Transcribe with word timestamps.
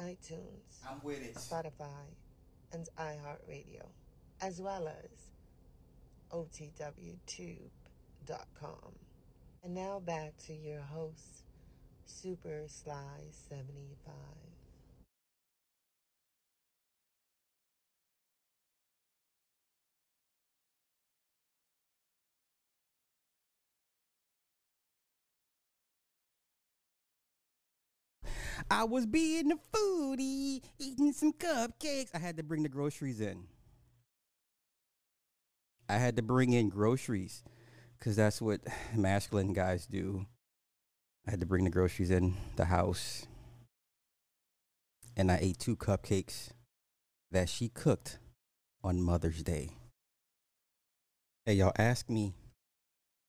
iTunes, 0.00 0.80
I'm 0.88 1.00
with 1.02 1.22
it. 1.22 1.34
Spotify, 1.34 2.06
and 2.72 2.88
iHeartRadio, 2.98 3.86
as 4.40 4.60
well 4.60 4.88
as 4.88 5.30
OTWTube.com. 6.32 7.58
And 9.64 9.74
now 9.74 10.00
back 10.00 10.36
to 10.46 10.52
your 10.54 10.80
host, 10.80 11.44
Super 12.06 12.64
Sly 12.66 13.30
75. 13.48 14.51
I 28.70 28.84
was 28.84 29.06
being 29.06 29.52
a 29.52 29.56
foodie, 29.76 30.62
eating 30.78 31.12
some 31.12 31.32
cupcakes. 31.32 32.10
I 32.14 32.18
had 32.18 32.36
to 32.36 32.42
bring 32.42 32.62
the 32.62 32.68
groceries 32.68 33.20
in. 33.20 33.44
I 35.88 35.96
had 35.98 36.16
to 36.16 36.22
bring 36.22 36.52
in 36.52 36.68
groceries 36.68 37.42
because 37.98 38.16
that's 38.16 38.40
what 38.40 38.60
masculine 38.94 39.52
guys 39.52 39.86
do. 39.86 40.26
I 41.26 41.30
had 41.30 41.40
to 41.40 41.46
bring 41.46 41.64
the 41.64 41.70
groceries 41.70 42.10
in 42.10 42.34
the 42.56 42.64
house. 42.64 43.26
And 45.16 45.30
I 45.30 45.38
ate 45.40 45.58
two 45.58 45.76
cupcakes 45.76 46.50
that 47.30 47.48
she 47.48 47.68
cooked 47.68 48.18
on 48.82 49.00
Mother's 49.00 49.42
Day. 49.42 49.70
Hey, 51.44 51.54
y'all, 51.54 51.72
ask 51.78 52.08
me, 52.08 52.34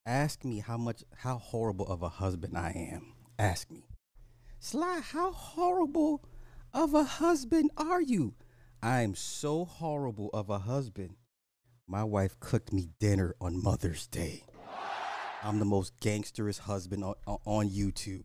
ask 0.06 0.44
me 0.44 0.60
how 0.60 0.78
much, 0.78 1.04
how 1.18 1.38
horrible 1.38 1.88
of 1.88 2.02
a 2.02 2.10
husband 2.10 2.58
I 2.58 2.72
am. 2.92 3.14
Ask 3.38 3.70
me. 3.70 3.86
Sly, 4.66 5.02
how 5.02 5.34
horrible 5.34 6.24
of 6.74 6.94
a 6.94 7.04
husband 7.04 7.70
are 7.76 8.02
you? 8.02 8.34
I'm 8.82 9.14
so 9.14 9.66
horrible 9.66 10.30
of 10.34 10.50
a 10.50 10.60
husband. 10.60 11.18
My 11.86 12.06
wife 12.06 12.40
cooked 12.40 12.72
me 12.72 12.88
dinner 12.98 13.36
on 13.42 13.62
Mother's 13.62 14.08
Day. 14.08 14.46
I'm 15.44 15.60
the 15.60 15.66
most 15.66 16.00
gangsterous 16.00 16.60
husband 16.60 17.04
on, 17.04 17.16
on 17.28 17.70
YouTube. 17.72 18.24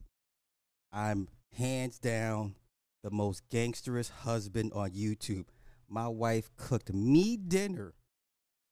I'm 0.92 1.26
hands 1.56 1.98
down 1.98 2.54
the 3.02 3.10
most 3.10 3.42
gangsterous 3.50 4.08
husband 4.08 4.72
on 4.76 4.90
YouTube. 4.90 5.46
My 5.88 6.06
wife 6.06 6.52
cooked 6.56 6.94
me 6.94 7.36
dinner 7.36 7.94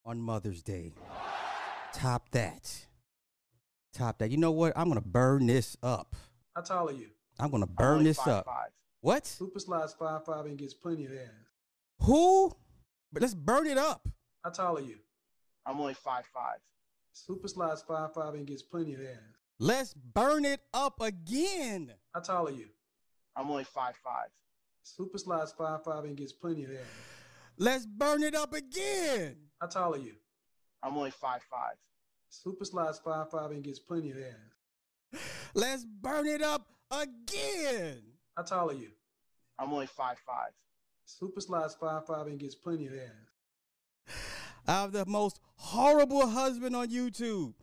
on 0.04 0.20
Mother's 0.20 0.62
Day. 0.62 0.94
Top 1.92 2.28
that. 2.30 2.86
Top 3.92 4.18
that. 4.18 4.30
You 4.30 4.36
know 4.36 4.52
what? 4.52 4.72
I'm 4.76 4.88
going 4.88 5.02
to 5.02 5.08
burn 5.08 5.48
this 5.48 5.76
up. 5.82 6.14
How 6.54 6.62
tall 6.62 6.90
are 6.90 6.92
you? 6.92 7.08
I'm 7.38 7.50
going 7.50 7.62
to 7.62 7.66
burn 7.66 8.04
this 8.04 8.16
five, 8.18 8.28
up. 8.28 8.46
five. 8.46 8.70
What? 9.00 9.26
Super 9.26 9.58
Sly's 9.58 9.92
five 9.92 10.24
five 10.24 10.46
and 10.46 10.56
gets 10.56 10.74
plenty 10.74 11.06
of 11.06 11.12
ass. 11.12 11.28
Who? 12.00 12.56
But 13.12 13.22
let's 13.22 13.34
burn 13.34 13.66
it 13.66 13.78
up. 13.78 14.08
How 14.42 14.50
tall 14.50 14.78
are 14.78 14.82
you? 14.82 14.98
I'm 15.64 15.78
only 15.80 15.94
five 15.94 16.24
five. 16.32 16.58
Super 17.12 17.48
Sly's 17.48 17.82
five 17.82 18.14
five 18.14 18.34
and 18.34 18.46
gets 18.46 18.62
plenty 18.62 18.94
of 18.94 19.00
ass. 19.00 19.18
Let's 19.58 19.94
burn 19.94 20.44
it 20.44 20.60
up 20.74 21.00
again. 21.00 21.92
How 22.14 22.20
tall 22.20 22.48
are 22.48 22.52
you? 22.52 22.68
I'm 23.34 23.50
only 23.50 23.64
five 23.64 23.94
five. 24.02 24.28
Super 24.82 25.18
Sly's 25.18 25.52
five 25.52 25.84
five 25.84 26.04
and 26.04 26.16
gets 26.16 26.32
plenty 26.32 26.64
of 26.64 26.70
ass. 26.70 26.78
Let's 27.58 27.86
burn 27.86 28.22
it 28.22 28.34
up 28.34 28.54
again. 28.54 29.36
How 29.60 29.66
tall 29.66 29.94
are 29.94 29.98
you? 29.98 30.14
I'm 30.82 30.96
only 30.96 31.10
five 31.10 31.42
five. 31.50 31.74
Super 32.28 32.64
Sly's 32.64 32.98
five 32.98 33.30
five 33.30 33.50
and 33.50 33.62
gets 33.62 33.78
plenty 33.78 34.10
of 34.10 34.18
ass. 34.18 35.20
Let's 35.54 35.84
burn 35.84 36.26
it 36.26 36.42
up 36.42 36.66
again. 36.90 38.02
How 38.36 38.42
tall 38.42 38.70
are 38.70 38.74
you? 38.74 38.90
I'm 39.58 39.72
only 39.72 39.86
five 39.86 40.18
five. 40.26 40.50
Super 41.04 41.40
Sly's 41.40 41.74
five 41.74 42.06
five 42.06 42.26
and 42.26 42.38
gets 42.38 42.54
plenty 42.54 42.86
of 42.86 42.94
ass. 42.94 44.14
I'm 44.68 44.90
the 44.90 45.06
most 45.06 45.40
horrible 45.54 46.26
husband 46.26 46.74
on 46.74 46.88
YouTube. 46.88 47.54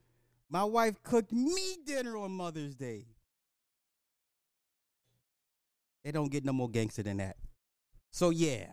My 0.50 0.64
wife 0.64 1.02
cooked 1.04 1.32
me 1.32 1.78
dinner 1.86 2.18
on 2.18 2.32
Mother's 2.32 2.76
Day. 2.76 3.08
They 6.04 6.12
don't 6.12 6.32
get 6.32 6.46
no 6.46 6.54
more 6.54 6.70
gangster 6.70 7.04
than 7.04 7.18
that. 7.18 7.38
So 8.12 8.30
yeah. 8.30 8.68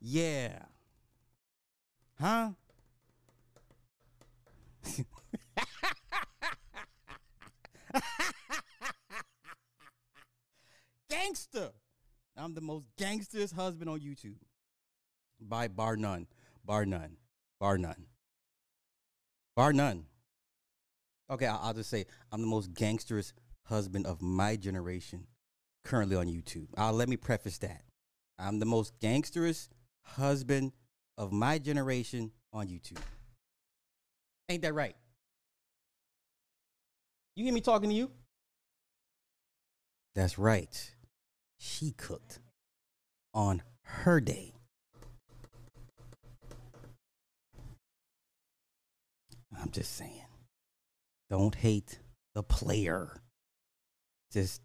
Yeah. 0.00 0.58
Huh? 2.20 2.50
Gangster. 11.10 11.70
I'm 12.36 12.54
the 12.54 12.60
most 12.60 12.86
gangsterest 12.98 13.54
husband 13.54 13.88
on 13.88 14.00
YouTube. 14.00 14.36
By 15.40 15.68
bar 15.68 15.96
none. 15.96 16.26
Bar 16.64 16.86
none. 16.86 17.16
Bar 17.60 17.78
none. 17.78 18.06
Bar 19.54 19.72
none. 19.72 20.04
Okay, 21.30 21.46
I'll, 21.46 21.60
I'll 21.62 21.74
just 21.74 21.90
say 21.90 22.06
I'm 22.30 22.40
the 22.40 22.46
most 22.46 22.72
gangsterous 22.74 23.32
husband 23.64 24.06
of 24.06 24.22
my 24.22 24.56
generation 24.56 25.26
currently 25.84 26.16
on 26.16 26.26
YouTube. 26.26 26.68
Uh, 26.76 26.92
let 26.92 27.08
me 27.08 27.16
preface 27.16 27.58
that. 27.58 27.82
I'm 28.38 28.58
the 28.58 28.66
most 28.66 28.98
gangsterous 29.00 29.68
husband 30.02 30.72
of 31.16 31.32
my 31.32 31.58
generation 31.58 32.32
on 32.52 32.68
YouTube. 32.68 32.98
Ain't 34.48 34.62
that 34.62 34.74
right? 34.74 34.94
You 37.34 37.44
hear 37.44 37.54
me 37.54 37.60
talking 37.60 37.90
to 37.90 37.94
you? 37.94 38.10
That's 40.14 40.38
right. 40.38 40.95
She 41.58 41.92
cooked 41.92 42.40
on 43.34 43.62
her 43.82 44.20
day. 44.20 44.54
I'm 49.60 49.70
just 49.70 49.96
saying. 49.96 50.26
Don't 51.30 51.54
hate 51.54 51.98
the 52.34 52.42
player. 52.42 53.20
Just 54.32 54.60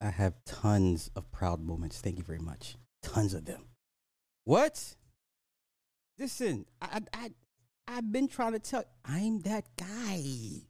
I 0.00 0.10
have 0.10 0.34
tons 0.44 1.10
of 1.16 1.30
proud 1.30 1.60
moments. 1.60 2.00
Thank 2.00 2.18
you 2.18 2.24
very 2.24 2.38
much. 2.38 2.76
Tons 3.02 3.34
of 3.34 3.44
them. 3.44 3.66
What? 4.44 4.96
Listen, 6.18 6.66
I 6.80 7.00
I 7.14 7.30
I've 7.86 8.12
been 8.12 8.28
trying 8.28 8.52
to 8.52 8.58
tell 8.58 8.84
I'm 9.04 9.40
that 9.40 9.64
guy. 9.76 10.62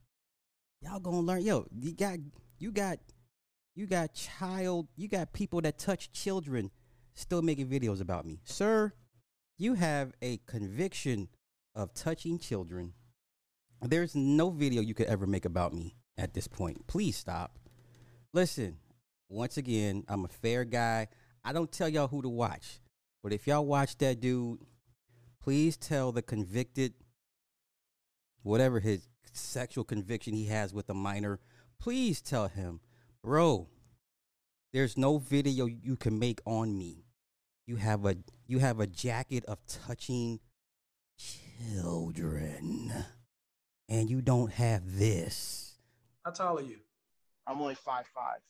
Y'all 0.82 0.98
gonna 0.98 1.20
learn. 1.20 1.42
Yo, 1.42 1.66
you 1.72 1.92
got 1.92 2.18
you 2.58 2.72
got 2.72 2.98
you 3.74 3.86
got 3.86 4.14
child, 4.14 4.88
you 4.96 5.08
got 5.08 5.32
people 5.32 5.60
that 5.60 5.78
touch 5.78 6.10
children 6.12 6.70
still 7.14 7.40
making 7.40 7.68
videos 7.68 8.00
about 8.00 8.26
me. 8.26 8.40
Sir, 8.44 8.92
you 9.58 9.74
have 9.74 10.12
a 10.20 10.38
conviction 10.46 11.28
of 11.74 11.94
touching 11.94 12.38
children. 12.38 12.94
There's 13.80 14.14
no 14.14 14.50
video 14.50 14.82
you 14.82 14.94
could 14.94 15.06
ever 15.06 15.26
make 15.26 15.44
about 15.44 15.72
me 15.72 15.96
at 16.18 16.34
this 16.34 16.48
point. 16.48 16.86
Please 16.86 17.16
stop. 17.16 17.58
Listen, 18.32 18.76
once 19.28 19.56
again, 19.56 20.04
I'm 20.08 20.24
a 20.24 20.28
fair 20.28 20.64
guy. 20.64 21.08
I 21.44 21.52
don't 21.52 21.70
tell 21.70 21.88
y'all 21.88 22.08
who 22.08 22.22
to 22.22 22.28
watch. 22.28 22.80
But 23.22 23.32
if 23.32 23.46
y'all 23.46 23.64
watch 23.64 23.96
that 23.98 24.20
dude, 24.20 24.58
please 25.40 25.76
tell 25.76 26.12
the 26.12 26.22
convicted, 26.22 26.94
whatever 28.42 28.80
his 28.80 29.08
sexual 29.32 29.84
conviction 29.84 30.34
he 30.34 30.46
has 30.46 30.72
with 30.72 30.88
a 30.88 30.94
minor, 30.94 31.40
please 31.80 32.20
tell 32.20 32.48
him, 32.48 32.80
bro, 33.22 33.68
there's 34.72 34.96
no 34.96 35.18
video 35.18 35.66
you 35.66 35.96
can 35.96 36.18
make 36.18 36.40
on 36.44 36.76
me. 36.76 37.04
You 37.66 37.76
have 37.76 38.04
a 38.04 38.16
you 38.46 38.58
have 38.58 38.80
a 38.80 38.86
jacket 38.86 39.44
of 39.46 39.58
touching 39.66 40.40
children. 41.16 42.92
And 43.88 44.08
you 44.08 44.22
don't 44.22 44.50
have 44.52 44.98
this. 44.98 45.74
How 46.24 46.30
tall 46.30 46.58
are 46.58 46.62
you? 46.62 46.78
I'm 47.46 47.60
only 47.60 47.74
five 47.74 48.06
five. 48.14 48.40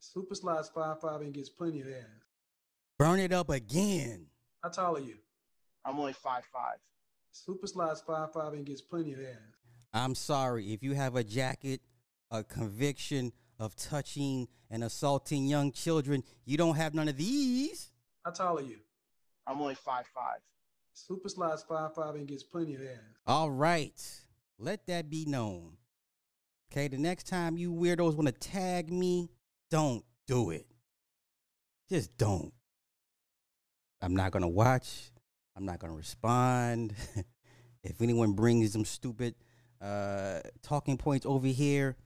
Super 0.00 0.34
Sly's 0.34 0.68
five 0.68 1.00
five 1.00 1.20
and 1.20 1.32
gets 1.32 1.48
plenty 1.48 1.80
of 1.80 1.88
ass. 1.88 2.24
Burn 2.98 3.20
it 3.20 3.32
up 3.32 3.50
again. 3.50 4.26
How 4.62 4.70
tall 4.70 4.96
are 4.96 5.00
you? 5.00 5.16
I'm 5.84 5.98
only 5.98 6.14
five 6.14 6.44
five. 6.52 6.78
Super 7.30 7.66
Sly's 7.66 8.00
five 8.00 8.32
five 8.32 8.54
and 8.54 8.66
gets 8.66 8.80
plenty 8.80 9.12
of 9.12 9.20
ass. 9.20 9.57
I'm 9.92 10.14
sorry 10.14 10.72
if 10.72 10.82
you 10.82 10.94
have 10.94 11.16
a 11.16 11.24
jacket, 11.24 11.80
a 12.30 12.44
conviction 12.44 13.32
of 13.58 13.74
touching 13.76 14.48
and 14.70 14.84
assaulting 14.84 15.46
young 15.46 15.72
children. 15.72 16.22
You 16.44 16.56
don't 16.56 16.76
have 16.76 16.94
none 16.94 17.08
of 17.08 17.16
these. 17.16 17.90
How 18.24 18.30
tall 18.30 18.58
are 18.58 18.62
you? 18.62 18.78
I'm 19.46 19.60
only 19.60 19.74
five 19.74 20.06
five. 20.14 20.40
Super 20.92 21.28
Sly's 21.28 21.62
five 21.62 21.94
five 21.94 22.14
and 22.14 22.26
gets 22.26 22.42
plenty 22.42 22.74
of 22.74 22.82
ass. 22.82 22.98
All 23.26 23.50
right. 23.50 24.00
Let 24.58 24.86
that 24.88 25.08
be 25.08 25.24
known. 25.24 25.76
Okay, 26.70 26.88
the 26.88 26.98
next 26.98 27.28
time 27.28 27.56
you 27.56 27.72
weirdos 27.72 28.14
want 28.14 28.26
to 28.26 28.32
tag 28.32 28.92
me, 28.92 29.30
don't 29.70 30.04
do 30.26 30.50
it. 30.50 30.66
Just 31.88 32.16
don't. 32.18 32.52
I'm 34.02 34.14
not 34.14 34.32
going 34.32 34.42
to 34.42 34.48
watch. 34.48 35.10
I'm 35.56 35.64
not 35.64 35.78
going 35.78 35.92
to 35.92 35.96
respond. 35.96 36.94
if 37.82 38.02
anyone 38.02 38.32
brings 38.32 38.72
some 38.72 38.84
stupid 38.84 39.34
uh, 39.80 40.40
talking 40.62 40.96
points 40.96 41.26
over 41.26 41.46
here, 41.46 41.96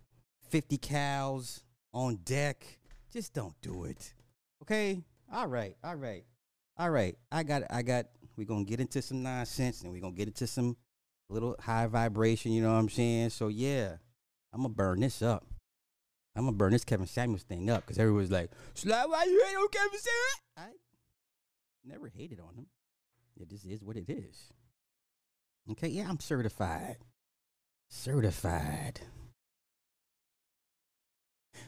50 0.51 0.79
cows 0.79 1.65
on 1.93 2.17
deck, 2.25 2.79
just 3.13 3.33
don't 3.33 3.55
do 3.61 3.85
it. 3.85 4.15
Okay? 4.63 5.05
All 5.33 5.47
right. 5.47 5.77
All 5.83 5.97
right. 5.97 6.25
All 6.79 6.91
right. 6.91 7.17
I 7.31 7.43
got 7.43 7.63
I 7.71 7.83
got 7.83 8.07
we're 8.37 8.47
going 8.47 8.65
to 8.65 8.71
get 8.71 8.81
into 8.81 9.03
some 9.03 9.23
nonsense 9.23 9.83
and 9.83 9.93
we're 9.93 10.01
going 10.01 10.15
to 10.15 10.19
get 10.19 10.29
into 10.29 10.47
some 10.47 10.77
little 11.33 11.57
high 11.59 11.87
vibration, 11.87 12.53
you 12.53 12.63
know 12.63 12.73
what 12.73 12.79
I'm 12.79 12.89
saying? 12.89 13.31
So 13.31 13.49
yeah, 13.49 13.97
I'm 14.53 14.63
gonna 14.63 14.75
burn 14.75 15.01
this 15.01 15.23
up. 15.23 15.47
I'm 16.37 16.45
gonna 16.45 16.57
burn 16.57 16.73
this 16.73 16.85
Kevin 16.85 17.07
Samuels 17.07 17.43
thing 17.43 17.69
up 17.71 17.83
because 17.83 17.99
everyone's 17.99 18.31
like, 18.31 18.51
Sly, 18.75 19.05
why 19.07 19.25
you 19.25 19.43
hate 19.47 19.57
on 19.57 19.69
Kevin 19.69 19.99
Samuels? 19.99 20.41
I 20.57 20.69
never 21.85 22.09
hated 22.09 22.41
on 22.41 22.55
him. 22.55 22.67
It 23.41 23.49
just 23.49 23.65
is 23.67 23.83
what 23.83 23.97
it 23.97 24.09
is. 24.09 24.53
Okay, 25.71 25.89
yeah, 25.89 26.09
I'm 26.09 26.21
certified. 26.21 26.97
Certified. 27.95 29.01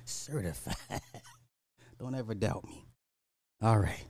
Certified. 0.07 0.75
Don't 1.99 2.15
ever 2.15 2.35
doubt 2.35 2.65
me. 2.65 2.87
All 3.61 3.79
right. 3.79 4.05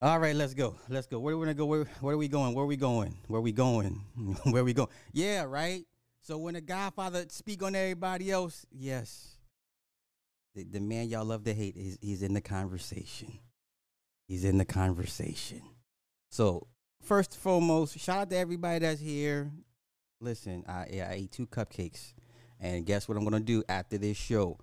All 0.00 0.18
right, 0.18 0.34
let's 0.34 0.54
go. 0.54 0.74
Let's 0.88 1.06
go. 1.06 1.20
Where 1.20 1.34
are 1.34 1.38
we 1.38 1.44
gonna 1.44 1.54
go? 1.54 1.66
Where, 1.66 1.84
where 2.00 2.14
are 2.14 2.18
we 2.18 2.28
going? 2.28 2.54
Where 2.54 2.64
are 2.64 2.66
we 2.66 2.76
going? 2.76 3.14
Where 3.26 3.38
are 3.38 3.42
we 3.42 3.52
going? 3.52 4.00
where 4.44 4.62
are 4.62 4.64
we 4.64 4.72
going? 4.72 4.88
Yeah, 5.12 5.42
right. 5.42 5.84
So 6.22 6.38
when 6.38 6.54
the 6.54 6.62
Godfather 6.62 7.26
speak 7.28 7.62
on 7.62 7.74
everybody 7.74 8.30
else, 8.30 8.64
yes, 8.72 9.36
the, 10.54 10.64
the 10.64 10.80
man 10.80 11.10
y'all 11.10 11.26
love 11.26 11.44
to 11.44 11.52
hate 11.52 11.76
is 11.76 11.98
he's 12.00 12.22
in 12.22 12.32
the 12.32 12.40
conversation. 12.40 13.38
He's 14.26 14.44
in 14.44 14.56
the 14.56 14.64
conversation. 14.64 15.60
So 16.30 16.68
first 17.02 17.34
and 17.34 17.42
foremost, 17.42 18.00
shout 18.00 18.18
out 18.18 18.30
to 18.30 18.36
everybody 18.36 18.78
that's 18.80 19.00
here. 19.00 19.52
Listen, 20.20 20.64
I 20.68 20.72
I 20.72 21.12
ate 21.12 21.32
two 21.32 21.46
cupcakes, 21.46 22.12
and 22.60 22.84
guess 22.84 23.08
what 23.08 23.16
I'm 23.16 23.24
gonna 23.24 23.40
do 23.40 23.62
after 23.68 23.98
this 23.98 24.16
show? 24.16 24.58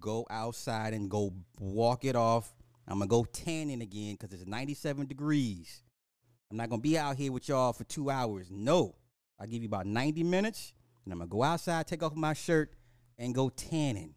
Go 0.00 0.26
outside 0.30 0.94
and 0.94 1.10
go 1.10 1.34
walk 1.58 2.04
it 2.04 2.16
off 2.16 2.54
I'm 2.86 2.98
gonna 2.98 3.08
go 3.08 3.24
tanning 3.24 3.82
again 3.82 4.16
because 4.18 4.32
it's 4.32 4.46
97 4.46 5.06
degrees. 5.06 5.82
I'm 6.50 6.56
not 6.56 6.68
gonna 6.68 6.82
be 6.82 6.98
out 6.98 7.16
here 7.16 7.32
with 7.32 7.48
y'all 7.48 7.72
for 7.72 7.84
two 7.84 8.10
hours. 8.10 8.48
No, 8.50 8.96
I'll 9.40 9.46
give 9.46 9.62
you 9.62 9.68
about 9.68 9.86
90 9.86 10.24
minutes, 10.24 10.72
and 11.04 11.12
I'm 11.12 11.18
gonna 11.18 11.28
go 11.28 11.42
outside, 11.42 11.86
take 11.86 12.02
off 12.02 12.14
my 12.14 12.32
shirt, 12.32 12.74
and 13.18 13.34
go 13.34 13.48
tanning 13.48 14.14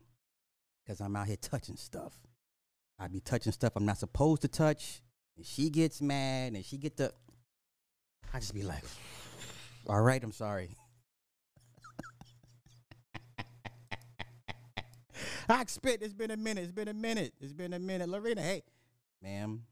because 0.83 0.99
I'm 0.99 1.15
out 1.15 1.27
here 1.27 1.37
touching 1.37 1.77
stuff. 1.77 2.13
I 2.97 3.07
be 3.07 3.19
touching 3.19 3.51
stuff 3.51 3.73
I'm 3.75 3.85
not 3.85 3.97
supposed 3.97 4.41
to 4.41 4.47
touch, 4.47 5.01
and 5.37 5.45
she 5.45 5.69
gets 5.69 6.01
mad, 6.01 6.53
and 6.53 6.65
she 6.65 6.77
get 6.77 6.97
the. 6.97 7.13
I 8.33 8.39
just 8.39 8.53
be 8.53 8.63
like, 8.63 8.83
all 9.87 10.01
right, 10.01 10.23
I'm 10.23 10.31
sorry. 10.31 10.69
I 15.49 15.65
spit. 15.67 16.01
It's 16.01 16.13
been 16.13 16.31
a 16.31 16.37
minute. 16.37 16.63
It's 16.63 16.71
been 16.71 16.87
a 16.87 16.93
minute. 16.93 17.33
It's 17.39 17.53
been 17.53 17.73
a 17.73 17.79
minute. 17.79 18.09
Lorena, 18.09 18.41
hey, 18.41 18.63
ma'am. 19.21 19.63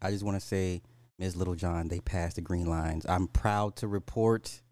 I 0.00 0.10
just 0.10 0.24
want 0.24 0.40
to 0.40 0.46
say, 0.46 0.82
Ms. 1.18 1.34
Littlejohn, 1.34 1.88
they 1.88 2.00
passed 2.00 2.36
the 2.36 2.42
green 2.42 2.66
lines. 2.66 3.04
I'm 3.08 3.26
proud 3.26 3.74
to 3.76 3.88
report 3.88 4.62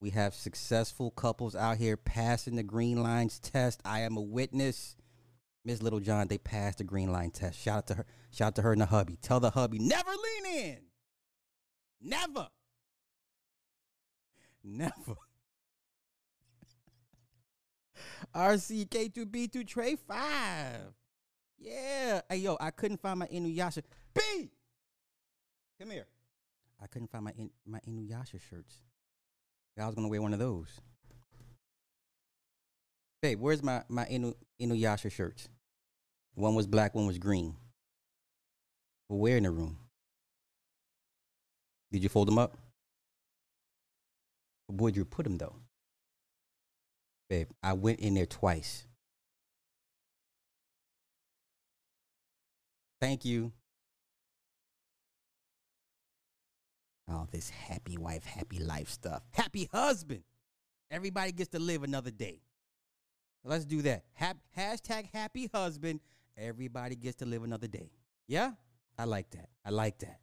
we 0.00 0.10
have 0.10 0.34
successful 0.34 1.10
couples 1.10 1.56
out 1.56 1.78
here 1.78 1.96
passing 1.96 2.54
the 2.54 2.62
green 2.62 3.02
lines 3.02 3.40
test. 3.40 3.80
I 3.84 4.00
am 4.00 4.16
a 4.16 4.22
witness. 4.22 4.94
Ms. 5.64 5.82
Littlejohn, 5.82 6.28
they 6.28 6.38
passed 6.38 6.78
the 6.78 6.84
green 6.84 7.10
line 7.10 7.32
test. 7.32 7.58
Shout 7.58 7.78
out 7.78 7.86
to 7.88 7.94
her. 7.94 8.06
Shout 8.30 8.46
out 8.48 8.54
to 8.56 8.62
her 8.62 8.72
and 8.72 8.80
the 8.80 8.86
hubby. 8.86 9.18
Tell 9.20 9.40
the 9.40 9.50
hubby, 9.50 9.78
never 9.78 10.10
lean 10.10 10.54
in. 10.56 10.78
Never. 12.00 12.48
Never. 14.64 15.16
RCK2B2 18.34 19.66
Trey 19.66 19.96
5. 19.96 20.16
Yeah. 21.58 22.20
Hey, 22.28 22.36
yo, 22.36 22.56
I 22.60 22.70
couldn't 22.70 23.00
find 23.00 23.18
my 23.18 23.26
Inuyasha. 23.26 23.82
B! 24.14 24.50
Come 25.80 25.90
here. 25.90 26.06
I 26.80 26.86
couldn't 26.86 27.10
find 27.10 27.24
my 27.24 27.32
in, 27.36 27.50
my 27.66 27.80
Inuyasha 27.88 28.40
shirts. 28.48 28.82
I 29.78 29.86
was 29.86 29.94
gonna 29.94 30.08
wear 30.08 30.22
one 30.22 30.32
of 30.32 30.38
those. 30.38 30.68
Babe, 33.22 33.40
where's 33.40 33.62
my 33.62 33.82
my 33.88 34.04
Inu, 34.06 34.34
Inuyasha 34.60 35.10
shirts? 35.10 35.48
One 36.34 36.54
was 36.54 36.66
black, 36.66 36.94
one 36.94 37.06
was 37.06 37.18
green. 37.18 37.56
Well, 39.08 39.18
where 39.18 39.36
in 39.36 39.44
the 39.44 39.50
room? 39.50 39.78
Did 41.90 42.02
you 42.02 42.08
fold 42.08 42.28
them 42.28 42.38
up? 42.38 42.56
Where'd 44.68 44.96
you 44.96 45.04
put 45.04 45.24
them 45.24 45.38
though? 45.38 45.56
babe. 47.28 47.48
I 47.62 47.74
went 47.74 48.00
in 48.00 48.14
there 48.14 48.26
twice. 48.26 48.86
Thank 53.00 53.24
you. 53.24 53.52
Oh, 57.10 57.26
this 57.30 57.48
happy 57.48 57.96
wife, 57.96 58.24
happy 58.24 58.58
life 58.58 58.90
stuff. 58.90 59.22
Happy 59.30 59.68
husband. 59.72 60.24
Everybody 60.90 61.32
gets 61.32 61.50
to 61.50 61.58
live 61.58 61.82
another 61.82 62.10
day. 62.10 62.40
Let's 63.44 63.64
do 63.64 63.82
that. 63.82 64.04
hashtag 64.56 65.08
happy 65.12 65.48
husband. 65.52 66.00
Everybody 66.36 66.96
gets 66.96 67.16
to 67.16 67.26
live 67.26 67.44
another 67.44 67.66
day. 67.68 67.90
Yeah? 68.26 68.52
I 68.98 69.04
like 69.04 69.30
that. 69.30 69.48
I 69.64 69.70
like 69.70 69.98
that. 70.00 70.18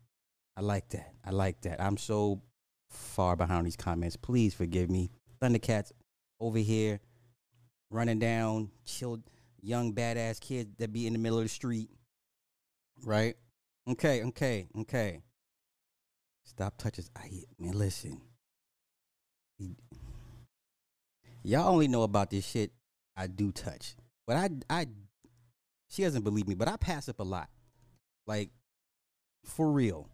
I 0.57 0.61
like 0.61 0.89
that. 0.89 1.13
I 1.25 1.31
like 1.31 1.61
that. 1.61 1.81
I'm 1.81 1.97
so 1.97 2.41
far 2.89 3.35
behind 3.35 3.65
these 3.65 3.75
comments. 3.75 4.15
Please 4.15 4.53
forgive 4.53 4.89
me. 4.89 5.11
Thundercats, 5.41 5.91
over 6.39 6.57
here 6.57 6.99
running 7.89 8.19
down 8.19 8.69
chill 8.85 9.19
young 9.61 9.93
badass 9.93 10.39
kids 10.39 10.75
that 10.77 10.91
be 10.91 11.07
in 11.07 11.13
the 11.13 11.19
middle 11.19 11.37
of 11.37 11.45
the 11.45 11.49
street. 11.49 11.89
Right? 13.03 13.35
Okay, 13.87 14.23
okay, 14.23 14.67
okay. 14.81 15.21
Stop 16.43 16.77
touches. 16.77 17.09
I 17.15 17.29
man, 17.59 17.77
listen. 17.77 18.21
Y'all 21.43 21.69
only 21.69 21.87
know 21.87 22.03
about 22.03 22.29
this 22.29 22.45
shit 22.45 22.71
I 23.15 23.27
do 23.27 23.51
touch. 23.51 23.95
But 24.27 24.37
I 24.37 24.49
I 24.69 24.87
she 25.89 26.03
doesn't 26.03 26.23
believe 26.23 26.47
me, 26.47 26.55
but 26.55 26.67
I 26.67 26.77
pass 26.77 27.09
up 27.09 27.19
a 27.19 27.23
lot. 27.23 27.49
Like 28.27 28.49
for 29.43 29.71
real. 29.71 30.09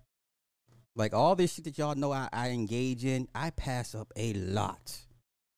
Like 1.02 1.16
all 1.16 1.36
this 1.36 1.54
shit 1.56 1.66
that 1.66 1.80
y'all 1.80 1.96
know 1.96 2.12
I, 2.12 2.30
I 2.32 2.50
engage 2.50 3.06
in, 3.06 3.28
I 3.34 3.50
pass 3.50 3.96
up 3.96 4.14
a 4.16 4.34
lot. 4.34 5.00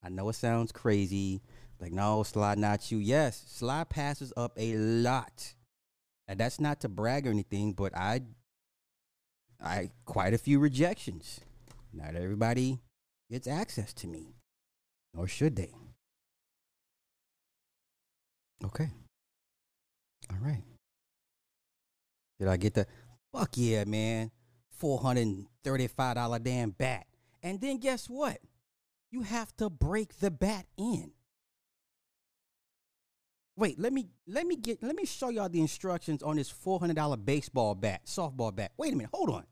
I 0.02 0.08
know 0.08 0.30
it 0.30 0.36
sounds 0.36 0.72
crazy. 0.72 1.42
Like, 1.78 1.92
no, 1.92 2.22
Sly, 2.22 2.54
not 2.54 2.90
you. 2.90 2.96
Yes, 2.96 3.44
Sly 3.46 3.84
passes 3.84 4.32
up 4.38 4.54
a 4.56 4.74
lot. 4.74 5.52
And 6.26 6.40
that's 6.40 6.58
not 6.58 6.80
to 6.80 6.88
brag 6.88 7.26
or 7.26 7.30
anything, 7.30 7.74
but 7.74 7.94
I 7.94 8.22
I 9.62 9.90
quite 10.06 10.32
a 10.32 10.38
few 10.38 10.58
rejections. 10.58 11.40
Not 11.92 12.16
everybody 12.16 12.80
gets 13.30 13.46
access 13.46 13.92
to 13.92 14.06
me. 14.06 14.36
Nor 15.12 15.28
should 15.28 15.56
they. 15.56 15.74
Okay. 18.64 18.88
All 20.30 20.38
right. 20.40 20.62
Did 22.40 22.48
I 22.48 22.56
get 22.56 22.72
the 22.72 22.86
fuck 23.30 23.50
yeah, 23.56 23.84
man? 23.84 24.30
$435 24.80 26.42
damn 26.42 26.70
bat. 26.70 27.06
And 27.42 27.60
then 27.60 27.78
guess 27.78 28.08
what? 28.08 28.38
you 29.14 29.22
have 29.22 29.56
to 29.56 29.70
break 29.70 30.18
the 30.18 30.30
bat 30.30 30.66
in. 30.76 31.12
Wait, 33.56 33.78
let 33.78 33.92
me 33.92 34.08
let 34.26 34.44
me 34.44 34.56
get 34.56 34.82
let 34.82 34.96
me 34.96 35.04
show 35.04 35.28
y'all 35.28 35.48
the 35.48 35.60
instructions 35.60 36.20
on 36.24 36.34
this 36.34 36.50
four 36.50 36.80
hundred 36.80 36.96
dollar 36.96 37.16
baseball 37.16 37.76
bat, 37.76 38.04
softball 38.06 38.52
bat. 38.54 38.72
Wait 38.76 38.92
a 38.92 38.96
minute, 38.96 39.10
hold 39.14 39.30
on. 39.30 39.44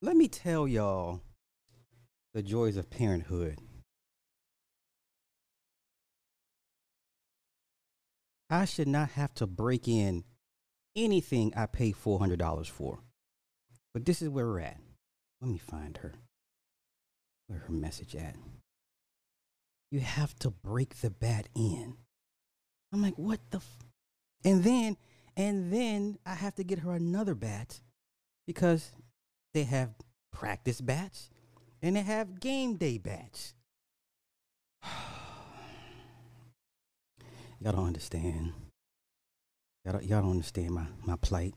Let 0.00 0.16
me 0.16 0.28
tell 0.28 0.68
y'all 0.68 1.22
the 2.32 2.42
joys 2.42 2.76
of 2.76 2.88
parenthood. 2.88 3.58
I 8.48 8.64
should 8.64 8.86
not 8.86 9.10
have 9.10 9.34
to 9.34 9.46
break 9.46 9.88
in 9.88 10.22
anything 10.94 11.52
I 11.56 11.66
pay 11.66 11.92
$400 11.92 12.68
for. 12.68 13.00
But 13.92 14.04
this 14.04 14.22
is 14.22 14.28
where 14.28 14.46
we're 14.46 14.60
at. 14.60 14.78
Let 15.40 15.50
me 15.50 15.58
find 15.58 15.96
her. 15.98 16.14
Where 17.48 17.58
her 17.60 17.72
message 17.72 18.14
at? 18.14 18.36
You 19.90 20.00
have 20.00 20.38
to 20.40 20.50
break 20.50 21.00
the 21.00 21.10
bat 21.10 21.48
in. 21.56 21.96
I'm 22.92 23.02
like, 23.02 23.18
what 23.18 23.40
the? 23.50 23.58
F-? 23.58 23.84
And 24.44 24.62
then, 24.62 24.96
and 25.36 25.72
then 25.72 26.18
I 26.24 26.34
have 26.34 26.54
to 26.54 26.64
get 26.64 26.80
her 26.80 26.92
another 26.92 27.34
bat 27.34 27.80
because 28.46 28.92
they 29.58 29.64
have 29.64 29.90
practice 30.32 30.80
bats 30.80 31.30
and 31.82 31.96
they 31.96 32.02
have 32.02 32.38
game 32.38 32.76
day 32.76 32.96
bats. 32.96 33.54
y'all 37.60 37.72
don't 37.72 37.88
understand. 37.88 38.52
Y'all 39.84 39.94
don't, 39.94 40.04
y'all 40.04 40.22
don't 40.22 40.30
understand 40.30 40.70
my, 40.70 40.86
my 41.04 41.16
plight. 41.16 41.54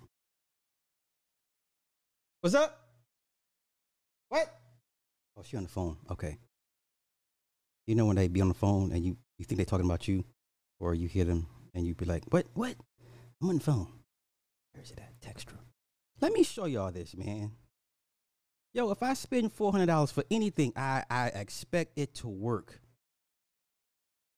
What's 2.42 2.56
up? 2.56 2.76
What? 4.30 4.52
Oh, 5.38 5.44
she 5.44 5.58
on 5.58 5.64
the 5.64 5.70
phone. 5.70 5.98
Okay. 6.10 6.40
You 7.86 7.94
know 7.94 8.08
when 8.08 8.16
they 8.16 8.30
be 8.30 8.42
on 8.42 8.48
the 8.48 8.56
phone 8.56 8.92
and 8.92 9.06
you, 9.06 9.16
you 9.38 9.46
think 9.46 9.60
they 9.60 9.66
talking 9.66 9.86
about 9.86 10.08
you, 10.08 10.24
or 10.80 10.96
you 10.96 11.08
hear 11.08 11.26
them 11.26 11.46
and 11.76 11.86
you 11.86 11.94
be 11.94 12.06
like, 12.06 12.24
"What? 12.30 12.48
What? 12.54 12.76
I'm 13.42 13.50
on 13.50 13.56
the 13.56 13.64
phone." 13.64 13.88
Where's 14.74 14.90
it 14.92 15.00
at? 15.00 15.22
Textra. 15.22 15.58
Let 16.20 16.32
me 16.34 16.42
show 16.44 16.66
y'all 16.66 16.92
this, 16.92 17.16
man. 17.16 17.52
Yo, 18.74 18.90
if 18.92 19.04
I 19.04 19.14
spend 19.14 19.52
four 19.52 19.72
hundred 19.72 19.88
dollars 19.88 20.12
for 20.12 20.24
anything, 20.32 20.72
I 20.76 21.04
I 21.10 21.28
expect 21.28 21.98
it 21.98 22.14
to 22.16 22.28
work. 22.30 22.82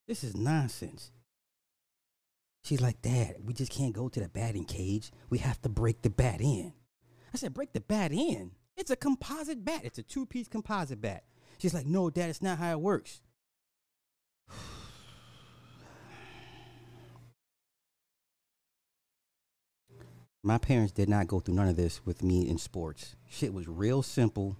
This 0.07 0.23
is 0.23 0.35
nonsense. 0.35 1.11
She's 2.63 2.81
like, 2.81 3.01
Dad, 3.01 3.35
we 3.43 3.53
just 3.53 3.71
can't 3.71 3.93
go 3.93 4.07
to 4.09 4.19
the 4.19 4.29
batting 4.29 4.65
cage. 4.65 5.11
We 5.29 5.39
have 5.39 5.61
to 5.63 5.69
break 5.69 6.01
the 6.01 6.09
bat 6.09 6.39
in. 6.39 6.73
I 7.33 7.37
said, 7.37 7.53
break 7.53 7.73
the 7.73 7.81
bat 7.81 8.11
in. 8.13 8.51
It's 8.77 8.89
a 8.91 8.95
composite 8.95 9.65
bat. 9.65 9.81
It's 9.83 9.99
a 9.99 10.03
two-piece 10.03 10.47
composite 10.47 11.01
bat. 11.01 11.25
She's 11.57 11.73
like, 11.73 11.85
no, 11.85 12.09
Dad, 12.09 12.29
it's 12.29 12.41
not 12.41 12.59
how 12.59 12.71
it 12.71 12.79
works. 12.79 13.21
My 20.45 20.57
parents 20.57 20.91
did 20.91 21.07
not 21.07 21.27
go 21.27 21.39
through 21.39 21.55
none 21.55 21.69
of 21.69 21.77
this 21.77 22.05
with 22.05 22.21
me 22.21 22.49
in 22.49 22.57
sports. 22.57 23.15
Shit 23.29 23.53
was 23.53 23.65
real 23.65 24.03
simple. 24.03 24.57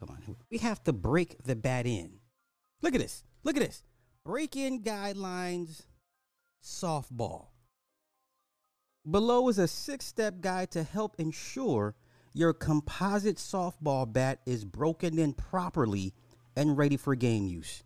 Come 0.01 0.11
on. 0.11 0.37
We 0.51 0.59
have 0.59 0.83
to 0.85 0.93
break 0.95 1.43
the 1.45 1.57
bat 1.57 1.85
in. 1.85 2.21
Look 2.81 2.95
at 2.95 3.03
this. 3.03 3.23
Look 3.43 3.57
at 3.57 3.63
this. 3.63 3.83
Break 4.25 4.57
in 4.57 4.83
guidelines 4.83 5.83
softball. 6.65 7.49
Below 9.09 9.49
is 9.49 9.59
a 9.59 9.69
six 9.69 10.07
step 10.07 10.41
guide 10.41 10.71
to 10.71 10.83
help 10.83 11.17
ensure 11.19 11.95
your 12.33 12.53
composite 12.53 13.37
softball 13.37 14.11
bat 14.11 14.41
is 14.47 14.65
broken 14.65 15.19
in 15.19 15.35
properly 15.35 16.15
and 16.57 16.77
ready 16.77 16.97
for 16.97 17.15
game 17.15 17.47
use. 17.47 17.85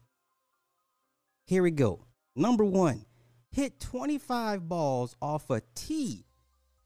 Here 1.45 1.63
we 1.63 1.73
go. 1.73 2.05
Number 2.37 2.65
one, 2.65 3.05
hit 3.51 3.81
25 3.81 4.69
balls 4.69 5.17
off 5.21 5.51
a 5.51 5.63
tee 5.75 6.25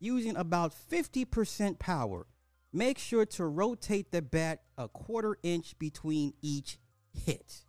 using 0.00 0.36
about 0.36 0.72
50% 0.90 1.78
power. 1.78 2.26
Make 2.72 2.98
sure 2.98 3.26
to 3.26 3.44
rotate 3.44 4.12
the 4.12 4.22
bat 4.22 4.62
a 4.78 4.88
quarter 4.88 5.36
inch 5.42 5.78
between 5.78 6.32
each 6.40 6.78
hit. 7.12 7.64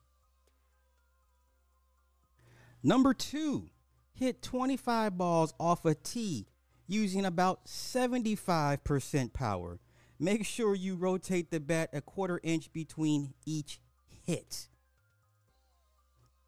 Number 2.81 3.13
two, 3.13 3.69
hit 4.13 4.41
25 4.41 5.17
balls 5.17 5.53
off 5.59 5.85
a 5.85 5.95
tee 5.95 6.47
using 6.87 7.25
about 7.25 7.65
75% 7.65 9.33
power. 9.33 9.79
Make 10.19 10.45
sure 10.45 10.75
you 10.75 10.95
rotate 10.95 11.51
the 11.51 11.59
bat 11.59 11.89
a 11.91 11.99
quarter 12.01 12.39
inch 12.43 12.71
between 12.71 13.33
each 13.45 13.79
hit. 14.25 14.69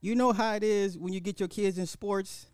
You 0.00 0.14
know 0.14 0.32
how 0.32 0.54
it 0.54 0.64
is 0.64 0.96
when 0.98 1.12
you 1.12 1.20
get 1.20 1.40
your 1.40 1.48
kids 1.48 1.78
in 1.78 1.86
sports 1.86 2.46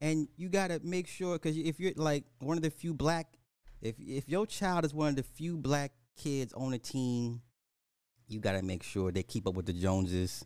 and 0.00 0.28
you 0.36 0.48
got 0.48 0.68
to 0.68 0.80
make 0.82 1.08
sure 1.08 1.34
because 1.34 1.56
if 1.56 1.80
you're 1.80 1.92
like 1.96 2.24
one 2.38 2.56
of 2.56 2.62
the 2.62 2.70
few 2.70 2.94
black 2.94 3.38
if 3.80 3.96
if 3.98 4.28
your 4.28 4.46
child 4.46 4.84
is 4.84 4.94
one 4.94 5.08
of 5.08 5.16
the 5.16 5.22
few 5.22 5.56
black 5.56 5.92
kids 6.16 6.52
on 6.52 6.72
a 6.72 6.78
team, 6.78 7.42
you 8.26 8.40
got 8.40 8.52
to 8.52 8.62
make 8.62 8.82
sure 8.82 9.12
they 9.12 9.22
keep 9.22 9.46
up 9.46 9.54
with 9.54 9.66
the 9.66 9.72
Joneses, 9.72 10.44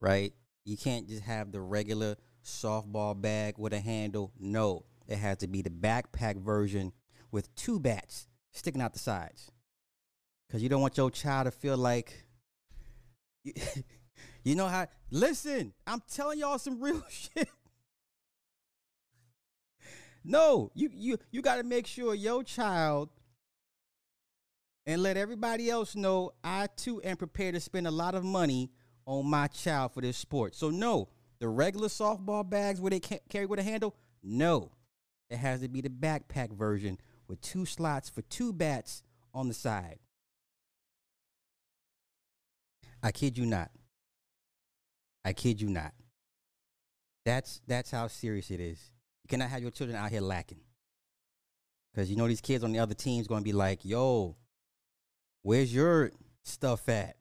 right? 0.00 0.32
You 0.64 0.76
can't 0.76 1.08
just 1.08 1.22
have 1.22 1.52
the 1.52 1.60
regular 1.60 2.16
softball 2.44 3.20
bag 3.20 3.56
with 3.58 3.72
a 3.72 3.80
handle. 3.80 4.32
No, 4.38 4.84
it 5.08 5.16
has 5.16 5.38
to 5.38 5.48
be 5.48 5.62
the 5.62 5.70
backpack 5.70 6.36
version 6.36 6.92
with 7.32 7.54
two 7.54 7.80
bats 7.80 8.28
sticking 8.52 8.82
out 8.82 8.92
the 8.92 8.98
sides. 8.98 9.50
Cause 10.50 10.62
you 10.62 10.68
don't 10.68 10.80
want 10.80 10.96
your 10.96 11.12
child 11.12 11.44
to 11.44 11.52
feel 11.52 11.76
like 11.76 12.24
you, 14.44 14.54
know 14.54 14.66
how 14.66 14.86
listen, 15.10 15.72
I'm 15.86 16.02
telling 16.12 16.38
y'all 16.38 16.58
some 16.58 16.80
real 16.80 17.02
shit. 17.10 17.48
No, 20.24 20.70
you 20.74 20.90
you 20.92 21.18
you 21.30 21.42
got 21.42 21.56
to 21.56 21.62
make 21.62 21.86
sure 21.86 22.14
your 22.14 22.44
child 22.44 23.08
and 24.86 25.02
let 25.02 25.16
everybody 25.16 25.70
else 25.70 25.94
know 25.94 26.32
I 26.42 26.68
too 26.76 27.00
am 27.02 27.16
prepared 27.16 27.54
to 27.54 27.60
spend 27.60 27.86
a 27.86 27.90
lot 27.90 28.14
of 28.14 28.24
money 28.24 28.70
on 29.06 29.26
my 29.26 29.46
child 29.46 29.92
for 29.92 30.00
this 30.00 30.16
sport. 30.16 30.54
So 30.54 30.70
no, 30.70 31.08
the 31.38 31.48
regular 31.48 31.88
softball 31.88 32.48
bags 32.48 32.80
where 32.80 32.90
they 32.90 33.00
ca- 33.00 33.20
carry 33.28 33.46
with 33.46 33.58
a 33.58 33.62
handle, 33.62 33.94
no. 34.22 34.72
It 35.30 35.36
has 35.36 35.60
to 35.60 35.68
be 35.68 35.80
the 35.80 35.88
backpack 35.88 36.52
version 36.52 36.98
with 37.28 37.40
two 37.40 37.64
slots 37.64 38.08
for 38.08 38.22
two 38.22 38.52
bats 38.52 39.02
on 39.32 39.48
the 39.48 39.54
side. 39.54 40.00
I 43.02 43.12
kid 43.12 43.38
you 43.38 43.46
not. 43.46 43.70
I 45.24 45.32
kid 45.32 45.60
you 45.60 45.68
not. 45.68 45.92
That's 47.24 47.60
that's 47.66 47.90
how 47.90 48.06
serious 48.08 48.50
it 48.50 48.60
is. 48.60 48.90
You 49.24 49.28
cannot 49.28 49.50
have 49.50 49.62
your 49.62 49.70
children 49.70 49.98
out 49.98 50.10
here 50.10 50.20
lacking. 50.20 50.60
Cause 51.94 52.08
you 52.08 52.16
know 52.16 52.28
these 52.28 52.40
kids 52.40 52.62
on 52.62 52.72
the 52.72 52.78
other 52.78 52.94
team's 52.94 53.26
gonna 53.26 53.42
be 53.42 53.52
like, 53.52 53.84
yo, 53.84 54.36
where's 55.42 55.74
your 55.74 56.12
stuff 56.44 56.88
at? 56.88 57.16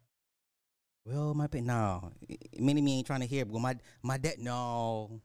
Well, 1.05 1.33
my 1.33 1.47
pa- 1.47 1.59
no, 1.61 2.11
many 2.57 2.81
me 2.81 2.99
ain't 2.99 3.07
trying 3.07 3.21
to 3.21 3.25
hear. 3.25 3.45
But 3.45 3.59
my 3.59 3.75
my 4.03 4.17
dad, 4.17 4.35
no, 4.37 5.21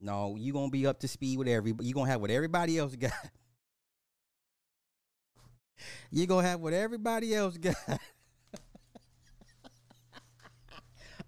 no, 0.00 0.36
you 0.36 0.52
gonna 0.52 0.70
be 0.70 0.86
up 0.86 1.00
to 1.00 1.08
speed 1.08 1.38
with 1.38 1.48
everybody. 1.48 1.86
You 1.86 1.94
gonna 1.94 2.10
have 2.10 2.20
what 2.20 2.30
everybody 2.30 2.78
else 2.78 2.96
got. 2.96 3.12
you 6.10 6.26
gonna 6.26 6.46
have 6.46 6.60
what 6.60 6.72
everybody 6.72 7.34
else 7.34 7.58
got. 7.58 7.76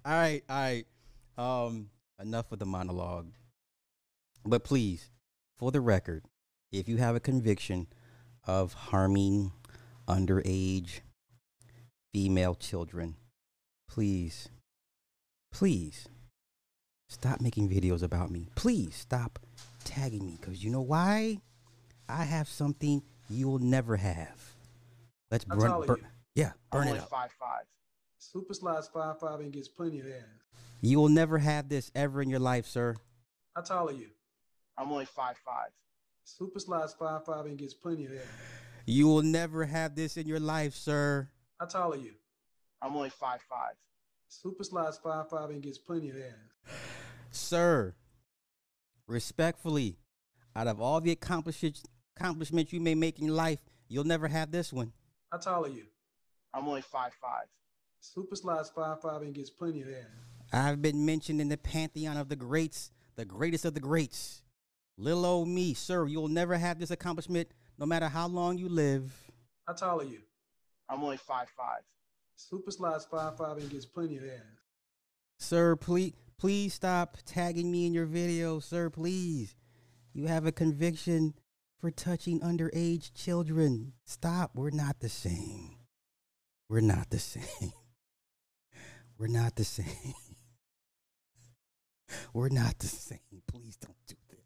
All 0.09 0.15
right, 0.15 0.43
all 0.49 0.57
right. 0.57 0.87
Um, 1.37 1.91
enough 2.19 2.51
of 2.51 2.59
the 2.59 2.65
monologue. 2.65 3.31
But 4.45 4.65
please, 4.65 5.11
for 5.59 5.71
the 5.71 5.83
record, 5.83 6.25
if 6.73 6.89
you 6.89 6.97
have 6.97 7.15
a 7.15 7.21
conviction 7.21 7.89
of 8.47 8.73
harming 8.73 9.53
underage 10.09 11.01
female 12.15 12.55
children, 12.55 13.17
please, 13.87 14.49
please 15.53 16.09
stop 17.11 17.43
making 17.43 17.69
videos 17.69 18.03
about 18.03 18.31
me. 18.31 18.49
Please 18.55 18.95
stop 18.95 19.39
tagging 19.85 20.25
me 20.25 20.39
because 20.41 20.65
you 20.65 20.71
know 20.71 20.81
why? 20.81 21.39
I 22.09 22.25
have 22.25 22.49
something 22.49 23.03
you 23.29 23.47
will 23.47 23.59
never 23.59 23.97
have. 23.97 24.55
Let's 25.31 25.45
burn, 25.45 25.61
tall 25.61 25.83
are 25.83 25.87
burn 25.87 26.07
yeah, 26.35 26.53
I'm 26.73 26.79
burn 26.79 26.89
only 26.89 26.99
it 26.99 27.03
up. 27.03 27.11
five 27.11 27.31
five. 27.39 27.65
Super 28.31 28.53
Sly's 28.53 28.89
five 28.89 29.19
five 29.19 29.41
and 29.41 29.51
gets 29.51 29.69
plenty 29.69 30.01
of 30.01 30.07
ass. 30.07 30.59
You 30.83 30.99
will 30.99 31.09
never 31.09 31.39
have 31.39 31.71
this 31.71 31.91
ever 31.95 32.21
in 32.21 32.29
your 32.29 32.39
life, 32.39 32.67
sir. 32.67 32.95
How 33.57 33.63
tall 33.63 33.89
are 33.89 33.93
you? 33.93 34.11
I'm 34.77 34.93
only 34.93 35.07
five 35.07 35.37
five. 35.47 35.71
Super 36.25 36.59
Sly's 36.59 36.93
five 36.93 37.25
five 37.25 37.47
and 37.47 37.57
gets 37.57 37.73
plenty 37.73 38.05
of 38.05 38.13
ass. 38.13 38.27
You 38.85 39.07
will 39.07 39.23
never 39.23 39.65
have 39.65 39.95
this 39.95 40.19
in 40.19 40.27
your 40.27 40.41
life, 40.41 40.75
sir. 40.75 41.31
How 41.59 41.65
tall 41.65 41.95
are 41.95 41.97
you? 41.97 42.13
I'm 42.83 42.95
only 42.95 43.09
five 43.09 43.41
five. 43.49 43.73
Super 44.29 44.63
Sly's 44.63 44.99
five 44.99 45.31
five 45.31 45.49
and 45.49 45.63
gets 45.63 45.79
plenty 45.79 46.11
of 46.11 46.17
ass. 46.17 46.75
Sir, 47.31 47.95
respectfully, 49.07 49.97
out 50.55 50.67
of 50.67 50.83
all 50.83 51.01
the 51.01 51.13
accomplishments 51.13 51.83
accomplishments 52.15 52.75
you 52.75 52.81
may 52.81 52.95
make 52.95 53.19
in 53.21 53.29
your 53.29 53.37
life, 53.37 53.61
you'll 53.89 54.05
never 54.05 54.29
have 54.29 54.51
this 54.51 54.71
one. 54.71 54.93
How 55.33 55.39
tall 55.39 55.65
are 55.65 55.71
you? 55.71 55.85
I'm 56.53 56.69
only 56.69 56.83
five 56.83 57.15
five. 57.23 57.47
Super 58.01 58.37
Sly's 58.37 58.71
five 58.71 59.01
five 59.01 59.23
and 59.23 59.35
gets 59.35 59.51
plenty 59.51 59.83
of 59.83 59.89
ass. 59.89 60.53
I've 60.53 60.81
been 60.81 61.05
mentioned 61.05 61.41
in 61.41 61.49
the 61.49 61.59
pantheon 61.59 62.17
of 62.17 62.29
the 62.29 62.37
greats, 62.37 62.91
the 63.17 63.25
greatest 63.25 63.65
of 63.65 63.75
the 63.75 63.81
greats. 63.81 64.43
Little 64.97 65.27
old 65.27 65.49
me, 65.49 65.75
sir, 65.75 66.07
you'll 66.07 66.29
never 66.29 66.57
have 66.57 66.79
this 66.79 66.91
accomplishment 66.91 67.49
no 67.79 67.87
matter 67.87 68.09
how 68.09 68.27
long 68.27 68.59
you 68.59 68.69
live. 68.69 69.13
How 69.67 69.75
tall 69.75 70.01
are 70.01 70.05
you? 70.05 70.21
I'm 70.89 71.03
only 71.03 71.17
five 71.17 71.49
five. 71.57 71.83
Super 72.37 72.71
Sly's 72.71 73.05
five 73.05 73.37
five 73.37 73.59
and 73.59 73.71
gets 73.71 73.87
plenty 73.87 74.17
of 74.17 74.25
ass. 74.25 74.63
Sir, 75.39 75.77
please 75.77 76.15
please 76.39 76.75
stop 76.75 77.19
tagging 77.27 77.71
me 77.71 77.87
in 77.87 77.93
your 77.93 78.07
video, 78.07 78.61
sir, 78.61 78.91
please. 78.91 79.55
You 80.13 80.27
have 80.27 80.47
a 80.47 80.53
conviction 80.53 81.35
for 81.81 81.91
touching 81.91 82.41
underage 82.41 83.13
children. 83.15 83.93
Stop. 84.05 84.53
We're 84.55 84.71
not 84.71 85.01
the 85.01 85.09
same. 85.09 85.77
We're 86.69 86.81
not 86.81 87.11
the 87.11 87.19
same. 87.19 87.73
We're 89.19 89.27
not 89.27 89.57
the 89.57 89.65
same. 89.65 89.87
We're 92.33 92.49
not 92.49 92.79
the 92.79 92.87
same. 92.87 93.19
Please 93.49 93.77
don't 93.77 93.97
do 94.07 94.15
this. 94.31 94.39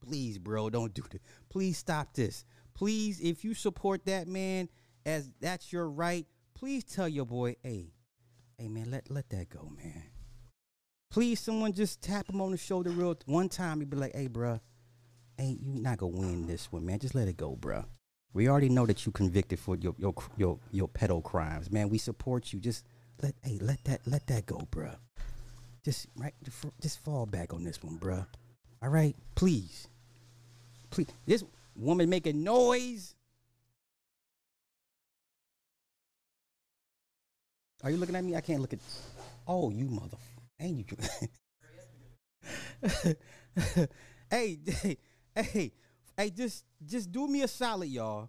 Please, 0.00 0.38
bro, 0.38 0.70
don't 0.70 0.94
do 0.94 1.02
this. 1.10 1.20
Please 1.50 1.78
stop 1.78 2.14
this. 2.14 2.44
Please, 2.74 3.20
if 3.20 3.44
you 3.44 3.54
support 3.54 4.06
that 4.06 4.26
man 4.26 4.68
as 5.06 5.30
that's 5.40 5.72
your 5.72 5.88
right, 5.88 6.26
please 6.54 6.82
tell 6.82 7.08
your 7.08 7.26
boy, 7.26 7.56
hey, 7.62 7.92
hey 8.58 8.68
man, 8.68 8.90
let 8.90 9.10
let 9.10 9.28
that 9.30 9.50
go, 9.50 9.70
man. 9.76 10.02
Please, 11.10 11.38
someone 11.38 11.72
just 11.72 12.02
tap 12.02 12.28
him 12.28 12.40
on 12.40 12.50
the 12.50 12.56
shoulder 12.56 12.90
real 12.90 13.16
one 13.26 13.48
time. 13.48 13.80
He'd 13.80 13.90
be 13.90 13.96
like, 13.96 14.16
hey, 14.16 14.26
bro, 14.26 14.60
hey, 15.38 15.56
you 15.60 15.74
not 15.74 15.98
gonna 15.98 16.16
win 16.16 16.46
this 16.46 16.72
one, 16.72 16.84
man. 16.86 16.98
Just 16.98 17.14
let 17.14 17.28
it 17.28 17.36
go, 17.36 17.54
bro. 17.54 17.84
We 18.32 18.48
already 18.48 18.68
know 18.68 18.84
that 18.86 19.06
you 19.06 19.12
convicted 19.12 19.60
for 19.60 19.76
your 19.76 19.94
your 19.98 20.14
your 20.36 20.58
your 20.72 20.88
pedo 20.88 21.22
crimes, 21.22 21.70
man. 21.70 21.88
We 21.88 21.98
support 21.98 22.52
you. 22.52 22.58
Just 22.58 22.84
let 23.22 23.34
hey 23.42 23.58
let 23.60 23.82
that 23.84 24.00
let 24.06 24.26
that 24.28 24.46
go, 24.46 24.58
bruh. 24.70 24.96
Just 25.84 26.06
right, 26.16 26.34
just 26.80 26.98
fall 27.04 27.26
back 27.26 27.52
on 27.52 27.64
this 27.64 27.82
one, 27.82 27.98
bruh. 27.98 28.26
All 28.82 28.88
right, 28.88 29.14
please, 29.34 29.88
please. 30.90 31.08
This 31.26 31.44
woman 31.74 32.08
making 32.08 32.42
noise. 32.42 33.14
Are 37.82 37.90
you 37.90 37.98
looking 37.98 38.16
at 38.16 38.24
me? 38.24 38.34
I 38.34 38.40
can't 38.40 38.60
look 38.60 38.72
at. 38.72 38.78
Oh, 39.46 39.70
you 39.70 39.84
mother. 39.86 40.16
Ain't 40.58 40.90
you? 40.90 40.96
hey, 44.30 44.58
hey, 44.66 44.98
hey, 45.34 45.72
hey, 46.16 46.30
just 46.30 46.64
just 46.84 47.12
do 47.12 47.28
me 47.28 47.42
a 47.42 47.48
solid, 47.48 47.88
y'all. 47.88 48.28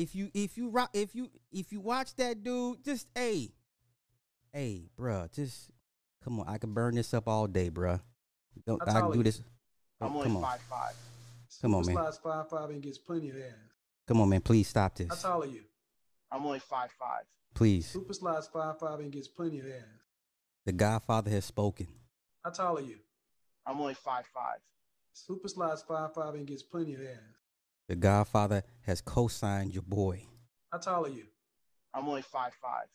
If 0.00 0.14
you 0.14 0.30
if 0.32 0.56
you 0.56 0.68
ro- 0.70 0.86
if 0.92 1.14
you 1.16 1.28
if 1.50 1.72
you 1.72 1.80
watch 1.80 2.14
that 2.16 2.44
dude, 2.44 2.84
just 2.84 3.08
hey, 3.16 3.50
hey, 4.52 4.84
bruh, 4.96 5.32
just 5.34 5.70
come 6.22 6.38
on. 6.38 6.48
I 6.48 6.58
can 6.58 6.72
burn 6.72 6.94
this 6.94 7.12
up 7.12 7.26
all 7.26 7.48
day, 7.48 7.68
bruh. 7.68 8.00
Don't 8.64 8.80
How 8.88 8.96
I 8.96 9.00
can 9.00 9.10
do 9.12 9.22
this? 9.24 9.42
Oh, 10.00 10.06
I'm 10.06 10.12
Oh, 10.12 10.14
only 10.18 10.26
come 10.28 10.36
on, 10.36 10.42
five 10.44 10.60
five. 10.60 10.94
Come 11.62 11.74
on, 11.74 11.82
Super 11.82 11.94
man. 11.96 12.04
slides 12.04 12.18
five 12.22 12.48
five 12.48 12.70
and 12.70 12.80
gets 12.82 12.98
plenty 12.98 13.30
of 13.30 13.36
ass. 13.38 13.52
come 14.06 14.20
on, 14.20 14.28
man. 14.28 14.40
Please 14.40 14.68
stop 14.68 14.94
this, 14.94 15.08
How 15.08 15.14
tall 15.16 15.42
are 15.42 15.46
you? 15.46 15.62
I'm 16.30 16.46
only 16.46 16.60
five 16.60 16.92
five. 16.92 17.24
please. 17.54 17.86
Super 17.88 18.12
Sly's 18.12 18.46
five 18.46 18.78
five 18.78 19.00
and 19.00 19.10
gets 19.10 19.26
plenty 19.26 19.58
of 19.58 19.66
ass. 19.66 19.82
The 20.64 20.72
Godfather 20.72 21.30
has 21.32 21.44
spoken. 21.44 21.88
How 22.44 22.50
tall 22.50 22.78
are 22.78 22.82
you? 22.82 22.98
I'm 23.66 23.80
only 23.80 23.94
five 23.94 24.26
five. 24.32 24.58
Super 25.12 25.48
Sly's 25.48 25.82
five 25.82 26.14
five 26.14 26.34
and 26.34 26.46
gets 26.46 26.62
plenty 26.62 26.94
of 26.94 27.00
ass. 27.00 27.37
The 27.88 27.96
Godfather 27.96 28.62
has 28.82 29.00
co-signed 29.00 29.72
your 29.72 29.82
boy. 29.82 30.22
How 30.70 30.78
tall 30.78 31.06
are 31.06 31.08
you? 31.08 31.24
I'm 31.94 32.06
only 32.06 32.22
five 32.22 32.52
five. 32.60 32.86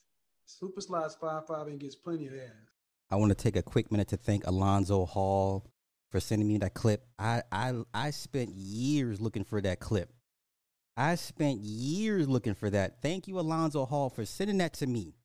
Super 0.45 0.82
Sly's 0.82 1.15
five 1.15 1.47
five 1.47 1.67
and 1.67 1.79
gets 1.79 1.95
plenty 1.95 2.27
of 2.27 2.34
ass. 2.34 2.69
I 3.10 3.15
want 3.15 3.32
to 3.32 3.36
take 3.36 3.56
a 3.56 3.63
quick 3.63 3.91
minute 3.91 4.10
to 4.10 4.17
thank 4.17 4.45
Alonzo 4.45 5.06
Hall 5.06 5.65
for 6.12 6.19
sending 6.19 6.47
me 6.47 6.60
that 6.60 6.75
clip. 6.75 7.03
I, 7.17 7.41
I 7.51 7.73
I 7.91 8.12
spent 8.12 8.51
years 8.53 9.19
looking 9.19 9.43
for 9.43 9.62
that 9.62 9.79
clip. 9.79 10.13
I 10.95 11.15
spent 11.15 11.60
years 11.60 12.29
looking 12.29 12.53
for 12.53 12.69
that. 12.69 13.01
Thank 13.01 13.27
you, 13.27 13.39
Alonzo 13.39 13.86
Hall, 13.86 14.12
for 14.12 14.25
sending 14.25 14.60
that 14.60 14.73
to 14.75 14.86
me. 14.86 15.15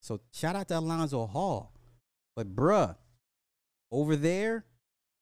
So 0.00 0.20
shout 0.32 0.56
out 0.56 0.68
to 0.68 0.78
Alonzo 0.78 1.26
Hall. 1.26 1.74
But 2.34 2.56
bruh, 2.56 2.96
over 3.90 4.16
there, 4.16 4.64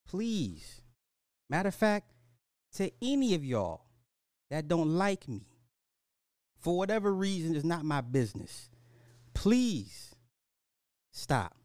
please. 0.07 0.83
Matter 1.49 1.71
of 1.71 1.75
fact, 1.75 2.13
to 2.77 2.91
any 3.03 3.35
of 3.35 3.45
y'all 3.45 3.83
that 4.51 4.69
don't 4.69 4.91
like 4.91 5.29
me, 5.29 5.47
for 6.59 6.77
whatever 6.77 7.13
reason, 7.13 7.55
it's 7.55 7.65
not 7.65 7.85
my 7.85 8.01
business. 8.01 8.69
Please 9.33 10.15
stop. 11.11 11.57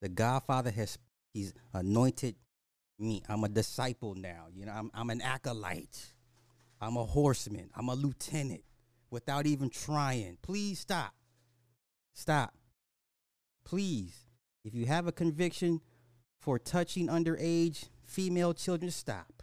The 0.00 0.08
Godfather 0.08 0.70
has 0.70 0.98
he's 1.32 1.52
anointed 1.72 2.34
me. 2.98 3.22
I'm 3.28 3.44
a 3.44 3.48
disciple 3.48 4.14
now. 4.14 4.46
You 4.52 4.66
know, 4.66 4.72
I'm 4.72 4.90
I'm 4.94 5.10
an 5.10 5.20
acolyte. 5.20 6.14
I'm 6.80 6.96
a 6.96 7.04
horseman. 7.04 7.70
I'm 7.74 7.88
a 7.88 7.94
lieutenant 7.94 8.64
without 9.10 9.46
even 9.46 9.68
trying. 9.70 10.38
Please 10.42 10.80
stop. 10.80 11.14
Stop. 12.14 12.54
Please. 13.64 14.26
If 14.64 14.74
you 14.74 14.86
have 14.86 15.06
a 15.06 15.12
conviction 15.12 15.80
for 16.38 16.58
touching 16.58 17.08
underage 17.08 17.88
female 18.04 18.54
children, 18.54 18.90
stop. 18.90 19.39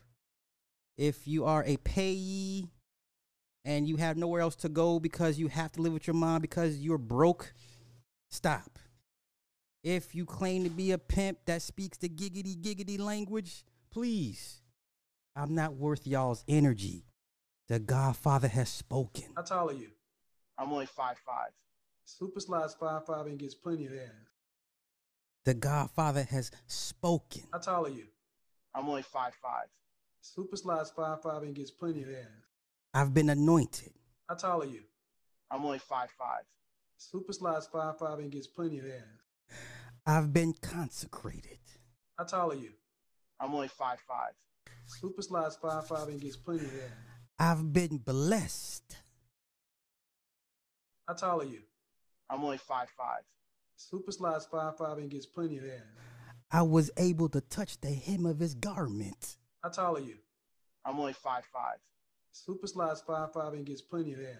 If 0.98 1.28
you 1.28 1.46
are 1.46 1.64
a 1.66 1.78
payee 1.78 2.70
and 3.64 3.88
you 3.88 3.98
have 3.98 4.18
nowhere 4.18 4.42
else 4.42 4.56
to 4.58 4.70
go 4.70 5.00
because 5.00 5.38
you 5.38 5.48
have 5.48 5.72
to 5.74 5.82
live 5.82 5.94
with 5.94 6.08
your 6.08 6.16
mom 6.16 6.42
because 6.42 6.78
you're 6.78 6.98
broke, 6.98 7.54
stop. 8.30 8.80
If 9.84 10.16
you 10.16 10.26
claim 10.26 10.64
to 10.64 10.70
be 10.70 10.92
a 10.92 10.98
pimp 10.98 11.40
that 11.46 11.62
speaks 11.62 11.98
the 11.98 12.10
giggity 12.10 12.58
giggity 12.58 13.00
language, 13.00 13.64
please. 13.92 14.62
I'm 15.36 15.54
not 15.54 15.76
worth 15.76 16.08
y'all's 16.08 16.44
energy. 16.48 17.06
The 17.68 17.80
Godfather 17.80 18.48
has 18.48 18.70
spoken. 18.70 19.26
How 19.36 19.44
tall 19.44 19.70
are 19.70 19.74
you? 19.74 19.90
I'm 20.58 20.72
only 20.72 20.88
five 20.88 21.18
five. 21.26 21.52
Super 22.06 22.40
Sly's 22.40 22.74
five 22.74 23.06
five 23.06 23.28
and 23.28 23.38
gets 23.38 23.54
plenty 23.54 23.86
of 23.86 23.94
ass. 23.94 24.32
The 25.46 25.54
Godfather 25.54 26.24
has 26.24 26.50
spoken. 26.66 27.44
How 27.54 27.60
tall 27.60 27.86
are 27.86 27.90
you? 27.90 28.06
I'm 28.74 28.90
only 28.90 29.04
five 29.04 29.34
five. 29.42 29.68
Super 30.36 30.58
Sly's 30.58 30.92
five 30.92 31.22
five 31.22 31.44
and 31.44 31.56
gets 31.56 31.72
plenty 31.72 32.04
of 32.04 32.10
ass. 32.10 32.46
I've 32.94 33.14
been 33.14 33.30
anointed. 33.30 33.94
How 34.28 34.36
tall 34.36 34.62
are 34.62 34.66
you? 34.66 34.82
I'm 35.50 35.64
only 35.64 35.80
five 35.80 36.10
five. 36.12 36.44
Super 36.98 37.32
Sly's 37.32 37.68
five 37.68 37.98
five 37.98 38.20
and 38.20 38.32
gets 38.32 38.48
plenty 38.48 38.80
of 38.80 38.86
ass. 38.86 39.58
I've 40.06 40.34
been 40.34 40.54
consecrated. 40.62 41.60
How 42.18 42.26
tall 42.26 42.52
are 42.52 42.56
you? 42.56 42.72
I'm 43.40 43.54
only 43.54 43.70
five 43.70 44.00
five. 44.02 44.34
Super 44.86 45.22
Sly's 45.22 45.56
five 45.56 45.88
five 45.88 46.10
and 46.10 46.20
gets 46.20 46.36
plenty 46.36 46.66
of 46.66 46.74
ass. 46.74 46.92
I've 47.40 47.72
been 47.72 47.98
blessed. 47.98 48.98
How 51.08 51.14
tall 51.14 51.42
are 51.42 51.46
you? 51.46 51.62
I'm 52.30 52.44
only 52.44 52.58
five 52.58 52.90
five. 52.98 53.24
Super 53.78 54.12
Sly's 54.12 54.46
five 54.46 54.78
five 54.78 54.98
and 54.98 55.10
gets 55.10 55.26
plenty 55.26 55.58
of 55.58 55.64
ass. 55.64 56.04
I 56.52 56.64
was 56.64 56.92
able 56.98 57.30
to 57.30 57.40
touch 57.42 57.80
the 57.80 57.94
hem 57.94 58.26
of 58.26 58.40
his 58.40 58.56
garment. 58.56 59.38
How 59.64 59.70
tall 59.70 59.98
are 59.98 60.02
you? 60.02 60.16
I'm 60.86 61.00
only 61.00 61.14
five 61.14 61.44
five. 61.46 61.78
Super 62.32 62.68
Sly's 62.68 63.02
five 63.02 63.34
five 63.34 63.54
and 63.54 63.66
gets 63.66 63.82
plenty 63.82 64.14
of 64.14 64.20
ass. 64.20 64.38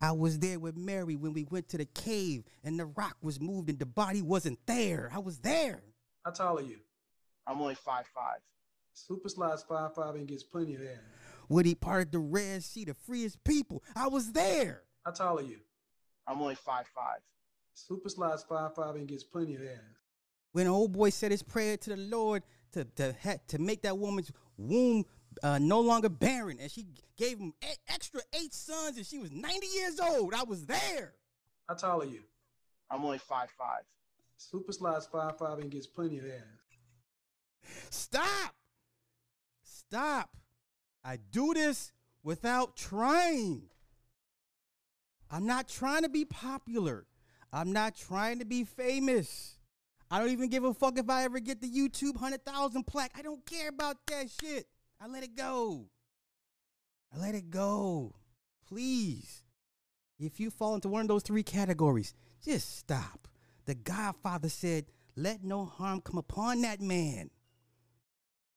I 0.00 0.12
was 0.12 0.38
there 0.38 0.58
with 0.58 0.76
Mary 0.76 1.16
when 1.16 1.32
we 1.32 1.46
went 1.50 1.68
to 1.70 1.78
the 1.78 1.86
cave 1.86 2.44
and 2.64 2.78
the 2.78 2.86
rock 2.86 3.16
was 3.22 3.40
moved 3.40 3.70
and 3.70 3.78
the 3.78 3.86
body 3.86 4.20
wasn't 4.20 4.58
there. 4.66 5.10
I 5.14 5.18
was 5.18 5.38
there. 5.38 5.82
How 6.24 6.32
tall 6.32 6.58
are 6.58 6.62
you? 6.62 6.78
I'm 7.46 7.60
only 7.60 7.76
five 7.76 8.06
five. 8.14 8.40
Super 8.92 9.28
Sly's 9.28 9.62
five 9.62 9.94
five 9.94 10.16
and 10.16 10.26
gets 10.26 10.42
plenty 10.42 10.74
of 10.74 10.82
ass. 10.82 10.98
When 11.48 11.64
he 11.64 11.74
parted 11.74 12.12
the 12.12 12.18
Red 12.18 12.64
Sea 12.64 12.84
to 12.86 12.94
free 12.94 13.22
his 13.22 13.36
people, 13.36 13.82
I 13.94 14.08
was 14.08 14.32
there. 14.32 14.82
How 15.04 15.12
tall 15.12 15.38
are 15.38 15.42
you? 15.42 15.60
I'm 16.26 16.42
only 16.42 16.56
five 16.56 16.86
five. 16.94 17.20
Super 17.72 18.08
Sly's 18.08 18.42
five 18.42 18.74
five 18.74 18.96
and 18.96 19.06
gets 19.06 19.22
plenty 19.22 19.54
of 19.54 19.62
ass. 19.62 19.78
When 20.52 20.66
old 20.66 20.92
boy 20.92 21.10
said 21.10 21.30
his 21.30 21.42
prayer 21.42 21.76
to 21.76 21.90
the 21.90 21.96
Lord 21.96 22.42
to 22.72 22.84
to 22.96 23.14
ha- 23.22 23.38
to 23.48 23.58
make 23.58 23.82
that 23.82 23.98
woman's 23.98 24.30
womb 24.56 25.04
uh, 25.42 25.58
no 25.58 25.80
longer 25.80 26.08
barren, 26.08 26.58
and 26.60 26.70
she 26.70 26.86
gave 27.16 27.38
him 27.38 27.52
e- 27.62 27.74
extra 27.88 28.20
eight 28.34 28.54
sons, 28.54 28.96
and 28.96 29.06
she 29.06 29.18
was 29.18 29.30
ninety 29.30 29.66
years 29.68 30.00
old. 30.00 30.34
I 30.34 30.44
was 30.44 30.66
there. 30.66 31.14
How 31.68 31.74
tall 31.74 32.02
are 32.02 32.06
you? 32.06 32.22
I'm 32.90 33.04
only 33.04 33.18
five 33.18 33.50
five. 33.58 33.82
Super 34.36 34.72
Sly's 34.72 35.06
five 35.06 35.38
five 35.38 35.58
and 35.58 35.70
gets 35.70 35.86
plenty 35.86 36.18
of 36.18 36.26
ass. 36.26 37.82
Stop. 37.90 38.54
Stop. 39.62 40.30
I 41.04 41.18
do 41.30 41.54
this 41.54 41.92
without 42.22 42.76
trying. 42.76 43.62
I'm 45.30 45.46
not 45.46 45.68
trying 45.68 46.02
to 46.02 46.08
be 46.08 46.24
popular. 46.24 47.06
I'm 47.52 47.72
not 47.72 47.96
trying 47.96 48.38
to 48.40 48.44
be 48.44 48.64
famous. 48.64 49.55
I 50.10 50.18
don't 50.18 50.30
even 50.30 50.48
give 50.48 50.64
a 50.64 50.72
fuck 50.72 50.98
if 50.98 51.10
I 51.10 51.24
ever 51.24 51.40
get 51.40 51.60
the 51.60 51.68
YouTube 51.70 52.14
100,000 52.14 52.84
plaque. 52.86 53.12
I 53.16 53.22
don't 53.22 53.44
care 53.44 53.68
about 53.68 53.96
that 54.06 54.30
shit. 54.30 54.66
I 55.00 55.08
let 55.08 55.24
it 55.24 55.36
go. 55.36 55.86
I 57.14 57.18
let 57.18 57.34
it 57.34 57.50
go. 57.50 58.14
Please. 58.68 59.42
If 60.18 60.40
you 60.40 60.50
fall 60.50 60.74
into 60.74 60.88
one 60.88 61.02
of 61.02 61.08
those 61.08 61.22
three 61.22 61.42
categories, 61.42 62.14
just 62.44 62.78
stop. 62.78 63.28
The 63.66 63.74
Godfather 63.74 64.48
said, 64.48 64.86
Let 65.16 65.42
no 65.42 65.64
harm 65.64 66.00
come 66.00 66.18
upon 66.18 66.62
that 66.62 66.80
man. 66.80 67.30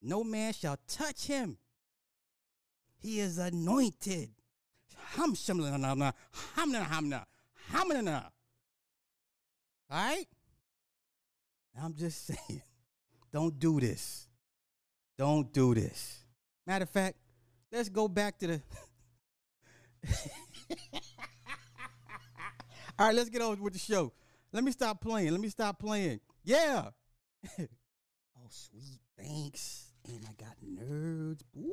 No 0.02 0.24
man 0.24 0.54
shall 0.54 0.78
touch 0.88 1.26
him. 1.26 1.58
He 3.00 3.20
is 3.20 3.38
anointed. 3.38 4.30
All 9.92 9.98
right? 9.98 10.28
I'm 11.82 11.94
just 11.94 12.26
saying, 12.50 12.62
don't 13.32 13.58
do 13.60 13.80
this. 13.80 14.28
Don't 15.18 15.52
do 15.52 15.76
this. 15.76 16.24
Matter 16.66 16.84
of 16.84 16.90
fact, 16.90 17.18
let's 17.72 17.90
go 17.90 18.08
back 18.08 18.38
to 18.40 18.48
the. 18.48 18.62
All 22.98 23.08
right, 23.08 23.16
let's 23.16 23.30
get 23.30 23.42
on 23.42 23.62
with 23.62 23.74
the 23.74 23.80
show. 23.80 24.14
Let 24.52 24.64
me 24.64 24.72
stop 24.72 25.02
playing. 25.02 25.32
Let 25.32 25.42
me 25.42 25.50
stop 25.50 25.80
playing. 25.80 26.20
Yeah. 26.44 26.90
oh, 27.60 28.48
sweet. 28.50 29.00
Thanks. 29.18 29.88
And 30.08 30.26
I 30.26 30.34
got 30.42 30.56
nerds. 30.64 31.42
Boy. 31.54 31.70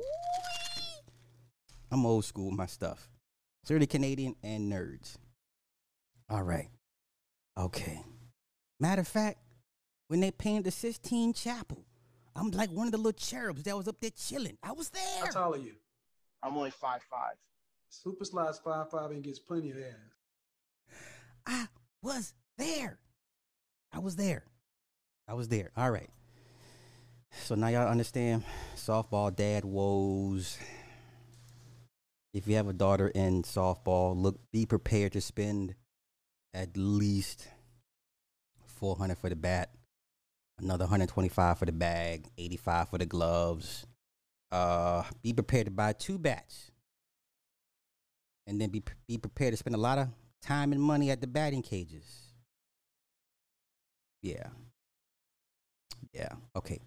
I'm 1.91 2.05
old 2.05 2.25
school, 2.25 2.49
with 2.49 2.57
my 2.57 2.65
stuff. 2.65 3.09
Certainly 3.63 3.87
Canadian 3.87 4.35
and 4.43 4.71
nerds. 4.71 5.15
All 6.29 6.43
right. 6.43 6.69
Okay. 7.57 8.01
Matter 8.79 9.01
of 9.01 9.07
fact, 9.07 9.39
when 10.07 10.19
they 10.19 10.31
painted 10.31 10.65
the 10.65 10.71
Sistine 10.71 11.33
Chapel, 11.33 11.85
I'm 12.35 12.51
like 12.51 12.69
one 12.69 12.87
of 12.87 12.91
the 12.91 12.97
little 12.97 13.11
cherubs 13.13 13.63
that 13.63 13.75
was 13.75 13.87
up 13.87 13.99
there 13.99 14.11
chilling. 14.11 14.57
I 14.63 14.71
was 14.71 14.89
there. 14.89 15.01
How 15.17 15.23
there. 15.23 15.31
tall 15.31 15.53
are 15.55 15.57
you? 15.57 15.73
I'm 16.43 16.55
only 16.55 16.71
five 16.71 17.01
five. 17.09 17.35
Super 17.89 18.25
Sly's 18.25 18.59
five 18.59 18.89
five 18.91 19.11
and 19.11 19.23
gets 19.23 19.39
plenty 19.39 19.71
of 19.71 19.77
ass. 19.77 21.13
I 21.45 21.67
was 22.01 22.33
there. 22.57 22.99
I 23.91 23.99
was 23.99 24.15
there. 24.15 24.43
I 25.27 25.33
was 25.33 25.47
there. 25.47 25.71
All 25.75 25.89
right. 25.89 26.09
So 27.43 27.55
now 27.55 27.67
y'all 27.67 27.87
understand 27.87 28.43
softball 28.75 29.35
dad 29.35 29.65
woes. 29.65 30.57
If 32.33 32.47
you 32.47 32.55
have 32.55 32.67
a 32.67 32.73
daughter 32.73 33.07
in 33.07 33.43
softball, 33.43 34.15
look 34.15 34.39
be 34.51 34.65
prepared 34.65 35.13
to 35.13 35.21
spend 35.21 35.75
at 36.53 36.77
least 36.77 37.47
400 38.65 39.17
for 39.17 39.29
the 39.29 39.35
bat, 39.35 39.69
another 40.59 40.85
125 40.85 41.59
for 41.59 41.65
the 41.65 41.71
bag, 41.71 42.27
85 42.37 42.89
for 42.89 42.97
the 42.97 43.05
gloves. 43.05 43.85
Uh 44.51 45.03
be 45.21 45.33
prepared 45.33 45.65
to 45.65 45.71
buy 45.71 45.93
two 45.93 46.17
bats. 46.17 46.71
And 48.45 48.61
then 48.61 48.69
be 48.69 48.83
be 49.07 49.17
prepared 49.17 49.53
to 49.53 49.57
spend 49.57 49.75
a 49.75 49.79
lot 49.79 49.97
of 49.97 50.07
time 50.41 50.71
and 50.71 50.81
money 50.81 51.11
at 51.11 51.19
the 51.21 51.27
batting 51.27 51.61
cages. 51.61 52.33
Yeah. 54.21 54.47
Yeah. 56.13 56.29
Okay. 56.55 56.79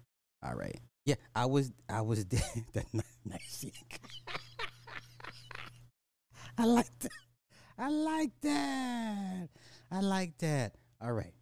All 0.43 0.55
right. 0.55 0.79
Yeah, 1.05 1.15
I 1.35 1.45
was 1.45 1.71
I 1.89 2.01
was 2.01 2.25
there 2.33 2.41
that 2.73 2.85
nice. 3.25 3.65
I 6.57 6.65
like 6.65 6.99
that. 6.99 7.11
I 7.77 7.89
like 7.89 8.31
that. 8.41 9.49
I 9.91 9.99
like 10.01 10.37
that. 10.39 10.75
All 11.01 11.11
right. 11.13 11.33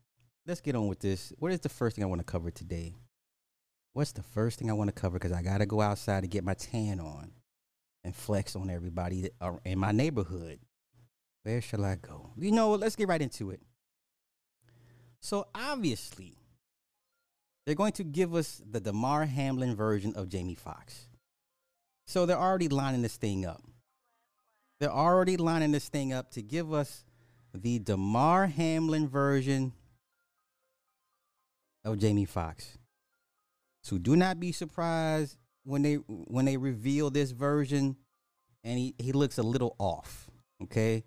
Let's 0.50 0.62
get 0.62 0.76
on 0.76 0.88
with 0.88 1.00
this. 1.00 1.32
What 1.38 1.52
is 1.52 1.60
the 1.60 1.70
first 1.70 1.96
thing 1.96 2.04
I 2.04 2.08
want 2.08 2.22
to 2.22 2.26
cover 2.26 2.50
today? 2.50 2.96
What's 3.94 4.14
the 4.14 4.24
first 4.24 4.58
thing 4.58 4.72
I 4.72 4.74
want 4.74 4.88
to 4.88 5.00
cover? 5.00 5.20
Because 5.20 5.32
I 5.32 5.44
got 5.44 5.60
to 5.60 5.68
go 5.68 5.80
outside 5.80 6.22
to 6.22 6.28
get 6.28 6.44
my 6.44 6.56
tan 6.56 7.00
on 7.00 7.34
and 8.04 8.16
flex 8.16 8.56
on 8.56 8.72
everybody 8.72 9.30
in 9.64 9.78
my 9.78 9.92
neighborhood. 9.92 10.58
Where 11.44 11.62
shall 11.62 11.86
I 11.86 11.98
go? 12.02 12.32
You 12.36 12.50
know? 12.50 12.72
Let's 12.72 12.96
get 12.96 13.08
right 13.08 13.22
into 13.22 13.52
it. 13.52 13.62
So 15.22 15.46
obviously, 15.54 16.34
they're 17.68 17.76
going 17.76 17.94
to 17.94 18.04
give 18.04 18.34
us 18.34 18.60
the 18.68 18.80
Damar 18.80 19.26
Hamlin 19.26 19.76
version 19.76 20.16
of 20.16 20.30
Jamie 20.30 20.56
Foxx. 20.56 21.10
So 22.08 22.26
they're 22.26 22.36
already 22.36 22.70
lining 22.70 23.04
this 23.04 23.18
thing 23.18 23.46
up. 23.46 23.62
They're 24.80 24.90
already 24.90 25.38
lining 25.38 25.74
this 25.74 25.90
thing 25.90 26.12
up 26.12 26.32
to 26.32 26.42
give 26.42 26.74
us 26.74 27.06
the 27.54 27.78
Damar 27.78 28.48
Hamlin 28.48 29.08
version 29.08 29.74
of 31.84 32.00
Jamie 32.00 32.26
Foxx. 32.26 32.78
So 33.84 33.98
do 33.98 34.16
not 34.16 34.40
be 34.40 34.52
surprised 34.52 35.38
when 35.64 35.82
they 35.82 35.96
when 35.96 36.46
they 36.46 36.58
reveal 36.58 37.10
this 37.10 37.32
version 37.32 37.96
and 38.64 38.78
he, 38.78 38.96
he 38.98 39.12
looks 39.12 39.38
a 39.38 39.44
little 39.44 39.76
off. 39.80 40.30
Okay. 40.64 41.04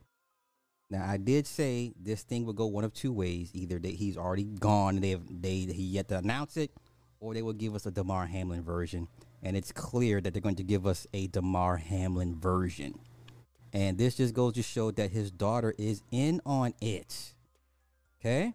Now 0.90 1.04
I 1.08 1.16
did 1.16 1.46
say 1.46 1.92
this 2.00 2.22
thing 2.22 2.44
would 2.46 2.56
go 2.56 2.66
one 2.66 2.85
of 2.85 2.92
two 2.92 3.12
ways: 3.12 3.50
either 3.54 3.78
that 3.78 3.92
he's 3.92 4.16
already 4.16 4.44
gone 4.44 4.96
and 4.96 5.04
they 5.04 5.11
have 5.11 5.22
they 5.28 5.61
he 5.61 5.82
yet 5.82 6.08
to 6.08 6.18
announce 6.18 6.56
it, 6.56 6.70
or 7.20 7.35
they 7.35 7.42
will 7.42 7.52
give 7.52 7.74
us 7.74 7.87
a 7.87 7.90
Damar 7.90 8.26
Hamlin 8.26 8.62
version. 8.62 9.08
And 9.42 9.56
it's 9.56 9.72
clear 9.72 10.20
that 10.20 10.32
they're 10.32 10.40
going 10.40 10.56
to 10.56 10.62
give 10.62 10.87
us 10.87 11.06
a 11.12 11.26
Damar 11.26 11.76
Hamlin 11.76 12.38
version. 12.38 12.98
And 13.72 13.98
this 13.98 14.16
just 14.16 14.35
goes 14.35 14.52
to 14.54 14.62
show 14.62 14.90
that 14.92 15.11
his 15.11 15.30
daughter 15.30 15.74
is 15.78 16.02
in 16.12 16.40
on 16.44 16.74
it. 16.80 17.35
Okay? 18.20 18.54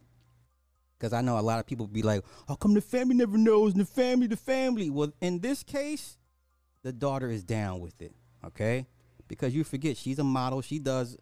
Because 0.98 1.14
I 1.14 1.22
know 1.22 1.38
a 1.38 1.42
lot 1.42 1.60
of 1.60 1.66
people 1.66 1.88
be 1.88 2.02
like, 2.02 2.24
how 2.48 2.56
come 2.56 2.74
the 2.74 2.82
family 2.82 3.16
never 3.16 3.38
knows? 3.38 3.74
The 3.74 3.86
family, 3.86 4.28
the 4.28 4.38
family. 4.38 4.90
Well, 4.90 5.14
in 5.22 5.40
this 5.40 5.64
case, 5.64 6.18
the 6.84 6.92
daughter 6.92 7.30
is 7.30 7.44
down 7.44 7.80
with 7.80 8.02
it. 8.02 8.14
Okay? 8.44 8.88
Because 9.28 9.54
you 9.54 9.64
forget, 9.64 9.98
she's 9.98 10.20
a 10.20 10.24
model. 10.24 10.62
She 10.62 10.80
does 10.80 11.18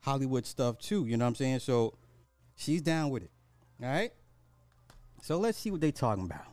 Hollywood 0.00 0.44
stuff 0.44 0.78
too. 0.78 1.06
You 1.06 1.16
know 1.16 1.24
what 1.24 1.30
I'm 1.30 1.34
saying? 1.36 1.60
So 1.60 1.94
she's 2.54 2.82
down 2.82 3.10
with 3.10 3.22
it. 3.22 3.30
All 3.82 3.88
right? 3.88 4.12
So 5.22 5.38
let's 5.38 5.56
see 5.56 5.70
what 5.70 5.80
they 5.80 5.92
talking 5.92 6.24
about. 6.24 6.44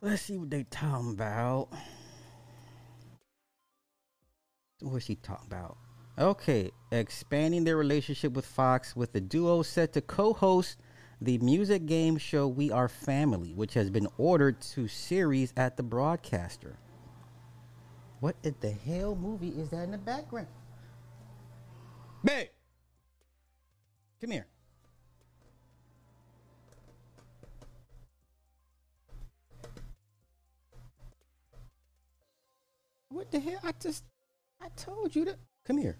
Let's 0.00 0.22
see 0.22 0.36
what 0.36 0.50
they 0.50 0.62
talking 0.70 1.10
about. 1.10 1.68
What's 4.80 5.06
she 5.06 5.16
talking 5.16 5.48
about? 5.48 5.76
Okay, 6.16 6.70
expanding 6.92 7.64
their 7.64 7.76
relationship 7.76 8.32
with 8.32 8.46
Fox 8.46 8.94
with 8.94 9.12
the 9.12 9.20
duo 9.20 9.62
set 9.62 9.92
to 9.94 10.00
co-host 10.00 10.76
the 11.20 11.38
music 11.38 11.86
game 11.86 12.16
show 12.16 12.46
We 12.46 12.70
Are 12.70 12.88
Family, 12.88 13.52
which 13.52 13.74
has 13.74 13.90
been 13.90 14.06
ordered 14.18 14.60
to 14.60 14.86
series 14.86 15.52
at 15.56 15.76
the 15.76 15.82
broadcaster. 15.82 16.76
What 18.20 18.36
in 18.42 18.54
the 18.60 18.70
hell 18.70 19.16
movie 19.16 19.50
is 19.50 19.70
that 19.70 19.84
in 19.84 19.90
the 19.92 19.98
background? 19.98 20.48
Babe, 22.24 22.48
come 24.20 24.30
here. 24.30 24.46
What 33.08 33.30
the 33.30 33.40
hell? 33.40 33.60
I 33.64 33.72
just, 33.80 34.04
I 34.60 34.68
told 34.76 35.14
you 35.14 35.24
that. 35.26 35.38
Come 35.64 35.78
here. 35.78 35.98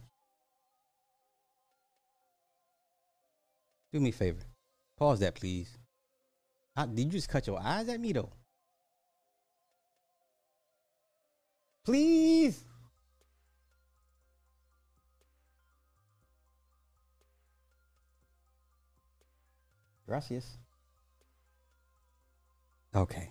Do 3.93 4.01
me 4.01 4.11
a 4.11 4.13
favor. 4.13 4.48
Pause 4.99 5.21
that, 5.21 5.37
please. 5.37 5.79
I, 6.77 6.87
did 6.87 7.05
you 7.05 7.11
just 7.11 7.29
cut 7.29 7.47
your 7.47 7.61
eyes 7.61 7.89
at 7.89 8.01
me, 8.01 8.13
though? 8.13 8.33
Please. 11.85 12.65
Gracias. 20.07 20.59
Okay. 22.95 23.31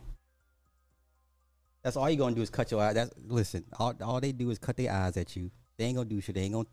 That's 1.84 1.98
all 1.98 2.10
you're 2.10 2.18
gonna 2.18 2.36
do 2.36 2.42
is 2.42 2.50
cut 2.50 2.72
your 2.72 2.82
eyes. 2.82 2.96
That's 2.96 3.12
listen. 3.28 3.66
All, 3.80 3.94
all 4.02 4.22
they 4.22 4.32
do 4.32 4.50
is 4.52 4.60
cut 4.60 4.78
their 4.78 4.92
eyes 4.92 5.18
at 5.18 5.36
you. 5.36 5.52
They 5.78 5.86
ain't 5.86 5.96
gonna 5.96 6.10
do 6.10 6.22
shit. 6.22 6.36
They 6.36 6.42
ain't 6.42 6.54
gonna. 6.54 6.68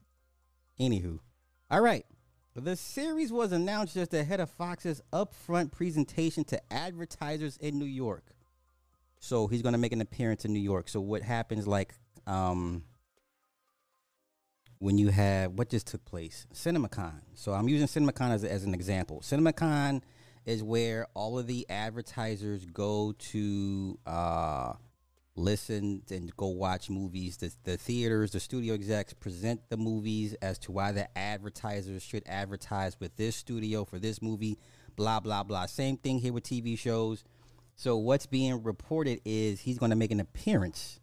Anywho, 0.79 1.19
all 1.71 1.81
right. 1.81 2.05
The 2.57 2.77
series 2.77 3.33
was 3.33 3.51
announced 3.51 3.95
just 3.95 4.15
ahead 4.15 4.39
of 4.39 4.49
Fox's 4.49 5.03
upfront 5.13 5.73
presentation 5.73 6.45
to 6.45 6.73
advertisers 6.73 7.57
in 7.57 7.81
New 7.81 7.85
York. 7.85 8.25
So 9.19 9.49
he's 9.49 9.61
gonna 9.61 9.79
make 9.79 9.93
an 9.93 10.01
appearance 10.01 10.45
in 10.45 10.53
New 10.53 10.61
York. 10.61 10.89
So 10.89 11.01
what 11.01 11.23
happens, 11.23 11.67
like, 11.67 11.95
um, 12.29 12.85
when 14.79 14.99
you 14.99 15.09
have 15.09 15.53
what 15.55 15.69
just 15.69 15.89
took 15.89 16.05
place, 16.05 16.47
CinemaCon. 16.55 17.23
So 17.35 17.53
I'm 17.53 17.69
using 17.69 17.89
CinemaCon 17.89 18.31
as, 18.31 18.45
as 18.45 18.63
an 18.63 18.73
example. 18.73 19.21
CinemaCon 19.21 20.03
is 20.47 20.63
where 20.63 21.09
all 21.15 21.39
of 21.39 21.49
the 21.49 21.67
advertisers 21.69 22.67
go 22.67 23.15
to 23.19 23.99
uh, 24.07 24.75
listen 25.37 26.03
and 26.11 26.35
go 26.37 26.49
watch 26.49 26.91
movies. 26.91 27.37
The, 27.37 27.53
the 27.65 27.77
theaters, 27.77 28.33
the 28.33 28.41
studio 28.41 28.75
execs 28.75 29.13
present 29.15 29.61
the 29.69 29.77
movies 29.77 30.35
as 30.35 30.59
to 30.61 30.73
why 30.73 30.93
the 30.93 31.17
advertisers 31.17 32.03
should 32.03 32.23
advertise 32.27 32.99
with 33.01 33.17
this 33.17 33.37
studio 33.37 33.85
for 33.85 33.99
this 33.99 34.23
movie, 34.23 34.59
blah, 34.97 35.21
blah, 35.21 35.43
blah. 35.43 35.67
Same 35.67 35.97
thing 35.97 36.19
here 36.19 36.33
with 36.33 36.45
TV 36.45 36.79
shows. 36.79 37.25
So, 37.77 37.97
what's 37.97 38.27
being 38.27 38.63
reported 38.63 39.21
is 39.25 39.61
he's 39.61 39.79
going 39.79 39.91
to 39.91 39.97
make 39.97 40.13
an 40.13 40.21
appearance 40.21 41.01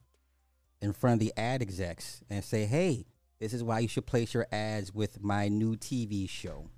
in 0.82 0.94
front 0.94 1.16
of 1.16 1.20
the 1.20 1.34
ad 1.38 1.62
execs 1.62 2.22
and 2.30 2.44
say, 2.44 2.66
hey, 2.66 3.06
this 3.40 3.54
is 3.54 3.64
why 3.64 3.80
you 3.80 3.88
should 3.88 4.06
place 4.06 4.34
your 4.34 4.48
ads 4.52 4.94
with 4.94 5.22
my 5.22 5.50
new 5.50 5.76
TV 5.76 6.30
show. 6.30 6.70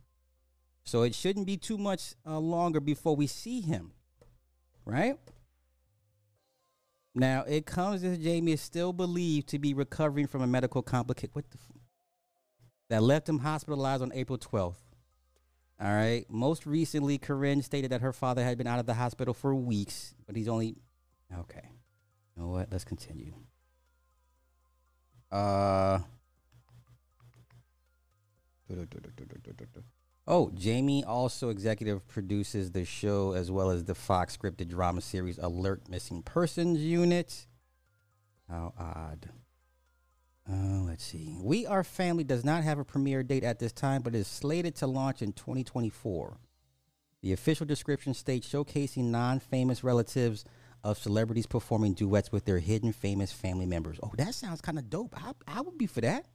So, 0.84 1.04
it 1.04 1.14
shouldn't 1.14 1.46
be 1.46 1.58
too 1.58 1.78
much 1.78 2.16
uh, 2.26 2.40
longer 2.40 2.80
before 2.80 3.16
we 3.16 3.28
see 3.28 3.62
him, 3.62 3.92
right? 4.84 5.20
Now 7.16 7.44
it 7.48 7.66
comes 7.66 8.04
as 8.04 8.18
Jamie 8.18 8.54
is 8.54 8.62
still 8.62 8.94
believed 8.94 9.48
to 9.50 9.60
be 9.60 9.74
recovering 9.74 10.28
from 10.28 10.42
a 10.42 10.48
medical 10.48 10.82
complication. 10.82 11.32
What 11.34 11.50
the? 11.52 11.58
F- 11.58 11.78
that 12.90 13.02
left 13.02 13.28
him 13.30 13.40
hospitalized 13.40 14.02
on 14.04 14.12
April 14.14 14.38
12th. 14.38 14.76
All 15.82 15.88
right. 15.88 16.26
Most 16.30 16.66
recently, 16.66 17.18
Corinne 17.18 17.62
stated 17.62 17.92
that 17.92 18.02
her 18.02 18.14
father 18.14 18.44
had 18.44 18.58
been 18.58 18.68
out 18.68 18.80
of 18.80 18.86
the 18.86 18.94
hospital 18.94 19.34
for 19.34 19.56
weeks, 19.56 20.14
but 20.26 20.36
he's 20.36 20.48
only. 20.48 20.76
Okay. 21.40 21.70
You 22.36 22.44
know 22.44 22.50
what? 22.50 22.72
Let's 22.72 22.84
continue. 22.84 23.34
Uh. 25.32 26.00
Oh, 30.26 30.52
Jamie 30.56 31.04
also 31.04 31.50
executive 31.50 32.08
produces 32.08 32.72
the 32.72 32.86
show 32.86 33.34
as 33.34 33.52
well 33.52 33.70
as 33.70 33.84
the 33.84 33.96
Fox 33.96 34.38
scripted 34.38 34.70
drama 34.70 35.02
series 35.02 35.38
Alert 35.38 35.90
Missing 35.90 36.24
Persons 36.24 36.80
Unit. 36.80 37.46
How 38.50 38.74
odd. 38.80 39.30
Uh, 40.50 40.82
let's 40.86 41.04
see. 41.04 41.36
We 41.42 41.66
Are 41.66 41.84
Family 41.84 42.24
does 42.24 42.46
not 42.46 42.64
have 42.64 42.80
a 42.80 42.86
premiere 42.86 43.22
date 43.24 43.44
at 43.44 43.60
this 43.60 43.74
time, 43.74 44.02
but 44.02 44.16
is 44.16 44.28
slated 44.28 44.76
to 44.78 44.88
launch 44.88 45.22
in 45.22 45.34
2024. 45.34 46.38
The 47.22 47.34
official 47.34 47.66
description 47.66 48.14
states 48.14 48.48
showcasing 48.48 49.06
non 49.06 49.40
famous 49.42 49.84
relatives 49.84 50.46
of 50.86 50.98
celebrities 50.98 51.48
performing 51.48 51.94
duets 51.94 52.32
with 52.32 52.46
their 52.46 52.60
hidden 52.60 52.94
famous 52.94 53.32
family 53.34 53.66
members. 53.66 54.00
Oh, 54.02 54.12
that 54.18 54.36
sounds 54.36 54.62
kind 54.62 54.78
of 54.78 54.90
dope. 54.90 55.16
I, 55.18 55.32
I 55.48 55.62
would 55.62 55.78
be 55.78 55.88
for 55.88 56.02
that. 56.02 56.26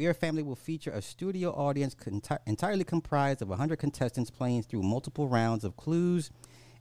We 0.00 0.06
Are 0.06 0.14
Family 0.14 0.42
will 0.42 0.56
feature 0.56 0.92
a 0.92 1.02
studio 1.02 1.50
audience 1.50 1.92
conti- 1.92 2.38
entirely 2.46 2.84
comprised 2.84 3.42
of 3.42 3.50
100 3.50 3.76
contestants 3.76 4.30
playing 4.30 4.62
through 4.62 4.82
multiple 4.82 5.28
rounds 5.28 5.62
of 5.62 5.76
clues 5.76 6.30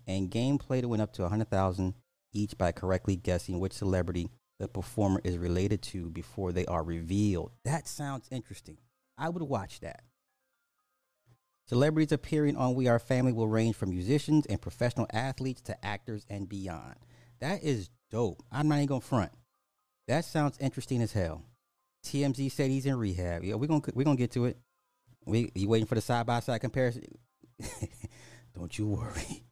and 0.08 0.32
gameplay 0.32 0.79
to 0.79 0.88
win 0.88 1.01
up 1.01 1.12
to 1.15 1.23
100,000 1.23 1.95
each 2.32 2.58
by 2.58 2.71
correctly 2.71 3.17
guessing 3.17 3.60
which 3.60 3.73
celebrity 3.73 4.29
the 4.58 4.69
performer 4.69 5.19
is 5.25 5.38
related 5.38 5.82
to 5.82 6.10
before 6.10 6.53
they 6.53 6.65
are 6.67 6.82
revealed. 6.82 7.51
That 7.65 7.89
sounds 7.89 8.29
interesting. 8.32 8.77
I 9.17 9.27
would 9.27 9.43
watch 9.43 9.82
that. 9.82 10.03
Celebrities 11.67 12.13
appearing 12.13 12.55
on 12.55 12.73
We 12.73 12.88
Are 12.88 12.99
Family 12.99 13.34
will 13.34 13.49
range 13.49 13.75
from 13.75 13.89
musicians 13.89 14.45
and 14.45 14.62
professional 14.62 15.08
athletes 15.12 15.60
to 15.63 15.86
actors 15.86 16.25
and 16.29 16.47
beyond. 16.47 16.95
That 17.41 17.65
is 17.65 17.89
dope. 18.10 18.41
I'm 18.49 18.69
not 18.69 18.75
even 18.75 18.88
gonna 18.88 19.01
front. 19.01 19.34
That 20.08 20.23
sounds 20.23 20.58
interesting 20.62 21.01
as 21.01 21.12
hell. 21.12 21.43
TMZ 22.03 22.51
said 22.51 22.69
he's 22.69 22.85
in 22.85 22.97
rehab. 22.97 23.43
Yeah, 23.43 23.55
we're 23.55 23.67
gonna 23.67 23.81
we're 23.93 24.03
gonna 24.03 24.15
get 24.17 24.31
to 24.31 24.45
it. 24.45 24.57
We 25.25 25.51
you 25.55 25.67
waiting 25.67 25.88
for 25.88 25.95
the 25.95 26.01
side 26.01 26.25
by 26.25 26.39
side 26.39 26.62
comparison? 26.62 27.03
Don't 28.55 28.77
you 28.77 28.88
worry. 28.88 29.43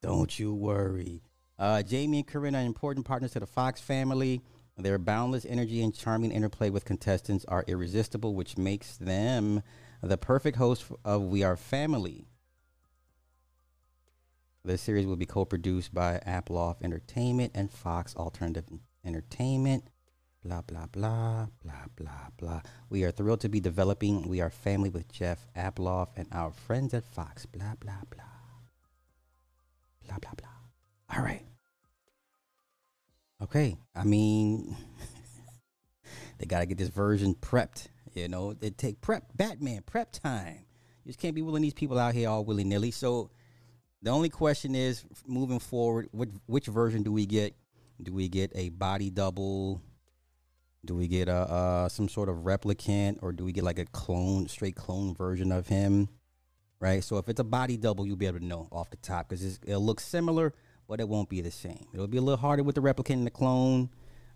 Don't 0.00 0.38
you 0.38 0.54
worry. 0.54 1.22
Uh, 1.58 1.82
Jamie 1.82 2.18
and 2.18 2.26
Corinne 2.26 2.56
are 2.56 2.62
important 2.62 3.06
partners 3.06 3.32
to 3.32 3.40
the 3.40 3.46
Fox 3.46 3.80
family. 3.80 4.42
Their 4.76 4.98
boundless 4.98 5.46
energy 5.48 5.82
and 5.82 5.94
charming 5.94 6.32
interplay 6.32 6.68
with 6.68 6.84
contestants 6.84 7.44
are 7.46 7.64
irresistible, 7.68 8.34
which 8.34 8.58
makes 8.58 8.96
them 8.96 9.62
the 10.02 10.18
perfect 10.18 10.56
host 10.56 10.84
of 11.04 11.22
We 11.22 11.44
Are 11.44 11.56
Family. 11.56 12.26
This 14.64 14.82
series 14.82 15.06
will 15.06 15.16
be 15.16 15.26
co-produced 15.26 15.94
by 15.94 16.20
Apploff 16.26 16.82
Entertainment 16.82 17.52
and 17.54 17.70
Fox 17.70 18.16
Alternative 18.16 18.64
Entertainment 19.04 19.84
blah 20.44 20.60
blah 20.60 20.86
blah 20.92 21.46
blah 21.62 21.86
blah 21.96 22.28
blah. 22.36 22.60
We 22.90 23.04
are 23.04 23.10
thrilled 23.10 23.40
to 23.40 23.48
be 23.48 23.60
developing 23.60 24.28
We 24.28 24.40
Are 24.40 24.50
Family 24.50 24.90
with 24.90 25.10
Jeff 25.10 25.46
Apploff 25.56 26.08
and 26.16 26.28
our 26.32 26.52
friends 26.52 26.92
at 26.92 27.04
Fox. 27.04 27.46
Blah 27.46 27.74
blah 27.80 28.02
blah. 28.10 28.24
Blah 30.06 30.18
blah 30.18 30.32
blah. 30.36 31.16
All 31.16 31.24
right. 31.24 31.42
Okay. 33.42 33.76
I 33.94 34.04
mean, 34.04 34.76
they 36.38 36.46
got 36.46 36.60
to 36.60 36.66
get 36.66 36.78
this 36.78 36.88
version 36.88 37.34
prepped. 37.34 37.88
You 38.12 38.28
know, 38.28 38.54
it 38.60 38.76
take 38.76 39.00
prep 39.00 39.24
Batman 39.34 39.82
prep 39.86 40.12
time. 40.12 40.66
You 41.04 41.10
just 41.10 41.18
can't 41.18 41.34
be 41.34 41.42
willing 41.42 41.62
these 41.62 41.74
people 41.74 41.98
out 41.98 42.14
here 42.14 42.28
all 42.28 42.44
willy 42.44 42.64
nilly. 42.64 42.90
So 42.90 43.30
the 44.02 44.10
only 44.10 44.28
question 44.28 44.74
is, 44.74 45.04
moving 45.26 45.58
forward, 45.58 46.10
which 46.12 46.30
which 46.46 46.66
version 46.66 47.02
do 47.02 47.12
we 47.12 47.24
get? 47.24 47.54
Do 48.02 48.12
we 48.12 48.28
get 48.28 48.52
a 48.54 48.68
body 48.68 49.08
double? 49.08 49.80
Do 50.84 50.94
we 50.94 51.08
get 51.08 51.28
a 51.28 51.34
uh, 51.34 51.88
some 51.88 52.08
sort 52.08 52.28
of 52.28 52.38
replicant, 52.38 53.18
or 53.22 53.32
do 53.32 53.44
we 53.44 53.52
get 53.52 53.64
like 53.64 53.78
a 53.78 53.86
clone, 53.86 54.48
straight 54.48 54.76
clone 54.76 55.14
version 55.14 55.50
of 55.50 55.68
him? 55.68 56.08
Right. 56.80 57.02
So 57.02 57.16
if 57.18 57.28
it's 57.28 57.40
a 57.40 57.44
body 57.44 57.76
double, 57.76 58.06
you'll 58.06 58.16
be 58.16 58.26
able 58.26 58.40
to 58.40 58.44
know 58.44 58.68
off 58.70 58.90
the 58.90 58.96
top 58.98 59.28
because 59.28 59.58
it'll 59.64 59.84
look 59.84 60.00
similar, 60.00 60.52
but 60.86 61.00
it 61.00 61.08
won't 61.08 61.30
be 61.30 61.40
the 61.40 61.50
same. 61.50 61.86
It'll 61.94 62.06
be 62.06 62.18
a 62.18 62.22
little 62.22 62.36
harder 62.36 62.62
with 62.62 62.74
the 62.74 62.82
replicant 62.82 63.14
and 63.14 63.26
the 63.26 63.30
clone. 63.30 63.88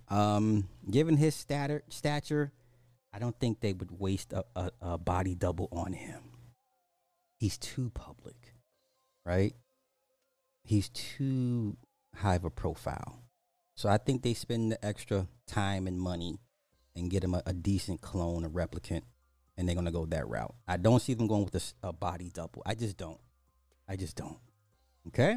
Um, 0.08 0.68
given 0.90 1.18
his 1.18 1.34
stature, 1.34 1.82
stature, 1.90 2.52
I 3.12 3.18
don't 3.18 3.38
think 3.38 3.60
they 3.60 3.74
would 3.74 4.00
waste 4.00 4.32
a, 4.32 4.44
a, 4.56 4.70
a 4.80 4.98
body 4.98 5.34
double 5.34 5.68
on 5.72 5.92
him. 5.92 6.22
He's 7.36 7.58
too 7.58 7.90
public, 7.90 8.54
right? 9.26 9.54
He's 10.64 10.88
too 10.88 11.76
high 12.14 12.36
of 12.36 12.44
a 12.44 12.50
profile. 12.50 13.22
So 13.78 13.88
I 13.88 13.96
think 13.96 14.22
they 14.22 14.34
spend 14.34 14.72
the 14.72 14.84
extra 14.84 15.28
time 15.46 15.86
and 15.86 16.00
money 16.00 16.40
and 16.96 17.08
get 17.08 17.22
him 17.22 17.32
a, 17.34 17.44
a 17.46 17.52
decent 17.52 18.00
clone, 18.00 18.44
a 18.44 18.50
replicant, 18.50 19.02
and 19.56 19.68
they're 19.68 19.76
gonna 19.76 19.92
go 19.92 20.04
that 20.06 20.26
route. 20.26 20.52
I 20.66 20.78
don't 20.78 21.00
see 21.00 21.14
them 21.14 21.28
going 21.28 21.44
with 21.44 21.74
a 21.84 21.92
body 21.92 22.28
double. 22.34 22.60
I 22.66 22.74
just 22.74 22.96
don't. 22.96 23.20
I 23.88 23.94
just 23.94 24.16
don't. 24.16 24.36
Okay. 25.06 25.36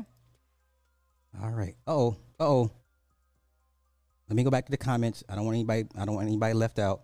All 1.40 1.52
right. 1.52 1.76
Oh. 1.86 2.16
Oh. 2.40 2.72
Let 4.28 4.36
me 4.36 4.44
go 4.44 4.50
back 4.50 4.66
to 4.66 4.72
the 4.72 4.78
comments. 4.78 5.24
I 5.30 5.36
don't 5.36 5.46
want 5.46 5.54
anybody. 5.54 5.86
I 5.96 6.06
don't 6.06 6.16
want 6.16 6.28
anybody 6.28 6.56
left 6.56 6.80
out. 6.80 7.04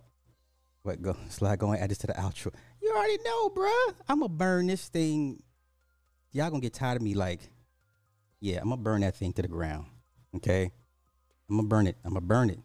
But 0.83 1.03
go 1.03 1.15
slide 1.29 1.59
going 1.59 1.79
add 1.79 1.91
this 1.91 1.99
to 1.99 2.07
the 2.07 2.13
outro. 2.13 2.51
You 2.81 2.91
already 2.95 3.19
know, 3.23 3.49
bruh. 3.49 3.93
I'm 4.09 4.21
gonna 4.21 4.29
burn 4.29 4.65
this 4.65 4.87
thing. 4.87 5.43
Y'all 6.31 6.49
gonna 6.49 6.61
get 6.61 6.73
tired 6.73 6.95
of 6.95 7.03
me. 7.03 7.13
Like, 7.13 7.41
yeah, 8.39 8.57
I'm 8.57 8.69
gonna 8.69 8.81
burn 8.81 9.01
that 9.01 9.15
thing 9.15 9.33
to 9.33 9.43
the 9.43 9.47
ground. 9.47 9.85
Okay. 10.35 10.71
I'm 11.49 11.57
gonna 11.57 11.67
burn 11.67 11.87
it. 11.87 11.97
I'm 12.03 12.11
gonna 12.13 12.21
burn 12.21 12.49
it. 12.49 12.59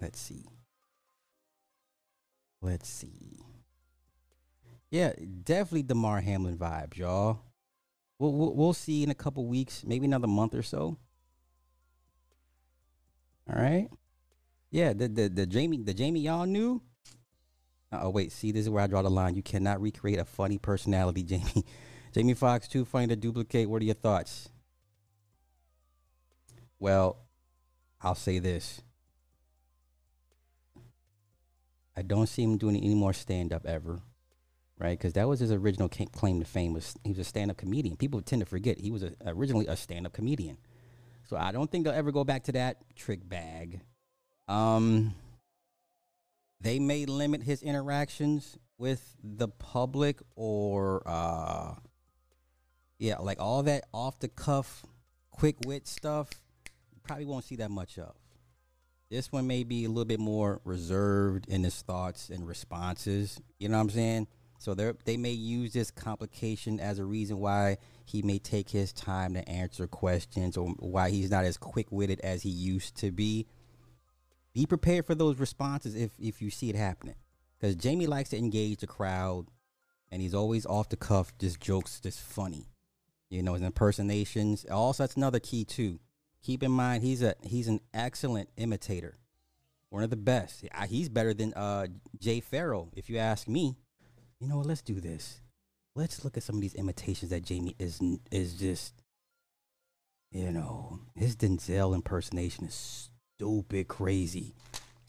Let's 0.00 0.20
see. 0.20 0.44
Let's 2.60 2.88
see. 2.88 3.40
Yeah, 4.90 5.12
definitely 5.44 5.82
Damar 5.82 6.20
Hamlin 6.20 6.56
vibes, 6.56 6.96
y'all. 6.96 7.40
We'll, 8.18 8.32
we'll 8.32 8.54
we'll 8.54 8.72
see 8.72 9.02
in 9.02 9.10
a 9.10 9.14
couple 9.14 9.46
weeks, 9.46 9.84
maybe 9.86 10.06
another 10.06 10.26
month 10.26 10.54
or 10.54 10.62
so. 10.62 10.96
All 13.48 13.60
right. 13.60 13.88
Yeah, 14.70 14.92
the 14.92 15.08
the 15.08 15.28
the 15.28 15.46
Jamie 15.46 15.78
the 15.78 15.94
Jamie 15.94 16.20
y'all 16.20 16.46
knew. 16.46 16.82
Oh 17.92 18.10
wait, 18.10 18.32
see 18.32 18.52
this 18.52 18.62
is 18.62 18.70
where 18.70 18.82
I 18.82 18.86
draw 18.86 19.02
the 19.02 19.10
line. 19.10 19.34
You 19.34 19.42
cannot 19.42 19.80
recreate 19.80 20.18
a 20.18 20.24
funny 20.24 20.58
personality, 20.58 21.22
Jamie. 21.24 21.64
Jamie 22.12 22.34
Foxx 22.34 22.68
too 22.68 22.84
funny 22.84 23.06
to 23.08 23.16
duplicate. 23.16 23.68
What 23.68 23.82
are 23.82 23.84
your 23.84 23.94
thoughts? 23.94 24.48
Well, 26.78 27.18
I'll 28.00 28.14
say 28.14 28.38
this. 28.38 28.80
I 31.96 32.02
don't 32.02 32.28
see 32.28 32.44
him 32.44 32.58
doing 32.58 32.76
any 32.76 32.94
more 32.94 33.12
stand 33.12 33.52
up 33.52 33.66
ever, 33.66 34.02
right? 34.78 34.96
Because 34.96 35.14
that 35.14 35.26
was 35.26 35.40
his 35.40 35.50
original 35.50 35.88
claim 35.88 36.38
to 36.38 36.46
fame. 36.46 36.72
Was 36.72 36.94
he 37.02 37.10
was 37.10 37.18
a 37.18 37.24
stand 37.24 37.50
up 37.50 37.56
comedian? 37.56 37.96
People 37.96 38.22
tend 38.22 38.40
to 38.40 38.46
forget 38.46 38.78
he 38.78 38.92
was 38.92 39.02
a, 39.02 39.12
originally 39.26 39.66
a 39.66 39.76
stand 39.76 40.06
up 40.06 40.12
comedian. 40.12 40.58
So 41.24 41.36
I 41.36 41.50
don't 41.50 41.68
think 41.70 41.84
they'll 41.84 41.94
ever 41.94 42.12
go 42.12 42.22
back 42.22 42.44
to 42.44 42.52
that 42.52 42.76
trick 42.94 43.28
bag. 43.28 43.80
Um, 44.46 45.14
they 46.60 46.78
may 46.78 47.04
limit 47.04 47.42
his 47.42 47.62
interactions 47.62 48.56
with 48.78 49.16
the 49.22 49.48
public 49.48 50.20
or 50.36 51.02
uh, 51.04 51.74
yeah, 52.98 53.18
like 53.18 53.40
all 53.40 53.64
that 53.64 53.84
off 53.92 54.20
the 54.20 54.28
cuff, 54.28 54.84
quick 55.30 55.56
wit 55.66 55.86
stuff. 55.88 56.30
Probably 57.08 57.24
won't 57.24 57.44
see 57.44 57.56
that 57.56 57.70
much 57.70 57.98
of. 57.98 58.14
This 59.10 59.32
one 59.32 59.46
may 59.46 59.64
be 59.64 59.86
a 59.86 59.88
little 59.88 60.04
bit 60.04 60.20
more 60.20 60.60
reserved 60.64 61.48
in 61.48 61.64
his 61.64 61.80
thoughts 61.80 62.28
and 62.28 62.46
responses. 62.46 63.40
You 63.58 63.70
know 63.70 63.78
what 63.78 63.84
I'm 63.84 63.90
saying? 63.90 64.26
So 64.58 64.74
they 64.74 64.92
they 65.04 65.16
may 65.16 65.30
use 65.32 65.72
this 65.72 65.90
complication 65.90 66.78
as 66.78 66.98
a 66.98 67.06
reason 67.06 67.38
why 67.38 67.78
he 68.04 68.20
may 68.20 68.38
take 68.38 68.68
his 68.68 68.92
time 68.92 69.32
to 69.34 69.48
answer 69.48 69.86
questions 69.86 70.58
or 70.58 70.68
why 70.80 71.08
he's 71.08 71.30
not 71.30 71.44
as 71.44 71.56
quick 71.56 71.86
witted 71.90 72.20
as 72.20 72.42
he 72.42 72.50
used 72.50 72.96
to 72.96 73.10
be. 73.10 73.46
Be 74.52 74.66
prepared 74.66 75.06
for 75.06 75.14
those 75.14 75.38
responses 75.38 75.94
if 75.94 76.12
if 76.18 76.42
you 76.42 76.50
see 76.50 76.68
it 76.68 76.76
happening, 76.76 77.14
because 77.58 77.76
Jamie 77.76 78.06
likes 78.06 78.28
to 78.30 78.36
engage 78.36 78.80
the 78.80 78.86
crowd, 78.86 79.46
and 80.10 80.20
he's 80.20 80.34
always 80.34 80.66
off 80.66 80.90
the 80.90 80.96
cuff, 80.96 81.32
just 81.38 81.58
jokes, 81.58 82.00
just 82.00 82.20
funny. 82.20 82.66
You 83.30 83.42
know, 83.42 83.54
his 83.54 83.62
impersonations. 83.62 84.66
Also, 84.70 85.04
that's 85.04 85.16
another 85.16 85.40
key 85.40 85.64
too. 85.64 86.00
Keep 86.42 86.62
in 86.62 86.70
mind 86.70 87.02
he's 87.02 87.22
a 87.22 87.34
he's 87.42 87.68
an 87.68 87.80
excellent 87.92 88.48
imitator, 88.56 89.18
one 89.90 90.02
of 90.02 90.10
the 90.10 90.16
best. 90.16 90.64
He's 90.88 91.08
better 91.08 91.34
than 91.34 91.52
uh 91.54 91.88
Jay 92.18 92.40
Pharoah, 92.40 92.88
if 92.94 93.10
you 93.10 93.18
ask 93.18 93.48
me. 93.48 93.76
You 94.40 94.48
know 94.48 94.58
what? 94.58 94.66
Let's 94.66 94.82
do 94.82 95.00
this. 95.00 95.40
Let's 95.96 96.24
look 96.24 96.36
at 96.36 96.42
some 96.44 96.56
of 96.56 96.62
these 96.62 96.74
imitations 96.74 97.30
that 97.30 97.44
Jamie 97.44 97.76
is 97.78 98.00
is 98.30 98.54
just. 98.54 98.94
You 100.30 100.52
know, 100.52 101.00
his 101.14 101.36
Denzel 101.36 101.94
impersonation 101.94 102.66
is 102.66 103.08
stupid 103.38 103.88
crazy. 103.88 104.54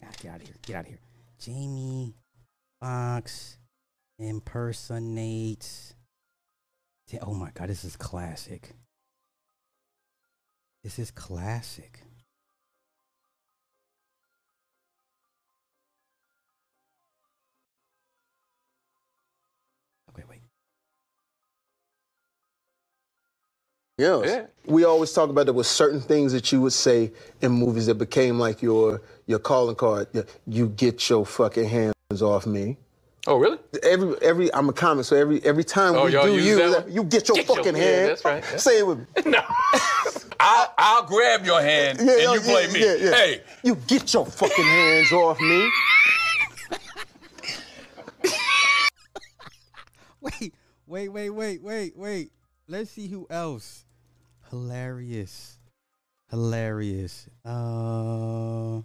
Get 0.00 0.32
out 0.32 0.40
of 0.40 0.46
here! 0.46 0.56
Get 0.62 0.76
out 0.76 0.84
of 0.84 0.88
here! 0.88 1.00
Jamie 1.38 2.14
Foxx 2.80 3.58
impersonates. 4.18 5.94
Oh 7.20 7.34
my 7.34 7.50
god, 7.52 7.68
this 7.68 7.84
is 7.84 7.96
classic. 7.96 8.74
This 10.84 10.98
is 10.98 11.10
classic. 11.10 12.00
Okay, 20.10 20.24
wait. 20.28 20.42
Yes. 23.98 24.22
Yeah. 24.26 24.46
We 24.66 24.84
always 24.84 25.12
talk 25.12 25.30
about 25.30 25.46
there 25.46 25.54
were 25.54 25.64
certain 25.64 26.00
things 26.00 26.32
that 26.32 26.52
you 26.52 26.60
would 26.62 26.72
say 26.74 27.12
in 27.42 27.52
movies 27.52 27.86
that 27.86 27.96
became 27.96 28.38
like 28.38 28.62
your 28.62 29.02
your 29.26 29.38
calling 29.40 29.76
card. 29.76 30.08
You- 30.12 30.26
You 30.46 30.68
get 30.68 31.08
your 31.10 31.26
fucking 31.26 31.68
hands 31.68 32.22
off 32.22 32.46
me. 32.46 32.78
Oh, 33.26 33.36
really? 33.36 33.58
Every 33.82 34.14
every 34.22 34.54
I'm 34.54 34.68
a 34.68 34.72
comic, 34.72 35.04
so 35.04 35.14
every 35.16 35.42
every 35.44 35.62
time 35.64 35.94
Oh, 35.94 36.06
we 36.06 36.12
y'all 36.12 36.24
do 36.24 36.38
you, 36.42 36.56
that 36.56 36.88
you 36.90 37.04
get 37.04 37.28
your 37.28 37.36
Get 37.36 37.48
your- 37.48 37.56
fucking 37.58 37.76
yeah, 37.76 38.06
that's 38.06 38.24
right, 38.24 38.42
yeah. 38.50 38.56
Say 38.56 38.78
it 38.78 38.86
with 38.86 38.98
me. 38.98 39.04
No. 39.30 39.40
I'll, 40.42 40.72
I'll 40.78 41.02
grab 41.04 41.44
your 41.44 41.60
hand 41.60 41.98
and 42.00 42.08
yeah, 42.08 42.32
you 42.32 42.40
play 42.40 42.66
yeah, 42.68 42.72
me. 42.72 42.80
yeah, 42.80 42.94
yeah. 42.94 43.14
Hey, 43.14 43.42
You 43.62 43.74
get 43.74 44.12
your 44.14 44.24
fucking 44.24 44.64
hands 44.64 45.12
off 45.12 45.38
me. 45.38 45.70
Wait, 50.22 50.54
wait, 50.86 51.08
wait, 51.08 51.30
wait, 51.30 51.62
wait, 51.62 51.96
wait. 51.96 52.32
Let's 52.68 52.90
see 52.90 53.08
who 53.08 53.26
else. 53.30 53.84
Hilarious. 54.50 55.58
Hilarious. 56.30 57.28
Uh 57.44 58.80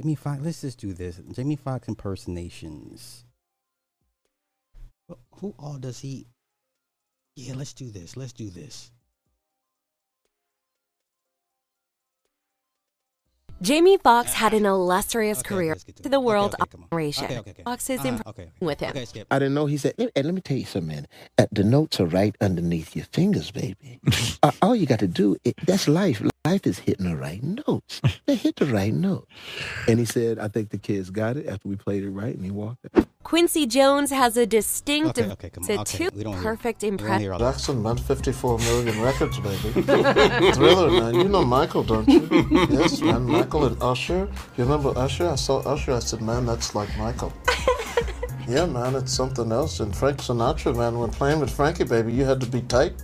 Jamie 0.00 0.14
Foxx, 0.14 0.40
let's 0.42 0.60
just 0.60 0.78
do 0.80 0.92
this. 0.92 1.20
Jamie 1.32 1.56
Foxx 1.56 1.88
impersonations. 1.88 3.24
Wh- 5.08 5.14
Who 5.40 5.54
all 5.58 5.78
does 5.78 6.00
he 6.00 6.26
Yeah, 7.36 7.54
let's 7.54 7.72
do 7.72 7.90
this. 7.90 8.16
Let's 8.16 8.32
do 8.32 8.50
this. 8.50 8.90
Jamie 13.60 13.96
Foxx 13.98 14.32
had 14.34 14.54
an 14.54 14.66
illustrious 14.66 15.40
Okay, 15.40 15.48
career 15.48 15.74
to 15.74 15.92
to 16.04 16.08
the 16.08 16.20
world 16.20 16.54
okay, 16.54 16.70
come 16.70 16.82
on. 16.82 16.86
operation. 16.86 17.24
Okay, 17.24 17.38
okay, 17.38 17.50
okay. 17.50 17.62
Foxx's 17.64 18.00
Uh, 18.04 18.08
imp- 18.08 18.26
okay, 18.28 18.42
okay. 18.42 18.52
with 18.60 18.78
him. 18.80 18.90
Okay. 18.96 19.24
I 19.32 19.38
didn't 19.40 19.54
know. 19.54 19.66
He 19.66 19.76
said, 19.78 19.94
and 19.98 20.24
let 20.26 20.32
me 20.34 20.40
tell 20.40 20.56
you 20.56 20.64
something, 20.64 20.86
man. 20.94 21.08
Uh, 21.36 21.46
the 21.50 21.64
notes 21.64 21.98
are 21.98 22.06
right 22.06 22.36
underneath 22.40 22.94
your 22.94 23.06
fingers, 23.06 23.50
baby. 23.50 23.98
uh, 24.44 24.52
all 24.62 24.76
you 24.76 24.86
got 24.86 25.00
to 25.00 25.08
do, 25.08 25.36
it, 25.44 25.56
that's 25.66 25.88
life. 25.88 26.22
Life 26.48 26.66
is 26.66 26.78
hitting 26.78 27.04
the 27.10 27.14
right 27.16 27.42
notes. 27.42 28.00
They 28.26 28.34
hit 28.36 28.56
the 28.56 28.66
right 28.66 28.92
note. 28.94 29.26
And 29.86 29.98
he 29.98 30.04
said, 30.06 30.38
I 30.38 30.48
think 30.48 30.70
the 30.70 30.78
kids 30.78 31.10
got 31.10 31.36
it 31.36 31.46
after 31.46 31.68
we 31.68 31.76
played 31.76 32.02
it 32.04 32.10
right, 32.10 32.34
and 32.34 32.42
he 32.44 32.50
walked 32.50 32.86
out. 32.94 33.06
Quincy 33.22 33.66
Jones 33.66 34.10
has 34.10 34.36
a 34.38 34.46
distinct, 34.46 35.18
Okay, 35.18 35.30
okay, 35.32 35.50
come 35.50 35.64
on. 35.64 35.68
to 35.68 35.80
Okay, 35.80 35.98
two 35.98 36.10
we 36.16 36.24
don't 36.24 36.42
perfect 36.42 36.82
we 36.82 36.88
don't 36.88 36.94
impressions. 37.00 37.20
hear 37.22 37.32
all 37.34 37.38
that. 37.38 37.52
Jackson, 37.52 37.82
man, 37.82 37.96
54 37.98 38.58
million 38.58 39.00
records, 39.08 39.38
baby. 39.40 39.68
Thriller, 40.56 40.90
man. 40.90 41.14
You 41.16 41.28
know 41.28 41.44
Michael, 41.44 41.82
don't 41.84 42.08
you? 42.08 42.22
Yes, 42.70 43.00
man. 43.02 43.24
Michael 43.24 43.66
and 43.66 43.76
Usher. 43.82 44.28
You 44.56 44.64
remember 44.64 44.92
Usher? 44.96 45.28
I 45.28 45.34
saw 45.36 45.58
Usher. 45.74 45.92
I 45.92 45.98
said, 46.00 46.22
man, 46.22 46.46
that's 46.46 46.74
like 46.74 46.90
Michael. 46.96 47.32
yeah, 48.48 48.64
man, 48.66 48.94
it's 48.94 49.12
something 49.12 49.52
else. 49.52 49.80
And 49.80 49.94
Frank 49.94 50.18
Sinatra, 50.18 50.74
man, 50.76 50.98
when 50.98 51.10
playing 51.10 51.40
with 51.40 51.50
Frankie, 51.50 51.84
baby, 51.84 52.12
you 52.12 52.24
had 52.24 52.40
to 52.40 52.46
be 52.46 52.62
tight. 52.62 52.94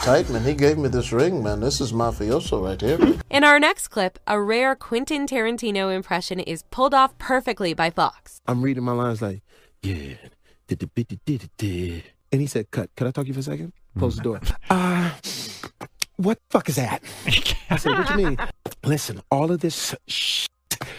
Tight, 0.00 0.28
man. 0.30 0.44
He 0.44 0.54
gave 0.54 0.78
me 0.78 0.88
this 0.88 1.12
ring, 1.12 1.42
man. 1.42 1.60
This 1.60 1.80
is 1.80 1.92
mafioso 1.92 2.62
right 2.64 2.80
here. 2.80 2.98
In 3.30 3.44
our 3.44 3.60
next 3.60 3.88
clip, 3.88 4.18
a 4.26 4.40
rare 4.40 4.74
Quentin 4.74 5.26
Tarantino 5.26 5.94
impression 5.94 6.40
is 6.40 6.62
pulled 6.70 6.94
off 6.94 7.16
perfectly 7.18 7.74
by 7.74 7.90
Foxx. 7.90 8.40
I'm 8.46 8.62
reading 8.62 8.84
my 8.84 8.92
lines 8.92 9.22
like, 9.22 9.42
yeah, 9.82 10.14
and 12.32 12.40
he 12.40 12.46
said, 12.46 12.70
cut. 12.70 12.94
Can 12.96 13.06
I 13.06 13.10
talk 13.10 13.24
to 13.24 13.28
you 13.28 13.34
for 13.34 13.40
a 13.40 13.42
second? 13.42 13.72
Close 13.98 14.16
the 14.16 14.22
door. 14.22 14.40
Uh, 14.70 15.10
what 16.16 16.38
the 16.38 16.44
fuck 16.50 16.68
is 16.68 16.76
that? 16.76 17.02
I 17.70 17.76
said, 17.76 17.92
what 17.92 18.10
you 18.10 18.16
mean? 18.16 18.38
Listen, 18.84 19.20
all 19.30 19.50
of 19.50 19.60
this 19.60 19.94
shit, 20.06 20.48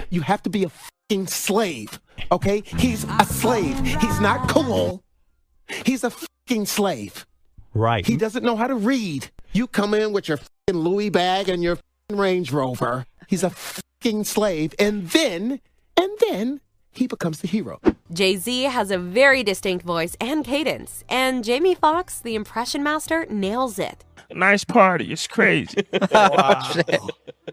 you 0.09 0.21
have 0.21 0.41
to 0.43 0.49
be 0.49 0.63
a 0.63 0.69
fucking 0.69 1.27
slave, 1.27 1.99
okay? 2.31 2.63
He's 2.65 3.05
a 3.05 3.25
slave. 3.25 3.77
He's 3.79 4.19
not 4.19 4.49
cool. 4.49 5.03
He's 5.85 6.03
a 6.03 6.09
fucking 6.09 6.65
slave. 6.65 7.25
Right. 7.73 8.05
He 8.05 8.17
doesn't 8.17 8.43
know 8.43 8.55
how 8.55 8.67
to 8.67 8.75
read. 8.75 9.29
You 9.53 9.67
come 9.67 9.93
in 9.93 10.13
with 10.13 10.27
your 10.27 10.39
Louis 10.71 11.09
bag 11.09 11.49
and 11.49 11.63
your 11.63 11.77
Range 12.09 12.51
Rover. 12.51 13.05
He's 13.27 13.43
a 13.43 13.49
fucking 13.49 14.25
slave. 14.25 14.73
And 14.77 15.09
then, 15.09 15.61
and 15.95 16.11
then 16.19 16.61
he 16.91 17.07
becomes 17.07 17.41
the 17.41 17.47
hero. 17.47 17.79
Jay 18.13 18.35
Z 18.35 18.63
has 18.63 18.91
a 18.91 18.97
very 18.97 19.43
distinct 19.43 19.85
voice 19.85 20.15
and 20.19 20.43
cadence, 20.43 21.03
and 21.09 21.43
Jamie 21.43 21.75
Foxx, 21.75 22.19
the 22.19 22.35
impression 22.35 22.83
master, 22.83 23.25
nails 23.29 23.79
it. 23.79 24.03
Nice 24.33 24.63
party. 24.63 25.11
It's 25.11 25.27
crazy. 25.27 25.85
wow. 26.11 26.73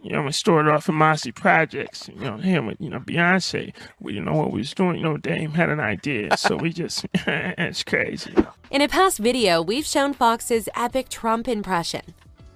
You 0.03 0.12
know, 0.12 0.22
we 0.22 0.32
started 0.32 0.70
off 0.70 0.89
in 0.89 0.95
Marcy 0.95 1.32
Projects. 1.32 2.09
You 2.09 2.20
know, 2.20 2.36
him 2.36 2.66
with, 2.66 2.80
you 2.80 2.89
know, 2.89 3.01
Beyonce. 3.01 3.72
We 4.01 4.12
didn't 4.12 4.26
know 4.26 4.36
what 4.36 4.53
we 4.53 4.59
was 4.59 4.74
doing. 4.74 4.97
You 4.97 5.03
know, 5.03 5.16
Dame 5.16 5.53
had 5.53 5.70
an 5.70 5.80
idea. 5.80 6.36
So 6.36 6.57
we 6.57 6.72
just, 6.72 7.07
it's 7.14 7.82
crazy. 7.82 8.34
In 8.70 8.80
a 8.82 8.89
past 8.89 9.18
video, 9.18 9.61
we've 9.61 9.86
shown 9.86 10.14
Foxx's 10.14 10.68
epic 10.76 11.09
Trump 11.09 11.49
impression. 11.49 12.03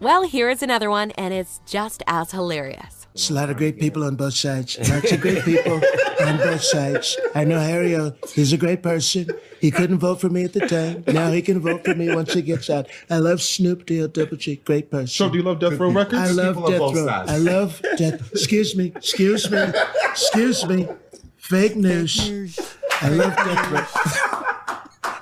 Well, 0.00 0.24
here 0.24 0.50
is 0.50 0.62
another 0.62 0.90
one, 0.90 1.12
and 1.12 1.32
it's 1.32 1.60
just 1.66 2.02
as 2.06 2.32
hilarious. 2.32 3.01
There's 3.14 3.28
a 3.30 3.34
lot 3.34 3.50
of 3.50 3.58
great 3.58 3.78
people 3.78 4.04
on 4.04 4.16
both 4.16 4.32
sides. 4.32 4.78
Lots 4.88 5.12
of 5.12 5.20
great 5.20 5.44
people 5.44 5.74
on 6.20 6.38
both 6.38 6.62
sides. 6.62 7.18
I 7.34 7.44
know 7.44 7.60
Harry, 7.60 7.94
O, 7.94 8.14
he's 8.34 8.54
a 8.54 8.56
great 8.56 8.82
person. 8.82 9.28
He 9.60 9.70
couldn't 9.70 9.98
vote 9.98 10.18
for 10.20 10.30
me 10.30 10.44
at 10.44 10.54
the 10.54 10.66
time. 10.66 11.04
Now 11.06 11.30
he 11.30 11.42
can 11.42 11.60
vote 11.60 11.84
for 11.84 11.94
me 11.94 12.14
once 12.14 12.32
he 12.32 12.40
gets 12.40 12.70
out. 12.70 12.86
I 13.10 13.18
love 13.18 13.42
Snoop 13.42 13.84
D-O 13.84 14.06
Double 14.06 14.38
G, 14.38 14.56
great 14.56 14.90
person. 14.90 15.08
So 15.08 15.28
do 15.28 15.36
you 15.36 15.44
love 15.44 15.60
Death 15.60 15.78
Row 15.78 15.90
Records? 15.90 16.14
I 16.22 16.30
love 16.30 16.54
People 16.56 16.70
Death 16.70 16.80
Row. 16.80 17.06
sides. 17.06 17.30
I 17.30 17.36
love 17.36 17.82
Death. 17.98 18.32
Excuse 18.32 18.74
me, 18.76 18.92
excuse 18.96 19.50
me, 19.50 19.62
excuse 20.10 20.66
me. 20.66 20.88
Fake 21.36 21.76
news. 21.76 22.58
I 23.02 23.10
love 23.10 23.36
Death 23.36 23.70
Row. 23.70 25.18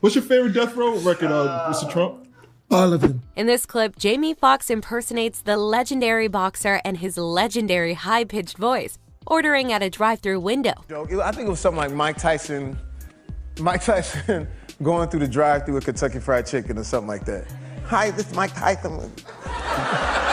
What's 0.00 0.14
your 0.14 0.22
favorite 0.22 0.52
Death 0.52 0.76
Row 0.76 0.96
record, 1.00 1.32
uh, 1.32 1.68
Mr. 1.72 1.90
Trump? 1.90 2.27
All 2.70 2.92
of 2.92 3.00
them. 3.00 3.22
In 3.34 3.46
this 3.46 3.64
clip, 3.64 3.96
Jamie 3.96 4.34
Foxx 4.34 4.68
impersonates 4.68 5.40
the 5.40 5.56
legendary 5.56 6.28
boxer 6.28 6.80
and 6.84 6.98
his 6.98 7.16
legendary 7.16 7.94
high 7.94 8.24
pitched 8.24 8.58
voice, 8.58 8.98
ordering 9.26 9.72
at 9.72 9.82
a 9.82 9.88
drive 9.88 10.20
through 10.20 10.40
window. 10.40 10.74
I 10.90 11.32
think 11.32 11.46
it 11.46 11.50
was 11.50 11.60
something 11.60 11.78
like 11.78 11.92
Mike 11.92 12.18
Tyson, 12.18 12.78
Mike 13.60 13.82
Tyson 13.84 14.46
going 14.82 15.08
through 15.08 15.20
the 15.20 15.28
drive-through 15.28 15.74
with 15.74 15.84
Kentucky 15.86 16.20
Fried 16.20 16.46
Chicken 16.46 16.78
or 16.78 16.84
something 16.84 17.08
like 17.08 17.24
that. 17.24 17.46
Hi, 17.86 18.10
this 18.10 18.28
is 18.28 18.34
Mike 18.34 18.54
Tyson. 18.54 19.10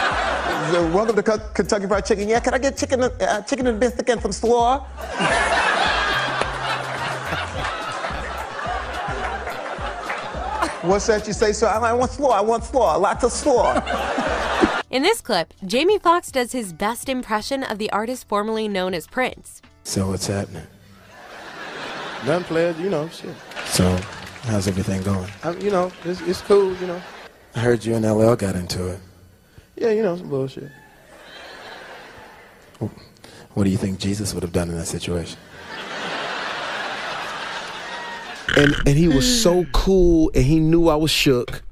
So, 0.71 0.91
Welcome 0.91 1.15
to 1.15 1.21
K- 1.21 1.43
Kentucky 1.53 1.85
Fried 1.85 2.05
Chicken. 2.07 2.27
Yeah, 2.27 2.39
can 2.39 2.55
I 2.55 2.57
get 2.57 2.75
chicken, 2.75 3.03
uh, 3.03 3.41
chicken 3.43 3.67
and 3.67 3.79
biscuit 3.79 4.09
and 4.09 4.33
some 4.33 4.49
What's 10.85 11.07
that 11.07 11.25
you 11.25 11.33
say? 11.33 11.51
sir? 11.51 11.67
I 11.67 11.93
want 11.93 12.11
slaw. 12.11 12.29
I 12.29 12.41
want 12.41 12.63
slaw. 12.63 12.95
Lots 12.97 13.23
of 13.23 13.31
slaw. 13.31 13.73
In 14.91 15.01
this 15.01 15.19
clip, 15.19 15.53
Jamie 15.65 15.97
Foxx 15.97 16.31
does 16.31 16.51
his 16.51 16.73
best 16.73 17.09
impression 17.09 17.63
of 17.63 17.79
the 17.79 17.89
artist 17.91 18.27
formerly 18.27 18.67
known 18.67 18.93
as 18.93 19.07
Prince. 19.07 19.61
So 19.83 20.09
what's 20.09 20.27
happening? 20.27 20.67
None 22.25 22.43
played, 22.43 22.77
you 22.77 22.89
know, 22.89 23.09
shit. 23.09 23.35
So, 23.65 23.97
how's 24.43 24.67
everything 24.67 25.01
going? 25.03 25.29
Um, 25.43 25.59
you 25.59 25.71
know, 25.71 25.91
it's, 26.03 26.21
it's 26.21 26.41
cool, 26.41 26.75
you 26.77 26.87
know. 26.87 27.01
I 27.55 27.59
heard 27.59 27.83
you 27.83 27.95
and 27.95 28.05
LL 28.05 28.35
got 28.35 28.55
into 28.55 28.87
it. 28.87 28.99
Yeah, 29.75 29.89
you 29.89 30.01
know, 30.01 30.15
some 30.15 30.29
bullshit. 30.29 30.71
What 33.55 33.63
do 33.63 33.69
you 33.69 33.77
think 33.77 33.99
Jesus 33.99 34.33
would 34.33 34.43
have 34.43 34.51
done 34.51 34.69
in 34.69 34.75
that 34.77 34.85
situation? 34.85 35.39
And 38.57 38.75
and 38.85 38.97
he 38.97 39.07
was 39.07 39.41
so 39.43 39.65
cool, 39.73 40.31
and 40.33 40.43
he 40.43 40.59
knew 40.59 40.87
I 40.89 40.95
was 40.95 41.11
shook. 41.11 41.63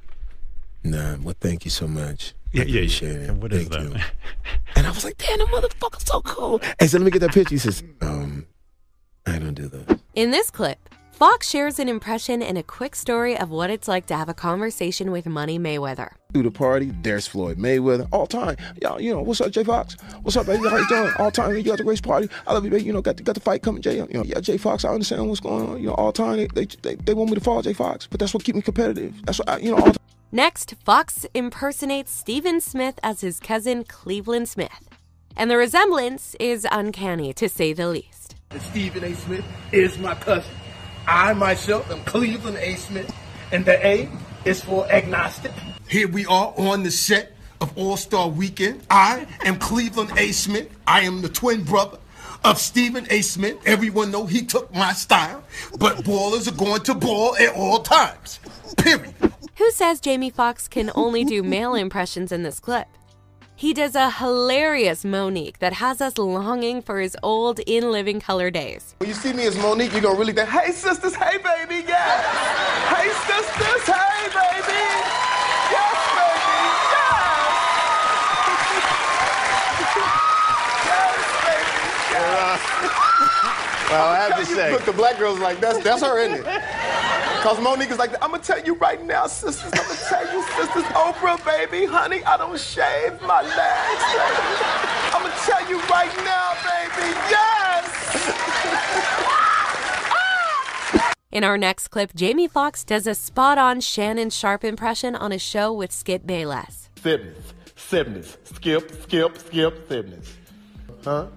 Nah, 0.83 1.15
well, 1.21 1.35
thank 1.39 1.65
you 1.65 1.71
so 1.71 1.87
much. 1.87 2.33
Yeah, 2.51 2.63
yeah, 2.63 2.79
Appreciate 2.81 3.15
it. 3.15 3.29
And 3.29 3.41
what 3.41 3.51
is 3.53 3.67
Thank 3.67 3.91
that? 3.93 3.99
you. 3.99 4.05
And 4.75 4.87
I 4.87 4.89
was 4.89 5.03
like, 5.03 5.17
damn, 5.17 5.37
the 5.37 5.45
motherfucker's 5.45 6.05
so 6.05 6.21
cool. 6.21 6.59
And 6.79 6.89
so 6.89 6.97
let 6.97 7.05
me 7.05 7.11
get 7.11 7.19
that 7.19 7.31
picture. 7.31 7.53
He 7.53 7.59
says, 7.59 7.83
um, 8.01 8.45
I 9.25 9.37
don't 9.37 9.53
do 9.53 9.67
that. 9.69 9.99
In 10.15 10.31
this 10.31 10.49
clip, 10.49 10.77
Foxx 11.23 11.49
shares 11.49 11.79
an 11.79 11.87
impression 11.87 12.43
and 12.43 12.57
a 12.57 12.63
quick 12.63 12.97
story 12.97 13.37
of 13.37 13.49
what 13.49 13.69
it's 13.69 13.87
like 13.87 14.05
to 14.07 14.13
have 14.13 14.27
a 14.27 14.33
conversation 14.33 15.09
with 15.09 15.25
Money 15.25 15.57
Mayweather. 15.57 16.11
Through 16.33 16.43
the 16.43 16.51
party, 16.51 16.91
there's 17.01 17.27
Floyd 17.27 17.57
Mayweather 17.57 18.09
all 18.11 18.27
time. 18.27 18.57
Y'all, 18.81 18.99
you 18.99 19.13
know, 19.13 19.21
what's 19.21 19.39
up, 19.39 19.49
Jay 19.49 19.63
Foxx? 19.63 19.95
What's 20.23 20.35
up, 20.35 20.47
baby? 20.47 20.67
How 20.67 20.75
you 20.75 20.87
doing? 20.89 21.13
All 21.19 21.31
time. 21.31 21.55
You 21.55 21.63
got 21.63 21.77
the 21.77 21.85
race 21.85 22.01
party. 22.01 22.27
I 22.45 22.51
love 22.51 22.65
you, 22.65 22.71
baby. 22.71 22.83
You 22.83 22.91
know, 22.91 23.01
got 23.01 23.15
the, 23.15 23.23
got 23.23 23.35
the 23.35 23.39
fight 23.39 23.63
coming, 23.63 23.81
Jay. 23.81 23.95
You 23.95 24.07
know, 24.11 24.23
yeah, 24.23 24.41
Jay 24.41 24.57
Foxx. 24.57 24.83
I 24.83 24.89
understand 24.89 25.25
what's 25.29 25.39
going 25.39 25.65
on. 25.65 25.79
You 25.79 25.87
know, 25.87 25.93
all 25.93 26.11
time. 26.11 26.35
They, 26.35 26.47
they, 26.47 26.65
they, 26.81 26.95
they 26.95 27.13
want 27.13 27.29
me 27.29 27.35
to 27.35 27.41
fall, 27.41 27.61
Jay 27.61 27.71
Foxx, 27.71 28.05
but 28.05 28.19
that's 28.19 28.33
what 28.33 28.43
keep 28.43 28.55
me 28.55 28.61
competitive. 28.61 29.25
That's 29.25 29.39
what 29.39 29.47
I, 29.47 29.57
you 29.59 29.71
know. 29.71 29.77
All 29.77 29.93
Next, 30.33 30.75
Foxx 30.83 31.25
impersonates 31.33 32.11
Stephen 32.11 32.59
Smith 32.59 32.99
as 33.01 33.21
his 33.21 33.39
cousin 33.39 33.85
Cleveland 33.85 34.49
Smith. 34.49 34.89
And 35.37 35.49
the 35.49 35.55
resemblance 35.55 36.35
is 36.37 36.67
uncanny 36.69 37.31
to 37.35 37.47
say 37.47 37.71
the 37.71 37.87
least. 37.87 38.35
Stephen 38.59 39.05
A. 39.05 39.15
Smith 39.15 39.45
is 39.71 39.97
my 39.97 40.15
cousin. 40.15 40.51
I 41.07 41.33
myself 41.33 41.89
am 41.91 42.03
Cleveland 42.05 42.57
A. 42.57 42.75
Smith, 42.75 43.13
and 43.51 43.65
the 43.65 43.85
A 43.85 44.09
is 44.45 44.61
for 44.61 44.89
agnostic. 44.91 45.51
Here 45.87 46.07
we 46.07 46.25
are 46.25 46.53
on 46.57 46.83
the 46.83 46.91
set 46.91 47.33
of 47.59 47.77
All 47.77 47.97
Star 47.97 48.29
Weekend. 48.29 48.85
I 48.89 49.27
am 49.45 49.59
Cleveland 49.59 50.11
A. 50.17 50.31
Smith. 50.31 50.69
I 50.87 51.01
am 51.01 51.21
the 51.21 51.29
twin 51.29 51.63
brother 51.63 51.97
of 52.43 52.57
Stephen 52.57 53.05
A. 53.09 53.21
Smith. 53.21 53.57
Everyone 53.65 54.11
know 54.11 54.25
he 54.25 54.45
took 54.45 54.73
my 54.73 54.93
style, 54.93 55.43
but 55.77 55.97
ballers 55.97 56.47
are 56.47 56.55
going 56.55 56.81
to 56.83 56.93
ball 56.93 57.35
at 57.37 57.53
all 57.53 57.79
times. 57.79 58.39
Period. 58.77 59.13
Who 59.57 59.71
says 59.71 59.99
Jamie 59.99 60.29
Foxx 60.29 60.67
can 60.67 60.89
only 60.95 61.23
do 61.23 61.43
male 61.43 61.75
impressions 61.75 62.31
in 62.31 62.43
this 62.43 62.59
clip? 62.59 62.87
He 63.55 63.73
does 63.73 63.95
a 63.95 64.09
hilarious 64.09 65.03
Mo'Nique 65.05 65.59
that 65.59 65.73
has 65.73 66.01
us 66.01 66.17
longing 66.17 66.81
for 66.81 66.99
his 66.99 67.15
old 67.23 67.59
in 67.59 67.91
living 67.91 68.19
color 68.19 68.49
days. 68.51 68.95
When 68.97 69.07
you 69.09 69.13
see 69.15 69.31
me 69.31 69.45
as 69.45 69.55
Mo'Nique, 69.57 69.93
you're 69.93 70.01
gonna 70.01 70.17
really 70.19 70.33
think, 70.33 70.49
hey 70.49 70.71
sisters, 70.71 71.15
hey 71.15 71.37
baby, 71.37 71.85
yes. 71.87 72.25
Hey 72.89 73.09
sisters, 73.29 73.85
hey 73.85 74.27
baby. 74.33 74.83
Yes, 75.71 75.97
baby, 76.17 76.53
Well, 83.93 84.07
I 84.07 84.27
have 84.27 84.39
to 84.39 84.45
say. 84.45 84.71
Look, 84.71 84.85
the 84.85 84.93
black 84.93 85.19
girl's 85.19 85.39
like, 85.39 85.59
that's 85.59 85.77
that's 85.83 86.01
her, 86.01 86.19
isn't 86.19 86.39
it? 86.39 86.45
Cause 87.43 87.59
Mo'Nique 87.59 87.91
is 87.91 87.99
like, 87.99 88.13
I'm 88.23 88.31
gonna 88.31 88.41
tell 88.41 88.61
you 88.61 88.75
right 88.75 89.03
now, 89.03 89.27
sisters, 89.27 89.69
I'm 89.73 89.85
gonna 89.85 89.99
tell 90.07 90.33
you, 90.33 90.41
sisters, 90.55 90.85
Oprah, 90.93 91.43
baby, 91.43 91.85
honey, 91.85 92.23
I 92.23 92.37
don't 92.37 92.57
shave 92.57 93.21
my 93.21 93.41
legs, 93.41 94.03
baby. 94.15 94.63
I'm 95.11 95.23
gonna 95.23 95.35
tell 95.43 95.69
you 95.69 95.77
right 95.89 96.15
now, 96.23 96.53
baby, 96.63 97.11
yes! 97.29 97.83
In 101.33 101.43
our 101.43 101.57
next 101.57 101.89
clip, 101.89 102.13
Jamie 102.15 102.47
Foxx 102.47 102.85
does 102.85 103.05
a 103.05 103.13
spot 103.13 103.57
on 103.57 103.81
Shannon 103.81 104.29
Sharpe 104.29 104.63
impression 104.63 105.13
on 105.13 105.33
a 105.33 105.37
show 105.37 105.73
with 105.73 105.91
Skip 105.91 106.25
Bayless. 106.25 106.89
Siblings, 106.95 107.53
siblings, 107.75 108.37
skip, 108.45 108.89
skip, 109.03 109.37
skip, 109.37 109.89
siblings. 109.89 110.37
Huh? 111.03 111.27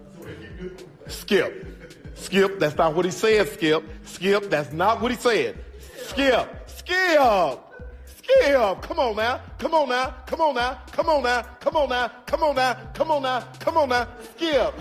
Skip. 1.09 1.67
Skip, 2.15 2.61
that's 2.61 2.77
not 2.77 2.95
what 2.95 3.05
he 3.05 3.11
said, 3.11 3.49
Skip. 3.49 3.83
Skip, 4.05 4.49
that's 4.49 4.73
not 4.73 5.01
what 5.03 5.11
he 5.11 5.17
said. 5.17 5.59
Skip, 6.07 6.49
skip, 6.69 7.61
skip. 8.07 8.83
Come 8.83 8.99
on 8.99 9.17
now, 9.17 9.41
come 9.59 9.75
on 9.75 9.89
now, 9.89 10.15
come 10.27 10.41
on 10.41 10.55
now, 10.55 10.81
come 10.93 11.09
on 11.09 11.23
now, 11.23 11.43
come 11.61 11.77
on 11.77 11.89
now, 11.89 12.11
come 12.27 12.43
on 12.43 12.55
now, 12.55 12.75
come 12.95 13.11
on 13.11 13.23
now, 13.23 13.41
come 13.59 13.77
on 13.77 13.89
now, 13.89 14.09
skip. 14.37 14.75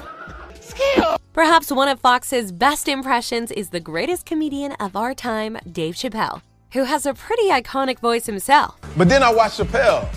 Skip. 0.62 1.20
Perhaps 1.34 1.72
one 1.72 1.88
of 1.88 2.00
Foxx's 2.00 2.52
best 2.52 2.88
impressions 2.88 3.52
is 3.52 3.70
the 3.70 3.80
greatest 3.80 4.26
comedian 4.26 4.74
of 4.74 4.96
our 4.96 5.14
time, 5.14 5.58
Dave 5.72 5.96
Chappelle, 5.96 6.42
who 6.74 6.84
has 6.84 7.06
a 7.06 7.14
pretty 7.14 7.50
iconic 7.50 8.00
voice 8.00 8.26
himself. 8.26 8.78
But 8.96 9.10
then 9.10 9.22
I 9.24 9.34
watch 9.34 9.58
Chappelle, 9.58 10.08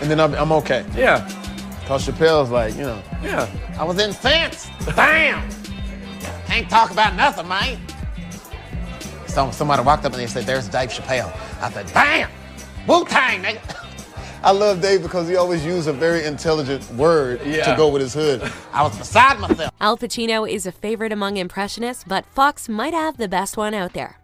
and 0.00 0.10
then 0.10 0.20
I'm, 0.20 0.34
I'm 0.34 0.52
okay. 0.52 0.84
Yeah. 0.94 1.26
Cause 1.86 2.06
Chappelle's 2.06 2.50
like, 2.50 2.74
you 2.74 2.82
know, 2.82 3.02
Yeah. 3.22 3.48
I 3.78 3.84
was 3.84 3.98
incensed. 3.98 4.70
Damn. 4.94 5.48
Can't 6.46 6.68
talk 6.68 6.90
about 6.90 7.14
nothing, 7.14 7.48
man. 7.48 7.78
So 9.28 9.50
somebody 9.50 9.82
walked 9.82 10.04
up 10.04 10.12
and 10.12 10.20
they 10.20 10.26
said, 10.26 10.44
"There's 10.44 10.68
Dave 10.68 10.90
Chappelle." 10.90 11.32
I 11.60 11.70
said, 11.70 11.86
"Damn, 11.92 12.30
Wu 12.86 13.04
Tang, 13.04 13.42
nigga." 13.42 13.84
I 14.42 14.52
love 14.52 14.80
Dave 14.80 15.02
because 15.02 15.28
he 15.28 15.34
always 15.34 15.64
used 15.66 15.88
a 15.88 15.92
very 15.92 16.24
intelligent 16.24 16.88
word 16.94 17.40
Yeah. 17.44 17.64
to 17.70 17.76
go 17.76 17.88
with 17.88 18.00
his 18.02 18.14
hood. 18.14 18.40
I 18.72 18.84
was 18.84 18.96
beside 18.96 19.40
myself. 19.40 19.72
Al 19.80 19.98
Pacino 19.98 20.48
is 20.48 20.64
a 20.64 20.70
favorite 20.70 21.12
among 21.12 21.36
impressionists, 21.38 22.04
but 22.06 22.24
Fox 22.26 22.68
might 22.68 22.94
have 22.94 23.16
the 23.16 23.26
best 23.28 23.56
one 23.56 23.74
out 23.74 23.94
there. 23.94 24.16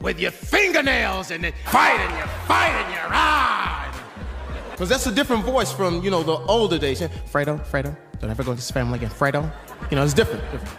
With 0.00 0.18
your 0.18 0.32
fingernails 0.32 1.30
and 1.30 1.44
then 1.44 1.52
fighting, 1.66 2.10
you're 2.18 2.26
fighting, 2.48 2.92
you 2.92 3.00
ride. 3.08 3.94
Because 4.72 4.88
that's 4.88 5.06
a 5.06 5.12
different 5.12 5.44
voice 5.44 5.70
from, 5.70 6.02
you 6.02 6.10
know, 6.10 6.24
the 6.24 6.32
older 6.50 6.76
days. 6.78 7.00
Fredo, 7.00 7.64
Fredo, 7.70 7.96
don't 8.18 8.30
ever 8.30 8.42
go 8.42 8.50
to 8.50 8.56
this 8.56 8.70
family 8.72 8.98
again. 8.98 9.10
Fredo. 9.10 9.48
You 9.90 9.96
know, 9.96 10.02
it's 10.02 10.12
different. 10.14 10.42
different. 10.50 10.76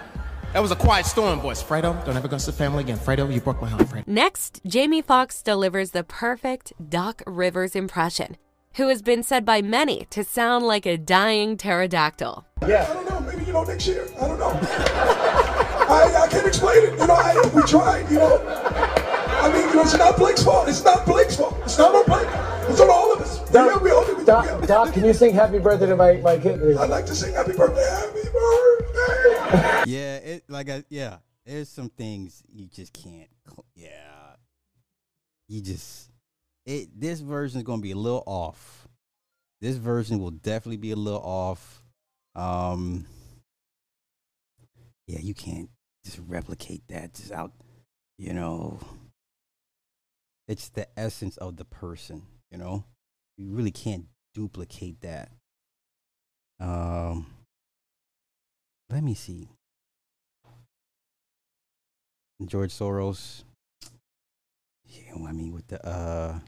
That 0.53 0.61
was 0.61 0.71
a 0.71 0.75
quiet 0.75 1.05
storm, 1.05 1.39
boys. 1.39 1.63
Fredo, 1.63 2.03
don't 2.05 2.17
ever 2.17 2.27
go 2.27 2.37
to 2.37 2.45
the 2.45 2.51
family 2.51 2.83
again. 2.83 2.97
Fredo, 2.97 3.33
you 3.33 3.39
broke 3.39 3.61
my 3.61 3.69
heart, 3.69 3.83
Fredo. 3.83 4.05
Next, 4.05 4.59
Jamie 4.65 5.01
Foxx 5.01 5.41
delivers 5.41 5.91
the 5.91 6.03
perfect 6.03 6.73
Doc 6.89 7.23
Rivers 7.25 7.73
impression, 7.73 8.35
who 8.75 8.89
has 8.89 9.01
been 9.01 9.23
said 9.23 9.45
by 9.45 9.61
many 9.61 10.07
to 10.09 10.25
sound 10.25 10.65
like 10.65 10.85
a 10.85 10.97
dying 10.97 11.55
pterodactyl. 11.55 12.45
Yeah. 12.67 12.85
I 12.89 12.93
don't 12.93 13.09
know. 13.09 13.19
Maybe 13.21 13.45
you 13.45 13.53
know 13.53 13.63
next 13.63 13.87
year. 13.87 14.05
I 14.19 14.27
don't 14.27 14.39
know. 14.39 14.51
I, 14.61 16.23
I 16.23 16.27
can't 16.27 16.45
explain 16.45 16.83
it. 16.83 16.99
You 16.99 17.07
know, 17.07 17.13
I, 17.13 17.51
we 17.55 17.61
tried. 17.63 18.11
You 18.11 18.17
know. 18.17 18.45
I 18.45 19.51
mean, 19.53 19.69
you 19.69 19.75
know, 19.75 19.81
it's 19.83 19.97
not 19.97 20.17
Blake's 20.17 20.43
fault. 20.43 20.67
It's 20.67 20.83
not 20.83 21.05
Blake's 21.05 21.37
fault. 21.37 21.57
It's 21.63 21.77
not 21.77 21.95
on 21.95 22.05
Blake. 22.05 22.27
It's 22.71 22.79
on 22.79 22.89
all 22.89 23.13
of 23.13 23.19
us. 23.19 23.49
Doc, 23.51 23.69
yeah, 23.69 23.83
we 23.83 23.91
all 23.91 24.05
do 24.05 24.23
Doc, 24.23 24.45
together. 24.45 24.67
Doc, 24.67 24.93
can 24.93 25.03
you 25.03 25.13
sing 25.13 25.33
happy 25.33 25.59
birthday 25.59 25.87
to 25.87 25.95
my, 25.97 26.13
my 26.17 26.37
kid? 26.37 26.77
I'd 26.77 26.89
like 26.89 27.05
to 27.07 27.15
sing 27.15 27.33
happy 27.33 27.51
birthday, 27.51 27.83
happy 27.83 28.21
birthday. 28.31 29.91
yeah, 29.91 30.15
it 30.15 30.43
like 30.47 30.69
I, 30.69 30.85
yeah, 30.87 31.17
there's 31.45 31.67
some 31.67 31.89
things 31.89 32.41
you 32.49 32.67
just 32.67 32.93
can't. 32.93 33.27
Yeah, 33.75 33.89
you 35.49 35.61
just 35.61 36.11
it. 36.65 36.97
This 36.97 37.19
version 37.19 37.59
is 37.59 37.65
gonna 37.65 37.81
be 37.81 37.91
a 37.91 37.97
little 37.97 38.23
off. 38.25 38.87
This 39.59 39.75
version 39.75 40.19
will 40.19 40.31
definitely 40.31 40.77
be 40.77 40.91
a 40.91 40.95
little 40.95 41.19
off. 41.19 41.83
Um, 42.35 43.05
yeah, 45.07 45.19
you 45.19 45.33
can't 45.33 45.69
just 46.05 46.19
replicate 46.25 46.83
that 46.87 47.15
just 47.15 47.33
out. 47.33 47.51
You 48.17 48.31
know, 48.31 48.79
it's 50.47 50.69
the 50.69 50.87
essence 50.97 51.35
of 51.35 51.57
the 51.57 51.65
person. 51.65 52.21
You 52.51 52.57
know, 52.57 52.83
you 53.37 53.51
really 53.51 53.71
can't 53.71 54.05
duplicate 54.33 55.01
that. 55.01 55.31
Um, 56.59 57.25
let 58.89 59.03
me 59.03 59.13
see. 59.13 59.47
George 62.45 62.73
Soros. 62.73 63.43
Yeah, 64.83 65.13
I 65.27 65.31
mean 65.31 65.53
with 65.53 65.67
the 65.67 65.85
uh 65.87 66.39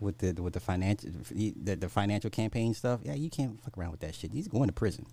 with 0.00 0.18
the 0.18 0.32
with 0.42 0.52
the 0.52 0.60
financial 0.60 1.10
the, 1.30 1.76
the 1.76 1.88
financial 1.88 2.30
campaign 2.30 2.74
stuff. 2.74 3.00
Yeah, 3.02 3.14
you 3.14 3.30
can't 3.30 3.62
fuck 3.62 3.78
around 3.78 3.92
with 3.92 4.00
that 4.00 4.14
shit. 4.14 4.32
He's 4.32 4.48
going 4.48 4.66
to 4.66 4.72
prison. 4.72 5.06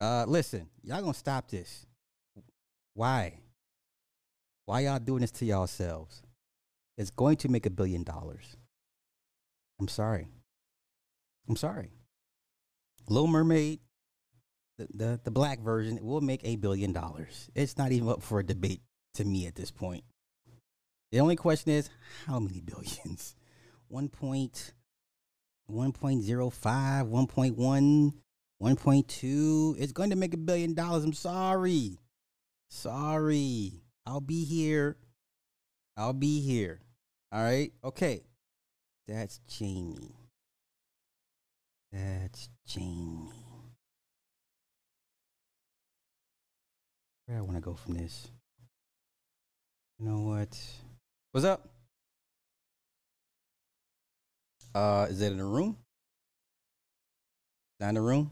Uh 0.00 0.24
listen, 0.28 0.68
y'all 0.82 1.00
gonna 1.00 1.14
stop 1.14 1.48
this. 1.48 1.86
Why? 2.94 3.38
Why 4.66 4.80
y'all 4.80 4.98
doing 4.98 5.22
this 5.22 5.30
to 5.32 5.44
yourselves? 5.44 6.22
It's 6.98 7.10
going 7.10 7.36
to 7.38 7.48
make 7.48 7.64
a 7.64 7.70
billion 7.70 8.02
dollars. 8.02 8.56
I'm 9.80 9.88
sorry. 9.88 10.28
I'm 11.48 11.56
sorry. 11.56 11.90
Little 13.08 13.28
Mermaid, 13.28 13.80
the, 14.78 14.86
the, 14.94 15.20
the 15.24 15.30
black 15.30 15.60
version, 15.60 15.98
will 16.02 16.20
make 16.20 16.42
a 16.44 16.56
billion 16.56 16.92
dollars. 16.92 17.48
It's 17.54 17.78
not 17.78 17.90
even 17.90 18.08
up 18.08 18.22
for 18.22 18.40
a 18.40 18.46
debate 18.46 18.82
to 19.14 19.24
me 19.24 19.46
at 19.46 19.54
this 19.54 19.70
point. 19.70 20.04
The 21.12 21.20
only 21.20 21.36
question 21.36 21.72
is 21.72 21.88
how 22.26 22.38
many 22.38 22.60
billions? 22.64 23.34
1.1.05, 23.90 24.72
1.1, 25.70 28.12
1.2. 28.62 29.76
It's 29.78 29.92
going 29.92 30.10
to 30.10 30.16
make 30.16 30.34
a 30.34 30.38
billion 30.38 30.74
dollars. 30.74 31.04
I'm 31.04 31.14
sorry. 31.14 31.98
Sorry. 32.68 33.80
I'll 34.06 34.20
be 34.20 34.44
here. 34.44 34.98
I'll 35.96 36.12
be 36.12 36.40
here. 36.40 36.80
All 37.32 37.42
right. 37.42 37.72
Okay. 37.82 38.24
That's 39.10 39.40
Jamie. 39.48 40.14
That's 41.90 42.48
Jamie. 42.64 43.32
Where 47.26 47.38
I 47.38 47.40
want 47.40 47.56
to 47.56 47.60
go 47.60 47.74
from 47.74 47.94
this? 47.94 48.28
You 49.98 50.06
know 50.06 50.20
what? 50.20 50.56
What's 51.32 51.44
up? 51.44 51.68
Uh, 54.76 55.08
is 55.10 55.18
that 55.18 55.32
in 55.32 55.38
the 55.38 55.44
room? 55.44 55.76
Not 57.80 57.88
in 57.88 57.94
the 57.96 58.02
room? 58.02 58.30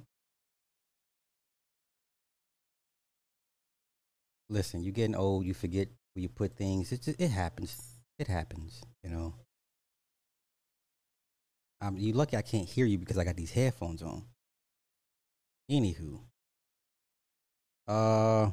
Listen, 4.49 4.85
you're 4.85 4.93
getting 4.93 5.17
old. 5.17 5.45
You 5.45 5.55
forget 5.55 5.89
where 6.15 6.23
you 6.23 6.29
put 6.29 6.57
things. 6.57 6.93
It 6.93 7.03
just, 7.03 7.21
it 7.21 7.33
happens. 7.33 7.83
It 8.21 8.29
happens. 8.29 8.81
You 9.03 9.11
know. 9.11 9.35
You 11.97 12.13
lucky 12.13 12.37
I 12.37 12.43
can't 12.43 12.69
hear 12.69 12.87
you 12.87 12.99
because 12.99 13.19
I 13.19 13.25
got 13.25 13.37
these 13.37 13.53
headphones 13.53 14.03
on. 14.03 14.25
Anywho. 15.71 16.21
Uh 17.87 18.51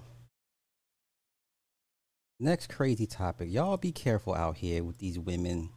next 2.40 2.70
crazy 2.70 3.08
topic. 3.08 3.50
Y'all 3.52 3.78
be 3.78 3.92
careful 3.92 4.34
out 4.34 4.58
here 4.58 4.84
with 4.84 4.98
these 4.98 5.18
women. 5.18 5.70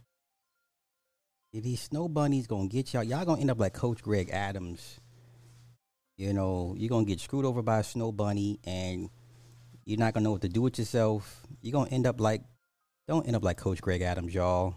Yeah, 1.51 1.61
These 1.61 1.81
snow 1.81 2.07
bunnies 2.07 2.47
gonna 2.47 2.67
get 2.67 2.93
y'all. 2.93 3.03
Y'all 3.03 3.25
gonna 3.25 3.41
end 3.41 3.51
up 3.51 3.59
like 3.59 3.73
Coach 3.73 4.01
Greg 4.03 4.29
Adams. 4.31 4.99
You 6.17 6.33
know, 6.33 6.75
you're 6.77 6.89
gonna 6.89 7.05
get 7.05 7.19
screwed 7.19 7.45
over 7.45 7.61
by 7.61 7.79
a 7.79 7.83
snow 7.83 8.11
bunny 8.11 8.59
and 8.65 9.09
you're 9.85 9.97
not 9.97 10.13
gonna 10.13 10.25
know 10.25 10.31
what 10.31 10.41
to 10.41 10.49
do 10.49 10.61
with 10.61 10.77
yourself. 10.77 11.41
You're 11.61 11.71
gonna 11.71 11.89
end 11.89 12.05
up 12.05 12.19
like 12.21 12.43
don't 13.07 13.25
end 13.25 13.35
up 13.35 13.43
like 13.43 13.57
Coach 13.57 13.81
Greg 13.81 14.03
Adams, 14.03 14.33
y'all. 14.35 14.75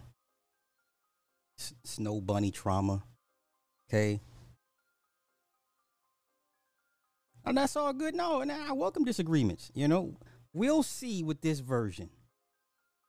Snow 1.85 2.21
bunny 2.21 2.51
trauma. 2.51 3.03
Okay. 3.89 4.21
And 7.45 7.59
that's 7.59 7.77
all 7.77 7.93
good. 7.93 8.15
No, 8.15 8.41
and 8.41 8.53
I 8.53 8.73
welcome 8.73 9.05
disagreements. 9.05 9.71
You 9.75 9.89
know, 9.89 10.17
we'll 10.53 10.83
see 10.83 11.23
with 11.23 11.41
this 11.41 11.61
version. 11.61 12.09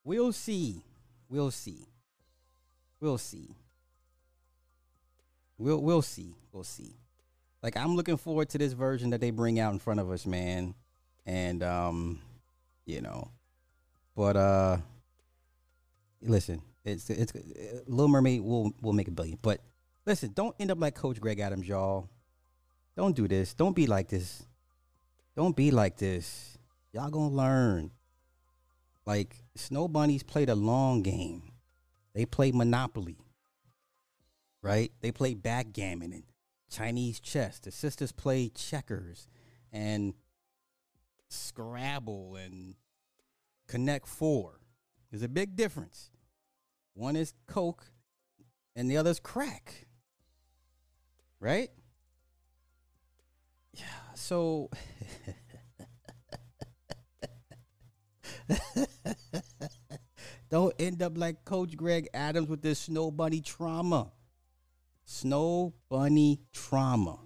We'll 0.03 0.31
see. 0.31 0.83
We'll 1.29 1.51
see. 1.51 1.87
We'll 2.99 3.17
see. 3.17 3.55
We'll 5.57 5.81
we'll 5.81 6.01
see. 6.01 6.35
We'll 6.51 6.63
see. 6.63 6.95
Like 7.61 7.77
I'm 7.77 7.95
looking 7.95 8.17
forward 8.17 8.49
to 8.49 8.57
this 8.57 8.73
version 8.73 9.11
that 9.11 9.21
they 9.21 9.31
bring 9.31 9.59
out 9.59 9.73
in 9.73 9.79
front 9.79 9.99
of 9.99 10.11
us, 10.11 10.25
man. 10.25 10.75
And 11.25 11.63
um, 11.63 12.19
you 12.85 13.01
know, 13.01 13.31
but 14.15 14.35
uh, 14.35 14.77
listen, 16.21 16.61
it's 16.85 17.09
it's 17.09 17.33
uh, 17.35 17.79
Little 17.87 18.09
Mermaid 18.09 18.41
will 18.41 18.71
will 18.81 18.93
make 18.93 19.07
a 19.07 19.11
billion, 19.11 19.39
but 19.41 19.61
listen, 20.05 20.31
don't 20.33 20.55
end 20.59 20.71
up 20.71 20.79
like 20.79 20.95
Coach 20.95 21.19
Greg 21.19 21.39
Adams, 21.39 21.67
y'all. 21.67 22.09
Don't 22.95 23.15
do 23.15 23.27
this. 23.27 23.53
Don't 23.53 23.75
be 23.75 23.87
like 23.87 24.09
this. 24.09 24.45
Don't 25.35 25.55
be 25.55 25.71
like 25.71 25.97
this. 25.97 26.57
Y'all 26.91 27.09
gonna 27.09 27.33
learn. 27.33 27.91
Like 29.05 29.35
Snow 29.55 29.87
Bunnies 29.87 30.23
play 30.23 30.45
the 30.45 30.55
long 30.55 31.01
game. 31.01 31.53
They 32.13 32.25
played 32.25 32.55
Monopoly. 32.55 33.17
Right? 34.61 34.91
They 35.01 35.11
played 35.11 35.43
backgammon 35.43 36.13
and 36.13 36.23
Chinese 36.69 37.19
chess. 37.19 37.59
The 37.59 37.71
sisters 37.71 38.11
play 38.11 38.49
checkers 38.49 39.27
and 39.71 40.13
Scrabble 41.29 42.35
and 42.35 42.75
Connect 43.67 44.07
Four. 44.07 44.59
There's 45.11 45.23
a 45.23 45.27
big 45.27 45.55
difference. 45.55 46.11
One 46.93 47.15
is 47.15 47.33
Coke 47.47 47.85
and 48.75 48.89
the 48.89 48.97
other 48.97 49.11
is 49.11 49.19
crack. 49.19 49.87
Right? 51.39 51.69
Yeah, 53.73 53.85
so 54.15 54.69
don't 60.49 60.73
end 60.79 61.01
up 61.01 61.17
like 61.17 61.43
Coach 61.43 61.75
Greg 61.75 62.07
Adams 62.13 62.47
with 62.47 62.61
this 62.61 62.79
snow 62.79 63.09
bunny 63.11 63.41
trauma. 63.41 64.11
Snow 65.05 65.73
bunny 65.89 66.39
trauma. 66.53 67.19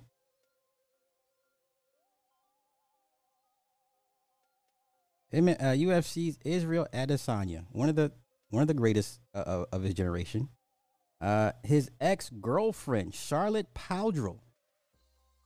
Uh, 5.34 5.76
UFC's 5.76 6.40
Israel 6.46 6.88
Adesanya, 6.94 7.66
one 7.72 7.90
of 7.90 7.96
the 7.96 8.14
one 8.50 8.62
of 8.62 8.68
the 8.68 8.74
greatest 8.74 9.20
uh, 9.34 9.66
of, 9.72 9.84
his 9.84 9.94
generation. 9.94 10.50
Uh, 11.20 11.52
his 11.64 11.90
ex 12.00 12.30
girlfriend 12.30 13.14
Charlotte 13.14 13.74
Powdrell 13.74 14.44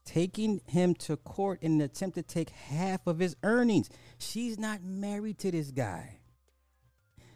taking 0.04 0.60
him 0.66 0.94
to 0.94 1.16
court 1.16 1.62
in 1.62 1.72
an 1.72 1.80
attempt 1.80 2.16
to 2.16 2.22
take 2.22 2.50
half 2.50 3.06
of 3.06 3.18
his 3.18 3.36
earnings. 3.42 3.88
She's 4.18 4.58
not 4.58 4.82
married 4.82 5.38
to 5.38 5.50
this 5.50 5.70
guy. 5.70 6.18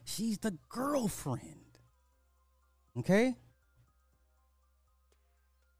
She's 0.04 0.38
the 0.38 0.58
girlfriend. 0.68 1.78
Okay? 2.98 3.36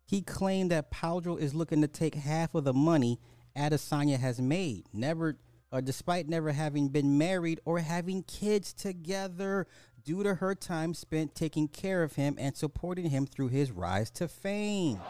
He 0.04 0.22
claimed 0.22 0.70
that 0.70 0.90
Powdrell 0.90 1.36
is 1.36 1.54
looking 1.54 1.80
to 1.82 1.88
take 1.88 2.14
half 2.14 2.54
of 2.54 2.64
the 2.64 2.72
money 2.72 3.18
Adesanya 3.56 4.18
has 4.18 4.40
made, 4.40 4.84
never 4.92 5.38
uh, 5.72 5.80
despite 5.80 6.28
never 6.28 6.52
having 6.52 6.88
been 6.88 7.18
married 7.18 7.60
or 7.64 7.78
having 7.80 8.22
kids 8.22 8.72
together 8.72 9.66
due 10.04 10.22
to 10.22 10.36
her 10.36 10.54
time 10.54 10.94
spent 10.94 11.34
taking 11.34 11.68
care 11.68 12.02
of 12.02 12.14
him 12.14 12.36
and 12.38 12.56
supporting 12.56 13.10
him 13.10 13.26
through 13.26 13.48
his 13.48 13.72
rise 13.72 14.10
to 14.10 14.28
fame. 14.28 15.00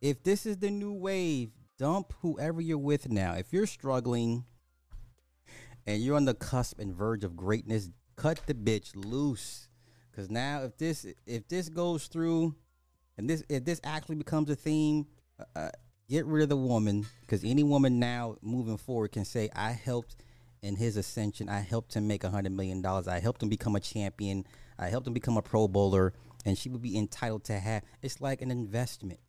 If 0.00 0.22
this 0.22 0.46
is 0.46 0.56
the 0.58 0.70
new 0.70 0.92
wave, 0.92 1.50
dump 1.78 2.12
whoever 2.22 2.60
you're 2.60 2.78
with 2.78 3.08
now. 3.08 3.34
If 3.34 3.52
you're 3.52 3.66
struggling 3.66 4.44
and 5.86 6.02
you're 6.02 6.16
on 6.16 6.24
the 6.24 6.34
cusp 6.34 6.78
and 6.78 6.94
verge 6.94 7.22
of 7.22 7.36
greatness, 7.36 7.90
cut 8.16 8.40
the 8.46 8.54
bitch 8.54 8.92
loose. 8.94 9.68
Cause 10.14 10.30
now 10.30 10.62
if 10.62 10.76
this 10.76 11.06
if 11.26 11.48
this 11.48 11.68
goes 11.68 12.06
through, 12.06 12.54
and 13.16 13.28
this 13.30 13.42
if 13.48 13.64
this 13.64 13.80
actually 13.82 14.16
becomes 14.16 14.50
a 14.50 14.54
theme, 14.54 15.06
uh, 15.38 15.58
uh, 15.58 15.70
get 16.12 16.26
rid 16.26 16.42
of 16.42 16.50
the 16.50 16.56
woman. 16.56 17.06
Cause 17.26 17.42
any 17.42 17.62
woman 17.62 17.98
now 17.98 18.36
moving 18.42 18.76
forward 18.76 19.12
can 19.12 19.24
say, 19.24 19.48
"I 19.56 19.72
helped 19.72 20.16
in 20.60 20.76
his 20.76 20.98
ascension. 20.98 21.48
I 21.48 21.60
helped 21.60 21.94
him 21.94 22.06
make 22.06 22.22
a 22.22 22.28
hundred 22.28 22.52
million 22.52 22.82
dollars. 22.82 23.08
I 23.08 23.18
helped 23.18 23.42
him 23.42 23.48
become 23.48 23.74
a 23.74 23.80
champion. 23.80 24.44
I 24.78 24.88
helped 24.88 25.06
him 25.06 25.14
become 25.14 25.38
a 25.38 25.42
Pro 25.42 25.66
Bowler." 25.68 26.12
And 26.44 26.58
she 26.58 26.68
would 26.68 26.82
be 26.82 26.98
entitled 26.98 27.44
to 27.44 27.58
have. 27.58 27.82
It's 28.02 28.20
like 28.20 28.42
an 28.42 28.50
investment, 28.50 29.20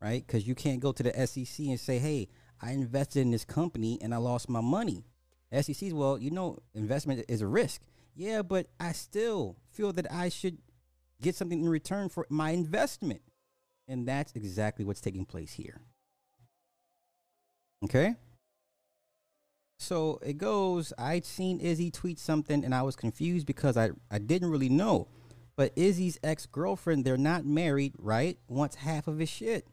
right? 0.00 0.26
Because 0.26 0.48
you 0.48 0.56
can't 0.56 0.80
go 0.80 0.90
to 0.90 1.02
the 1.02 1.16
SEC 1.16 1.70
and 1.70 1.78
say, 1.78 2.00
"Hey, 2.00 2.26
I 2.60 2.72
invested 2.72 3.20
in 3.20 3.30
this 3.30 3.44
company 3.44 3.98
and 4.02 4.12
I 4.12 4.16
lost 4.16 4.48
my 4.48 4.60
money." 4.60 5.04
SEC's 5.52 5.94
well, 5.94 6.18
you 6.18 6.32
know, 6.32 6.58
investment 6.74 7.24
is 7.28 7.40
a 7.40 7.46
risk. 7.46 7.82
Yeah, 8.16 8.42
but 8.42 8.66
I 8.80 8.90
still 8.92 9.58
feel 9.70 9.92
that 9.92 10.10
I 10.10 10.30
should 10.30 10.58
get 11.20 11.36
something 11.36 11.60
in 11.60 11.68
return 11.68 12.08
for 12.08 12.26
my 12.28 12.50
investment. 12.50 13.22
And 13.86 14.08
that's 14.08 14.32
exactly 14.34 14.84
what's 14.84 15.00
taking 15.00 15.24
place 15.24 15.52
here. 15.52 15.82
Okay? 17.84 18.14
So 19.78 20.18
it 20.24 20.38
goes, 20.38 20.92
I'd 20.98 21.24
seen 21.24 21.60
Izzy 21.60 21.90
tweet 21.90 22.18
something 22.18 22.64
and 22.64 22.74
I 22.74 22.82
was 22.82 22.96
confused 22.96 23.46
because 23.46 23.76
I, 23.76 23.90
I 24.10 24.18
didn't 24.18 24.50
really 24.50 24.68
know. 24.68 25.08
But 25.54 25.72
Izzy's 25.76 26.18
ex 26.22 26.46
girlfriend, 26.46 27.04
they're 27.04 27.16
not 27.16 27.46
married, 27.46 27.94
right? 27.98 28.38
Wants 28.48 28.76
half 28.76 29.06
of 29.06 29.18
his 29.18 29.28
shit. 29.28 29.66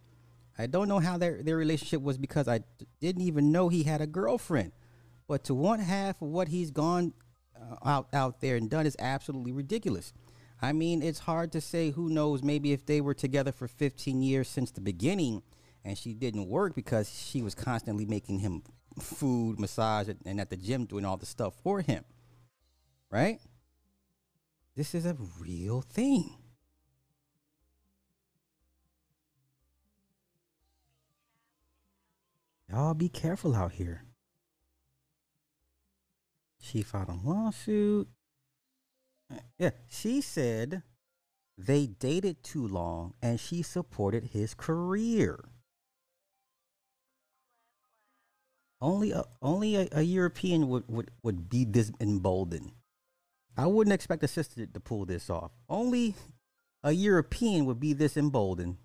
I 0.57 0.67
don't 0.67 0.87
know 0.87 0.99
how 0.99 1.17
their, 1.17 1.41
their 1.41 1.57
relationship 1.57 2.01
was 2.01 2.17
because 2.17 2.47
I 2.47 2.59
d- 2.59 2.87
didn't 3.01 3.23
even 3.23 3.51
know 3.51 3.69
he 3.69 3.83
had 3.83 4.01
a 4.01 4.07
girlfriend. 4.07 4.71
But 5.27 5.43
to 5.45 5.53
want 5.53 5.81
half 5.81 6.21
of 6.21 6.27
what 6.29 6.49
he's 6.49 6.71
gone 6.71 7.13
uh, 7.55 7.75
out 7.83 8.07
out 8.13 8.39
there 8.41 8.55
and 8.55 8.69
done 8.69 8.85
is 8.85 8.95
absolutely 8.99 9.51
ridiculous. 9.51 10.13
I 10.61 10.73
mean, 10.73 11.01
it's 11.01 11.19
hard 11.19 11.51
to 11.53 11.61
say. 11.61 11.91
Who 11.91 12.09
knows? 12.09 12.43
Maybe 12.43 12.71
if 12.71 12.85
they 12.85 13.01
were 13.01 13.13
together 13.13 13.51
for 13.51 13.67
15 13.67 14.21
years 14.21 14.47
since 14.47 14.71
the 14.71 14.81
beginning, 14.81 15.41
and 15.83 15.97
she 15.97 16.13
didn't 16.13 16.47
work 16.47 16.75
because 16.75 17.09
she 17.09 17.41
was 17.41 17.55
constantly 17.55 18.05
making 18.05 18.39
him 18.39 18.63
food, 18.99 19.59
massage, 19.59 20.07
and 20.25 20.39
at 20.39 20.49
the 20.49 20.57
gym 20.57 20.85
doing 20.85 21.05
all 21.05 21.17
the 21.17 21.25
stuff 21.25 21.55
for 21.63 21.81
him, 21.81 22.03
right? 23.09 23.39
This 24.75 24.95
is 24.95 25.05
a 25.05 25.17
real 25.39 25.81
thing. 25.81 26.37
Y'all 32.69 32.93
be 32.93 33.09
careful 33.09 33.55
out 33.55 33.73
here. 33.73 34.03
She 36.59 36.81
filed 36.81 37.09
a 37.09 37.19
lawsuit. 37.23 38.07
Yeah, 39.59 39.71
she 39.89 40.21
said 40.21 40.81
they 41.57 41.85
dated 41.85 42.43
too 42.43 42.67
long 42.67 43.13
and 43.21 43.39
she 43.39 43.61
supported 43.61 44.23
his 44.33 44.53
career. 44.53 45.43
Only 48.83 49.13
a, 49.13 49.23
only 49.41 49.77
a, 49.77 49.87
a 49.93 50.01
European 50.01 50.67
would, 50.67 50.83
would, 50.89 51.09
would 51.23 51.49
be 51.49 51.63
this 51.63 51.89
emboldened. 52.01 52.73
I 53.55 53.65
wouldn't 53.65 53.93
expect 53.93 54.23
a 54.23 54.27
sister 54.27 54.65
to 54.65 54.79
pull 54.81 55.05
this 55.05 55.29
off. 55.29 55.51
Only 55.69 56.15
a 56.83 56.91
European 56.91 57.63
would 57.65 57.79
be 57.79 57.93
this 57.93 58.17
emboldened. 58.17 58.75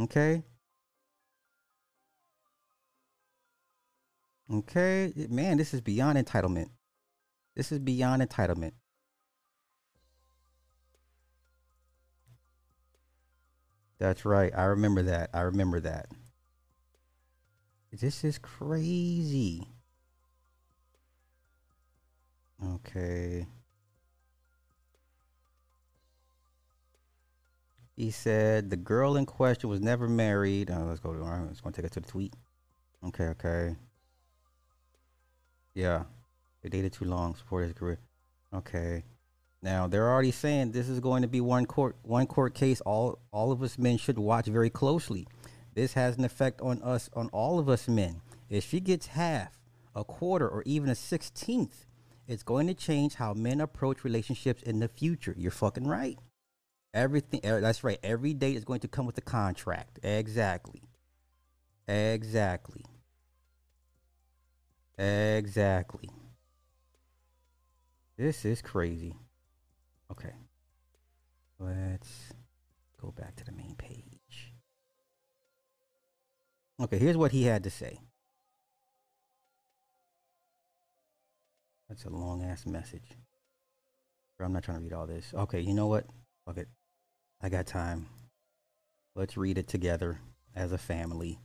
Okay? 0.00 0.42
Okay, 4.52 5.12
man, 5.28 5.56
this 5.56 5.72
is 5.72 5.80
beyond 5.80 6.18
entitlement. 6.18 6.70
This 7.54 7.70
is 7.70 7.78
beyond 7.78 8.20
entitlement. 8.20 8.72
That's 14.00 14.24
right. 14.24 14.52
I 14.56 14.64
remember 14.64 15.02
that. 15.02 15.30
I 15.32 15.42
remember 15.42 15.78
that. 15.80 16.08
This 17.92 18.24
is 18.24 18.38
crazy. 18.38 19.66
Okay. 22.64 23.46
He 27.96 28.10
said 28.10 28.70
the 28.70 28.76
girl 28.76 29.16
in 29.16 29.26
question 29.26 29.68
was 29.68 29.80
never 29.80 30.08
married. 30.08 30.70
Uh, 30.70 30.84
let's 30.84 31.00
go. 31.00 31.12
To, 31.12 31.22
uh, 31.22 31.44
let's 31.46 31.60
go 31.60 31.70
take 31.70 31.84
it 31.84 31.92
to 31.92 32.00
the 32.00 32.08
tweet. 32.08 32.34
Okay, 33.04 33.24
okay. 33.24 33.76
Yeah. 35.74 36.04
They 36.62 36.68
dated 36.68 36.92
too 36.92 37.06
long, 37.06 37.34
supported 37.34 37.66
his 37.66 37.74
career. 37.74 37.98
Okay. 38.54 39.04
Now 39.62 39.86
they're 39.86 40.08
already 40.08 40.30
saying 40.30 40.72
this 40.72 40.88
is 40.88 41.00
going 41.00 41.22
to 41.22 41.28
be 41.28 41.40
one 41.40 41.66
court 41.66 41.96
one 42.02 42.26
court 42.26 42.54
case 42.54 42.80
all 42.82 43.18
all 43.30 43.52
of 43.52 43.62
us 43.62 43.78
men 43.78 43.98
should 43.98 44.18
watch 44.18 44.46
very 44.46 44.70
closely. 44.70 45.26
This 45.74 45.94
has 45.94 46.16
an 46.16 46.24
effect 46.24 46.60
on 46.60 46.82
us 46.82 47.08
on 47.14 47.28
all 47.28 47.58
of 47.58 47.68
us 47.68 47.88
men. 47.88 48.20
If 48.48 48.68
she 48.68 48.80
gets 48.80 49.06
half, 49.06 49.58
a 49.94 50.04
quarter, 50.04 50.48
or 50.48 50.62
even 50.66 50.88
a 50.88 50.94
sixteenth, 50.94 51.86
it's 52.26 52.42
going 52.42 52.66
to 52.66 52.74
change 52.74 53.14
how 53.14 53.34
men 53.34 53.60
approach 53.60 54.04
relationships 54.04 54.62
in 54.62 54.80
the 54.80 54.88
future. 54.88 55.34
You're 55.36 55.50
fucking 55.50 55.86
right. 55.86 56.18
Everything 56.92 57.40
eh, 57.44 57.60
that's 57.60 57.84
right. 57.84 57.98
Every 58.02 58.34
date 58.34 58.56
is 58.56 58.64
going 58.64 58.80
to 58.80 58.88
come 58.88 59.06
with 59.06 59.18
a 59.18 59.22
contract. 59.22 60.00
Exactly. 60.02 60.82
Exactly. 61.88 62.84
Exactly. 64.98 66.10
This 68.16 68.44
is 68.44 68.60
crazy. 68.60 69.16
Okay. 70.10 70.34
Let's 71.58 72.32
go 73.00 73.12
back 73.12 73.36
to 73.36 73.44
the 73.44 73.52
main 73.52 73.76
page. 73.76 74.09
Okay, 76.80 76.98
here's 76.98 77.16
what 77.16 77.32
he 77.32 77.44
had 77.44 77.64
to 77.64 77.70
say. 77.70 78.00
That's 81.88 82.04
a 82.04 82.10
long 82.10 82.42
ass 82.42 82.64
message. 82.66 83.16
I'm 84.40 84.52
not 84.54 84.62
trying 84.62 84.78
to 84.78 84.84
read 84.84 84.92
all 84.94 85.06
this. 85.06 85.34
Okay, 85.34 85.60
you 85.60 85.74
know 85.74 85.88
what? 85.88 86.06
Fuck 86.46 86.56
it. 86.56 86.68
I 87.42 87.50
got 87.50 87.66
time. 87.66 88.06
Let's 89.14 89.36
read 89.36 89.58
it 89.58 89.68
together 89.68 90.20
as 90.54 90.72
a 90.72 90.78
family. 90.78 91.38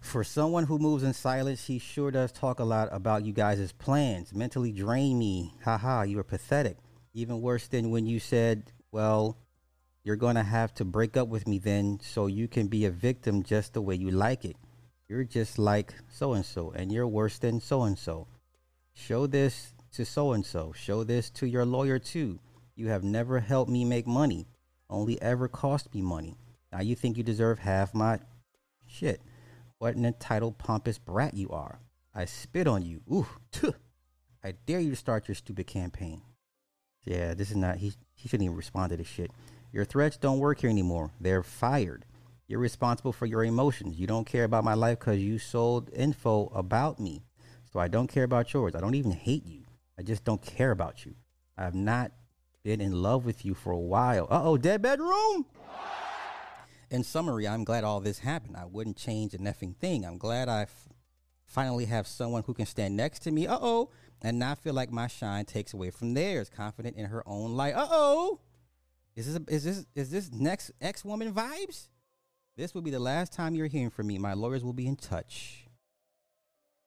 For 0.00 0.24
someone 0.24 0.64
who 0.64 0.78
moves 0.78 1.02
in 1.02 1.12
silence, 1.12 1.66
he 1.66 1.78
sure 1.78 2.10
does 2.10 2.32
talk 2.32 2.58
a 2.58 2.64
lot 2.64 2.88
about 2.90 3.24
you 3.26 3.34
guys' 3.34 3.72
plans. 3.72 4.32
Mentally 4.34 4.72
drain 4.72 5.18
me. 5.18 5.52
Haha, 5.62 6.02
you 6.02 6.18
are 6.18 6.24
pathetic. 6.24 6.78
Even 7.12 7.42
worse 7.42 7.66
than 7.66 7.90
when 7.90 8.06
you 8.06 8.18
said, 8.18 8.72
well, 8.92 9.36
you're 10.02 10.16
going 10.16 10.36
to 10.36 10.42
have 10.42 10.72
to 10.74 10.84
break 10.84 11.16
up 11.16 11.28
with 11.28 11.46
me 11.46 11.58
then 11.58 11.98
so 12.02 12.26
you 12.26 12.48
can 12.48 12.68
be 12.68 12.84
a 12.84 12.90
victim 12.90 13.42
just 13.42 13.74
the 13.74 13.82
way 13.82 13.94
you 13.94 14.10
like 14.10 14.44
it. 14.44 14.56
You're 15.08 15.24
just 15.24 15.58
like 15.58 15.94
so 16.08 16.32
and 16.32 16.44
so, 16.44 16.70
and 16.70 16.92
you're 16.92 17.06
worse 17.06 17.38
than 17.38 17.60
so 17.60 17.82
and 17.82 17.98
so. 17.98 18.28
Show 18.94 19.26
this 19.26 19.74
to 19.92 20.04
so 20.04 20.32
and 20.32 20.46
so. 20.46 20.72
Show 20.72 21.04
this 21.04 21.30
to 21.30 21.46
your 21.46 21.64
lawyer 21.64 21.98
too. 21.98 22.38
You 22.76 22.88
have 22.88 23.04
never 23.04 23.40
helped 23.40 23.70
me 23.70 23.84
make 23.84 24.06
money, 24.06 24.46
only 24.88 25.20
ever 25.20 25.48
cost 25.48 25.92
me 25.94 26.00
money. 26.00 26.36
Now 26.72 26.80
you 26.80 26.94
think 26.94 27.16
you 27.16 27.22
deserve 27.22 27.58
half 27.58 27.92
my 27.92 28.20
shit. 28.86 29.20
What 29.78 29.96
an 29.96 30.04
entitled, 30.04 30.58
pompous 30.58 30.98
brat 30.98 31.34
you 31.34 31.48
are. 31.50 31.80
I 32.14 32.24
spit 32.24 32.66
on 32.66 32.82
you. 32.82 33.00
Ooh, 33.12 33.26
tuh. 33.52 33.74
I 34.42 34.52
dare 34.66 34.80
you 34.80 34.90
to 34.90 34.96
start 34.96 35.28
your 35.28 35.34
stupid 35.34 35.66
campaign. 35.66 36.22
Yeah, 37.04 37.34
this 37.34 37.50
is 37.50 37.56
not, 37.56 37.78
he, 37.78 37.92
he 38.14 38.28
shouldn't 38.28 38.44
even 38.44 38.56
respond 38.56 38.90
to 38.90 38.96
this 38.96 39.06
shit. 39.06 39.30
Your 39.72 39.84
threats 39.84 40.16
don't 40.16 40.38
work 40.38 40.60
here 40.60 40.70
anymore. 40.70 41.12
They're 41.20 41.42
fired. 41.42 42.04
You're 42.48 42.58
responsible 42.58 43.12
for 43.12 43.26
your 43.26 43.44
emotions. 43.44 43.98
You 43.98 44.06
don't 44.06 44.26
care 44.26 44.44
about 44.44 44.64
my 44.64 44.74
life 44.74 44.98
because 44.98 45.20
you 45.20 45.38
sold 45.38 45.90
info 45.94 46.46
about 46.54 46.98
me. 46.98 47.22
So 47.72 47.78
I 47.78 47.86
don't 47.86 48.08
care 48.08 48.24
about 48.24 48.52
yours. 48.52 48.74
I 48.74 48.80
don't 48.80 48.96
even 48.96 49.12
hate 49.12 49.46
you. 49.46 49.62
I 49.96 50.02
just 50.02 50.24
don't 50.24 50.42
care 50.42 50.72
about 50.72 51.06
you. 51.06 51.14
I 51.56 51.62
have 51.62 51.74
not 51.74 52.10
been 52.64 52.80
in 52.80 53.00
love 53.02 53.24
with 53.24 53.44
you 53.44 53.54
for 53.54 53.70
a 53.70 53.78
while. 53.78 54.26
Uh 54.30 54.40
oh, 54.42 54.56
dead 54.56 54.82
bedroom? 54.82 55.46
In 56.90 57.04
summary, 57.04 57.46
I'm 57.46 57.62
glad 57.62 57.84
all 57.84 58.00
this 58.00 58.18
happened. 58.18 58.56
I 58.56 58.64
wouldn't 58.64 58.96
change 58.96 59.32
a 59.32 59.38
neffing 59.38 59.76
thing. 59.76 60.04
I'm 60.04 60.18
glad 60.18 60.48
I 60.48 60.62
f- 60.62 60.88
finally 61.46 61.84
have 61.84 62.08
someone 62.08 62.42
who 62.42 62.54
can 62.54 62.66
stand 62.66 62.96
next 62.96 63.20
to 63.20 63.30
me. 63.30 63.46
Uh 63.46 63.58
oh. 63.60 63.90
And 64.22 64.38
not 64.40 64.58
feel 64.58 64.74
like 64.74 64.90
my 64.90 65.06
shine 65.06 65.44
takes 65.44 65.72
away 65.72 65.90
from 65.90 66.14
theirs. 66.14 66.50
Confident 66.50 66.96
in 66.96 67.06
her 67.06 67.22
own 67.26 67.52
light. 67.52 67.74
Uh 67.74 67.86
oh. 67.88 68.40
Is 69.20 69.34
this 69.34 69.42
is 69.48 69.64
this 69.64 69.86
is 69.94 70.10
this 70.10 70.32
next 70.32 70.70
ex 70.80 71.04
woman 71.04 71.34
vibes? 71.34 71.88
This 72.56 72.74
will 72.74 72.80
be 72.80 72.90
the 72.90 72.98
last 72.98 73.34
time 73.34 73.54
you're 73.54 73.66
hearing 73.66 73.90
from 73.90 74.06
me. 74.06 74.16
My 74.16 74.32
lawyers 74.32 74.64
will 74.64 74.72
be 74.72 74.86
in 74.86 74.96
touch. 74.96 75.66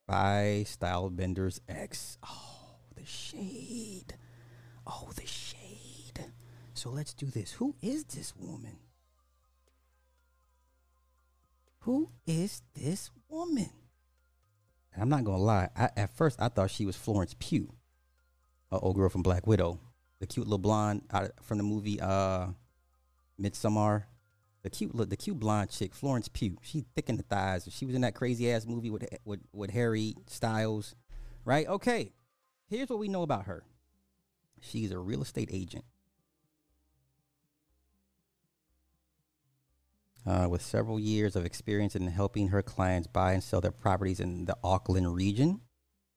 By 0.07 0.63
Style 0.65 1.11
Bender's 1.11 1.61
ex. 1.69 2.17
Oh, 2.27 2.79
the 2.95 3.05
shade. 3.05 4.15
Oh, 4.87 5.09
the 5.15 5.27
shade. 5.27 6.25
So 6.73 6.89
let's 6.89 7.13
do 7.13 7.27
this. 7.27 7.51
Who 7.53 7.75
is 7.83 8.03
this 8.05 8.33
woman? 8.35 8.77
Who 11.81 12.09
is 12.25 12.63
this 12.73 13.11
woman? 13.29 13.69
I'm 14.97 15.09
not 15.09 15.23
gonna 15.23 15.37
lie. 15.37 15.69
I, 15.75 15.89
at 15.95 16.17
first, 16.17 16.41
I 16.41 16.47
thought 16.47 16.71
she 16.71 16.87
was 16.87 16.95
Florence 16.95 17.35
Pugh, 17.37 17.71
a 18.71 18.79
old 18.79 18.95
girl 18.95 19.09
from 19.09 19.21
Black 19.21 19.45
Widow, 19.45 19.79
the 20.23 20.27
cute 20.27 20.47
little 20.47 20.57
blonde 20.57 21.01
out 21.11 21.31
from 21.41 21.57
the 21.57 21.63
movie 21.63 21.99
uh, 21.99 22.47
Midsommar. 23.39 24.05
The 24.61 24.69
cute, 24.69 24.91
the 25.09 25.17
cute 25.17 25.37
blonde 25.37 25.69
chick, 25.69 25.93
Florence 25.93 26.29
Pugh. 26.29 26.57
She 26.61 26.85
thick 26.95 27.09
in 27.09 27.17
the 27.17 27.23
thighs. 27.23 27.67
She 27.69 27.85
was 27.85 27.93
in 27.93 28.01
that 28.01 28.15
crazy 28.15 28.49
ass 28.49 28.65
movie 28.65 28.89
with 28.89 29.05
with 29.25 29.41
with 29.51 29.71
Harry 29.71 30.15
Styles, 30.27 30.95
right? 31.43 31.67
Okay, 31.67 32.13
here's 32.69 32.87
what 32.87 32.99
we 32.99 33.09
know 33.09 33.23
about 33.23 33.47
her. 33.47 33.65
She's 34.61 34.91
a 34.91 34.97
real 34.97 35.21
estate 35.21 35.49
agent. 35.51 35.83
uh, 40.25 40.47
with 40.49 40.61
several 40.61 40.99
years 40.99 41.35
of 41.35 41.45
experience 41.45 41.97
in 41.97 42.07
helping 42.07 42.47
her 42.47 42.61
clients 42.61 43.07
buy 43.07 43.33
and 43.33 43.43
sell 43.43 43.59
their 43.59 43.71
properties 43.71 44.21
in 44.21 44.45
the 44.45 44.55
Auckland 44.63 45.13
region. 45.13 45.59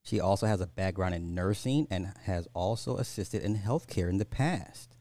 She 0.07 0.21
also 0.21 0.47
has 0.47 0.61
a 0.61 0.67
background 0.67 1.15
in 1.15 1.35
nursing 1.35 1.85
and 1.91 2.13
has 2.23 2.47
also 2.53 2.95
assisted 2.95 3.41
in 3.41 3.57
healthcare 3.57 4.07
in 4.07 4.19
the 4.19 4.25
past. 4.25 4.95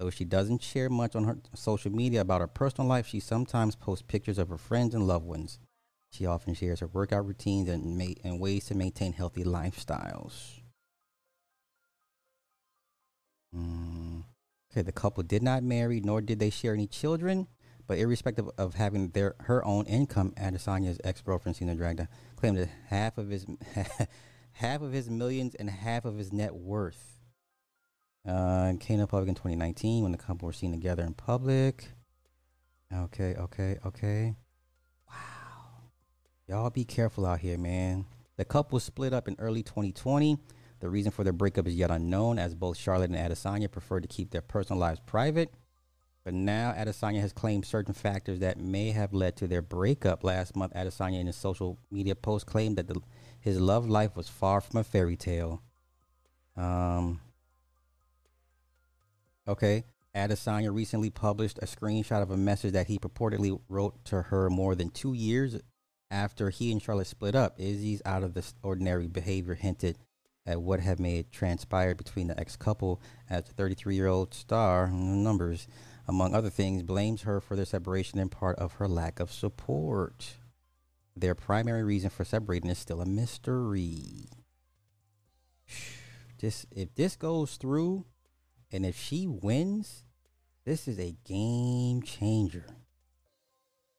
Though 0.00 0.10
she 0.10 0.24
doesn't 0.24 0.60
share 0.60 0.90
much 0.90 1.14
on 1.14 1.22
her 1.22 1.38
social 1.54 1.92
media 1.92 2.22
about 2.22 2.40
her 2.40 2.48
personal 2.48 2.88
life, 2.88 3.06
she 3.06 3.20
sometimes 3.20 3.76
posts 3.76 4.04
pictures 4.08 4.38
of 4.38 4.48
her 4.48 4.58
friends 4.58 4.92
and 4.92 5.06
loved 5.06 5.24
ones. 5.24 5.60
She 6.10 6.26
often 6.26 6.54
shares 6.54 6.80
her 6.80 6.88
workout 6.88 7.24
routines 7.24 7.68
and, 7.68 7.96
ma- 7.96 8.20
and 8.24 8.40
ways 8.40 8.64
to 8.66 8.74
maintain 8.74 9.12
healthy 9.12 9.44
lifestyles. 9.44 10.58
Mm. 13.56 14.24
Okay, 14.72 14.82
the 14.82 14.90
couple 14.90 15.22
did 15.22 15.44
not 15.44 15.62
marry, 15.62 16.00
nor 16.00 16.20
did 16.20 16.40
they 16.40 16.50
share 16.50 16.74
any 16.74 16.88
children. 16.88 17.46
But 17.86 17.98
irrespective 17.98 18.48
of 18.56 18.74
having 18.74 19.10
their 19.10 19.36
her 19.40 19.64
own 19.64 19.84
income, 19.86 20.32
Adesanya's 20.38 20.98
ex-girlfriend 21.04 21.54
Sina 21.54 21.76
Dragda 21.76 22.08
claimed 22.44 22.58
that 22.58 22.68
half 22.88 23.16
of 23.16 23.30
his 23.30 23.46
half 24.52 24.82
of 24.82 24.92
his 24.92 25.08
millions 25.08 25.54
and 25.54 25.70
half 25.70 26.04
of 26.04 26.18
his 26.18 26.30
net 26.30 26.54
worth 26.54 27.18
uh, 28.28 28.74
came 28.80 28.98
to 28.98 29.06
public 29.06 29.30
in 29.30 29.34
2019 29.34 30.02
when 30.02 30.12
the 30.12 30.18
couple 30.18 30.44
were 30.44 30.52
seen 30.52 30.70
together 30.70 31.02
in 31.04 31.14
public. 31.14 31.88
Okay, 32.92 33.34
okay, 33.36 33.78
okay. 33.86 34.34
Wow, 35.08 35.88
y'all 36.46 36.68
be 36.68 36.84
careful 36.84 37.24
out 37.24 37.40
here, 37.40 37.56
man. 37.56 38.04
The 38.36 38.44
couple 38.44 38.78
split 38.78 39.14
up 39.14 39.26
in 39.26 39.36
early 39.38 39.62
2020. 39.62 40.36
The 40.80 40.90
reason 40.90 41.12
for 41.12 41.24
their 41.24 41.32
breakup 41.32 41.66
is 41.66 41.74
yet 41.74 41.90
unknown, 41.90 42.38
as 42.38 42.54
both 42.54 42.76
Charlotte 42.76 43.10
and 43.10 43.18
Adesanya 43.18 43.70
preferred 43.70 44.02
to 44.02 44.08
keep 44.08 44.32
their 44.32 44.42
personal 44.42 44.78
lives 44.78 45.00
private. 45.06 45.50
But 46.24 46.32
now 46.32 46.72
Adesanya 46.72 47.20
has 47.20 47.34
claimed 47.34 47.66
certain 47.66 47.92
factors 47.92 48.38
that 48.38 48.58
may 48.58 48.92
have 48.92 49.12
led 49.12 49.36
to 49.36 49.46
their 49.46 49.60
breakup. 49.60 50.24
Last 50.24 50.56
month, 50.56 50.72
Adesanya 50.72 51.20
in 51.20 51.26
his 51.26 51.36
social 51.36 51.78
media 51.90 52.14
post 52.14 52.46
claimed 52.46 52.76
that 52.76 52.88
the, 52.88 53.00
his 53.40 53.60
love 53.60 53.86
life 53.86 54.16
was 54.16 54.28
far 54.28 54.62
from 54.62 54.80
a 54.80 54.84
fairy 54.84 55.16
tale. 55.16 55.62
Um. 56.56 57.20
Okay. 59.46 59.84
Adesanya 60.16 60.72
recently 60.72 61.10
published 61.10 61.58
a 61.58 61.66
screenshot 61.66 62.22
of 62.22 62.30
a 62.30 62.36
message 62.36 62.72
that 62.72 62.86
he 62.86 62.98
purportedly 62.98 63.60
wrote 63.68 64.02
to 64.04 64.22
her 64.22 64.48
more 64.48 64.74
than 64.74 64.88
two 64.88 65.12
years 65.12 65.58
after 66.10 66.50
he 66.50 66.70
and 66.70 66.80
Charlotte 66.80 67.08
split 67.08 67.34
up. 67.34 67.56
Izzy's 67.58 68.00
out 68.06 68.22
of 68.22 68.32
the 68.32 68.44
ordinary 68.62 69.08
behavior 69.08 69.54
hinted 69.54 69.98
at 70.46 70.62
what 70.62 70.80
had 70.80 71.00
made 71.00 71.32
transpired 71.32 71.96
between 71.96 72.28
the 72.28 72.38
ex 72.38 72.56
couple 72.56 73.02
as 73.28 73.44
the 73.44 73.52
33 73.54 73.96
year 73.96 74.06
old 74.06 74.32
star 74.32 74.86
numbers 74.88 75.66
among 76.06 76.34
other 76.34 76.50
things, 76.50 76.82
blames 76.82 77.22
her 77.22 77.40
for 77.40 77.56
their 77.56 77.64
separation 77.64 78.18
in 78.18 78.28
part 78.28 78.58
of 78.58 78.74
her 78.74 78.88
lack 78.88 79.20
of 79.20 79.32
support. 79.32 80.34
Their 81.16 81.34
primary 81.34 81.82
reason 81.82 82.10
for 82.10 82.24
separating 82.24 82.70
is 82.70 82.78
still 82.78 83.00
a 83.00 83.06
mystery. 83.06 84.28
This 86.40 86.66
if 86.70 86.94
this 86.94 87.16
goes 87.16 87.56
through 87.56 88.04
and 88.70 88.84
if 88.84 88.98
she 88.98 89.26
wins, 89.26 90.04
this 90.64 90.88
is 90.88 90.98
a 90.98 91.16
game 91.24 92.02
changer. 92.02 92.66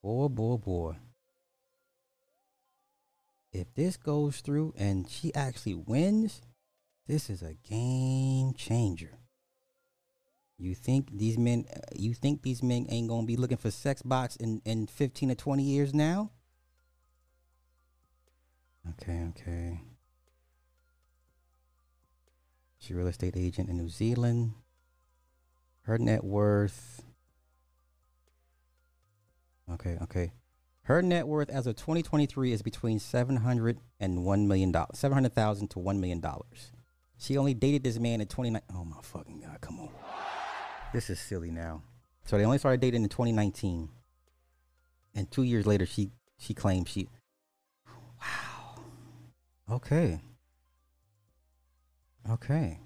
Boy, 0.02 0.28
boy, 0.28 0.56
boy. 0.56 0.96
If 3.52 3.72
this 3.74 3.96
goes 3.96 4.40
through 4.40 4.74
and 4.76 5.08
she 5.08 5.34
actually 5.34 5.74
wins, 5.74 6.42
this 7.06 7.30
is 7.30 7.42
a 7.42 7.54
game 7.54 8.52
changer. 8.52 9.18
You 10.58 10.74
think 10.74 11.10
these 11.12 11.36
men? 11.38 11.66
uh, 11.74 11.80
You 11.94 12.14
think 12.14 12.42
these 12.42 12.62
men 12.62 12.86
ain't 12.88 13.08
gonna 13.08 13.26
be 13.26 13.36
looking 13.36 13.58
for 13.58 13.70
sex 13.70 14.02
box 14.02 14.36
in 14.36 14.62
in 14.64 14.86
fifteen 14.86 15.28
to 15.28 15.34
twenty 15.34 15.64
years 15.64 15.92
now? 15.92 16.30
Okay, 18.90 19.24
okay. 19.30 19.80
She's 22.78 22.92
a 22.94 22.98
real 22.98 23.08
estate 23.08 23.36
agent 23.36 23.68
in 23.68 23.76
New 23.76 23.88
Zealand. 23.88 24.52
Her 25.82 25.98
net 25.98 26.22
worth. 26.24 27.02
Okay, 29.70 29.98
okay. 30.02 30.32
Her 30.82 31.02
net 31.02 31.26
worth 31.26 31.50
as 31.50 31.66
of 31.66 31.74
2023 31.74 32.52
is 32.52 32.62
between 32.62 33.00
700 33.00 33.80
and 33.98 34.24
1 34.24 34.46
million 34.46 34.70
dollars. 34.70 34.96
700,000 34.98 35.68
to 35.70 35.80
1 35.80 36.00
million 36.00 36.20
dollars. 36.20 36.70
She 37.18 37.36
only 37.36 37.54
dated 37.54 37.82
this 37.82 37.98
man 37.98 38.20
in 38.20 38.28
29 38.28 38.62
Oh 38.72 38.84
my 38.84 39.00
fucking 39.02 39.40
god, 39.40 39.60
come 39.60 39.80
on. 39.80 39.88
This 40.92 41.10
is 41.10 41.18
silly 41.20 41.50
now. 41.50 41.82
So 42.24 42.38
they 42.38 42.44
only 42.44 42.58
started 42.58 42.80
dating 42.80 43.02
in 43.02 43.08
2019. 43.08 43.88
And 45.14 45.30
2 45.30 45.42
years 45.42 45.66
later 45.66 45.86
she 45.86 46.10
she 46.38 46.54
claims 46.54 46.88
she 46.88 47.08
Wow. 48.20 48.82
Okay. 49.70 50.20
Okay. 52.30 52.80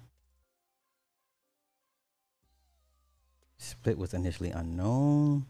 Split 3.57 3.97
was 3.97 4.13
initially 4.13 4.51
unknown. 4.51 5.45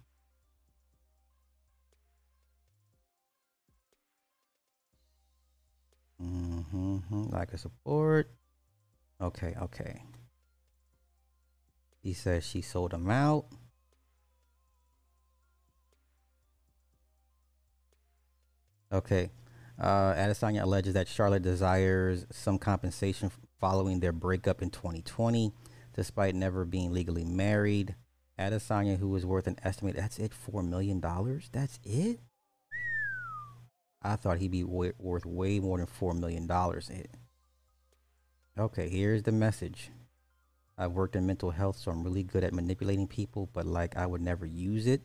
Mm-hmm. 6.22 7.30
Lack 7.30 7.54
of 7.54 7.60
support. 7.60 8.30
Okay, 9.20 9.56
okay. 9.62 10.04
He 12.02 12.14
says 12.14 12.44
she 12.44 12.62
sold 12.62 12.94
him 12.94 13.10
out. 13.10 13.46
Okay. 18.92 19.30
Uh, 19.80 20.14
Adesanya 20.14 20.64
alleges 20.64 20.94
that 20.94 21.08
Charlotte 21.08 21.44
desires 21.44 22.26
some 22.32 22.58
compensation 22.58 23.32
following 23.60 24.00
their 24.00 24.12
breakup 24.12 24.62
in 24.62 24.70
2020, 24.70 25.54
despite 25.96 26.36
never 26.36 26.66
being 26.66 26.92
legally 26.92 27.24
married. 27.24 27.96
Adesanya, 28.38 28.98
who 28.98 29.16
is 29.16 29.26
worth 29.26 29.48
an 29.48 29.58
estimate, 29.64 29.96
that's 29.96 30.18
it, 30.18 30.34
$4 30.34 30.68
million? 30.68 31.00
That's 31.52 31.80
it? 31.84 32.20
I 34.02 34.16
thought 34.16 34.40
he'd 34.40 34.52
be 34.52 34.64
worth 34.64 35.26
way 35.26 35.60
more 35.60 35.78
than 35.78 35.88
$4 35.88 36.20
million. 36.20 36.50
It. 36.90 37.12
Okay, 38.58 38.90
here's 38.90 39.24
the 39.24 39.32
message. 39.32 39.92
I've 40.82 40.94
worked 40.94 41.16
in 41.16 41.28
mental 41.28 41.52
health, 41.52 41.78
so 41.78 41.92
I'm 41.92 42.04
really 42.04 42.24
good 42.24 42.44
at 42.44 42.54
manipulating 42.54 43.08
people, 43.08 43.50
but 43.54 43.68
like 43.68 43.96
I 43.96 44.08
would 44.08 44.22
never 44.22 44.48
use 44.48 44.88
it. 44.88 45.04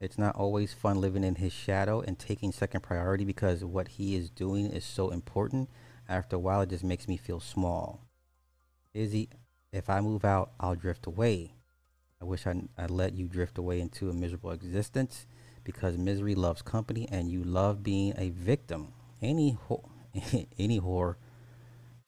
It's 0.00 0.16
not 0.16 0.36
always 0.36 0.72
fun 0.72 1.00
living 1.00 1.24
in 1.24 1.34
his 1.34 1.52
shadow 1.52 2.00
and 2.00 2.16
taking 2.16 2.52
second 2.52 2.82
priority 2.82 3.24
because 3.24 3.64
what 3.64 3.88
he 3.88 4.14
is 4.14 4.30
doing 4.30 4.66
is 4.66 4.84
so 4.84 5.10
important. 5.10 5.68
After 6.08 6.36
a 6.36 6.38
while, 6.38 6.60
it 6.60 6.70
just 6.70 6.84
makes 6.84 7.08
me 7.08 7.16
feel 7.16 7.40
small. 7.40 8.06
Izzy, 8.94 9.30
if 9.72 9.90
I 9.90 10.00
move 10.00 10.24
out, 10.24 10.52
I'll 10.60 10.76
drift 10.76 11.06
away. 11.06 11.54
I 12.22 12.24
wish 12.24 12.46
I 12.46 12.62
I 12.76 12.86
let 12.86 13.14
you 13.14 13.26
drift 13.26 13.58
away 13.58 13.80
into 13.80 14.10
a 14.10 14.14
miserable 14.14 14.52
existence 14.52 15.26
because 15.64 15.98
misery 15.98 16.36
loves 16.36 16.62
company 16.62 17.08
and 17.10 17.28
you 17.28 17.42
love 17.42 17.82
being 17.82 18.14
a 18.16 18.30
victim. 18.30 18.92
Any 19.20 19.58
whore, 19.68 19.90
any 20.58 20.80
whore, 20.80 21.16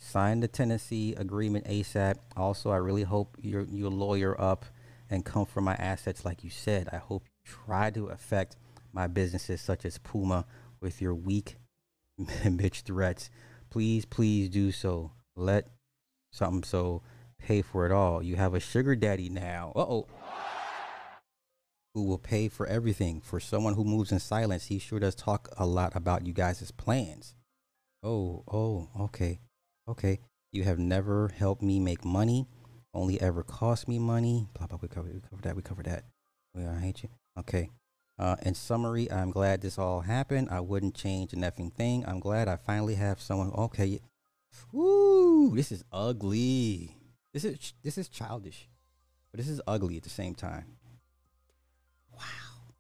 sign 0.00 0.40
the 0.40 0.48
tenancy 0.48 1.12
agreement 1.14 1.66
ASAP. 1.66 2.16
Also, 2.36 2.70
I 2.70 2.78
really 2.78 3.04
hope 3.04 3.36
you're 3.40 3.62
you 3.62 3.88
lawyer 3.88 4.38
up 4.40 4.64
and 5.08 5.24
come 5.24 5.46
for 5.46 5.60
my 5.60 5.74
assets 5.74 6.24
like 6.24 6.42
you 6.42 6.50
said. 6.50 6.88
I 6.92 6.96
hope 6.96 7.24
you 7.26 7.52
try 7.52 7.90
to 7.90 8.06
affect 8.06 8.56
my 8.92 9.06
businesses 9.06 9.60
such 9.60 9.84
as 9.84 9.98
Puma 9.98 10.46
with 10.80 11.00
your 11.00 11.14
weak 11.14 11.56
bitch 12.18 12.82
threats. 12.82 13.30
Please, 13.68 14.04
please 14.04 14.48
do 14.48 14.72
so. 14.72 15.12
Let 15.36 15.68
something 16.32 16.64
so 16.64 17.02
pay 17.38 17.62
for 17.62 17.86
it 17.86 17.92
all. 17.92 18.22
You 18.22 18.36
have 18.36 18.54
a 18.54 18.60
sugar 18.60 18.96
daddy 18.96 19.28
now. 19.28 19.72
Uh 19.76 19.80
oh. 19.80 20.08
Who 21.94 22.04
will 22.04 22.18
pay 22.18 22.48
for 22.48 22.66
everything. 22.66 23.20
For 23.20 23.40
someone 23.40 23.74
who 23.74 23.84
moves 23.84 24.12
in 24.12 24.20
silence, 24.20 24.66
he 24.66 24.78
sure 24.78 25.00
does 25.00 25.14
talk 25.14 25.48
a 25.58 25.66
lot 25.66 25.94
about 25.94 26.24
you 26.26 26.32
guys' 26.32 26.70
plans. 26.70 27.34
Oh, 28.02 28.44
oh, 28.50 28.88
okay. 28.98 29.40
Okay. 29.90 30.20
You 30.52 30.64
have 30.64 30.78
never 30.78 31.28
helped 31.28 31.62
me 31.62 31.78
make 31.78 32.04
money, 32.04 32.46
only 32.92 33.20
ever 33.20 33.42
cost 33.42 33.86
me 33.86 33.98
money. 33.98 34.48
Blah, 34.54 34.66
blah, 34.66 34.78
we 34.80 34.88
covered, 34.88 35.14
we 35.14 35.20
covered 35.20 35.44
that. 35.44 35.56
We 35.56 35.62
covered 35.62 35.86
that. 35.86 36.04
I 36.56 36.80
hate 36.80 37.02
you. 37.02 37.08
Okay. 37.38 37.70
Uh, 38.18 38.36
in 38.42 38.54
summary, 38.54 39.10
I'm 39.10 39.30
glad 39.30 39.62
this 39.62 39.78
all 39.78 40.02
happened. 40.02 40.48
I 40.50 40.60
wouldn't 40.60 40.94
change 40.94 41.32
a 41.32 41.36
effing 41.36 41.72
thing. 41.72 42.04
I'm 42.06 42.20
glad 42.20 42.48
I 42.48 42.56
finally 42.56 42.96
have 42.96 43.18
someone. 43.18 43.50
Okay, 43.52 43.98
woo, 44.72 45.56
this 45.56 45.72
is 45.72 45.84
ugly. 45.90 46.96
This 47.32 47.44
is 47.46 47.72
this 47.82 47.96
is 47.96 48.10
childish, 48.10 48.68
but 49.30 49.38
this 49.38 49.48
is 49.48 49.62
ugly 49.66 49.96
at 49.96 50.02
the 50.02 50.10
same 50.10 50.34
time. 50.34 50.66
Wow, 52.12 52.74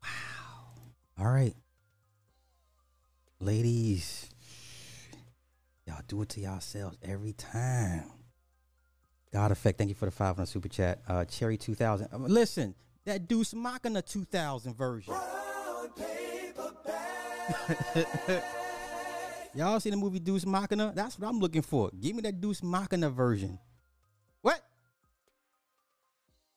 wow. 0.00 1.18
All 1.18 1.32
right, 1.32 1.56
ladies, 3.40 4.30
y'all 5.88 6.02
do 6.06 6.22
it 6.22 6.28
to 6.28 6.40
yourselves 6.40 6.96
every 7.02 7.32
time. 7.32 8.04
God 9.32 9.50
effect. 9.50 9.78
Thank 9.78 9.88
you 9.88 9.94
for 9.94 10.04
the 10.04 10.10
500 10.10 10.46
super 10.46 10.68
chat. 10.68 11.00
Uh, 11.08 11.24
Cherry 11.24 11.56
two 11.56 11.74
thousand. 11.74 12.08
Um, 12.12 12.26
listen, 12.26 12.74
that 13.04 13.26
Deuce 13.26 13.54
Machina 13.54 14.02
two 14.02 14.24
thousand 14.24 14.76
version. 14.76 15.14
Y'all 19.54 19.80
see 19.80 19.88
the 19.90 19.96
movie 19.96 20.18
Deuce 20.18 20.44
Machina? 20.46 20.92
That's 20.94 21.18
what 21.18 21.26
I'm 21.28 21.40
looking 21.40 21.62
for. 21.62 21.90
Give 21.98 22.14
me 22.14 22.22
that 22.22 22.40
Deuce 22.40 22.62
Machina 22.62 23.10
version. 23.10 23.58
What? 24.42 24.60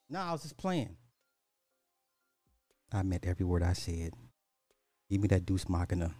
No, 0.09 0.19
I 0.19 0.33
was 0.33 0.43
just 0.43 0.57
playing. 0.57 0.97
I 2.91 3.03
meant 3.03 3.25
every 3.25 3.45
word 3.45 3.63
I 3.63 3.71
said. 3.73 4.13
Give 5.09 5.21
me 5.21 5.29
that 5.29 5.45
Deuce 5.45 5.69
Machina. 5.69 6.11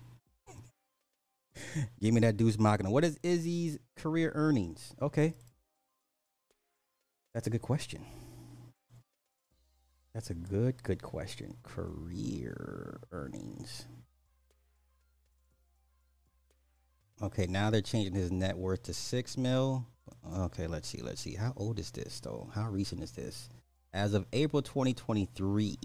Give 2.01 2.13
me 2.13 2.22
that 2.22 2.38
Deuce 2.38 2.59
Machina. 2.59 2.89
What 2.89 3.03
is 3.03 3.19
Izzy's 3.24 3.80
career 3.95 4.32
earnings? 4.36 4.93
Okay. 5.01 5.36
That's 7.34 7.47
a 7.47 7.49
good 7.49 7.61
question. 7.61 8.05
That's 10.13 10.30
a 10.30 10.34
good, 10.34 10.84
good 10.84 11.01
question. 11.01 11.55
Career 11.63 12.99
earnings. 13.11 13.86
Okay, 17.22 17.45
now 17.45 17.69
they're 17.69 17.82
changing 17.82 18.15
his 18.15 18.32
net 18.32 18.57
worth 18.57 18.84
to 18.84 18.93
six 18.93 19.38
mil. 19.38 19.86
Okay, 20.36 20.67
let's 20.67 20.88
see. 20.88 21.01
Let's 21.01 21.22
see. 21.22 21.36
How 21.36 21.53
old 21.55 21.80
is 21.80 21.91
this 21.91 22.19
though? 22.19 22.49
How 22.53 22.67
recent 22.69 23.03
is 23.03 23.11
this? 23.11 23.47
As 23.93 24.13
of 24.13 24.26
April 24.34 24.61
2023. 24.61 25.78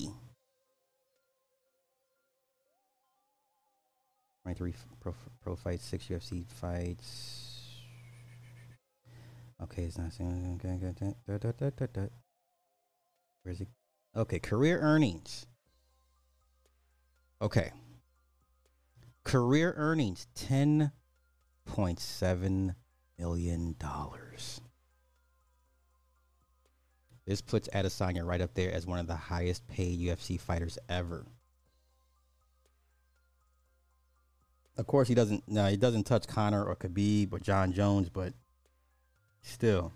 23 4.55 4.75
pro, 5.01 5.13
pro 5.43 5.57
fights, 5.57 5.85
six 5.85 6.05
UFC 6.07 6.47
fights. 6.47 7.83
Okay, 9.61 9.83
it's 9.83 9.99
not 9.99 10.13
saying. 10.13 10.61
Where's 13.43 13.61
it? 13.61 13.67
Okay, 14.15 14.39
career 14.39 14.79
earnings. 14.79 15.47
Okay. 17.43 17.73
Career 19.25 19.75
earnings 19.77 20.29
ten 20.37 20.93
point 21.65 21.99
seven 21.99 22.77
million 23.19 23.75
dollars. 23.81 24.61
This 27.27 27.41
puts 27.41 27.67
Adesanya 27.71 28.25
right 28.25 28.41
up 28.41 28.55
there 28.55 28.73
as 28.73 28.87
one 28.87 29.01
of 29.01 29.09
the 29.09 29.17
highest 29.17 29.67
paid 29.67 29.99
UFC 29.99 30.39
fighters 30.39 30.79
ever. 30.89 31.27
Of 34.79 34.87
course, 34.87 35.09
he 35.09 35.14
doesn't. 35.14 35.45
No, 35.49 35.66
he 35.66 35.77
doesn't 35.77 36.05
touch 36.05 36.27
Conor 36.27 36.64
or 36.64 36.77
Khabib 36.77 37.33
or 37.33 37.39
Jon 37.39 37.72
Jones, 37.72 38.09
but 38.11 38.35
still, 39.43 39.93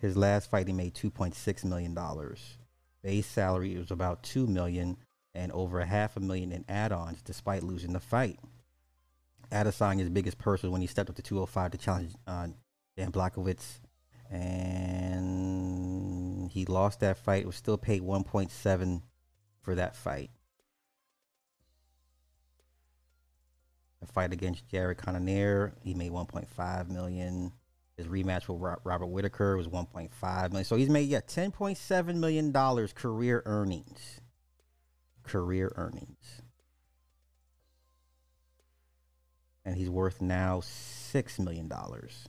his 0.00 0.16
last 0.16 0.50
fight 0.50 0.68
he 0.68 0.72
made 0.72 0.94
two 0.94 1.10
point 1.10 1.34
six 1.34 1.64
million 1.64 1.94
dollars. 1.94 2.58
Base 3.02 3.26
salary 3.26 3.76
was 3.76 3.90
about 3.90 4.22
two 4.22 4.46
million 4.46 4.98
and 5.34 5.50
over 5.52 5.80
a 5.80 5.86
half 5.86 6.16
a 6.16 6.20
million 6.20 6.52
in 6.52 6.64
add-ons, 6.68 7.22
despite 7.22 7.62
losing 7.62 7.92
the 7.92 8.00
fight. 8.00 8.38
Adesanya's 9.50 10.10
biggest 10.10 10.38
purse 10.38 10.62
was 10.62 10.70
when 10.70 10.80
he 10.80 10.86
stepped 10.86 11.10
up 11.10 11.16
to 11.16 11.22
205 11.22 11.72
to 11.72 11.78
challenge 11.78 12.12
uh, 12.26 12.48
Dan 12.96 13.10
Blachowicz, 13.10 13.80
and 14.30 15.40
he 16.50 16.64
lost 16.66 17.00
that 17.00 17.18
fight. 17.18 17.46
Was 17.46 17.56
still 17.56 17.78
paid 17.78 18.02
1.7 18.02 19.02
for 19.62 19.74
that 19.74 19.96
fight. 19.96 20.30
The 24.00 24.06
fight 24.06 24.32
against 24.32 24.66
Jared 24.68 24.98
Cannonier, 24.98 25.74
he 25.82 25.94
made 25.94 26.12
1.5 26.12 26.88
million. 26.88 27.52
His 27.96 28.06
rematch 28.06 28.48
with 28.48 28.78
Robert 28.84 29.06
Whitaker 29.06 29.56
was 29.56 29.68
1.5 29.68 30.48
million. 30.50 30.64
So 30.64 30.76
he's 30.76 30.88
made 30.88 31.08
yeah 31.08 31.20
10.7 31.20 32.14
million 32.16 32.50
dollars 32.50 32.92
career 32.94 33.42
earnings. 33.44 34.20
Career 35.22 35.70
earnings. 35.76 36.42
And 39.66 39.76
he's 39.76 39.90
worth 39.90 40.22
now 40.22 40.60
six 40.60 41.38
million 41.38 41.68
dollars. 41.68 42.26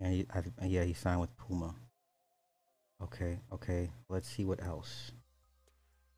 And 0.00 0.12
he, 0.12 0.26
I, 0.32 0.66
yeah, 0.66 0.84
he 0.84 0.92
signed 0.92 1.20
with 1.20 1.36
Puma. 1.36 1.74
Okay, 3.02 3.38
okay. 3.52 3.90
Let's 4.08 4.28
see 4.28 4.44
what 4.44 4.62
else. 4.62 5.12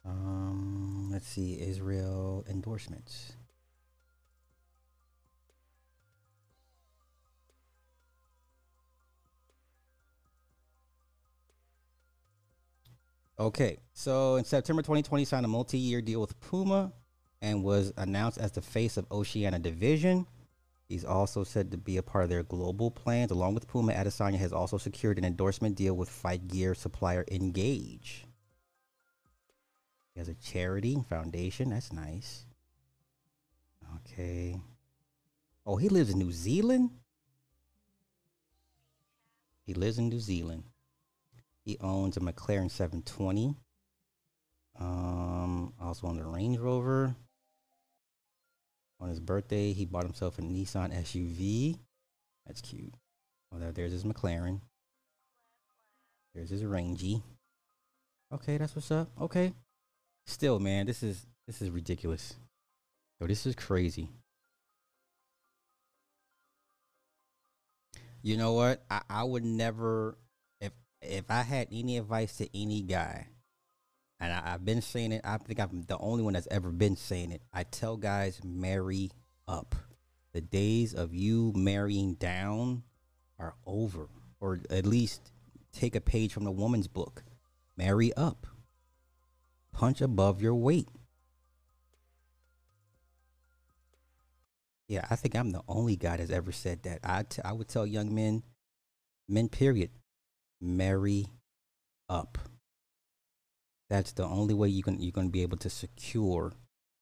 Um, 0.05 1.11
let's 1.13 1.27
see 1.27 1.61
Israel 1.61 2.45
endorsements. 2.49 3.33
Okay, 13.39 13.79
so 13.95 14.37
in 14.37 14.45
September 14.45 14.83
2020, 14.83 15.25
signed 15.25 15.47
a 15.47 15.49
multi-year 15.49 16.03
deal 16.03 16.21
with 16.21 16.39
Puma, 16.41 16.93
and 17.41 17.65
was 17.65 17.93
announced 17.97 18.37
as 18.37 18.53
the 18.53 18.61
face 18.61 18.97
of 18.99 19.07
Oceania 19.11 19.59
Division. 19.59 20.27
He's 20.91 21.05
also 21.05 21.45
said 21.45 21.71
to 21.71 21.79
be 21.79 21.99
a 21.99 22.03
part 22.03 22.25
of 22.25 22.31
their 22.31 22.43
global 22.43 22.91
plans. 22.91 23.31
Along 23.31 23.55
with 23.55 23.69
Puma, 23.69 23.93
Adesanya 23.93 24.39
has 24.39 24.53
also 24.53 24.77
secured 24.77 25.19
an 25.19 25.25
endorsement 25.25 25.77
deal 25.77 25.95
with 25.95 26.09
fight 26.11 26.49
gear 26.49 26.75
supplier 26.75 27.25
Engage. 27.31 28.27
He 30.13 30.19
has 30.19 30.29
a 30.29 30.35
charity 30.35 31.01
foundation. 31.09 31.71
That's 31.71 31.93
nice. 31.93 32.45
Okay. 33.99 34.61
Oh, 35.65 35.77
he 35.77 35.89
lives 35.89 36.11
in 36.11 36.19
New 36.19 36.33
Zealand? 36.33 36.91
He 39.65 39.75
lives 39.75 39.97
in 39.97 40.09
New 40.09 40.19
Zealand. 40.19 40.65
He 41.65 41.79
owns 41.81 42.17
a 42.17 42.21
McLaren 42.21 42.69
720. 42.69 43.55
Um, 44.77 45.73
also 45.81 46.09
on 46.09 46.17
the 46.17 46.27
Range 46.27 46.59
Rover. 46.59 47.15
On 49.01 49.09
his 49.09 49.21
birthday, 49.21 49.73
he 49.73 49.87
bought 49.87 50.05
himself 50.05 50.39
a 50.39 50.43
Nissan 50.43 50.95
SUV. 50.95 51.79
That's 52.47 52.61
cute. 52.61 52.93
Oh, 53.53 53.59
there, 53.59 53.73
there's 53.73 53.93
his 53.93 54.05
McLaren. 54.05 54.61
There's 56.35 56.51
his 56.51 56.65
Rangy. 56.65 57.23
Okay, 58.33 58.59
that's 58.59 58.77
what's 58.77 58.91
up. 58.91 59.09
Okay. 59.21 59.53
Still, 60.27 60.61
man, 60.61 60.87
this 60.87 61.03
is 61.03 61.27
this 61.47 61.61
is 61.61 61.71
ridiculous. 61.71 62.35
Yo, 63.19 63.27
this 63.27 63.47
is 63.47 63.55
crazy. 63.57 64.11
You 68.23 68.37
know 68.37 68.53
what? 68.53 68.85
I, 68.91 69.01
I 69.09 69.25
would 69.25 69.45
never 69.45 70.17
if 70.61 70.73
if 71.03 71.31
I 71.31 71.43
had 71.43 71.69
any 71.73 71.99
advice 71.99 72.37
to 72.37 72.49
any 72.57 72.83
guy, 72.83 73.27
and 74.21 74.33
I, 74.33 74.55
I've 74.55 74.65
been 74.65 74.83
saying 74.83 75.13
it, 75.13 75.23
I 75.25 75.39
think 75.39 75.59
I'm 75.59 75.83
the 75.89 75.99
only 75.99 76.23
one 76.23 76.35
that's 76.35 76.49
ever 76.51 76.71
been 76.71 76.97
saying 76.97 77.33
it. 77.33 77.43
I 77.53 77.63
tell 77.65 77.97
guys 77.97 78.41
marry 78.45 79.11
up. 79.49 79.75
The 80.33 80.41
days 80.41 80.95
of 80.95 81.15
you 81.15 81.53
marrying 81.57 82.15
down 82.15 82.83
are 83.39 83.55
over. 83.67 84.09
Or 84.39 84.61
at 84.71 84.87
least 84.87 85.33
take 85.73 85.97
a 85.97 86.01
page 86.01 86.33
from 86.33 86.45
the 86.45 86.51
woman's 86.51 86.87
book. 86.87 87.25
Marry 87.77 88.13
up. 88.15 88.47
Punch 89.73 90.01
above 90.01 90.43
your 90.43 90.55
weight. 90.55 90.89
Yeah, 94.87 95.07
I 95.09 95.17
think 95.17 95.37
I'm 95.37 95.51
the 95.51 95.63
only 95.69 95.97
guy 95.97 96.17
that's 96.17 96.31
ever 96.31 96.53
said 96.53 96.83
that. 96.83 96.99
I, 97.05 97.23
t- 97.23 97.43
I 97.45 97.53
would 97.53 97.69
tell 97.69 97.87
young 97.87 98.15
men, 98.15 98.43
men, 99.29 99.49
period, 99.49 99.91
marry 100.61 101.27
up. 102.09 102.39
That's 103.91 104.13
the 104.13 104.25
only 104.25 104.55
way 104.55 104.69
you 104.71 104.83
can 104.83 105.01
you're 105.01 105.13
going 105.13 105.29
to 105.29 105.33
be 105.33 105.43
able 105.43 105.59
to 105.59 105.71
secure 105.71 106.53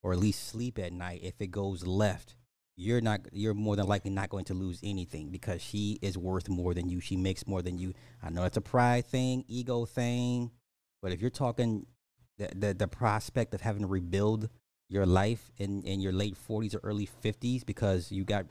or 0.02 0.12
at 0.12 0.18
least 0.18 0.48
sleep 0.48 0.78
at 0.78 0.92
night. 0.92 1.20
If 1.22 1.34
it 1.40 1.48
goes 1.48 1.86
left, 1.86 2.34
you're 2.76 3.00
not 3.02 3.20
you're 3.32 3.54
more 3.54 3.76
than 3.76 3.86
likely 3.86 4.10
not 4.10 4.30
going 4.30 4.46
to 4.46 4.54
lose 4.54 4.80
anything 4.82 5.30
because 5.30 5.62
she 5.62 5.98
is 6.02 6.18
worth 6.18 6.48
more 6.48 6.74
than 6.74 6.88
you. 6.88 7.00
She 7.00 7.16
makes 7.16 7.46
more 7.46 7.62
than 7.62 7.78
you. 7.78 7.94
I 8.22 8.30
know 8.30 8.42
that's 8.42 8.56
a 8.56 8.62
pride 8.62 9.06
thing, 9.06 9.44
ego 9.48 9.84
thing, 9.86 10.50
but 11.02 11.12
if 11.12 11.20
you're 11.20 11.30
talking 11.30 11.86
the 12.38 12.50
the, 12.56 12.74
the 12.74 12.88
prospect 12.88 13.54
of 13.54 13.60
having 13.60 13.82
to 13.82 13.88
rebuild 13.88 14.48
your 14.88 15.06
life 15.06 15.50
in, 15.58 15.82
in 15.82 16.00
your 16.00 16.12
late 16.12 16.34
40s 16.48 16.74
or 16.74 16.80
early 16.82 17.06
50s 17.22 17.66
because 17.66 18.10
you 18.10 18.24
got 18.24 18.46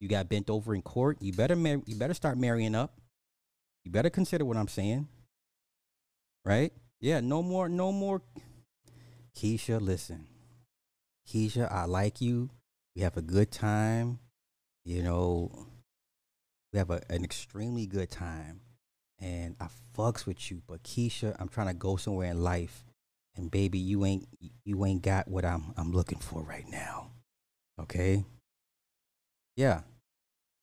You 0.00 0.08
got 0.08 0.28
bent 0.28 0.50
over 0.50 0.74
in 0.74 0.82
court. 0.82 1.18
You 1.20 1.32
better 1.32 1.56
mar- 1.56 1.82
you 1.86 1.96
better 1.96 2.14
start 2.14 2.38
marrying 2.38 2.74
up. 2.74 3.00
You 3.84 3.90
better 3.92 4.10
consider 4.10 4.44
what 4.44 4.56
I'm 4.56 4.68
saying. 4.68 5.08
Right? 6.44 6.72
Yeah, 7.00 7.20
no 7.20 7.42
more 7.42 7.68
no 7.68 7.92
more 7.92 8.22
Keisha, 9.36 9.80
listen. 9.80 10.26
Keisha, 11.26 11.70
I 11.70 11.84
like 11.84 12.20
you. 12.20 12.50
We 12.94 13.02
have 13.02 13.16
a 13.16 13.22
good 13.22 13.50
time. 13.50 14.18
You 14.84 15.02
know, 15.02 15.66
we 16.72 16.78
have 16.78 16.90
a, 16.90 17.00
an 17.08 17.24
extremely 17.24 17.86
good 17.86 18.10
time. 18.10 18.60
And 19.18 19.54
I 19.60 19.68
fucks 19.96 20.26
with 20.26 20.50
you. 20.50 20.62
But 20.66 20.82
Keisha, 20.82 21.36
I'm 21.38 21.48
trying 21.48 21.68
to 21.68 21.74
go 21.74 21.96
somewhere 21.96 22.30
in 22.30 22.42
life. 22.42 22.84
And 23.36 23.50
baby, 23.50 23.78
you 23.78 24.04
ain't 24.04 24.28
you 24.64 24.84
ain't 24.84 25.02
got 25.02 25.28
what 25.28 25.44
I'm 25.44 25.72
I'm 25.76 25.92
looking 25.92 26.18
for 26.18 26.42
right 26.42 26.68
now. 26.68 27.12
Okay? 27.80 28.24
Yeah. 29.56 29.82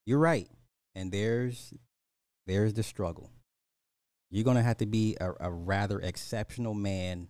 You're 0.06 0.20
right. 0.20 0.48
And 0.94 1.12
there's 1.12 1.74
there's 2.46 2.74
the 2.74 2.84
struggle. 2.84 3.32
You're 4.30 4.44
gonna 4.44 4.64
have 4.64 4.78
to 4.78 4.86
be 4.86 5.16
a, 5.20 5.32
a 5.40 5.52
rather 5.52 6.00
exceptional 6.00 6.74
man 6.74 7.28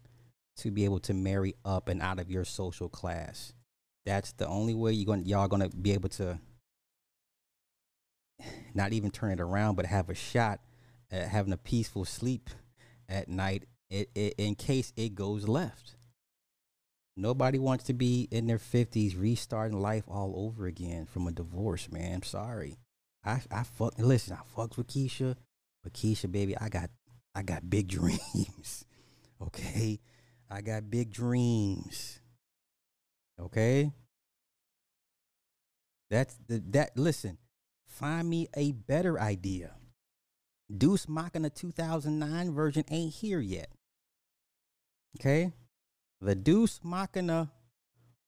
to 0.57 0.71
be 0.71 0.85
able 0.85 0.99
to 1.01 1.13
marry 1.13 1.53
up 1.63 1.87
and 1.87 2.01
out 2.01 2.19
of 2.19 2.31
your 2.31 2.45
social 2.45 2.89
class. 2.89 3.53
That's 4.05 4.31
the 4.31 4.47
only 4.47 4.73
way 4.73 4.93
you're 4.93 5.05
gonna 5.05 5.23
y'all 5.23 5.47
gonna 5.47 5.69
be 5.69 5.93
able 5.93 6.09
to 6.09 6.39
not 8.73 8.93
even 8.93 9.11
turn 9.11 9.31
it 9.31 9.39
around, 9.39 9.75
but 9.75 9.85
have 9.85 10.09
a 10.09 10.15
shot 10.15 10.59
at 11.11 11.27
having 11.27 11.53
a 11.53 11.57
peaceful 11.57 12.05
sleep 12.05 12.49
at 13.07 13.29
night 13.29 13.65
it, 13.89 14.09
it, 14.15 14.35
in 14.37 14.55
case 14.55 14.91
it 14.97 15.15
goes 15.15 15.47
left. 15.47 15.95
Nobody 17.15 17.57
wants 17.57 17.85
to 17.85 17.93
be 17.93 18.27
in 18.31 18.45
their 18.47 18.59
fifties 18.59 19.15
restarting 19.15 19.79
life 19.79 20.03
all 20.07 20.33
over 20.35 20.67
again 20.67 21.05
from 21.05 21.27
a 21.27 21.31
divorce, 21.31 21.91
man. 21.91 22.15
I'm 22.15 22.23
sorry. 22.23 22.77
I 23.23 23.41
I 23.51 23.63
fuck 23.63 23.97
listen, 23.97 24.37
I 24.39 24.43
fucked 24.55 24.77
with 24.77 24.87
Keisha, 24.87 25.35
but 25.87 25.93
Keisha, 25.93 26.29
baby, 26.29 26.57
I 26.57 26.67
got 26.67 26.89
I 27.33 27.43
got 27.43 27.69
big 27.69 27.87
dreams. 27.97 28.83
okay? 29.41 30.01
I 30.51 30.59
got 30.59 30.89
big 30.89 31.13
dreams. 31.13 32.19
Okay? 33.39 33.93
That's 36.09 36.35
the 36.45 36.61
that 36.71 36.97
listen, 36.97 37.37
find 37.85 38.29
me 38.29 38.49
a 38.53 38.73
better 38.73 39.17
idea. 39.17 39.75
Deuce 40.75 41.07
Machina 41.07 41.49
2009 41.49 42.53
version 42.53 42.83
ain't 42.91 43.13
here 43.13 43.39
yet. 43.39 43.69
Okay? 45.17 45.53
The 46.19 46.35
Deuce 46.35 46.81
Machina 46.83 47.49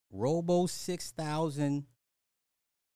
Robo 0.09 0.65
6000 0.65 1.85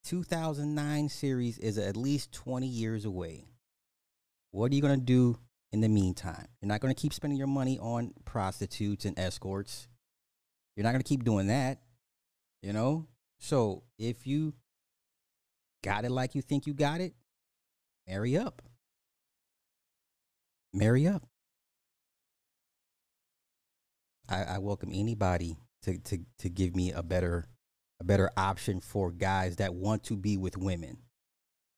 2009 0.05 1.09
series 1.09 1.59
is 1.59 1.77
at 1.77 1.97
least 1.97 2.31
20 2.31 2.65
years 2.65 3.03
away. 3.03 3.45
What 4.53 4.71
are 4.71 4.75
you 4.75 4.83
going 4.83 4.99
to 4.99 5.03
do 5.03 5.39
in 5.71 5.81
the 5.81 5.89
meantime? 5.89 6.45
You're 6.61 6.67
not 6.67 6.79
going 6.79 6.93
to 6.93 7.01
keep 7.01 7.11
spending 7.11 7.39
your 7.39 7.47
money 7.47 7.79
on 7.79 8.13
prostitutes 8.23 9.03
and 9.03 9.17
escorts. 9.17 9.87
You're 10.75 10.83
not 10.83 10.91
going 10.91 11.01
to 11.01 11.09
keep 11.09 11.23
doing 11.23 11.47
that, 11.47 11.79
you 12.61 12.71
know? 12.71 13.07
So 13.39 13.81
if 13.97 14.27
you 14.27 14.53
got 15.83 16.05
it 16.05 16.11
like 16.11 16.35
you 16.35 16.43
think 16.43 16.67
you 16.67 16.75
got 16.75 17.01
it, 17.01 17.15
marry 18.07 18.37
up. 18.37 18.61
Marry 20.71 21.07
up. 21.07 21.25
I, 24.29 24.43
I 24.43 24.57
welcome 24.59 24.91
anybody 24.93 25.57
to, 25.81 25.97
to, 25.97 26.19
to 26.37 26.49
give 26.49 26.75
me 26.75 26.91
a 26.91 27.01
better 27.01 27.47
a 27.99 28.03
better 28.03 28.29
option 28.37 28.81
for 28.81 29.11
guys 29.11 29.55
that 29.55 29.73
want 29.73 30.03
to 30.03 30.15
be 30.15 30.37
with 30.37 30.57
women. 30.57 30.97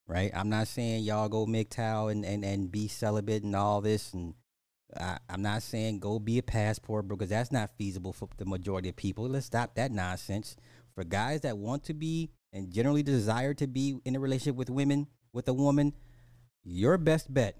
Right? 0.08 0.32
I'm 0.36 0.50
not 0.50 0.68
saying 0.68 1.04
y'all 1.04 1.30
go 1.30 1.48
MGTOW 1.48 2.12
and, 2.12 2.26
and, 2.26 2.46
and 2.46 2.72
be 2.72 2.88
celibate 2.88 3.44
and 3.44 3.56
all 3.56 3.82
this 3.82 4.14
and 4.14 4.36
I, 4.96 5.18
I'm 5.30 5.42
not 5.42 5.64
saying 5.64 6.00
go 6.00 6.20
be 6.20 6.38
a 6.38 6.44
passport 6.44 7.08
because 7.08 7.30
that's 7.30 7.52
not 7.52 7.72
feasible 7.78 8.14
for 8.14 8.30
the 8.38 8.46
majority 8.46 8.90
of 8.90 8.96
people. 8.96 9.28
Let's 9.28 9.48
stop 9.48 9.76
that 9.76 9.92
nonsense. 9.92 10.56
For 10.94 11.04
guys 11.04 11.42
that 11.42 11.58
want 11.58 11.84
to 11.86 11.94
be 11.94 12.30
and 12.54 12.72
generally 12.72 13.04
desire 13.04 13.54
to 13.56 13.68
be 13.68 13.98
in 14.06 14.16
a 14.16 14.20
relationship 14.20 14.56
with 14.56 14.70
women, 14.70 15.08
with 15.34 15.48
a 15.50 15.54
woman, 15.54 15.94
your 16.64 16.98
best 16.98 17.34
bet 17.34 17.58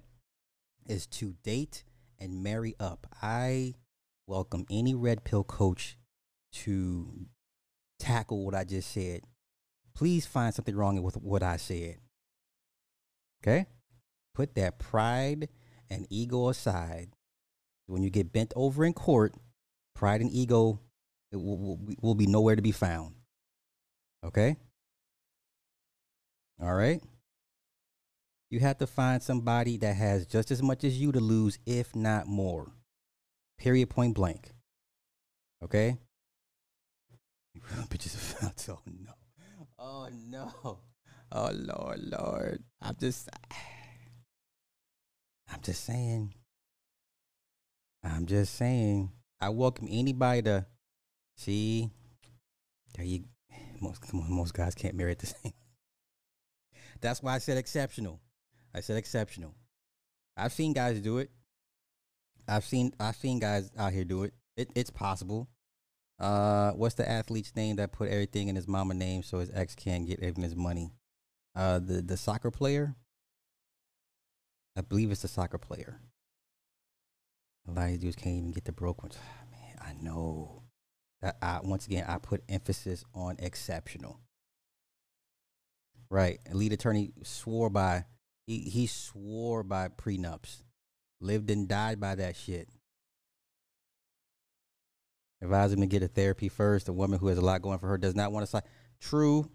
is 0.88 1.06
to 1.06 1.34
date 1.42 1.84
and 2.18 2.42
marry 2.42 2.74
up. 2.80 3.06
I 3.20 3.74
welcome 4.26 4.64
any 4.70 4.94
red 4.94 5.24
pill 5.24 5.44
coach 5.44 5.98
to 6.52 7.26
tackle 7.98 8.44
what 8.44 8.54
I 8.54 8.64
just 8.64 8.90
said. 8.90 9.20
Please 9.94 10.24
find 10.24 10.54
something 10.54 10.74
wrong 10.74 11.02
with 11.02 11.16
what 11.16 11.42
I 11.42 11.56
said. 11.58 11.96
Okay? 13.42 13.66
Put 14.34 14.54
that 14.54 14.78
pride 14.78 15.48
and 15.90 16.06
ego 16.10 16.48
aside. 16.48 17.10
When 17.86 18.02
you 18.02 18.10
get 18.10 18.32
bent 18.32 18.52
over 18.56 18.84
in 18.84 18.92
court, 18.92 19.34
pride 19.94 20.20
and 20.20 20.30
ego 20.30 20.80
will, 21.32 21.58
will, 21.58 21.80
will 22.02 22.14
be 22.14 22.26
nowhere 22.26 22.56
to 22.56 22.62
be 22.62 22.72
found. 22.72 23.14
Okay? 24.24 24.56
All 26.60 26.74
right? 26.74 27.02
You 28.50 28.60
have 28.60 28.78
to 28.78 28.86
find 28.86 29.22
somebody 29.22 29.76
that 29.78 29.96
has 29.96 30.26
just 30.26 30.50
as 30.50 30.62
much 30.62 30.84
as 30.84 31.00
you 31.00 31.12
to 31.12 31.20
lose, 31.20 31.58
if 31.66 31.94
not 31.94 32.26
more. 32.26 32.72
Period, 33.58 33.90
point 33.90 34.14
blank. 34.14 34.50
Okay? 35.62 35.96
Bitches 37.88 38.68
oh 38.68 38.78
no. 38.86 39.12
Oh 39.78 40.08
no. 40.12 40.78
Oh 41.32 41.50
Lord, 41.52 42.00
Lord. 42.00 42.62
I'm 42.80 42.96
just 43.00 43.28
I'm 45.52 45.60
just 45.60 45.84
saying. 45.84 46.34
I'm 48.04 48.26
just 48.26 48.54
saying. 48.54 49.10
I 49.40 49.48
welcome 49.48 49.88
anybody 49.90 50.42
to 50.42 50.66
see. 51.36 51.90
There 52.94 53.04
you 53.04 53.24
most 53.80 54.12
most 54.14 54.54
guys 54.54 54.74
can't 54.74 54.94
marry 54.94 55.12
at 55.12 55.18
the 55.18 55.26
same. 55.42 55.52
That's 57.00 57.22
why 57.22 57.34
I 57.34 57.38
said 57.38 57.58
exceptional. 57.58 58.20
I 58.74 58.80
said 58.80 58.96
exceptional. 58.96 59.54
I've 60.36 60.52
seen 60.52 60.72
guys 60.72 61.00
do 61.00 61.18
it. 61.18 61.30
I've 62.48 62.64
seen 62.64 62.92
I've 63.00 63.16
seen 63.16 63.40
guys 63.40 63.70
out 63.76 63.92
here 63.92 64.04
do 64.04 64.22
it. 64.22 64.34
it 64.56 64.70
it's 64.74 64.90
possible. 64.90 65.48
Uh, 66.18 66.70
what's 66.72 66.94
the 66.94 67.08
athlete's 67.08 67.54
name 67.56 67.76
that 67.76 67.92
put 67.92 68.08
everything 68.08 68.48
in 68.48 68.56
his 68.56 68.66
mama 68.68 68.94
name 68.94 69.22
so 69.22 69.40
his 69.40 69.50
ex 69.52 69.74
can't 69.74 70.06
get 70.06 70.22
even 70.22 70.42
his 70.42 70.56
money? 70.56 70.92
Uh, 71.56 71.78
the 71.78 72.02
the 72.02 72.16
soccer 72.18 72.50
player. 72.50 72.94
I 74.76 74.82
believe 74.82 75.10
it's 75.10 75.22
the 75.22 75.28
soccer 75.28 75.56
player. 75.56 76.00
A 77.66 77.72
lot 77.72 77.84
of 77.84 77.90
these 77.92 77.98
dudes 78.00 78.16
can't 78.16 78.36
even 78.36 78.52
get 78.52 78.66
the 78.66 78.72
broke 78.72 79.02
ones. 79.02 79.16
man, 79.50 79.76
I 79.80 79.94
know. 80.02 80.62
That 81.22 81.38
I 81.40 81.60
once 81.62 81.86
again 81.86 82.04
I 82.06 82.18
put 82.18 82.44
emphasis 82.48 83.04
on 83.14 83.36
exceptional. 83.38 84.20
Right. 86.10 86.38
Lead 86.52 86.74
attorney 86.74 87.12
swore 87.22 87.70
by 87.70 88.04
he 88.46 88.60
he 88.60 88.86
swore 88.86 89.62
by 89.62 89.88
prenups. 89.88 90.62
Lived 91.22 91.50
and 91.50 91.66
died 91.66 91.98
by 91.98 92.16
that 92.16 92.36
shit. 92.36 92.68
Advise 95.42 95.72
him 95.72 95.80
to 95.80 95.86
get 95.86 96.02
a 96.02 96.08
therapy 96.08 96.50
first. 96.50 96.88
A 96.88 96.92
woman 96.92 97.18
who 97.18 97.28
has 97.28 97.38
a 97.38 97.42
lot 97.42 97.62
going 97.62 97.78
for 97.78 97.88
her 97.88 97.98
does 97.98 98.14
not 98.14 98.30
want 98.30 98.44
to 98.44 98.50
sign. 98.50 98.62
True. 99.00 99.50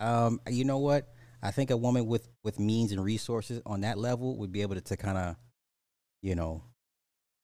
Um, 0.00 0.40
you 0.48 0.64
know 0.64 0.78
what? 0.78 1.08
I 1.42 1.50
think 1.50 1.70
a 1.70 1.76
woman 1.76 2.06
with 2.06 2.28
with 2.42 2.58
means 2.58 2.92
and 2.92 3.02
resources 3.02 3.60
on 3.64 3.82
that 3.82 3.98
level 3.98 4.36
would 4.38 4.52
be 4.52 4.62
able 4.62 4.74
to, 4.74 4.80
to 4.80 4.96
kind 4.96 5.18
of, 5.18 5.36
you 6.22 6.34
know, 6.34 6.62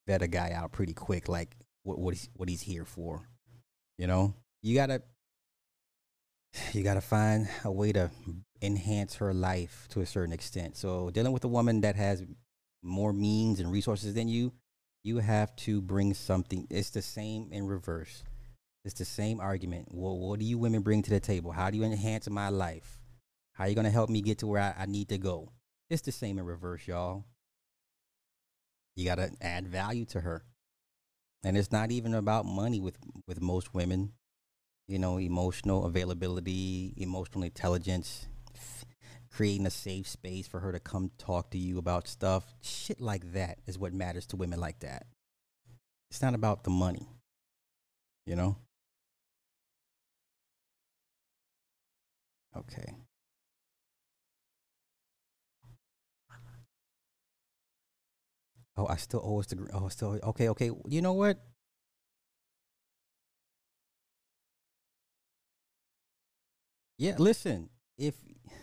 vet 0.07 0.23
a 0.23 0.29
guy 0.29 0.53
out 0.53 0.73
pretty 0.73 0.93
quick, 0.93 1.29
like 1.29 1.57
what 1.83 1.99
what 1.99 2.15
he's 2.15 2.29
what 2.35 2.49
he's 2.49 2.63
here 2.63 2.85
for. 2.85 3.29
You 3.99 4.07
know, 4.07 4.35
you 4.63 4.75
gotta 4.75 5.03
you 6.73 6.83
gotta 6.83 7.01
find 7.01 7.49
a 7.65 7.71
way 7.71 7.93
to 7.93 8.11
enhance 8.63 9.17
her 9.17 9.33
life 9.33 9.87
to 9.91 10.01
a 10.01 10.07
certain 10.07 10.33
extent. 10.33 10.77
So 10.77 11.11
dealing 11.11 11.33
with 11.33 11.45
a 11.45 11.49
woman 11.49 11.83
that 11.83 11.97
has 11.97 12.25
more 12.83 13.13
means 13.13 13.61
and 13.61 13.71
resources 13.71 14.15
than 14.15 14.29
you, 14.29 14.53
you 15.03 15.19
have 15.19 15.55
to 15.57 15.81
bring 15.81 16.15
something. 16.15 16.67
It's 16.71 16.91
the 16.91 17.03
same 17.03 17.49
in 17.53 17.67
reverse. 17.67 18.23
It's 18.87 18.95
the 18.95 19.05
same 19.05 19.41
argument. 19.41 19.89
Well, 19.91 20.17
what 20.17 20.39
do 20.39 20.45
you 20.45 20.59
women 20.59 20.83
bring 20.83 21.03
to 21.03 21.11
the 21.11 21.19
table? 21.19 21.51
How 21.51 21.71
do 21.71 21.77
you 21.77 21.83
enhance 21.83 22.31
my 22.31 22.51
life? 22.51 23.01
How 23.55 23.65
are 23.65 23.69
you 23.69 23.75
going 23.75 23.85
to 23.85 23.91
help 23.91 24.09
me 24.09 24.23
get 24.23 24.39
to 24.39 24.47
where 24.47 24.63
I, 24.63 24.83
I 24.83 24.87
need 24.87 25.09
to 25.09 25.19
go? 25.19 25.51
It's 25.91 26.03
the 26.03 26.13
same 26.13 26.39
in 26.39 26.47
reverse, 26.47 26.87
y'all. 26.87 27.25
You 28.95 29.05
got 29.05 29.17
to 29.17 29.33
add 29.41 29.67
value 29.67 30.05
to 30.07 30.21
her. 30.21 30.45
And 31.43 31.57
it's 31.57 31.73
not 31.73 31.91
even 31.91 32.15
about 32.15 32.47
money 32.47 32.79
with, 32.79 32.97
with 33.27 33.43
most 33.43 33.75
women. 33.75 34.13
You 34.87 35.01
know, 35.01 35.19
emotional 35.19 35.85
availability, 35.85 36.95
emotional 36.97 37.43
intelligence, 37.43 38.29
creating 39.33 39.67
a 39.67 39.71
safe 39.71 40.07
space 40.07 40.47
for 40.47 40.61
her 40.61 40.71
to 40.71 40.79
come 40.79 41.11
talk 41.19 41.51
to 41.51 41.59
you 41.59 41.79
about 41.79 42.07
stuff. 42.07 42.55
Shit 42.63 43.01
like 43.01 43.33
that 43.33 43.59
is 43.67 43.81
what 43.81 43.93
matters 43.93 44.27
to 44.27 44.37
women 44.37 44.61
like 44.61 44.79
that. 44.81 45.07
It's 46.09 46.23
not 46.23 46.35
about 46.35 46.63
the 46.63 46.71
money, 46.71 47.09
you 48.27 48.37
know? 48.37 48.59
Okay. 52.57 52.95
Oh, 58.77 58.87
I 58.87 58.97
still 58.97 59.21
owe 59.25 59.41
us 59.41 59.47
the. 59.47 59.67
Oh, 59.73 59.89
still 59.89 60.19
okay. 60.23 60.49
Okay, 60.51 60.71
you 60.87 61.01
know 61.01 61.15
what? 61.15 61.39
Yeah, 66.99 67.17
listen. 67.19 67.69
If 67.99 68.15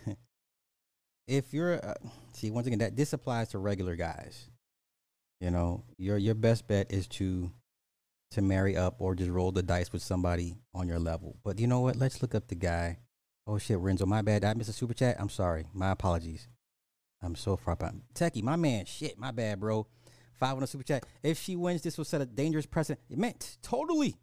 if 1.28 1.54
you're 1.54 1.84
uh, 1.84 1.96
see 2.34 2.52
once 2.52 2.68
again 2.68 2.80
that 2.80 2.96
this 2.96 3.14
applies 3.14 3.50
to 3.50 3.60
regular 3.60 3.96
guys, 3.96 4.50
you 5.40 5.52
know 5.52 5.84
your 5.98 6.18
your 6.18 6.36
best 6.36 6.68
bet 6.68 6.92
is 6.92 7.08
to 7.08 7.52
to 8.32 8.42
marry 8.42 8.76
up 8.76 8.96
or 9.00 9.16
just 9.16 9.30
roll 9.32 9.52
the 9.52 9.64
dice 9.64 9.92
with 9.94 10.02
somebody 10.02 10.58
on 10.74 10.88
your 10.88 11.00
level. 11.00 11.38
But 11.44 11.60
you 11.60 11.68
know 11.68 11.82
what? 11.82 11.96
Let's 11.96 12.22
look 12.22 12.36
up 12.36 12.48
the 12.48 12.56
guy 12.56 12.98
Oh 13.46 13.58
shit, 13.58 13.78
Renzo, 13.78 14.06
my 14.06 14.22
bad. 14.22 14.42
Did 14.42 14.48
I 14.48 14.54
miss 14.54 14.70
a 14.70 14.74
super 14.74 14.94
chat. 14.94 15.18
I'm 15.20 15.30
sorry. 15.30 15.66
My 15.74 15.92
apologies. 15.92 16.48
I'm 17.22 17.36
so 17.36 17.56
far 17.58 17.76
behind. 17.76 18.04
Techie, 18.14 18.44
my 18.44 18.56
man. 18.56 18.86
Shit, 18.86 19.18
my 19.18 19.32
bad, 19.32 19.60
bro. 19.60 19.88
Five 20.34 20.58
on 20.58 20.64
a 20.64 20.68
super 20.68 20.84
chat. 20.84 21.06
If 21.22 21.40
she 21.40 21.56
wins, 21.56 21.82
this 21.82 21.98
will 21.98 22.06
set 22.06 22.22
a 22.22 22.26
dangerous 22.26 22.66
precedent. 22.66 23.00
It 23.10 23.18
meant 23.18 23.58
totally, 23.62 24.16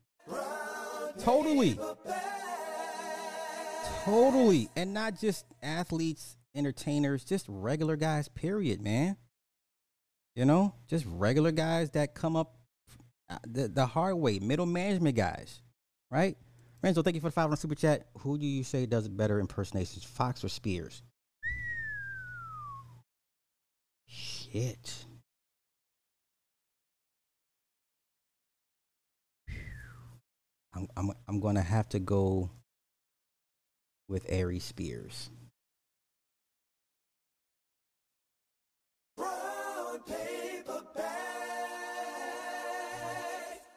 totally, 1.18 1.78
totally, 4.04 4.68
and 4.76 4.92
not 4.92 5.18
just 5.18 5.46
athletes, 5.62 6.36
entertainers, 6.54 7.24
just 7.24 7.46
regular 7.48 7.96
guys. 7.96 8.28
Period, 8.28 8.82
man. 8.82 9.16
You 10.34 10.44
know, 10.44 10.74
just 10.88 11.06
regular 11.08 11.52
guys 11.52 11.90
that 11.90 12.14
come 12.14 12.36
up 12.36 12.56
uh, 13.30 13.38
the 13.46 13.68
the 13.68 13.86
hard 13.86 14.16
way, 14.16 14.40
middle 14.40 14.66
management 14.66 15.16
guys, 15.16 15.62
right? 16.10 16.36
Renzo, 16.82 17.02
thank 17.02 17.14
you 17.14 17.20
for 17.20 17.28
the 17.28 17.32
five 17.32 17.50
on 17.50 17.56
super 17.56 17.74
chat. 17.74 18.06
Who 18.18 18.38
do 18.38 18.46
you 18.46 18.64
say 18.64 18.86
does 18.86 19.08
better 19.08 19.38
impersonations, 19.38 20.04
Foxx 20.04 20.42
or 20.42 20.48
Spears? 20.48 21.02
Shit. 24.06 25.04
I'm 30.74 30.88
I'm 30.96 31.12
I'm 31.28 31.40
gonna 31.40 31.62
have 31.62 31.88
to 31.90 31.98
go 31.98 32.50
with 34.08 34.32
Ari 34.32 34.58
Spears. 34.58 35.30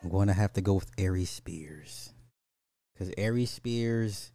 I'm 0.04 0.10
going 0.10 0.28
to 0.28 0.34
have 0.34 0.52
to 0.54 0.62
go 0.62 0.74
with 0.76 0.92
Ari 1.00 1.24
Spears. 1.24 2.14
Because 3.04 3.26
Ari 3.26 3.46
Spears 3.46 4.32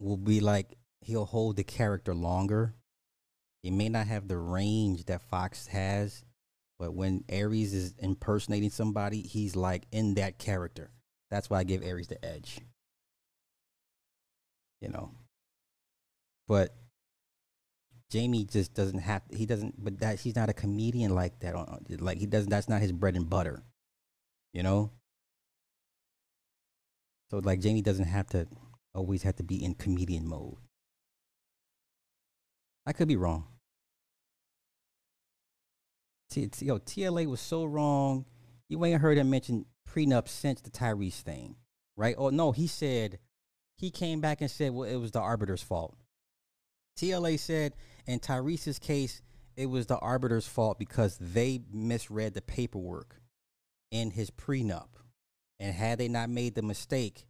will 0.00 0.16
be 0.16 0.40
like, 0.40 0.76
he'll 1.00 1.24
hold 1.24 1.56
the 1.56 1.64
character 1.64 2.12
longer. 2.12 2.74
He 3.62 3.70
may 3.70 3.88
not 3.88 4.08
have 4.08 4.26
the 4.26 4.36
range 4.36 5.04
that 5.04 5.22
Foxx 5.22 5.68
has, 5.68 6.24
but 6.78 6.94
when 6.94 7.24
Aries 7.28 7.72
is 7.72 7.94
impersonating 7.98 8.70
somebody, 8.70 9.22
he's 9.22 9.54
like 9.54 9.84
in 9.92 10.14
that 10.14 10.38
character. 10.38 10.90
That's 11.30 11.48
why 11.48 11.60
I 11.60 11.64
give 11.64 11.84
Aries 11.84 12.08
the 12.08 12.24
edge. 12.24 12.60
You 14.80 14.88
know. 14.88 15.12
But 16.48 16.74
Jamie 18.10 18.44
just 18.44 18.74
doesn't 18.74 18.98
have 18.98 19.22
he 19.30 19.46
doesn't 19.46 19.82
but 19.82 19.98
that 20.00 20.20
he's 20.20 20.36
not 20.36 20.48
a 20.48 20.52
comedian 20.52 21.12
like 21.12 21.40
that 21.40 21.56
on 21.56 21.84
like 21.98 22.18
he 22.18 22.26
doesn't 22.26 22.50
that's 22.50 22.68
not 22.68 22.80
his 22.80 22.92
bread 22.92 23.16
and 23.16 23.28
butter. 23.28 23.62
You 24.52 24.62
know? 24.62 24.90
So 27.30 27.38
like 27.38 27.60
Jamie 27.60 27.82
doesn't 27.82 28.06
have 28.06 28.26
to 28.28 28.46
always 28.94 29.22
have 29.22 29.36
to 29.36 29.42
be 29.42 29.62
in 29.62 29.74
comedian 29.74 30.26
mode. 30.26 30.56
I 32.86 32.92
could 32.92 33.08
be 33.08 33.16
wrong. 33.16 33.44
Yo, 36.34 36.78
TLA 36.78 37.26
was 37.26 37.40
so 37.40 37.64
wrong. 37.64 38.26
You 38.68 38.84
ain't 38.84 39.00
heard 39.00 39.16
him 39.16 39.30
mention 39.30 39.64
prenup 39.88 40.28
since 40.28 40.60
the 40.60 40.70
Tyrese 40.70 41.22
thing, 41.22 41.56
right? 41.96 42.14
Oh 42.18 42.30
no, 42.30 42.52
he 42.52 42.66
said 42.66 43.18
he 43.76 43.90
came 43.90 44.20
back 44.20 44.40
and 44.40 44.50
said, 44.50 44.72
well, 44.72 44.88
it 44.88 44.96
was 44.96 45.12
the 45.12 45.20
arbiter's 45.20 45.62
fault. 45.62 45.96
TLA 46.98 47.38
said 47.38 47.74
in 48.06 48.20
Tyrese's 48.20 48.78
case, 48.78 49.22
it 49.56 49.66
was 49.66 49.86
the 49.86 49.98
arbiter's 49.98 50.46
fault 50.46 50.78
because 50.78 51.16
they 51.18 51.62
misread 51.72 52.34
the 52.34 52.42
paperwork 52.42 53.20
in 53.90 54.10
his 54.10 54.30
prenup. 54.30 54.88
And 55.58 55.74
had 55.74 55.98
they 55.98 56.08
not 56.08 56.30
made 56.30 56.54
the 56.54 56.62
mistake, 56.62 57.26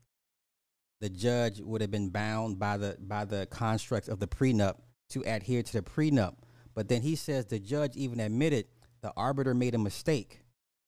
the 1.01 1.09
judge 1.09 1.61
would 1.61 1.81
have 1.81 1.91
been 1.91 2.11
bound 2.11 2.59
by 2.59 2.77
the 2.77 2.97
by 2.99 3.24
the 3.24 3.47
constructs 3.47 4.09
of 4.09 4.18
the 4.18 4.27
prenup 4.27 4.77
to 5.11 5.22
adhere 5.27 5.62
to 5.62 5.72
the 5.72 5.83
prenup. 5.83 6.35
But 6.74 6.89
then 6.89 7.03
he 7.03 7.16
says 7.16 7.47
the 7.47 7.59
judge 7.59 7.97
even 7.97 8.20
admitted 8.20 8.66
the 9.03 9.12
arbiter 9.16 9.55
made 9.55 9.74
a 9.74 9.79
mistake, 9.79 10.43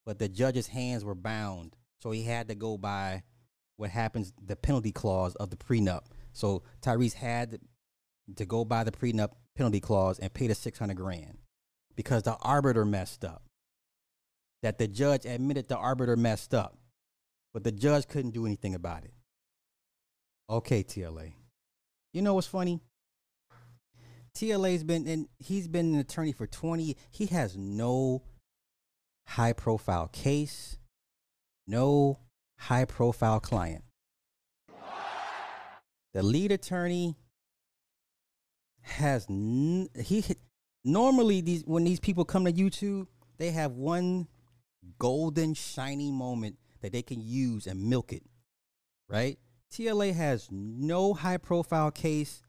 but 0.05 0.19
the 0.19 0.29
judge's 0.29 0.67
hands 0.69 1.05
were 1.05 1.15
bound. 1.15 1.77
So 2.01 2.11
he 2.11 2.23
had 2.23 2.49
to 2.49 2.55
go 2.55 2.77
by 2.77 3.23
what 3.77 3.91
happens 3.91 4.33
the 4.45 4.57
penalty 4.57 4.93
clause 4.93 5.35
of 5.37 5.51
the 5.51 5.57
prenup. 5.57 6.07
So 6.33 6.63
Tyrese 6.83 7.15
had 7.15 7.59
to 8.37 8.45
go 8.45 8.65
by 8.65 8.85
the 8.85 8.93
prenup 8.93 9.33
penalty 9.57 9.81
clause 9.81 10.19
and 10.19 10.33
pay 10.33 10.47
the 10.47 10.55
600 10.55 10.97
grand 10.97 11.39
because 11.97 12.23
the 12.23 12.37
arbiter 12.43 12.85
messed 12.85 13.25
up. 13.25 13.43
That 14.63 14.79
the 14.79 14.89
judge 14.89 15.25
admitted 15.25 15.69
the 15.69 15.77
arbiter 15.77 16.17
messed 16.17 16.53
up, 16.53 16.77
but 17.53 17.65
the 17.65 17.73
judge 17.73 18.09
couldn't 18.09 18.33
do 18.33 18.47
anything 18.47 18.75
about 18.75 19.05
it. 19.05 19.13
Okay, 20.51 20.83
TLA. 20.83 21.33
You 22.13 22.23
know 22.23 22.35
what's 22.35 22.47
funny? 22.47 22.81
TLA's 24.35 24.85
been 24.85 25.07
in 25.07 25.29
he's 25.39 25.67
been 25.67 25.95
an 25.95 26.01
attorney 26.01 26.33
for 26.33 26.47
20 26.47 26.97
he 27.11 27.27
has 27.27 27.57
no 27.57 28.23
high 29.27 29.53
profile 29.53 30.09
case, 30.09 30.79
no 31.67 32.21
high 32.59 32.85
profile 32.85 33.41
client. 33.41 33.85
The 36.15 36.23
lead 36.23 36.53
attorney 36.53 37.17
has 38.83 39.27
n- 39.29 39.89
he 40.01 40.25
normally 40.85 41.41
these 41.41 41.65
when 41.65 41.85
these 41.85 42.01
people 42.01 42.25
come 42.25 42.45
to 42.45 42.53
YouTube, 42.53 43.07
they 43.37 43.51
have 43.51 43.73
one 43.73 44.29
golden 44.99 45.55
shiny 45.55 46.11
moment 46.11 46.57
that 46.81 46.93
they 46.93 47.03
can 47.03 47.21
use 47.21 47.67
and 47.67 47.89
milk 47.89 48.13
it. 48.13 48.23
Right? 49.09 49.39
TLA 49.73 50.15
has 50.15 50.49
no 50.51 51.15
high 51.15 51.37
profile 51.37 51.91
case, 51.91 52.43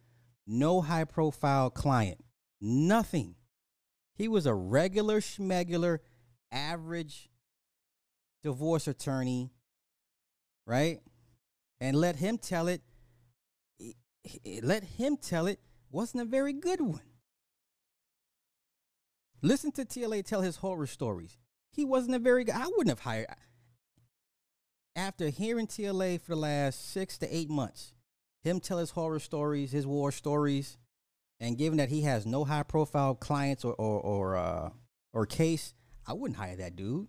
no 0.47 0.82
high 0.82 1.05
profile 1.05 1.69
client, 1.69 2.23
nothing. 2.61 3.36
He 4.15 4.27
was 4.27 4.45
a 4.45 4.53
regular 4.53 5.21
schmegular, 5.21 5.99
average 6.51 7.30
divorce 8.43 8.88
attorney, 8.88 9.51
right? 10.65 10.99
And 11.80 11.95
let 11.97 12.18
him 12.18 12.38
tell 12.38 12.68
it. 12.68 12.81
Let 14.61 14.84
him 14.84 15.18
tell 15.18 15.47
it 15.47 15.60
wasn't 15.89 16.23
a 16.23 16.26
very 16.26 16.53
good 16.53 16.81
one. 16.81 17.01
Listen 19.41 19.72
to 19.72 19.85
TLA 19.85 20.26
tell 20.26 20.41
his 20.41 20.57
horror 20.57 20.88
stories. 20.88 21.38
He 21.72 21.85
wasn't 21.85 22.15
a 22.15 22.19
very 22.19 22.43
good. 22.43 22.56
I 22.56 22.65
wouldn't 22.65 22.89
have 22.89 22.99
hired. 22.99 23.27
After 24.99 25.30
hearing 25.30 25.65
TLA 25.65 26.19
for 26.19 26.31
the 26.31 26.41
last 26.41 26.91
six 26.91 27.17
to 27.19 27.34
eight 27.34 27.49
months, 27.49 27.93
him 28.43 28.59
tell 28.59 28.80
his 28.80 28.89
horror 28.89 29.19
stories, 29.19 29.71
his 29.71 29.88
war 29.88 30.11
stories, 30.11 30.77
and 31.39 31.57
given 31.57 31.77
that 31.77 31.88
he 31.88 32.01
has 32.01 32.26
no 32.26 32.43
high 32.43 32.63
profile 32.63 33.15
clients 33.15 33.63
or 33.63 33.73
or 33.76 34.01
or, 34.01 34.35
uh, 34.35 34.71
or 35.13 35.26
case, 35.26 35.73
I 36.05 36.11
wouldn't 36.11 36.38
hire 36.38 36.57
that 36.57 36.76
dude. 36.76 37.07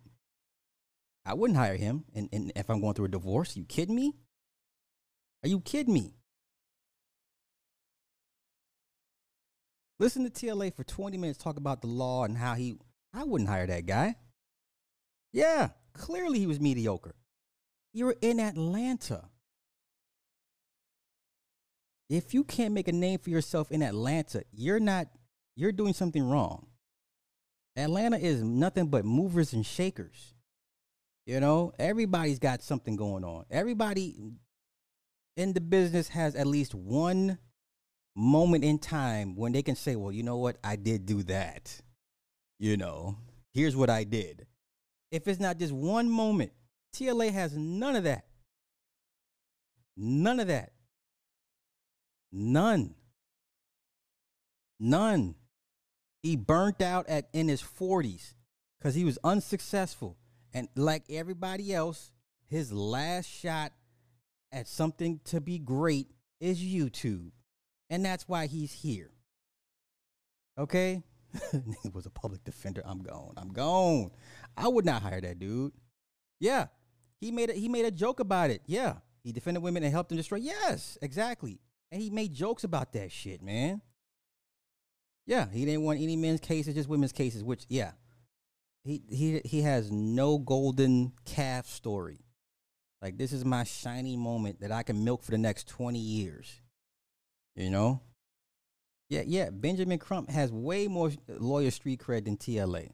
I 1.26 1.34
wouldn't 1.34 1.58
hire 1.58 1.74
him. 1.74 2.04
And, 2.14 2.28
and 2.32 2.52
if 2.54 2.70
I'm 2.70 2.80
going 2.80 2.94
through 2.94 3.06
a 3.06 3.08
divorce, 3.08 3.56
you 3.56 3.64
kidding 3.64 3.96
me? 3.96 4.14
Are 5.42 5.48
you 5.48 5.58
kidding 5.58 5.92
me? 5.92 6.14
Listen 9.98 10.22
to 10.22 10.30
TLA 10.30 10.72
for 10.72 10.84
20 10.84 11.18
minutes 11.18 11.42
talk 11.42 11.56
about 11.56 11.80
the 11.80 11.88
law 11.88 12.22
and 12.22 12.38
how 12.38 12.54
he. 12.54 12.76
I 13.12 13.24
wouldn't 13.24 13.50
hire 13.50 13.66
that 13.66 13.86
guy. 13.86 14.14
Yeah, 15.32 15.70
clearly 15.92 16.38
he 16.38 16.46
was 16.46 16.60
mediocre. 16.60 17.16
You're 17.92 18.16
in 18.20 18.38
Atlanta. 18.40 19.28
If 22.08 22.34
you 22.34 22.44
can't 22.44 22.74
make 22.74 22.88
a 22.88 22.92
name 22.92 23.18
for 23.18 23.30
yourself 23.30 23.70
in 23.70 23.82
Atlanta, 23.82 24.42
you're 24.52 24.80
not. 24.80 25.08
You're 25.56 25.72
doing 25.72 25.92
something 25.92 26.28
wrong. 26.28 26.66
Atlanta 27.76 28.18
is 28.18 28.42
nothing 28.42 28.88
but 28.88 29.04
movers 29.04 29.52
and 29.52 29.64
shakers. 29.64 30.34
You 31.26 31.40
know, 31.40 31.72
everybody's 31.78 32.38
got 32.38 32.62
something 32.62 32.96
going 32.96 33.24
on. 33.24 33.44
Everybody 33.50 34.16
in 35.36 35.52
the 35.52 35.60
business 35.60 36.08
has 36.08 36.34
at 36.34 36.46
least 36.46 36.74
one 36.74 37.38
moment 38.16 38.64
in 38.64 38.78
time 38.78 39.36
when 39.36 39.52
they 39.52 39.62
can 39.62 39.76
say, 39.76 39.96
well, 39.96 40.12
you 40.12 40.22
know 40.22 40.38
what? 40.38 40.56
I 40.64 40.76
did 40.76 41.06
do 41.06 41.22
that. 41.24 41.80
You 42.58 42.76
know, 42.76 43.16
here's 43.52 43.76
what 43.76 43.90
I 43.90 44.04
did. 44.04 44.46
If 45.12 45.28
it's 45.28 45.40
not 45.40 45.58
just 45.58 45.72
one 45.72 46.10
moment, 46.10 46.52
TLA 46.94 47.32
has 47.32 47.56
none 47.56 47.96
of 47.96 48.04
that. 48.04 48.24
None 49.96 50.40
of 50.40 50.48
that. 50.48 50.72
None. 52.32 52.94
None. 54.78 55.34
He 56.22 56.36
burnt 56.36 56.80
out 56.80 57.08
at 57.08 57.28
in 57.32 57.48
his 57.48 57.62
40s. 57.62 58.34
because 58.78 58.94
he 58.94 59.04
was 59.04 59.18
unsuccessful. 59.22 60.16
And 60.52 60.68
like 60.74 61.04
everybody 61.10 61.72
else, 61.72 62.12
his 62.48 62.72
last 62.72 63.26
shot 63.26 63.72
at 64.52 64.66
something 64.66 65.20
to 65.24 65.40
be 65.40 65.58
great 65.58 66.08
is 66.40 66.60
YouTube. 66.60 67.30
And 67.88 68.04
that's 68.04 68.28
why 68.28 68.46
he's 68.46 68.72
here. 68.72 69.10
Okay? 70.58 71.02
he 71.52 71.88
was 71.92 72.06
a 72.06 72.10
public 72.10 72.42
defender. 72.44 72.82
I'm 72.84 73.02
gone. 73.02 73.34
I'm 73.36 73.52
gone. 73.52 74.10
I 74.56 74.68
would 74.68 74.84
not 74.84 75.02
hire 75.02 75.20
that 75.20 75.38
dude. 75.38 75.72
Yeah. 76.40 76.66
He 77.20 77.30
made 77.30 77.50
a, 77.50 77.52
he 77.52 77.68
made 77.68 77.84
a 77.84 77.90
joke 77.90 78.20
about 78.20 78.50
it. 78.50 78.62
Yeah. 78.66 78.94
He 79.22 79.32
defended 79.32 79.62
women 79.62 79.82
and 79.82 79.92
helped 79.92 80.08
them 80.08 80.18
destroy. 80.18 80.38
Yes, 80.38 80.96
exactly. 81.02 81.60
And 81.92 82.00
he 82.00 82.10
made 82.10 82.32
jokes 82.32 82.64
about 82.64 82.92
that 82.94 83.12
shit, 83.12 83.42
man. 83.42 83.82
Yeah, 85.26 85.46
he 85.52 85.64
didn't 85.64 85.82
want 85.82 86.00
any 86.00 86.16
men's 86.16 86.40
cases, 86.40 86.74
just 86.74 86.88
women's 86.88 87.12
cases, 87.12 87.44
which 87.44 87.64
yeah. 87.68 87.92
He 88.82 89.02
he 89.10 89.40
he 89.44 89.62
has 89.62 89.90
no 89.90 90.38
golden 90.38 91.12
calf 91.26 91.66
story. 91.66 92.20
Like 93.02 93.18
this 93.18 93.32
is 93.32 93.44
my 93.44 93.64
shiny 93.64 94.16
moment 94.16 94.60
that 94.60 94.72
I 94.72 94.82
can 94.82 95.04
milk 95.04 95.22
for 95.22 95.30
the 95.30 95.38
next 95.38 95.68
20 95.68 95.98
years. 95.98 96.60
You 97.54 97.70
know? 97.70 98.00
Yeah, 99.08 99.22
yeah, 99.26 99.50
Benjamin 99.50 99.98
Crump 99.98 100.30
has 100.30 100.52
way 100.52 100.86
more 100.86 101.10
lawyer 101.28 101.70
street 101.70 102.00
cred 102.00 102.24
than 102.24 102.36
TLA. 102.36 102.90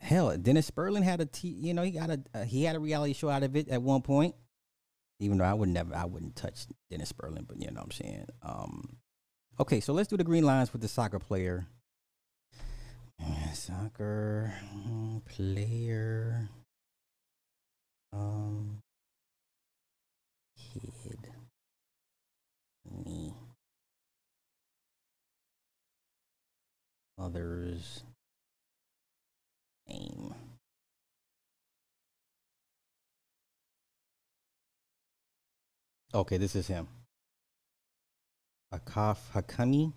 Hell, 0.00 0.36
Dennis 0.36 0.70
Sperlin 0.70 1.02
had 1.02 1.20
a 1.20 1.26
t, 1.26 1.48
you 1.48 1.74
know, 1.74 1.82
he 1.82 1.90
got 1.90 2.10
a 2.10 2.20
uh, 2.34 2.44
he 2.44 2.64
had 2.64 2.76
a 2.76 2.80
reality 2.80 3.12
show 3.12 3.28
out 3.28 3.42
of 3.42 3.56
it 3.56 3.68
at 3.68 3.82
one 3.82 4.02
point. 4.02 4.34
Even 5.18 5.38
though 5.38 5.44
I 5.44 5.54
would 5.54 5.70
never 5.70 5.94
I 5.94 6.04
wouldn't 6.04 6.36
touch 6.36 6.66
Dennis 6.90 7.12
Sperlin, 7.12 7.46
but 7.46 7.60
you 7.60 7.66
know 7.68 7.80
what 7.80 7.84
I'm 7.84 7.90
saying. 7.90 8.26
Um 8.42 8.98
Okay, 9.58 9.80
so 9.80 9.94
let's 9.94 10.08
do 10.08 10.18
the 10.18 10.24
green 10.24 10.44
lines 10.44 10.72
with 10.72 10.82
the 10.82 10.88
soccer 10.88 11.18
player. 11.18 11.66
Soccer 13.54 14.52
mm, 14.74 15.24
player. 15.24 16.50
Um, 18.12 18.82
kid. 20.56 21.18
Me. 23.04 23.34
Mother's 27.18 28.02
name. 29.88 30.34
Okay, 36.14 36.38
this 36.38 36.56
is 36.56 36.66
him. 36.66 36.88
Akaf 38.72 39.18
Hakami? 39.34 39.92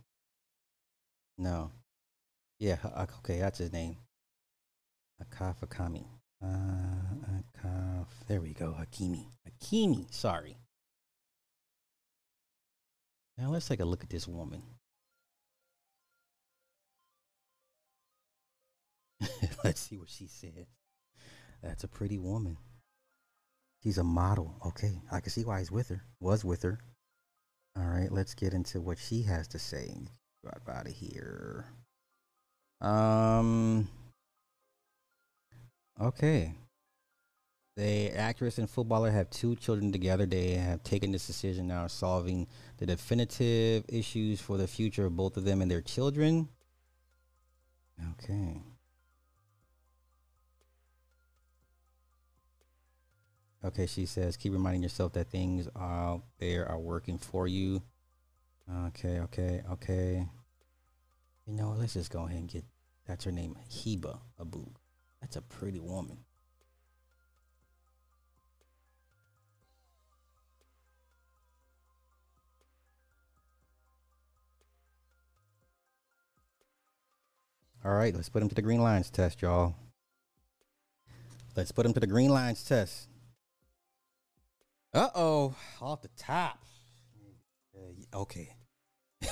No. 1.37 1.71
Yeah, 2.59 2.77
okay, 3.19 3.39
that's 3.39 3.59
his 3.59 3.71
name. 3.71 3.97
Akaf 5.23 5.55
Hakami. 5.63 6.05
Uh, 6.43 6.47
Akaf. 7.39 8.07
There 8.27 8.41
we 8.41 8.53
go. 8.53 8.75
Hakimi. 8.77 9.27
Hakimi. 9.47 10.13
Sorry. 10.13 10.57
Now 13.37 13.51
let's 13.51 13.67
take 13.67 13.79
a 13.79 13.85
look 13.85 14.03
at 14.03 14.09
this 14.09 14.27
woman. 14.27 14.61
let's 19.63 19.81
see 19.81 19.97
what 19.97 20.09
she 20.09 20.27
said. 20.27 20.67
That's 21.61 21.83
a 21.83 21.87
pretty 21.87 22.17
woman. 22.17 22.57
She's 23.83 23.97
a 23.97 24.03
model. 24.03 24.55
Okay, 24.65 25.01
I 25.11 25.19
can 25.19 25.31
see 25.31 25.43
why 25.43 25.59
he's 25.59 25.71
with 25.71 25.89
her. 25.89 26.03
Was 26.19 26.43
with 26.43 26.63
her. 26.63 26.79
All 27.77 27.85
right, 27.85 28.11
let's 28.11 28.33
get 28.33 28.53
into 28.53 28.81
what 28.81 28.97
she 28.97 29.23
has 29.23 29.47
to 29.49 29.59
say. 29.59 29.95
Out 30.67 30.87
of 30.87 30.93
here. 30.93 31.65
Um. 32.81 33.89
Okay. 35.99 36.53
The 37.75 38.11
actress 38.11 38.57
and 38.57 38.69
footballer 38.69 39.11
have 39.11 39.29
two 39.29 39.55
children 39.55 39.91
together. 39.91 40.25
They 40.25 40.51
have 40.51 40.83
taken 40.83 41.11
this 41.11 41.27
decision 41.27 41.67
now, 41.67 41.87
solving 41.87 42.47
the 42.77 42.85
definitive 42.85 43.85
issues 43.87 44.41
for 44.41 44.57
the 44.57 44.67
future 44.67 45.05
of 45.05 45.15
both 45.15 45.37
of 45.37 45.45
them 45.45 45.61
and 45.61 45.71
their 45.71 45.81
children. 45.81 46.49
Okay. 48.11 48.61
Okay, 53.63 53.87
she 53.87 54.05
says, 54.05 54.37
keep 54.37 54.53
reminding 54.53 54.83
yourself 54.83 55.13
that 55.13 55.29
things 55.29 55.67
out 55.75 56.23
there 56.39 56.67
are 56.67 56.79
working 56.79 57.17
for 57.17 57.45
you. 57.47 57.81
Okay, 58.87 59.19
okay, 59.19 59.61
okay. 59.69 60.25
You 61.45 61.53
know, 61.53 61.75
let's 61.77 61.93
just 61.93 62.11
go 62.11 62.25
ahead 62.25 62.39
and 62.39 62.47
get 62.47 62.63
that's 63.05 63.25
her 63.25 63.31
name, 63.31 63.57
Hiba 63.69 64.19
Abouk. 64.39 64.75
That's 65.19 65.35
a 65.35 65.41
pretty 65.41 65.79
woman. 65.79 66.19
All 77.83 77.93
right, 77.93 78.13
let's 78.13 78.29
put 78.29 78.41
him 78.41 78.49
to 78.49 78.55
the 78.55 78.61
green 78.61 78.81
lines 78.81 79.09
test, 79.09 79.41
y'all. 79.41 79.75
Let's 81.55 81.71
put 81.71 81.85
him 81.85 81.93
to 81.93 81.99
the 81.99 82.07
green 82.07 82.29
lines 82.29 82.63
test. 82.63 83.08
Uh 84.91 85.09
oh, 85.13 85.55
off 85.81 86.01
the 86.01 86.09
top. 86.17 86.65
Uh, 87.75 88.17
okay. 88.17 88.55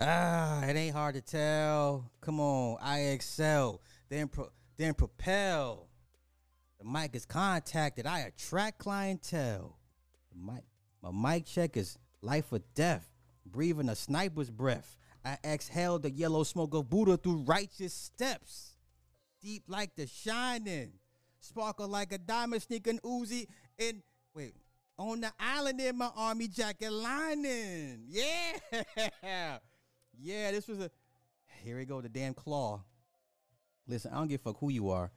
ah, 0.00 0.64
it 0.64 0.76
ain't 0.76 0.94
hard 0.94 1.14
to 1.14 1.20
tell. 1.20 2.10
Come 2.20 2.40
on, 2.40 2.76
IXL, 2.78 3.78
then 4.08 4.26
pro, 4.26 4.48
then 4.76 4.94
propel. 4.94 5.86
The 6.80 6.84
mic 6.84 7.14
is 7.14 7.24
contacted. 7.24 8.04
I 8.04 8.20
attract 8.20 8.78
clientele. 8.78 9.76
The 10.32 10.52
mic, 10.52 10.64
my 11.02 11.34
mic 11.34 11.46
check 11.46 11.76
is 11.76 11.96
life 12.20 12.52
or 12.52 12.60
death. 12.74 13.08
Breathing 13.46 13.88
a 13.88 13.94
sniper's 13.94 14.50
breath. 14.50 14.96
I 15.24 15.38
exhale 15.44 16.00
the 16.00 16.10
yellow 16.10 16.42
smoke 16.42 16.74
of 16.74 16.90
Buddha 16.90 17.16
through 17.16 17.44
righteous 17.46 17.94
steps. 17.94 18.74
Deep 19.40 19.62
like 19.68 19.94
the 19.94 20.08
shining. 20.08 20.94
Sparkle 21.38 21.86
like 21.86 22.12
a 22.12 22.18
diamond 22.18 22.62
sneaking 22.62 22.98
Uzi 23.04 23.46
in 23.78 24.02
wait 24.34 24.54
on 24.98 25.20
the 25.20 25.32
island 25.38 25.80
in 25.80 25.96
my 25.98 26.10
army 26.16 26.48
jacket 26.48 26.92
lining. 26.92 28.04
Yeah. 28.08 29.58
Yeah, 30.20 30.52
this 30.52 30.68
was 30.68 30.78
a 30.78 30.90
here 31.64 31.78
we 31.78 31.84
go, 31.84 32.00
the 32.00 32.08
damn 32.08 32.34
claw. 32.34 32.82
Listen, 33.88 34.12
I 34.12 34.18
don't 34.18 34.28
give 34.28 34.40
a 34.40 34.44
fuck 34.44 34.58
who 34.60 34.70
you 34.70 34.90
are. 34.90 35.10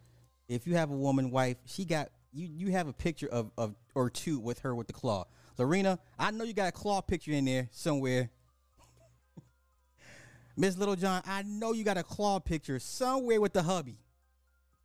If 0.48 0.66
you 0.68 0.76
have 0.76 0.90
a 0.90 0.96
woman 0.96 1.32
wife, 1.32 1.58
she 1.66 1.86
got 1.86 2.10
you 2.32 2.48
you 2.52 2.72
have 2.72 2.88
a 2.88 2.94
picture 2.94 3.28
of, 3.28 3.52
of 3.58 3.76
or 3.94 4.10
two 4.10 4.40
with 4.40 4.60
her 4.60 4.74
with 4.74 4.88
the 4.88 4.94
claw. 4.94 5.26
Lorena, 5.58 6.00
I 6.18 6.32
know 6.32 6.44
you 6.44 6.54
got 6.54 6.70
a 6.70 6.72
claw 6.72 7.02
picture 7.02 7.32
in 7.32 7.46
there 7.46 7.68
somewhere. 7.72 8.30
Miss 10.58 10.78
Little 10.78 10.96
John, 10.96 11.22
I 11.26 11.44
know 11.44 11.74
you 11.74 11.84
got 11.84 11.98
a 11.98 12.04
claw 12.04 12.40
picture 12.40 12.80
somewhere 12.80 13.40
with 13.40 13.54
the 13.54 13.64
hubby. 13.64 14.00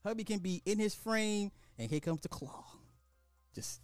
Hubby 0.04 0.24
can 0.24 0.38
be 0.38 0.62
in 0.64 0.78
his 0.78 0.94
frame, 0.94 1.50
and 1.78 1.90
here 1.90 2.00
comes 2.00 2.20
the 2.20 2.28
claw. 2.28 2.64
Just 3.54 3.80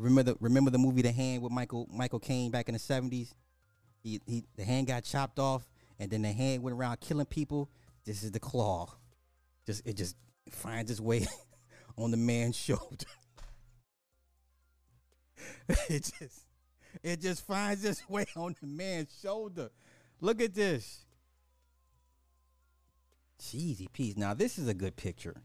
remember 0.00 0.22
the 0.22 0.36
remember 0.40 0.70
the 0.70 0.78
movie 0.78 1.02
The 1.02 1.12
Hand 1.12 1.42
with 1.42 1.52
Michael 1.52 1.88
Michael 1.92 2.18
Caine 2.18 2.50
back 2.50 2.68
in 2.68 2.72
the 2.72 2.78
seventies. 2.78 3.34
He, 4.02 4.20
he 4.26 4.44
the 4.56 4.64
hand 4.64 4.86
got 4.86 5.04
chopped 5.04 5.38
off, 5.38 5.68
and 5.98 6.10
then 6.10 6.22
the 6.22 6.32
hand 6.32 6.62
went 6.62 6.76
around 6.76 7.00
killing 7.00 7.26
people. 7.26 7.70
This 8.04 8.22
is 8.22 8.32
the 8.32 8.40
claw. 8.40 8.88
Just 9.66 9.86
it 9.86 9.96
just 9.96 10.16
finds 10.50 10.90
its 10.90 11.00
way 11.00 11.26
on 11.98 12.10
the 12.10 12.16
man's 12.16 12.56
shoulder. 12.56 13.06
it 15.68 16.10
just 16.18 16.46
it 17.02 17.20
just 17.20 17.46
finds 17.46 17.84
its 17.84 18.08
way 18.08 18.26
on 18.36 18.56
the 18.60 18.66
man's 18.66 19.16
shoulder. 19.22 19.70
Look 20.20 20.40
at 20.40 20.54
this. 20.54 21.04
Cheesy 23.38 23.88
peas. 23.92 24.16
Now 24.16 24.34
this 24.34 24.58
is 24.58 24.68
a 24.68 24.74
good 24.74 24.96
picture. 24.96 25.42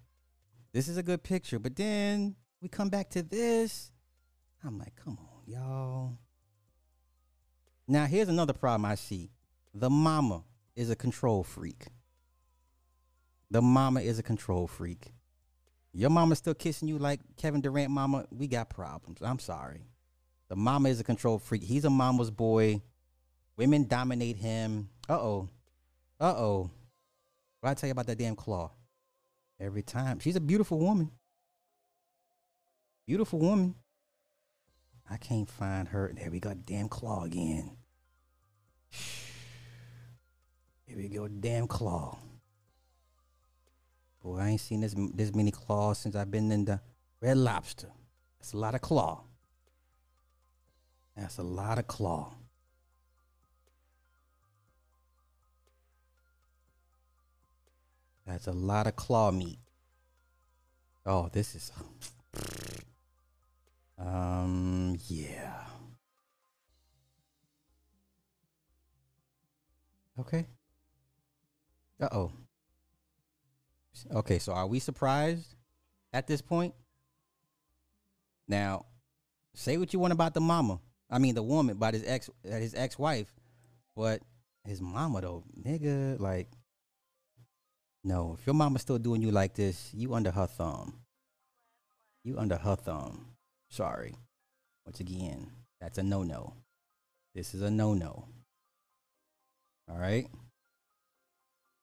This 0.74 0.88
is 0.88 0.98
a 0.98 1.04
good 1.04 1.24
picture, 1.24 1.60
but 1.60 1.76
then 1.76 2.36
we 2.62 2.68
come 2.68 2.90
back 2.90 3.10
to 3.12 3.24
this. 3.24 3.92
I'm 4.66 4.80
like, 4.80 4.96
come 4.96 5.18
on, 5.20 5.44
y'all. 5.46 6.18
Now 7.88 8.06
here's 8.06 8.30
another 8.30 8.54
problem 8.54 8.86
I 8.86 8.96
see. 8.96 9.30
The 9.74 9.90
mama 9.90 10.44
is 10.76 10.90
a 10.90 10.96
control 10.96 11.44
freak. 11.44 11.88
The 13.52 13.62
mama 13.62 14.02
is 14.02 14.18
a 14.18 14.24
control 14.24 14.68
freak. 14.68 15.14
Your 15.94 16.10
mama's 16.10 16.40
still 16.40 16.56
kissing 16.56 16.88
you 16.88 16.98
like 16.98 17.22
Kevin 17.38 17.62
Durant 17.62 17.92
mama, 17.92 18.26
we 18.32 18.48
got 18.48 18.70
problems. 18.70 19.22
I'm 19.22 19.40
sorry. 19.40 19.86
The 20.50 20.56
mama 20.56 20.90
is 20.90 21.00
a 21.00 21.04
control 21.04 21.40
freak. 21.40 21.64
He's 21.64 21.86
a 21.86 21.90
mama's 21.90 22.32
boy. 22.32 22.82
Women 23.56 23.88
dominate 23.88 24.36
him. 24.36 24.90
Uh-oh. 25.08 25.48
Uh-oh. 26.20 26.70
What 27.62 27.70
I 27.70 27.74
tell 27.76 27.88
you 27.88 27.92
about 27.92 28.08
that 28.08 28.18
damn 28.18 28.36
claw? 28.36 28.72
Every 29.60 29.84
time. 29.84 30.20
She's 30.20 30.36
a 30.36 30.42
beautiful 30.42 30.80
woman. 30.80 31.12
Beautiful 33.08 33.40
woman. 33.40 33.76
I 35.10 35.18
can't 35.18 35.50
find 35.50 35.88
her. 35.90 36.12
There 36.16 36.32
we 36.32 36.40
go. 36.40 36.54
Damn 36.54 36.90
claw 36.90 37.24
again. 37.24 37.78
Here 40.88 40.98
we 40.98 41.08
go. 41.08 41.28
Damn 41.28 41.68
claw. 41.68 42.18
Boy, 44.24 44.40
I 44.40 44.50
ain't 44.50 44.62
seen 44.62 44.82
this 44.82 44.96
this 45.14 45.36
many 45.36 45.52
claws 45.52 46.00
since 46.00 46.16
I've 46.16 46.32
been 46.32 46.52
in 46.52 46.66
the 46.66 46.80
Red 47.22 47.38
Lobster. 47.38 47.90
That's 48.40 48.54
a 48.54 48.58
lot 48.58 48.74
of 48.74 48.82
claw. 48.82 49.24
That's 51.16 51.38
a 51.38 51.44
lot 51.44 51.78
of 51.78 51.88
claw. 51.88 52.34
That's 58.26 58.48
a 58.48 58.52
lot 58.52 58.88
of 58.88 58.96
claw 58.96 59.32
meat. 59.32 59.60
Oh, 61.06 61.30
this 61.32 61.54
is. 61.54 61.72
Um, 63.98 64.98
yeah. 65.08 65.64
Okay. 70.20 70.46
Uh 72.02 72.10
oh. 72.12 72.32
Okay, 74.14 74.40
so 74.40 74.54
are 74.54 74.68
we 74.68 74.80
surprised 74.80 75.56
at 76.14 76.28
this 76.28 76.42
point? 76.42 76.74
Now, 78.48 78.86
say 79.54 79.78
what 79.78 79.94
you 79.94 80.00
want 80.00 80.14
about 80.14 80.34
the 80.34 80.42
mama. 80.42 80.80
I 81.10 81.20
mean, 81.20 81.36
the 81.36 81.44
woman, 81.44 81.76
about 81.78 81.94
his 81.94 82.04
ex, 82.06 82.30
uh, 82.30 82.56
his 82.56 82.76
ex-wife, 82.76 83.34
but 83.96 84.22
his 84.66 84.82
mama 84.82 85.22
though, 85.22 85.44
nigga, 85.60 86.20
like, 86.20 86.50
no. 88.04 88.36
If 88.40 88.46
your 88.46 88.54
mama's 88.54 88.82
still 88.82 89.00
doing 89.00 89.22
you 89.22 89.32
like 89.32 89.56
this, 89.56 89.92
you 89.94 90.14
under 90.14 90.32
her 90.32 90.46
thumb. 90.48 91.00
You 92.24 92.38
under 92.38 92.58
her 92.58 92.76
thumb. 92.76 93.35
Sorry. 93.76 94.16
Once 94.86 95.02
again, 95.02 95.52
that's 95.82 95.98
a 95.98 96.04
no-no. 96.04 96.54
This 97.34 97.54
is 97.54 97.62
a 97.62 97.70
no-no. 97.70 98.24
All 99.90 99.98
right. 99.98 100.30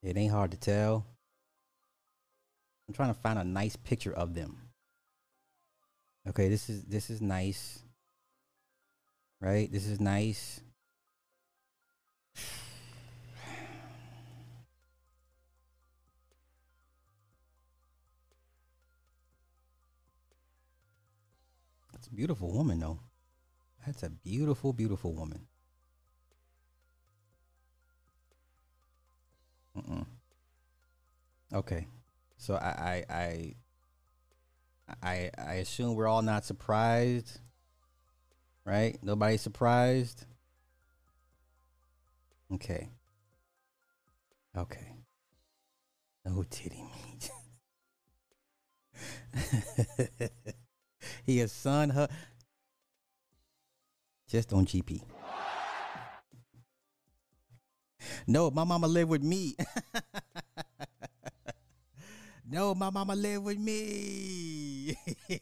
It 0.02 0.16
ain't 0.16 0.32
hard 0.32 0.52
to 0.52 0.56
tell. 0.56 1.05
I'm 2.89 2.94
trying 2.94 3.12
to 3.12 3.20
find 3.20 3.39
a 3.39 3.44
nice 3.44 3.77
picture 3.77 4.14
of 4.14 4.32
them. 4.32 4.56
Okay, 6.27 6.48
this 6.48 6.70
is 6.70 6.85
this 6.85 7.10
is 7.10 7.20
nice. 7.20 7.82
Right? 9.43 9.70
This 9.70 9.86
is 9.86 10.01
nice. 10.01 10.62
Beautiful 22.14 22.52
woman 22.52 22.80
though. 22.80 23.01
That's 23.86 24.02
a 24.05 24.10
beautiful, 24.10 24.72
beautiful 24.72 25.14
woman. 25.14 25.48
Mm-mm. 29.76 30.06
Okay, 31.52 31.86
so 32.39 32.55
I, 32.56 33.05
I 33.10 33.55
I 35.02 35.30
I 35.39 35.55
assume 35.55 35.94
we're 35.97 36.06
all 36.09 36.22
not 36.22 36.44
surprised, 36.44 37.40
right? 38.64 38.98
Nobody's 39.02 39.40
surprised. 39.43 40.24
Okay. 42.52 42.90
Okay. 44.56 44.97
No 46.24 46.43
titty 46.43 46.82
meat. 46.82 47.30
he 51.24 51.40
a 51.40 51.49
son 51.49 51.90
her 51.90 52.09
just 54.28 54.53
on 54.53 54.66
GP. 54.66 55.03
No, 58.27 58.51
my 58.51 58.65
mama 58.65 58.86
live 58.86 59.09
with 59.09 59.23
me. 59.23 59.57
no, 62.49 62.74
my 62.74 62.90
mama 62.90 63.15
live 63.15 63.43
with 63.43 63.59
me. 63.59 64.97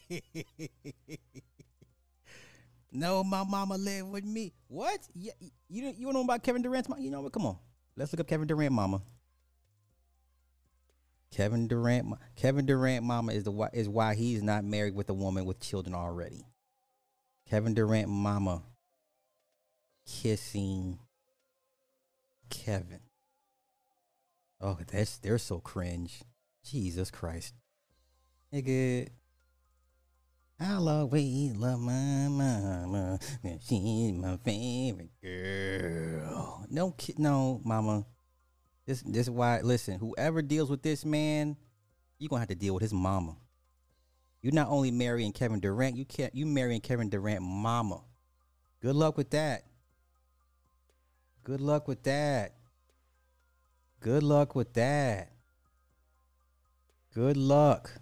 no, 2.93 3.25
my 3.25 3.45
mama 3.45 3.77
live 3.77 4.09
with 4.09 4.25
me. 4.25 4.53
What? 4.69 5.01
You 5.15 5.33
you 5.69 5.93
you 5.97 6.13
know 6.13 6.23
about 6.23 6.43
Kevin 6.43 6.63
Durant's 6.63 6.89
mom? 6.89 7.01
You 7.01 7.11
know 7.11 7.23
what? 7.23 7.33
Come 7.33 7.47
on, 7.47 7.59
let's 7.97 8.13
look 8.13 8.21
up 8.21 8.29
Kevin 8.29 8.47
Durant 8.47 8.73
mama. 8.73 9.01
Kevin 11.31 11.69
Durant, 11.69 12.19
Kevin 12.37 12.67
Durant 12.67 13.05
mama 13.05 13.33
is 13.33 13.45
the 13.45 13.51
why 13.51 13.69
is 13.73 13.89
why 13.89 14.15
he's 14.15 14.43
not 14.43 14.65
married 14.65 14.95
with 14.95 15.09
a 15.09 15.15
woman 15.15 15.45
with 15.45 15.61
children 15.61 15.95
already. 15.95 16.45
Kevin 17.49 17.75
Durant 17.75 18.09
mama 18.09 18.63
kissing 20.07 20.99
Kevin. 22.49 23.01
Oh, 24.61 24.79
that's 24.91 25.19
they're 25.19 25.39
so 25.39 25.61
cringe. 25.61 26.23
Jesus 26.65 27.11
Christ. 27.11 27.55
Nigga. 28.53 29.09
I'll 30.63 30.89
always 30.89 31.57
love 31.57 31.81
my 31.81 32.29
mama. 32.29 33.19
She's 33.67 34.13
my 34.13 34.37
favorite 34.45 35.13
girl. 35.23 36.67
No 36.69 36.95
no, 37.17 37.61
mama. 37.65 38.05
This 38.91 39.03
this 39.03 39.27
is 39.29 39.31
why 39.31 39.61
listen, 39.61 40.01
whoever 40.01 40.43
deals 40.43 40.69
with 40.69 40.83
this 40.83 41.05
man, 41.05 41.57
you're 42.19 42.29
gonna 42.29 42.41
have 42.41 42.49
to 42.49 42.57
deal 42.57 42.75
with 42.75 42.83
his 42.83 42.93
mama. 42.93 43.37
You're 44.43 44.53
not 44.53 44.67
only 44.67 44.91
marrying 44.91 45.31
Kevin 45.31 45.61
Durant, 45.61 45.95
you 45.95 46.05
can't 46.05 46.35
you 46.35 46.45
marrying 46.45 46.81
Kevin 46.81 47.09
Durant 47.09 47.41
mama. 47.41 48.01
Good 48.83 48.97
luck 48.97 49.17
with 49.17 49.31
that. 49.31 49.63
Good 51.45 51.61
luck 51.61 51.87
with 51.87 52.03
that. 52.03 52.57
Good 54.01 54.25
luck 54.25 54.57
with 54.57 54.75
that. 54.75 55.31
Good 57.15 57.37
luck. 57.37 57.93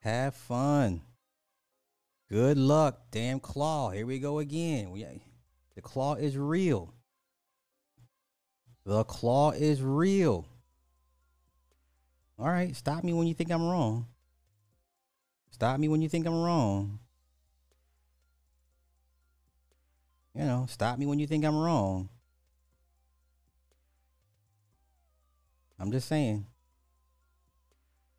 Have 0.00 0.34
fun. 0.34 1.00
Good 2.28 2.58
luck. 2.58 3.04
Damn 3.10 3.40
claw. 3.40 3.88
Here 3.88 4.04
we 4.04 4.18
go 4.18 4.38
again. 4.38 4.90
We, 4.90 5.06
the 5.74 5.80
claw 5.80 6.16
is 6.16 6.36
real. 6.36 6.92
The 8.84 9.04
claw 9.04 9.52
is 9.52 9.82
real. 9.82 10.46
All 12.38 12.46
right. 12.46 12.74
Stop 12.74 13.04
me 13.04 13.12
when 13.12 13.26
you 13.26 13.34
think 13.34 13.50
I'm 13.50 13.62
wrong. 13.62 14.06
Stop 15.50 15.78
me 15.78 15.88
when 15.88 16.02
you 16.02 16.08
think 16.08 16.26
I'm 16.26 16.42
wrong. 16.42 16.98
You 20.34 20.44
know, 20.44 20.66
stop 20.68 20.98
me 20.98 21.06
when 21.06 21.18
you 21.18 21.26
think 21.26 21.44
I'm 21.44 21.56
wrong. 21.56 22.08
I'm 25.78 25.92
just 25.92 26.08
saying. 26.08 26.46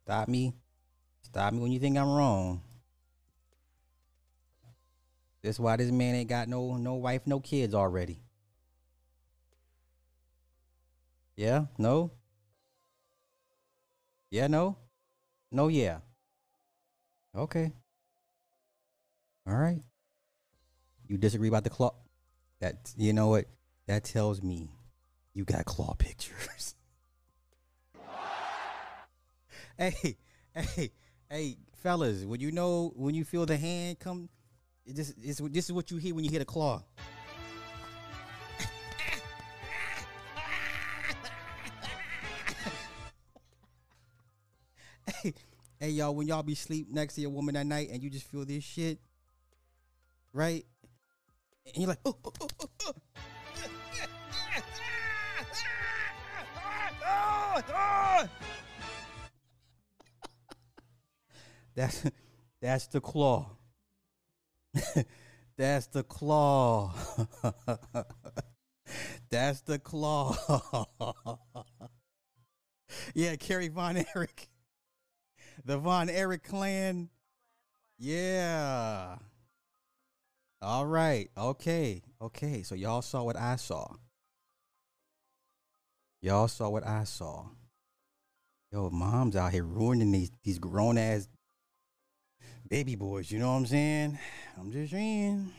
Stop 0.04 0.28
me. 0.28 0.54
Stop 1.22 1.54
me 1.54 1.60
when 1.60 1.72
you 1.72 1.80
think 1.80 1.98
I'm 1.98 2.12
wrong. 2.12 2.62
That's 5.42 5.60
why 5.60 5.76
this 5.76 5.92
man 5.92 6.16
ain't 6.16 6.30
got 6.30 6.48
no 6.48 6.78
no 6.78 6.94
wife, 6.94 7.26
no 7.26 7.40
kids 7.40 7.74
already. 7.74 8.23
Yeah? 11.36 11.66
No? 11.78 12.12
Yeah, 14.30 14.48
no? 14.48 14.78
No, 15.52 15.68
yeah. 15.68 16.00
Okay. 17.36 17.72
All 19.48 19.56
right. 19.56 19.82
You 21.08 21.18
disagree 21.18 21.50
about 21.50 21.64
the 21.64 21.70
claw? 21.70 21.94
That 22.60 22.94
you 22.98 23.14
know 23.14 23.28
what? 23.28 23.46
That 23.88 24.04
tells 24.04 24.42
me 24.42 24.70
you 25.34 25.44
got 25.44 25.66
claw 25.66 25.94
pictures. 25.96 26.76
hey, 29.78 30.18
hey, 30.56 30.92
hey, 31.30 31.58
fellas, 31.76 32.24
when 32.24 32.40
you 32.40 32.52
know 32.52 32.94
when 32.96 33.16
you 33.16 33.26
feel 33.26 33.46
the 33.46 33.58
hand 33.58 34.00
come, 34.00 34.30
it 34.86 34.96
this 34.96 35.10
is 35.22 35.38
this 35.38 35.66
is 35.66 35.74
what 35.74 35.92
you 35.92 35.98
hear 35.98 36.16
when 36.16 36.24
you 36.24 36.30
hear 36.30 36.40
the 36.40 36.46
claw. 36.46 36.82
Hey, 45.84 45.90
y'all, 45.90 46.16
when 46.16 46.28
y'all 46.28 46.44
be 46.44 46.56
sleep 46.56 46.88
next 46.90 47.16
to 47.16 47.22
your 47.22 47.32
woman 47.32 47.58
at 47.58 47.66
night 47.66 47.90
and 47.92 48.02
you 48.02 48.10
just 48.10 48.26
feel 48.32 48.46
this 48.46 48.64
shit, 48.64 49.00
right? 50.32 50.66
And 51.66 51.76
you're 51.76 51.90
like, 51.90 52.00
oh, 52.06 52.16
oh, 52.24 52.32
oh, 52.40 52.48
oh, 52.62 52.70
oh. 57.76 58.30
That's 61.76 62.10
that's 62.62 62.88
the 62.88 63.02
claw. 63.02 63.50
that's 65.58 65.88
the 65.88 66.04
claw. 66.04 66.94
that's 69.30 69.60
the 69.60 69.80
claw. 69.80 70.34
yeah, 73.14 73.36
Kerry 73.36 73.68
Von 73.68 73.98
Erich. 74.16 74.48
The 75.66 75.78
Von 75.78 76.10
Erich 76.10 76.44
clan. 76.44 77.10
Yeah. 77.98 79.18
All 80.62 80.86
right. 80.86 81.30
Okay. 81.38 82.02
Okay. 82.22 82.64
So 82.64 82.76
y'all 82.76 83.02
saw 83.02 83.24
what 83.24 83.38
I 83.38 83.56
saw. 83.56 83.96
Y'all 86.22 86.48
saw 86.48 86.70
what 86.70 86.86
I 86.88 87.04
saw. 87.04 87.46
Yo, 88.72 88.90
mom's 88.90 89.36
out 89.36 89.52
here 89.52 89.64
ruining 89.64 90.12
these 90.12 90.32
these 90.44 90.58
grown 90.58 90.98
ass 90.98 91.28
baby 92.68 92.96
boys. 92.96 93.30
You 93.30 93.40
know 93.40 93.50
what 93.52 93.58
I'm 93.58 93.66
saying? 93.66 94.20
I'm 94.58 94.72
just 94.72 94.92
saying. 94.92 95.52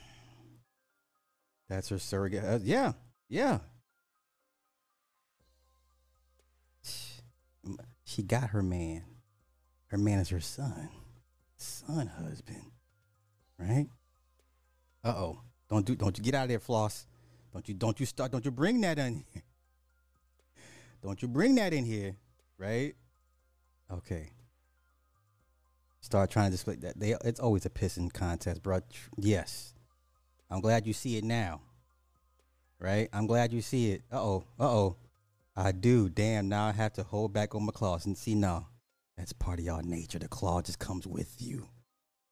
That's 1.69 1.89
her 1.91 1.99
surrogate. 1.99 2.45
uh, 2.45 2.59
yeah, 2.63 2.93
yeah. 3.29 3.59
She 8.05 8.23
got 8.23 8.51
her 8.51 8.63
man. 8.63 9.03
Her 9.95 9.99
man 9.99 10.19
is 10.19 10.29
her 10.31 10.41
son, 10.41 10.89
son 11.57 12.09
husband, 12.09 12.73
right? 13.61 13.87
Uh 15.05 15.15
oh. 15.17 15.41
Don't 15.71 15.87
do. 15.87 15.95
Don't 15.95 16.19
you 16.19 16.25
get 16.25 16.35
out 16.35 16.43
of 16.43 16.49
there, 16.49 16.59
floss. 16.59 17.07
Don't 17.53 17.69
you. 17.69 17.75
Don't 17.75 18.01
you 18.01 18.05
start. 18.05 18.33
Don't 18.33 18.45
you 18.45 18.51
bring 18.51 18.81
that 18.81 18.99
in 18.99 19.25
here. 19.33 19.43
Don't 21.05 21.23
you 21.23 21.29
bring 21.29 21.55
that 21.55 21.73
in 21.73 21.85
here, 21.85 22.17
right? 22.59 22.97
Okay. 23.89 24.33
Start 26.01 26.29
trying 26.29 26.47
to 26.47 26.51
display 26.51 26.75
that. 26.75 26.99
They. 26.99 27.15
It's 27.25 27.39
always 27.39 27.65
a 27.65 27.71
pissing 27.71 28.13
contest, 28.13 28.65
bro. 28.65 28.81
Yes. 29.17 29.75
I'm 30.51 30.61
glad 30.61 30.89
you 30.89 30.93
see 30.93 31.19
it 31.19 31.23
now. 31.23 31.61
Right? 32.81 33.09
I'm 33.13 33.29
glad 33.29 33.53
you 33.53 33.63
see 33.63 33.93
it. 33.93 34.03
Uh 34.11 34.21
oh. 34.21 34.45
Uh 34.59 34.65
oh. 34.65 34.97
I 35.55 35.71
do. 35.71 36.09
Damn. 36.09 36.49
Now 36.49 36.67
I 36.67 36.73
have 36.73 36.95
to 36.95 37.05
hold 37.05 37.33
back 37.33 37.55
on 37.55 37.65
my 37.65 37.71
claws 37.71 38.07
and 38.07 38.19
see. 38.19 38.35
No, 38.35 38.67
that's 39.17 39.33
part 39.33 39.59
of 39.59 39.65
y'all 39.65 39.83
nature. 39.83 40.19
The 40.19 40.29
claw 40.29 40.63
just 40.63 40.79
comes 40.79 41.07
with 41.07 41.37
you. 41.39 41.69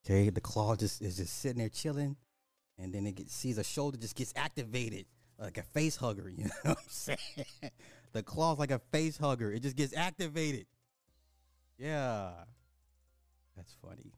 Okay. 0.05 0.31
The 0.31 0.41
claw 0.41 0.77
just 0.77 1.01
is 1.01 1.17
just 1.17 1.39
sitting 1.41 1.59
there 1.59 1.69
chilling, 1.69 2.17
and 2.79 2.93
then 2.93 3.07
it 3.07 3.17
gets, 3.17 3.35
sees 3.35 3.59
a 3.59 3.65
shoulder 3.65 3.99
just 3.99 4.17
gets 4.17 4.33
activated 4.37 5.07
like 5.39 5.59
a 5.59 5.63
face 5.63 5.97
hugger. 5.97 6.29
You 6.37 6.45
know 6.45 6.51
what 6.63 6.79
I'm 6.79 6.85
saying? 6.89 7.19
the 8.13 8.23
claw's 8.23 8.59
like 8.59 8.71
a 8.71 8.81
face 8.91 9.17
hugger. 9.19 9.53
It 9.53 9.63
just 9.63 9.77
gets 9.77 9.97
activated. 9.97 10.67
Yeah. 11.79 12.31
That's 13.57 13.75
funny. 13.83 14.13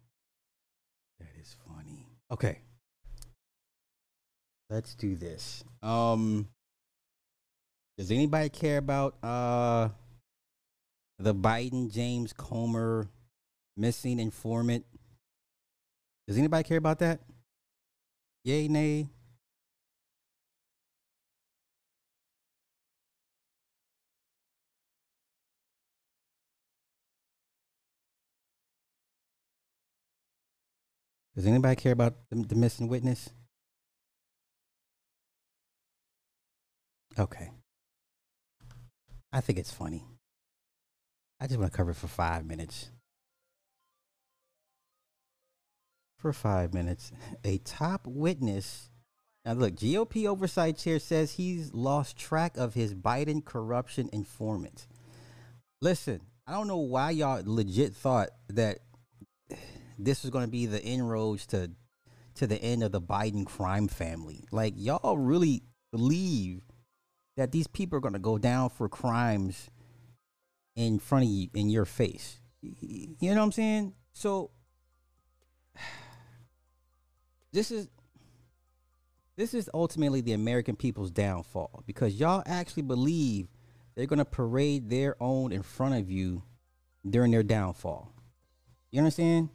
That 1.18 1.28
is 1.40 1.56
funny. 1.66 2.06
Okay. 2.30 2.60
Let's 4.70 4.94
do 4.94 5.16
this. 5.16 5.64
Um 5.82 6.48
does 7.96 8.10
anybody 8.10 8.48
care 8.48 8.78
about 8.78 9.14
uh 9.22 9.88
the 11.18 11.34
Biden 11.34 11.92
James 11.92 12.32
Comer 12.32 13.08
missing 13.76 14.18
informant? 14.18 14.84
Does 16.26 16.38
anybody 16.38 16.64
care 16.64 16.78
about 16.78 16.98
that? 17.00 17.20
Yay, 18.44 18.68
nay? 18.68 19.08
Does 31.34 31.46
anybody 31.46 31.74
care 31.76 31.92
about 31.92 32.14
the, 32.30 32.36
the 32.36 32.54
missing 32.54 32.88
witness? 32.88 33.30
Okay. 37.18 37.50
I 39.32 39.40
think 39.40 39.58
it's 39.58 39.72
funny. 39.72 40.04
I 41.44 41.46
just 41.46 41.60
want 41.60 41.70
to 41.70 41.76
cover 41.76 41.90
it 41.90 41.96
for 41.96 42.06
five 42.06 42.46
minutes. 42.46 42.90
For 46.16 46.32
five 46.32 46.72
minutes. 46.72 47.12
A 47.44 47.58
top 47.58 48.06
witness. 48.06 48.88
Now, 49.44 49.52
look, 49.52 49.74
GOP 49.74 50.26
oversight 50.26 50.78
chair 50.78 50.98
says 50.98 51.32
he's 51.32 51.74
lost 51.74 52.16
track 52.16 52.56
of 52.56 52.72
his 52.72 52.94
Biden 52.94 53.44
corruption 53.44 54.08
informant. 54.10 54.86
Listen, 55.82 56.22
I 56.46 56.52
don't 56.52 56.66
know 56.66 56.78
why 56.78 57.10
y'all 57.10 57.42
legit 57.44 57.94
thought 57.94 58.30
that 58.48 58.78
this 59.98 60.22
was 60.22 60.30
going 60.30 60.46
to 60.46 60.50
be 60.50 60.64
the 60.64 60.82
inroads 60.82 61.44
to 61.48 61.72
to 62.36 62.46
the 62.46 62.60
end 62.62 62.82
of 62.82 62.90
the 62.90 63.02
Biden 63.02 63.44
crime 63.44 63.88
family. 63.88 64.44
Like 64.50 64.72
y'all 64.78 65.18
really 65.18 65.62
believe 65.92 66.62
that 67.36 67.52
these 67.52 67.66
people 67.66 67.98
are 67.98 68.00
going 68.00 68.14
to 68.14 68.18
go 68.18 68.38
down 68.38 68.70
for 68.70 68.88
crimes 68.88 69.68
in 70.76 70.98
front 70.98 71.24
of 71.24 71.30
you 71.30 71.48
in 71.54 71.68
your 71.68 71.84
face. 71.84 72.38
You 72.60 73.30
know 73.30 73.36
what 73.36 73.42
I'm 73.42 73.52
saying? 73.52 73.94
So 74.12 74.50
this 77.52 77.70
is 77.70 77.88
this 79.36 79.52
is 79.52 79.68
ultimately 79.74 80.20
the 80.20 80.32
American 80.32 80.76
people's 80.76 81.10
downfall 81.10 81.82
because 81.86 82.14
y'all 82.14 82.42
actually 82.46 82.84
believe 82.84 83.48
they're 83.94 84.06
going 84.06 84.18
to 84.18 84.24
parade 84.24 84.90
their 84.90 85.16
own 85.20 85.52
in 85.52 85.62
front 85.62 85.96
of 85.96 86.10
you 86.10 86.44
during 87.08 87.32
their 87.32 87.42
downfall. 87.42 88.12
You 88.92 89.00
understand? 89.00 89.48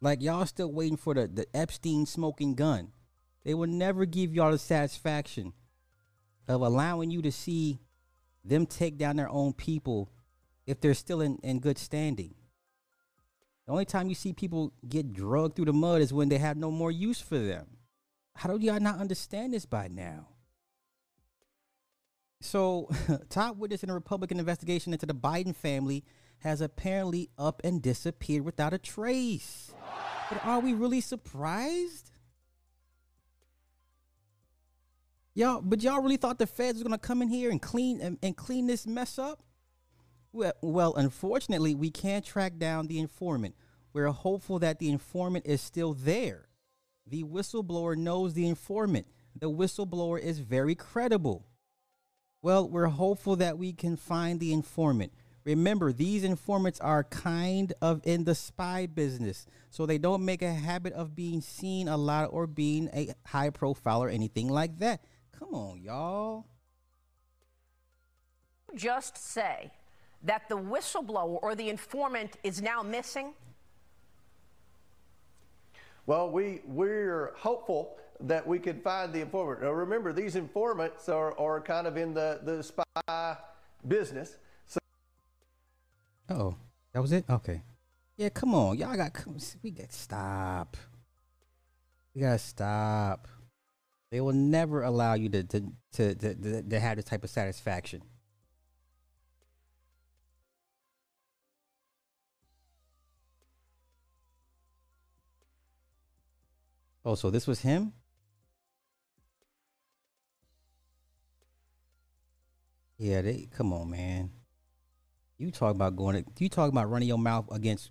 Like 0.00 0.22
y'all 0.22 0.46
still 0.46 0.70
waiting 0.70 0.96
for 0.96 1.14
the, 1.14 1.26
the 1.26 1.46
Epstein 1.54 2.06
smoking 2.06 2.54
gun. 2.54 2.92
They 3.44 3.54
will 3.54 3.66
never 3.66 4.04
give 4.04 4.34
y'all 4.34 4.52
the 4.52 4.58
satisfaction 4.58 5.52
of 6.46 6.60
allowing 6.60 7.10
you 7.10 7.20
to 7.22 7.32
see 7.32 7.80
them 8.44 8.66
take 8.66 8.98
down 8.98 9.16
their 9.16 9.28
own 9.28 9.52
people 9.52 10.10
if 10.66 10.80
they're 10.80 10.94
still 10.94 11.20
in, 11.20 11.38
in 11.42 11.60
good 11.60 11.78
standing. 11.78 12.34
The 13.66 13.72
only 13.72 13.84
time 13.84 14.08
you 14.08 14.14
see 14.14 14.32
people 14.32 14.72
get 14.88 15.12
drugged 15.12 15.56
through 15.56 15.64
the 15.66 15.72
mud 15.72 16.02
is 16.02 16.12
when 16.12 16.28
they 16.28 16.38
have 16.38 16.56
no 16.56 16.70
more 16.70 16.90
use 16.90 17.20
for 17.20 17.38
them. 17.38 17.66
How 18.36 18.56
do 18.56 18.64
y'all 18.64 18.80
not 18.80 18.98
understand 18.98 19.54
this 19.54 19.64
by 19.64 19.88
now? 19.88 20.28
So, 22.40 22.90
top 23.30 23.56
witness 23.56 23.82
in 23.82 23.90
a 23.90 23.94
Republican 23.94 24.38
investigation 24.38 24.92
into 24.92 25.06
the 25.06 25.14
Biden 25.14 25.56
family 25.56 26.04
has 26.38 26.60
apparently 26.60 27.30
up 27.38 27.62
and 27.64 27.80
disappeared 27.80 28.44
without 28.44 28.74
a 28.74 28.78
trace. 28.78 29.72
But 30.28 30.44
are 30.44 30.60
we 30.60 30.74
really 30.74 31.00
surprised? 31.00 32.10
Y'all, 35.34 35.62
but 35.62 35.82
y'all 35.82 36.02
really 36.02 36.16
thought 36.16 36.38
the 36.38 36.46
feds 36.46 36.74
was 36.74 36.82
gonna 36.82 36.98
come 36.98 37.22
in 37.22 37.28
here 37.28 37.50
and 37.50 37.62
clean 37.62 38.00
and, 38.00 38.18
and 38.22 38.36
clean 38.36 38.66
this 38.66 38.86
mess 38.86 39.18
up? 39.18 39.42
Well, 40.34 40.94
unfortunately, 40.96 41.76
we 41.76 41.90
can't 41.90 42.24
track 42.24 42.58
down 42.58 42.88
the 42.88 42.98
informant. 42.98 43.54
We're 43.92 44.08
hopeful 44.08 44.58
that 44.58 44.80
the 44.80 44.90
informant 44.90 45.46
is 45.46 45.60
still 45.60 45.94
there. 45.94 46.48
The 47.06 47.22
whistleblower 47.22 47.96
knows 47.96 48.34
the 48.34 48.48
informant. 48.48 49.06
The 49.38 49.50
whistleblower 49.50 50.20
is 50.20 50.40
very 50.40 50.74
credible. 50.74 51.46
Well, 52.42 52.68
we're 52.68 52.86
hopeful 52.86 53.36
that 53.36 53.58
we 53.58 53.72
can 53.72 53.96
find 53.96 54.40
the 54.40 54.52
informant. 54.52 55.12
Remember, 55.44 55.92
these 55.92 56.24
informants 56.24 56.80
are 56.80 57.04
kind 57.04 57.72
of 57.80 58.00
in 58.04 58.24
the 58.24 58.34
spy 58.34 58.86
business, 58.86 59.46
so 59.70 59.86
they 59.86 59.98
don't 59.98 60.24
make 60.24 60.42
a 60.42 60.52
habit 60.52 60.94
of 60.94 61.14
being 61.14 61.40
seen 61.40 61.86
a 61.86 61.96
lot 61.96 62.30
or 62.32 62.46
being 62.46 62.88
a 62.92 63.14
high 63.26 63.50
profile 63.50 64.02
or 64.02 64.08
anything 64.08 64.48
like 64.48 64.78
that. 64.78 65.04
Come 65.38 65.54
on, 65.54 65.80
y'all. 65.80 66.46
just 68.74 69.16
say 69.16 69.70
that 70.24 70.48
the 70.48 70.56
whistleblower 70.56 71.38
or 71.42 71.54
the 71.54 71.68
informant 71.68 72.36
is 72.42 72.60
now 72.60 72.82
missing? 72.82 73.34
Well, 76.06 76.30
we, 76.30 76.60
we're 76.66 77.32
hopeful 77.36 77.96
that 78.20 78.46
we 78.46 78.58
can 78.58 78.80
find 78.80 79.12
the 79.12 79.20
informant. 79.20 79.62
Now, 79.62 79.70
remember, 79.70 80.12
these 80.12 80.36
informants 80.36 81.08
are, 81.08 81.38
are 81.38 81.60
kind 81.60 81.86
of 81.86 81.96
in 81.96 82.14
the, 82.14 82.40
the 82.42 82.62
spy 82.62 83.36
business. 83.86 84.36
So 84.66 84.78
Oh, 86.28 86.56
that 86.92 87.00
was 87.00 87.12
it. 87.12 87.24
Okay. 87.28 87.62
Yeah, 88.16 88.28
come 88.28 88.54
on, 88.54 88.78
y'all 88.78 88.96
got 88.96 89.12
come. 89.12 89.36
We 89.62 89.70
got 89.70 89.92
stop. 89.92 90.76
We 92.14 92.20
gotta 92.20 92.38
stop. 92.38 93.26
They 94.12 94.20
will 94.20 94.32
never 94.32 94.84
allow 94.84 95.14
you 95.14 95.28
to 95.30 95.42
to 95.42 95.60
to 95.94 96.14
to, 96.14 96.34
to, 96.34 96.62
to 96.62 96.80
have 96.80 96.96
this 96.96 97.06
type 97.06 97.24
of 97.24 97.30
satisfaction. 97.30 98.02
Oh, 107.04 107.14
so 107.14 107.30
this 107.30 107.46
was 107.46 107.60
him? 107.60 107.92
Yeah, 112.96 113.22
they 113.22 113.48
come 113.54 113.72
on, 113.72 113.90
man. 113.90 114.30
You 115.36 115.50
talk 115.50 115.74
about 115.74 115.96
going 115.96 116.24
to, 116.24 116.30
you 116.42 116.48
talk 116.48 116.70
about 116.70 116.88
running 116.90 117.08
your 117.08 117.18
mouth 117.18 117.46
against 117.50 117.90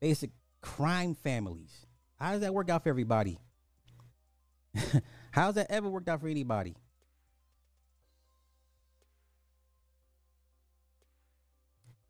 basic 0.00 0.30
crime 0.62 1.14
families. 1.14 1.86
How 2.16 2.32
does 2.32 2.40
that 2.40 2.54
work 2.54 2.70
out 2.70 2.84
for 2.84 2.88
everybody? 2.88 3.38
How's 5.32 5.54
that 5.54 5.70
ever 5.70 5.88
worked 5.90 6.08
out 6.08 6.20
for 6.20 6.28
anybody? 6.28 6.76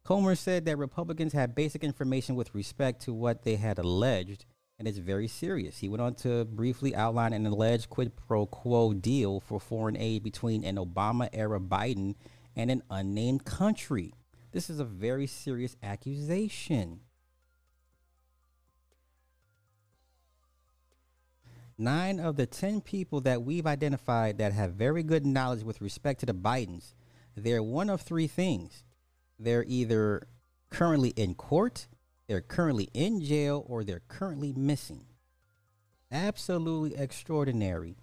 Comer 0.05 0.35
said 0.35 0.67
that 0.67 0.77
Republicans 0.77 1.33
had 1.33 1.55
basic 1.55 1.83
information 1.83 2.37
with 2.37 2.55
respect 2.55 3.01
to 3.03 3.15
what 3.15 3.43
they 3.43 3.57
had 3.57 3.79
alleged, 3.79 4.45
and 4.79 4.89
it's 4.89 4.99
very 4.99 5.29
serious. 5.29 5.79
He 5.79 5.89
went 5.89 6.03
on 6.03 6.15
to 6.17 6.45
briefly 6.45 6.95
outline 6.95 7.33
an 7.33 7.47
alleged 7.47 7.89
quid 7.89 8.17
pro 8.17 8.47
quo 8.47 8.93
deal 8.93 9.41
for 9.41 9.61
foreign 9.61 9.97
aid 9.97 10.23
between 10.23 10.65
an 10.65 10.77
Obama 10.77 11.29
era 11.33 11.61
Biden 11.61 12.15
and 12.57 12.71
an 12.71 12.83
unnamed 12.91 13.45
country. 13.45 14.13
This 14.53 14.71
is 14.71 14.81
a 14.81 14.85
very 14.85 15.27
serious 15.27 15.77
accusation. 15.83 17.01
Nine 21.77 22.21
of 22.21 22.37
the 22.37 22.47
10 22.47 22.81
people 22.81 23.21
that 23.23 23.43
we've 23.43 23.67
identified 23.67 24.39
that 24.39 24.53
have 24.53 24.75
very 24.75 25.03
good 25.03 25.27
knowledge 25.27 25.65
with 25.65 25.81
respect 25.81 26.21
to 26.21 26.27
the 26.27 26.35
Bidens, 26.35 26.95
they're 27.37 27.65
one 27.65 27.91
of 27.91 28.01
three 28.01 28.29
things. 28.29 28.85
They're 29.41 29.65
either 29.67 30.29
currently 30.71 31.11
in 31.11 31.35
court, 31.35 31.89
they're 32.27 32.41
currently 32.41 32.89
in 32.95 33.21
jail, 33.23 33.65
or 33.69 33.85
they're 33.85 34.03
currently 34.09 34.53
missing. 34.53 35.05
Absolutely 36.11 36.97
extraordinary. 36.97 37.97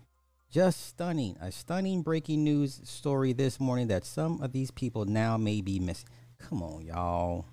Just 0.49 0.85
stunning. 0.85 1.37
A 1.41 1.51
stunning 1.51 2.01
breaking 2.01 2.43
news 2.43 2.81
story 2.83 3.33
this 3.33 3.59
morning 3.59 3.87
that 3.87 4.05
some 4.05 4.41
of 4.41 4.51
these 4.51 4.69
people 4.69 5.05
now 5.05 5.37
may 5.37 5.61
be 5.61 5.79
missing. 5.79 6.09
Come 6.37 6.61
on, 6.61 6.85
y'all. 6.85 7.45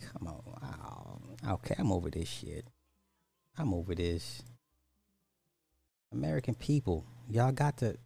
Come 0.00 0.28
on. 0.28 1.36
Okay, 1.46 1.74
I'm 1.78 1.92
over 1.92 2.10
this 2.10 2.28
shit. 2.28 2.66
I'm 3.58 3.74
over 3.74 3.94
this. 3.94 4.42
American 6.12 6.54
people, 6.54 7.04
y'all 7.28 7.52
got 7.52 7.76
to. 7.78 7.96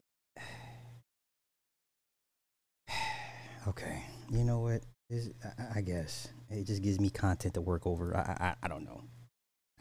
Okay, 3.68 4.02
you 4.30 4.44
know 4.44 4.60
what? 4.60 4.82
I, 5.12 5.78
I 5.78 5.80
guess 5.82 6.28
it 6.50 6.66
just 6.66 6.82
gives 6.82 6.98
me 7.00 7.10
content 7.10 7.54
to 7.54 7.60
work 7.60 7.86
over. 7.86 8.16
I, 8.16 8.20
I, 8.20 8.54
I 8.64 8.68
don't 8.68 8.84
know. 8.84 9.02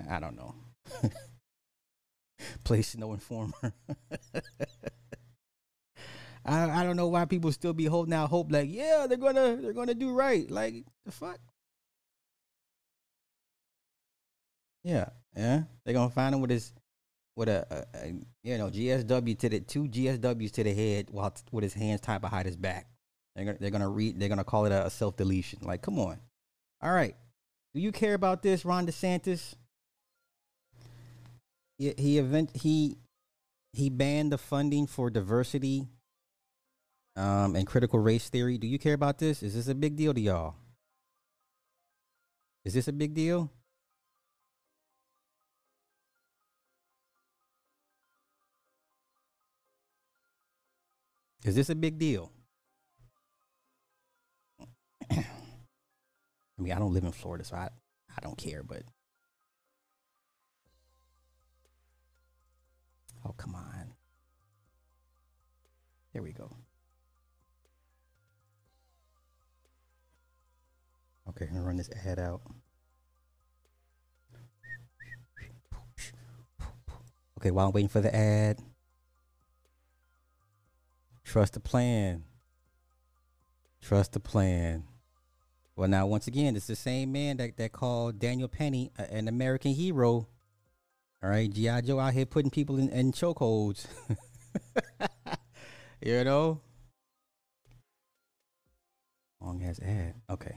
I 0.10 0.20
don't 0.20 0.36
know. 0.36 0.56
Place 2.64 2.96
no 2.96 3.14
informer. 3.14 3.54
I 6.46 6.82
I 6.82 6.84
don't 6.84 6.96
know 6.96 7.08
why 7.08 7.26
people 7.26 7.52
still 7.52 7.74
be 7.74 7.86
holding 7.86 8.14
out 8.14 8.30
hope. 8.30 8.52
Like, 8.52 8.70
yeah, 8.70 9.08
they're 9.08 9.18
gonna 9.18 9.56
they're 9.56 9.74
gonna 9.74 9.96
do 9.96 10.12
right. 10.14 10.50
Like 10.50 10.86
the 11.06 11.12
fuck. 11.12 11.40
Yeah, 14.84 15.10
yeah. 15.36 15.64
They're 15.84 15.94
gonna 15.96 16.12
find 16.12 16.36
him 16.36 16.42
with 16.42 16.52
his 16.52 16.72
with 17.36 17.50
a, 17.50 17.66
a, 17.72 18.06
a 18.06 18.14
you 18.44 18.58
know 18.58 18.70
GSW 18.70 19.40
to 19.40 19.50
the 19.50 19.60
two 19.62 19.86
GSWs 19.86 20.52
to 20.52 20.64
the 20.64 20.74
head 20.74 21.08
while 21.10 21.34
with 21.52 21.64
his 21.64 21.74
hands 21.74 22.02
tied 22.02 22.22
behind 22.22 22.46
his 22.46 22.58
back. 22.58 22.88
They're 23.36 23.46
gonna 23.46 23.58
they're 23.60 23.72
gonna 23.72 23.90
read. 23.90 24.20
They're 24.20 24.30
gonna 24.30 24.44
call 24.44 24.66
it 24.66 24.72
a, 24.72 24.86
a 24.86 24.90
self 24.90 25.18
deletion. 25.18 25.60
Like, 25.62 25.82
come 25.82 26.00
on. 26.00 26.20
All 26.82 26.94
right. 26.94 27.16
Do 27.74 27.82
you 27.82 27.92
care 27.92 28.14
about 28.14 28.42
this, 28.42 28.64
Ron 28.64 28.88
DeSantis? 28.88 29.56
He 31.78 31.94
he 31.98 32.18
event 32.18 32.52
he 32.56 32.98
he 33.74 33.90
banned 33.90 34.32
the 34.32 34.38
funding 34.38 34.88
for 34.88 35.10
diversity 35.10 35.90
um 37.18 37.56
and 37.56 37.68
critical 37.68 38.00
race 38.00 38.30
theory. 38.30 38.58
Do 38.58 38.68
you 38.68 38.80
care 38.80 38.94
about 38.94 39.20
this? 39.20 39.44
Is 39.44 39.54
this 39.54 39.68
a 39.68 39.76
big 39.76 39.98
deal 39.98 40.14
to 40.14 40.22
y'all? 40.22 40.56
Is 42.64 42.74
this 42.74 42.88
a 42.88 42.94
big 42.94 43.14
deal? 43.14 43.52
Is 51.44 51.56
this 51.56 51.70
a 51.70 51.76
big 51.76 52.00
deal? 52.00 52.32
I 55.12 56.62
mean, 56.62 56.74
I 56.74 56.80
don't 56.80 56.94
live 56.94 57.04
in 57.04 57.12
Florida, 57.12 57.44
so 57.44 57.56
I, 57.56 57.70
I 58.16 58.22
don't 58.22 58.38
care, 58.38 58.64
but 58.64 58.84
Oh, 63.28 63.34
come 63.38 63.56
on. 63.56 63.94
There 66.14 66.22
we 66.22 66.32
go. 66.32 66.50
Okay, 71.30 71.46
I'm 71.48 71.56
gonna 71.56 71.66
run 71.66 71.78
this 71.78 71.90
ad 72.06 72.20
out. 72.20 72.42
Okay, 77.40 77.50
while 77.52 77.68
I'm 77.68 77.74
waiting 77.74 77.90
for 77.90 78.00
the 78.00 78.16
ad, 78.16 78.60
trust 81.24 81.54
the 81.54 81.60
plan. 81.60 82.24
Trust 83.82 84.14
the 84.14 84.20
plan. 84.20 84.84
Well, 85.76 85.90
now 85.90 86.08
once 86.08 86.28
again, 86.28 86.56
it's 86.56 86.68
the 86.68 86.76
same 86.76 87.12
man 87.12 87.38
that, 87.38 87.58
that 87.58 87.74
called 87.74 88.20
Daniel 88.20 88.48
Penny 88.48 88.92
a- 88.98 89.14
an 89.14 89.28
American 89.28 89.74
hero. 89.74 90.28
All 91.22 91.30
right, 91.30 91.52
G.I. 91.52 91.82
Joe 91.82 92.00
out 92.00 92.14
here 92.14 92.26
putting 92.26 92.52
people 92.52 92.78
in, 92.78 92.90
in 92.90 93.12
chokeholds. 93.12 93.86
you 96.02 96.24
know? 96.24 96.62
Long 99.42 99.62
as 99.64 99.80
ad. 99.80 100.16
Okay. 100.30 100.56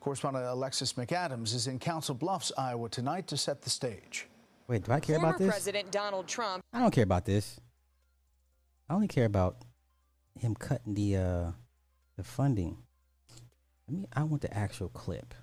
Correspondent 0.00 0.44
Alexis 0.46 0.94
McAdams 0.94 1.54
is 1.54 1.68
in 1.68 1.78
Council 1.78 2.14
Bluffs, 2.14 2.50
Iowa 2.58 2.88
tonight 2.88 3.28
to 3.28 3.36
set 3.36 3.62
the 3.62 3.70
stage. 3.70 4.26
Wait, 4.66 4.84
do 4.84 4.92
I 4.92 4.98
care 4.98 5.16
Former 5.16 5.28
about 5.28 5.38
this? 5.38 5.48
President 5.48 5.92
Donald 5.92 6.26
Trump 6.26 6.62
I 6.72 6.80
don't 6.80 6.90
care 6.90 7.04
about 7.04 7.24
this. 7.24 7.60
I 8.88 8.94
only 8.94 9.08
care 9.08 9.26
about 9.26 9.64
him 10.38 10.54
cutting 10.54 10.94
the 10.94 11.16
uh 11.16 11.52
the 12.16 12.24
funding. 12.24 12.78
Mean, 13.92 14.06
I 14.12 14.22
want 14.22 14.40
the 14.40 14.56
actual 14.56 14.88
clip. 14.88 15.34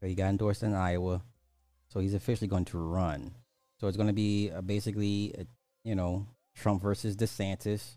So 0.00 0.06
he 0.08 0.14
got 0.14 0.30
endorsed 0.30 0.64
in 0.64 0.74
Iowa, 0.74 1.22
so 1.88 2.00
he's 2.00 2.14
officially 2.14 2.48
going 2.48 2.64
to 2.66 2.78
run. 2.78 3.34
So 3.80 3.86
it's 3.86 3.96
going 3.96 4.08
to 4.08 4.12
be 4.12 4.50
uh, 4.50 4.60
basically, 4.60 5.34
uh, 5.38 5.44
you 5.84 5.94
know, 5.94 6.26
Trump 6.56 6.82
versus 6.82 7.16
DeSantis, 7.16 7.96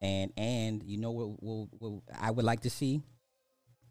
and 0.00 0.32
and 0.36 0.82
you 0.82 0.96
know 0.98 1.10
what, 1.10 1.42
what, 1.42 1.68
what 1.78 2.02
I 2.18 2.30
would 2.30 2.44
like 2.44 2.60
to 2.60 2.70
see 2.70 3.02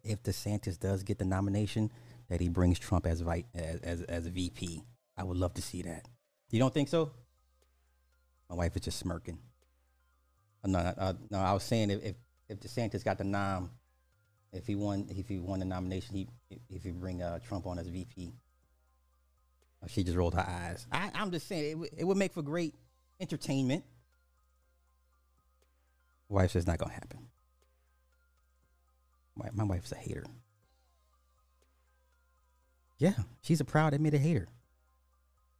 if 0.02 0.22
DeSantis 0.22 0.78
does 0.78 1.04
get 1.04 1.18
the 1.18 1.24
nomination, 1.24 1.90
that 2.28 2.40
he 2.40 2.48
brings 2.48 2.78
Trump 2.78 3.06
as 3.06 3.20
vi- 3.20 3.46
as, 3.54 3.80
as 3.80 4.02
as 4.02 4.26
a 4.26 4.30
VP. 4.30 4.82
I 5.16 5.22
would 5.22 5.36
love 5.36 5.54
to 5.54 5.62
see 5.62 5.82
that. 5.82 6.08
You 6.50 6.58
don't 6.58 6.74
think 6.74 6.88
so? 6.88 7.12
My 8.50 8.56
wife 8.56 8.74
is 8.76 8.82
just 8.82 8.98
smirking. 8.98 9.38
Uh, 10.64 10.68
No, 10.68 10.78
uh, 10.78 11.12
no, 11.30 11.38
I 11.38 11.52
was 11.52 11.62
saying 11.64 11.90
if, 11.90 12.02
if 12.04 12.16
if 12.48 12.60
DeSantis 12.60 13.04
got 13.04 13.18
the 13.18 13.24
nom, 13.24 13.70
if 14.52 14.66
he 14.66 14.74
won 14.74 15.06
if 15.10 15.28
he 15.28 15.38
won 15.38 15.58
the 15.60 15.64
nomination, 15.64 16.14
he 16.16 16.28
if 16.70 16.82
he 16.84 16.90
bring 16.90 17.22
uh, 17.22 17.38
Trump 17.40 17.66
on 17.66 17.78
as 17.78 17.86
VP. 17.88 18.32
Uh, 19.82 19.86
She 19.88 20.04
just 20.04 20.16
rolled 20.16 20.34
her 20.34 20.46
eyes. 20.46 20.86
I, 20.92 21.10
I'm 21.14 21.30
just 21.30 21.48
saying 21.48 21.70
it, 21.70 21.74
would- 21.78 21.90
it 21.96 22.04
would 22.04 22.16
make 22.16 22.32
for 22.32 22.42
great 22.42 22.74
entertainment. 23.20 23.84
Wife 26.28 26.52
says 26.52 26.66
not 26.66 26.78
gonna 26.78 26.92
happen. 26.92 27.28
My, 29.34 29.48
my 29.54 29.64
wife's 29.64 29.92
a 29.92 29.96
hater. 29.96 30.24
Yeah, 32.98 33.14
she's 33.42 33.60
a 33.60 33.64
proud 33.64 33.94
admitted 33.94 34.20
hater. 34.20 34.48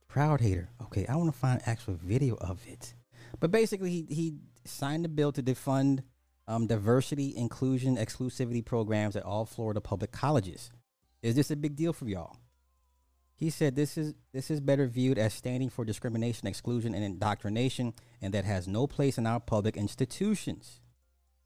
Proud 0.08 0.40
hater. 0.40 0.68
Okay, 0.82 1.06
I 1.06 1.16
want 1.16 1.32
to 1.32 1.38
find 1.38 1.60
actual 1.66 1.94
video 1.94 2.36
of 2.36 2.60
it. 2.66 2.94
But 3.40 3.50
basically, 3.50 3.90
he, 3.90 4.06
he 4.14 4.34
signed 4.64 5.04
the 5.04 5.08
bill 5.08 5.32
to 5.32 5.42
defund 5.42 6.00
um, 6.48 6.66
diversity, 6.66 7.34
inclusion, 7.36 7.96
exclusivity 7.96 8.64
programs 8.64 9.16
at 9.16 9.24
all 9.24 9.44
Florida 9.44 9.80
public 9.80 10.12
colleges. 10.12 10.70
Is 11.22 11.34
this 11.34 11.50
a 11.50 11.56
big 11.56 11.76
deal 11.76 11.92
for 11.92 12.06
y'all? 12.06 12.36
He 13.34 13.50
said 13.50 13.74
this 13.74 13.98
is 13.98 14.14
this 14.32 14.50
is 14.50 14.60
better 14.60 14.86
viewed 14.86 15.18
as 15.18 15.34
standing 15.34 15.68
for 15.68 15.84
discrimination, 15.84 16.46
exclusion, 16.46 16.94
and 16.94 17.02
indoctrination, 17.04 17.94
and 18.20 18.32
that 18.34 18.44
has 18.44 18.68
no 18.68 18.86
place 18.86 19.18
in 19.18 19.26
our 19.26 19.40
public 19.40 19.76
institutions. 19.76 20.80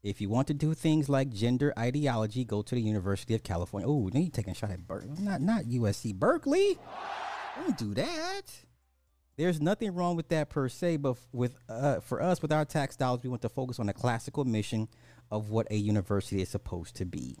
If 0.03 0.21
you 0.21 0.29
want 0.29 0.47
to 0.47 0.53
do 0.53 0.73
things 0.73 1.09
like 1.09 1.31
gender 1.31 1.73
ideology, 1.77 2.45
go 2.45 2.61
to 2.61 2.75
the 2.75 2.81
University 2.81 3.33
of 3.33 3.43
California. 3.43 3.89
Oh, 3.89 4.09
then 4.11 4.21
you 4.21 4.29
taking 4.29 4.51
a 4.51 4.55
shot 4.55 4.71
at 4.71 4.87
Berkeley. 4.87 5.09
Not 5.19 5.41
not 5.41 5.63
USC 5.63 6.13
Berkeley. 6.13 6.77
Don't 7.55 7.77
do 7.77 7.93
that. 7.95 8.43
There's 9.37 9.61
nothing 9.61 9.93
wrong 9.93 10.15
with 10.15 10.29
that 10.29 10.49
per 10.49 10.67
se, 10.67 10.97
but 10.97 11.17
with 11.31 11.57
uh, 11.69 11.99
for 11.99 12.21
us 12.21 12.41
with 12.41 12.51
our 12.51 12.65
tax 12.65 12.95
dollars, 12.95 13.21
we 13.23 13.29
want 13.29 13.43
to 13.43 13.49
focus 13.49 13.79
on 13.79 13.85
the 13.85 13.93
classical 13.93 14.45
mission 14.45 14.87
of 15.29 15.49
what 15.51 15.67
a 15.69 15.75
university 15.75 16.41
is 16.41 16.49
supposed 16.49 16.95
to 16.95 17.05
be. 17.05 17.37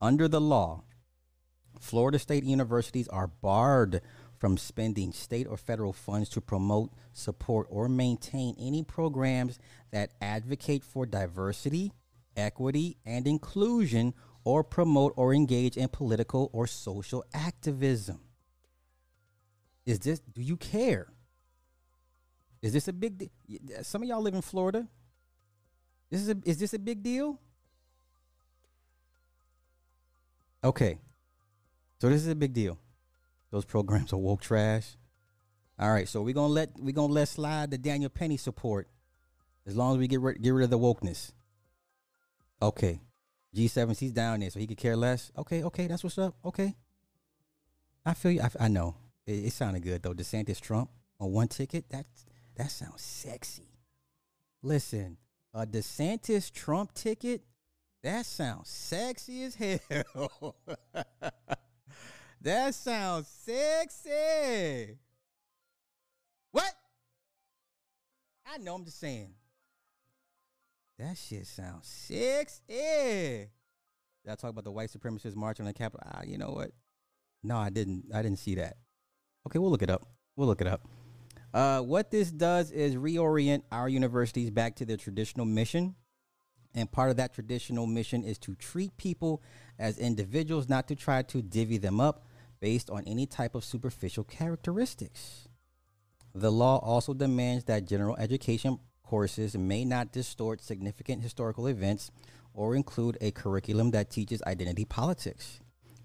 Under 0.00 0.26
the 0.26 0.40
law, 0.40 0.84
Florida 1.78 2.18
state 2.18 2.44
universities 2.44 3.08
are 3.08 3.26
barred 3.26 4.00
from 4.38 4.56
spending 4.56 5.12
state 5.12 5.46
or 5.46 5.56
federal 5.56 5.92
funds 5.92 6.28
to 6.30 6.40
promote, 6.40 6.92
support, 7.12 7.66
or 7.70 7.88
maintain 7.88 8.56
any 8.58 8.82
programs 8.82 9.58
that 9.90 10.12
advocate 10.22 10.82
for 10.82 11.04
diversity, 11.04 11.92
equity, 12.36 12.96
and 13.04 13.26
inclusion, 13.26 14.14
or 14.44 14.64
promote 14.64 15.12
or 15.16 15.34
engage 15.34 15.76
in 15.76 15.88
political 15.88 16.50
or 16.52 16.66
social 16.66 17.24
activism. 17.34 18.20
Is 19.86 19.98
this, 20.00 20.20
do 20.20 20.42
you 20.42 20.56
care? 20.56 21.13
Is 22.64 22.72
this 22.72 22.88
a 22.88 22.94
big 22.94 23.18
deal? 23.18 23.28
Some 23.82 24.02
of 24.02 24.08
y'all 24.08 24.22
live 24.22 24.32
in 24.32 24.40
Florida. 24.40 24.88
This 26.08 26.22
is 26.22 26.30
a, 26.30 26.36
is 26.46 26.58
this 26.58 26.72
a 26.72 26.78
big 26.78 27.02
deal? 27.02 27.38
Okay. 30.64 30.96
So 32.00 32.08
this 32.08 32.22
is 32.22 32.28
a 32.28 32.34
big 32.34 32.54
deal. 32.54 32.78
Those 33.50 33.66
programs 33.66 34.14
are 34.14 34.16
woke 34.16 34.40
trash. 34.40 34.96
All 35.78 35.92
right, 35.92 36.08
so 36.08 36.22
we're 36.22 36.32
gonna 36.32 36.54
let 36.54 36.70
we're 36.78 36.94
gonna 36.94 37.12
let 37.12 37.28
slide 37.28 37.70
the 37.70 37.76
Daniel 37.76 38.08
Penny 38.08 38.38
support 38.38 38.88
as 39.66 39.76
long 39.76 39.92
as 39.92 39.98
we 39.98 40.08
get 40.08 40.20
rid, 40.20 40.40
get 40.40 40.50
rid 40.50 40.64
of 40.64 40.70
the 40.70 40.78
wokeness. 40.78 41.32
Okay, 42.62 43.02
G7, 43.54 43.98
he's 43.98 44.12
down 44.12 44.40
there, 44.40 44.48
so 44.48 44.58
he 44.58 44.66
could 44.66 44.78
care 44.78 44.96
less. 44.96 45.30
Okay, 45.36 45.64
okay, 45.64 45.86
that's 45.86 46.02
what's 46.02 46.16
up. 46.16 46.34
Okay, 46.44 46.74
I 48.06 48.14
feel 48.14 48.32
you. 48.32 48.40
I, 48.40 48.50
I 48.58 48.68
know 48.68 48.96
it, 49.26 49.32
it 49.32 49.52
sounded 49.52 49.82
good 49.82 50.02
though. 50.02 50.14
DeSantis 50.14 50.60
Trump 50.60 50.88
on 51.20 51.30
one 51.30 51.48
ticket. 51.48 51.90
That 51.90 52.06
that 52.56 52.70
sounds 52.70 53.02
sexy. 53.02 53.68
Listen, 54.62 55.16
a 55.52 55.66
DeSantis 55.66 56.50
Trump 56.50 56.94
ticket. 56.94 57.42
That 58.02 58.26
sounds 58.26 58.68
sexy 58.68 59.44
as 59.44 59.54
hell. 59.54 60.56
that 62.40 62.74
sounds 62.74 63.28
sexy. 63.28 64.98
What? 66.50 66.72
I 68.46 68.58
know. 68.58 68.74
I'm 68.74 68.84
just 68.84 69.00
saying. 69.00 69.34
That 70.98 71.16
shit 71.16 71.46
sounds 71.46 71.88
sexy. 71.88 72.62
Did 72.68 73.48
I 74.30 74.34
talk 74.36 74.50
about 74.50 74.64
the 74.64 74.70
white 74.70 74.90
supremacist 74.90 75.34
marching 75.34 75.66
on 75.66 75.72
the 75.72 75.74
Capitol? 75.74 76.06
Ah, 76.12 76.22
you 76.24 76.38
know 76.38 76.50
what? 76.50 76.70
No, 77.42 77.56
I 77.56 77.70
didn't. 77.70 78.04
I 78.14 78.22
didn't 78.22 78.38
see 78.38 78.54
that. 78.54 78.76
Okay, 79.46 79.58
we'll 79.58 79.70
look 79.70 79.82
it 79.82 79.90
up. 79.90 80.06
We'll 80.36 80.48
look 80.48 80.60
it 80.60 80.66
up. 80.66 80.82
Uh, 81.54 81.80
what 81.80 82.10
this 82.10 82.32
does 82.32 82.72
is 82.72 82.96
reorient 82.96 83.62
our 83.70 83.88
universities 83.88 84.50
back 84.50 84.74
to 84.74 84.84
their 84.84 84.96
traditional 84.96 85.46
mission. 85.46 85.94
And 86.74 86.90
part 86.90 87.10
of 87.10 87.16
that 87.18 87.32
traditional 87.32 87.86
mission 87.86 88.24
is 88.24 88.38
to 88.38 88.56
treat 88.56 88.96
people 88.96 89.40
as 89.78 89.96
individuals, 89.96 90.68
not 90.68 90.88
to 90.88 90.96
try 90.96 91.22
to 91.22 91.40
divvy 91.40 91.78
them 91.78 92.00
up 92.00 92.26
based 92.58 92.90
on 92.90 93.04
any 93.06 93.26
type 93.26 93.54
of 93.54 93.64
superficial 93.64 94.24
characteristics. 94.24 95.48
The 96.34 96.50
law 96.50 96.78
also 96.78 97.14
demands 97.14 97.64
that 97.66 97.86
general 97.86 98.16
education 98.16 98.80
courses 99.04 99.56
may 99.56 99.84
not 99.84 100.10
distort 100.10 100.60
significant 100.60 101.22
historical 101.22 101.68
events 101.68 102.10
or 102.52 102.74
include 102.74 103.16
a 103.20 103.30
curriculum 103.30 103.92
that 103.92 104.10
teaches 104.10 104.42
identity 104.42 104.84
politics 104.84 105.60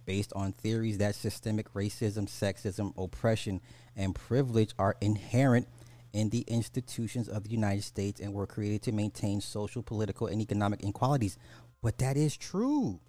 based 0.10 0.34
on 0.36 0.52
theories 0.54 0.98
that 0.98 1.14
systemic 1.14 1.72
racism, 1.76 2.28
sexism, 2.28 2.92
oppression, 2.98 3.62
and 4.00 4.16
privilege 4.16 4.74
are 4.80 4.96
inherent 5.02 5.68
in 6.14 6.30
the 6.30 6.42
institutions 6.48 7.28
of 7.28 7.44
the 7.44 7.50
United 7.50 7.84
States 7.84 8.20
and 8.20 8.34
were 8.34 8.48
created 8.48 8.82
to 8.84 8.92
maintain 8.92 9.42
social, 9.42 9.84
political, 9.84 10.26
and 10.26 10.42
economic 10.42 10.82
inequalities. 10.82 11.38
But 11.84 12.00
that 12.00 12.18
is 12.18 12.36
true. 12.36 13.00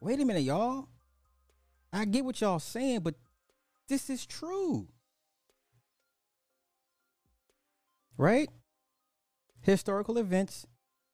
Wait 0.00 0.20
a 0.20 0.24
minute, 0.24 0.42
y'all. 0.42 0.88
I 1.92 2.04
get 2.04 2.24
what 2.24 2.40
y'all 2.40 2.58
saying, 2.58 3.00
but 3.00 3.14
this 3.88 4.10
is 4.10 4.26
true. 4.26 4.88
Right? 8.18 8.50
Historical 9.60 10.18
events 10.18 10.66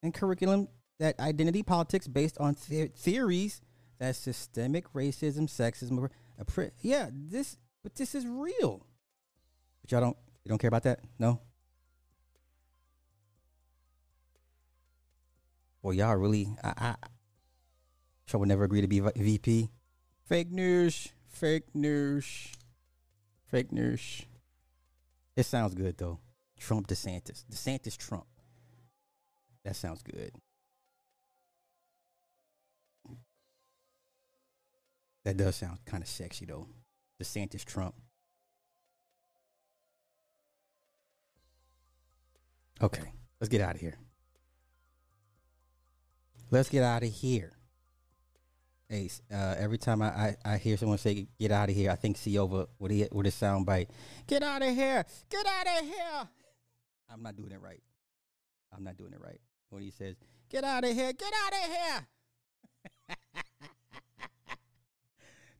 and 0.03 0.15
curriculum 0.15 0.69
that 0.99 1.21
identity 1.21 1.63
politics 1.63 2.09
based 2.09 2.39
on 2.39 2.57
the- 2.69 2.89
theories 2.89 3.61
that 3.99 4.17
systemic 4.17 4.93
racism, 4.93 5.49
sexism, 5.49 6.09
yeah, 6.81 7.11
this, 7.13 7.57
but 7.83 7.95
this 7.97 8.15
is 8.15 8.27
real. 8.27 8.87
But 9.89 9.93
y'all 9.93 10.01
don't, 10.02 10.16
you 10.44 10.51
don't 10.51 10.59
care 10.59 10.69
about 10.69 10.82
that? 10.82 11.01
No? 11.19 11.40
Well, 15.81 15.94
y'all 15.94 16.15
really, 16.16 16.48
I, 16.62 16.73
I, 16.77 16.94
Trump 18.27 18.40
would 18.40 18.51
never 18.51 18.65
agree 18.65 18.82
to 18.82 18.86
be 18.86 19.01
VP. 19.01 19.70
Fake 20.27 20.51
news, 20.51 21.09
fake 21.31 21.74
news, 21.74 22.52
fake 23.47 23.73
news. 23.73 24.27
It 25.36 25.44
sounds 25.44 25.74
good 25.74 25.97
though. 25.97 26.19
Trump 26.60 26.86
DeSantis, 26.89 27.44
DeSantis 27.51 27.97
Trump. 27.97 28.27
That 29.65 29.74
sounds 29.74 30.02
good. 30.02 30.32
That 35.24 35.39
does 35.39 35.56
sound 35.56 35.78
kind 35.86 36.02
of 36.02 36.09
sexy 36.10 36.44
though. 36.44 36.66
DeSantis 37.23 37.65
Trump. 37.65 37.94
Okay, 42.81 43.13
let's 43.41 43.49
get 43.49 43.61
out 43.61 43.75
of 43.75 43.81
here. 43.81 43.99
Let's 46.51 46.69
get 46.69 46.83
out 46.83 47.03
of 47.03 47.13
here. 47.13 47.53
Hey, 48.89 49.11
uh, 49.31 49.55
every 49.59 49.77
time 49.77 50.01
I, 50.01 50.07
I, 50.07 50.37
I 50.45 50.57
hear 50.57 50.77
someone 50.77 50.97
say 50.99 51.27
"get 51.39 51.51
out 51.51 51.69
of 51.69 51.75
here," 51.75 51.91
I 51.91 51.97
think 51.97 52.17
Siova 52.17 52.69
with 52.79 52.93
a 52.93 53.09
with 53.13 53.27
a 53.27 53.31
sound 53.31 53.67
bite. 53.67 53.91
Get 54.27 54.43
out 54.43 54.63
of 54.63 54.75
here! 54.75 55.05
Get 55.29 55.47
out 55.47 55.67
of 55.67 55.85
here! 55.85 56.29
I'm 57.11 57.23
not 57.23 57.37
doing 57.37 57.53
it 57.53 57.61
right. 57.61 57.83
I'm 58.75 58.85
not 58.85 58.97
doing 58.97 59.13
it 59.13 59.21
right 59.21 59.41
when 59.69 59.83
he 59.83 59.91
says 59.91 60.17
"get 60.49 60.65
out 60.65 60.85
of 60.85 60.95
here! 60.95 61.13
Get 61.13 61.33
out 61.45 61.53
of 61.53 61.59
here!" 61.71 62.07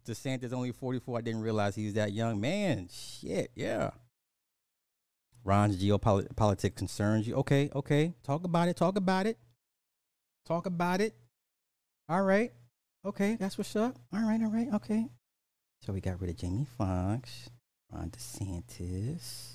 DeSantis 0.07 0.55
only 0.55 0.73
44. 0.73 1.19
I 1.19 1.21
didn't 1.21 1.43
realize 1.43 1.75
he 1.75 1.85
was 1.85 1.95
that 1.95 2.13
young. 2.13 2.41
Man, 2.41 2.89
shit, 2.91 3.51
yeah. 3.55 3.91
Ron's 5.49 5.83
geopolitics 5.83 6.77
concerns 6.77 7.27
you. 7.27 7.35
Okay, 7.37 7.71
okay. 7.75 8.13
Talk 8.23 8.45
about 8.45 8.69
it. 8.69 8.77
Talk 8.77 8.99
about 8.99 9.27
it. 9.27 9.39
Talk 10.47 10.67
about 10.67 11.01
it. 11.01 11.15
All 12.07 12.23
right. 12.23 12.53
Okay, 13.07 13.37
that's 13.41 13.57
what's 13.57 13.75
up. 13.75 13.97
All 14.13 14.21
right, 14.21 14.43
all 14.43 14.51
right, 14.51 14.69
okay. 14.75 15.07
So 15.81 15.95
we 15.95 16.03
got 16.03 16.21
rid 16.21 16.29
of 16.29 16.37
Jamie 16.37 16.67
Foxx, 16.77 17.49
Ron 17.91 18.11
DeSantis, 18.11 19.55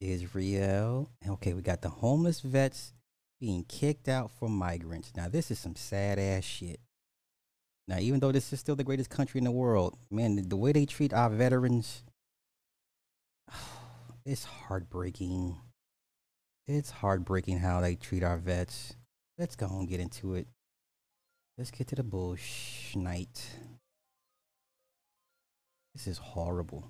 Israel. 0.00 1.08
Okay, 1.28 1.52
we 1.52 1.62
got 1.62 1.82
the 1.82 1.88
homeless 1.88 2.40
vets 2.40 2.92
being 3.38 3.64
kicked 3.68 4.08
out 4.08 4.32
for 4.32 4.48
migrants. 4.48 5.12
Now, 5.16 5.28
this 5.28 5.52
is 5.52 5.58
some 5.60 5.76
sad 5.76 6.18
ass 6.18 6.42
shit. 6.42 6.80
Now, 7.86 7.98
even 7.98 8.18
though 8.18 8.32
this 8.32 8.52
is 8.52 8.58
still 8.58 8.74
the 8.74 8.82
greatest 8.82 9.10
country 9.10 9.38
in 9.38 9.44
the 9.44 9.52
world, 9.52 9.96
man, 10.10 10.34
the, 10.34 10.42
the 10.42 10.56
way 10.56 10.72
they 10.72 10.86
treat 10.86 11.12
our 11.12 11.30
veterans, 11.30 12.02
it's 14.24 14.44
heartbreaking. 14.44 15.56
It's 16.66 16.90
heartbreaking 16.90 17.58
how 17.58 17.80
they 17.80 17.96
treat 17.96 18.22
our 18.22 18.38
vets. 18.38 18.94
Let's 19.38 19.56
go 19.56 19.66
and 19.66 19.88
get 19.88 20.00
into 20.00 20.34
it. 20.34 20.46
Let's 21.58 21.70
get 21.70 21.88
to 21.88 21.96
the 21.96 22.02
bullshit. 22.02 23.58
This 25.94 26.06
is 26.06 26.18
horrible. 26.18 26.88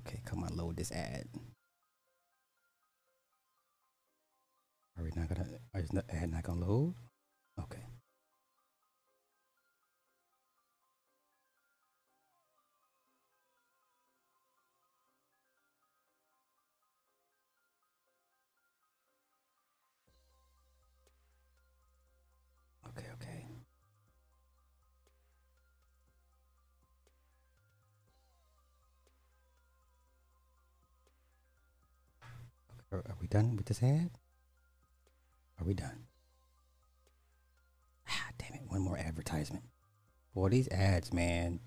Okay, 0.00 0.20
come 0.24 0.44
on, 0.44 0.56
load 0.56 0.76
this 0.76 0.92
ad. 0.92 1.26
Are 4.98 5.04
we 5.04 5.10
not 5.16 5.28
gonna? 5.28 5.46
Is 5.74 5.88
the 5.88 6.04
ad 6.10 6.30
not 6.30 6.42
gonna 6.42 6.66
load? 6.66 6.94
Okay, 7.58 7.84
done 33.30 33.56
with 33.56 33.66
this 33.66 33.82
ad? 33.82 34.10
Are 35.58 35.64
we 35.64 35.74
done? 35.74 36.06
Ah, 38.08 38.28
damn 38.38 38.54
it. 38.54 38.62
One 38.66 38.82
more 38.82 38.98
advertisement. 38.98 39.64
Boy, 40.34 40.48
these 40.48 40.68
ads, 40.68 41.12
man. 41.12 41.60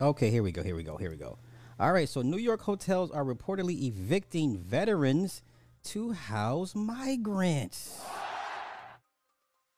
Okay, 0.00 0.30
here 0.30 0.42
we 0.42 0.52
go. 0.52 0.62
Here 0.62 0.76
we 0.76 0.82
go. 0.82 0.96
Here 0.96 1.10
we 1.10 1.16
go. 1.16 1.38
All 1.78 1.92
right, 1.92 2.08
so 2.08 2.22
New 2.22 2.38
York 2.38 2.62
hotels 2.62 3.10
are 3.10 3.24
reportedly 3.24 3.82
evicting 3.82 4.58
veterans 4.58 5.42
to 5.84 6.12
house 6.12 6.74
migrants. 6.74 8.00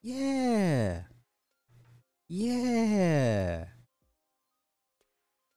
Yeah. 0.03 1.03
Yeah. 2.29 3.65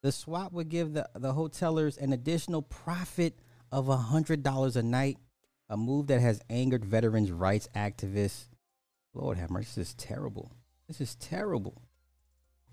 The 0.03 0.11
swap 0.11 0.53
would 0.53 0.69
give 0.69 0.93
the, 0.93 1.09
the 1.15 1.33
hotelers 1.33 1.97
an 1.97 2.13
additional 2.13 2.61
profit 2.61 3.39
of 3.71 3.87
$100 3.87 4.75
a 4.75 4.83
night, 4.83 5.17
a 5.69 5.77
move 5.77 6.07
that 6.07 6.21
has 6.21 6.41
angered 6.49 6.85
veterans' 6.85 7.31
rights 7.31 7.67
activists. 7.75 8.47
Lord 9.13 9.37
have 9.37 9.49
mercy, 9.49 9.71
this 9.75 9.89
is 9.89 9.93
terrible. 9.95 10.51
This 10.87 11.01
is 11.01 11.15
terrible. 11.15 11.81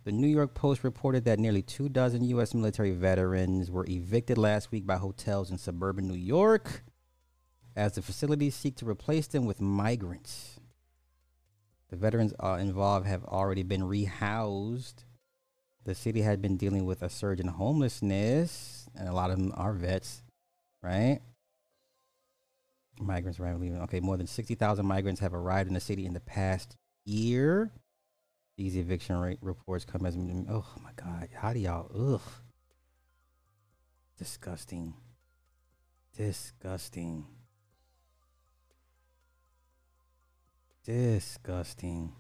The 0.04 0.12
New 0.12 0.28
York 0.28 0.54
Post 0.54 0.84
reported 0.84 1.24
that 1.24 1.38
nearly 1.38 1.62
two 1.62 1.88
dozen 1.88 2.24
U.S. 2.24 2.54
military 2.54 2.92
veterans 2.92 3.70
were 3.70 3.86
evicted 3.88 4.36
last 4.36 4.70
week 4.70 4.86
by 4.86 4.96
hotels 4.96 5.50
in 5.50 5.58
suburban 5.58 6.06
New 6.06 6.14
York 6.14 6.84
as 7.74 7.92
the 7.92 8.02
facilities 8.02 8.54
seek 8.54 8.76
to 8.76 8.88
replace 8.88 9.26
them 9.26 9.46
with 9.46 9.60
migrants. 9.60 10.60
The 11.88 11.96
veterans 11.96 12.34
uh, 12.42 12.58
involved 12.60 13.06
have 13.06 13.24
already 13.24 13.62
been 13.62 13.82
rehoused 13.82 15.04
The 15.84 15.94
city 15.94 16.22
had 16.22 16.42
been 16.42 16.56
dealing 16.56 16.86
with 16.86 17.02
a 17.02 17.08
surge 17.08 17.40
in 17.40 17.48
homelessness, 17.48 18.88
and 18.94 19.08
a 19.08 19.12
lot 19.12 19.30
of 19.30 19.38
them 19.38 19.52
are 19.54 19.72
vets, 19.72 20.22
right? 20.82 21.20
Migrants 23.00 23.40
arriving. 23.40 23.60
leaving. 23.60 23.80
Okay, 23.82 24.00
more 24.00 24.16
than 24.16 24.26
60,000 24.26 24.86
migrants 24.86 25.20
have 25.20 25.34
arrived 25.34 25.68
in 25.68 25.74
the 25.74 25.80
city 25.80 26.06
in 26.06 26.14
the 26.14 26.20
past 26.20 26.76
year. 27.04 27.72
These 28.56 28.76
eviction 28.76 29.16
rate 29.16 29.38
reports 29.40 29.84
come 29.84 30.06
as 30.06 30.16
oh 30.16 30.64
my 30.82 30.92
god, 30.96 31.28
how 31.34 31.52
do 31.52 31.58
y'all 31.58 31.90
ugh. 32.14 32.22
Disgusting. 34.16 34.94
Disgusting. 36.16 37.26
Disgusting. 40.84 42.12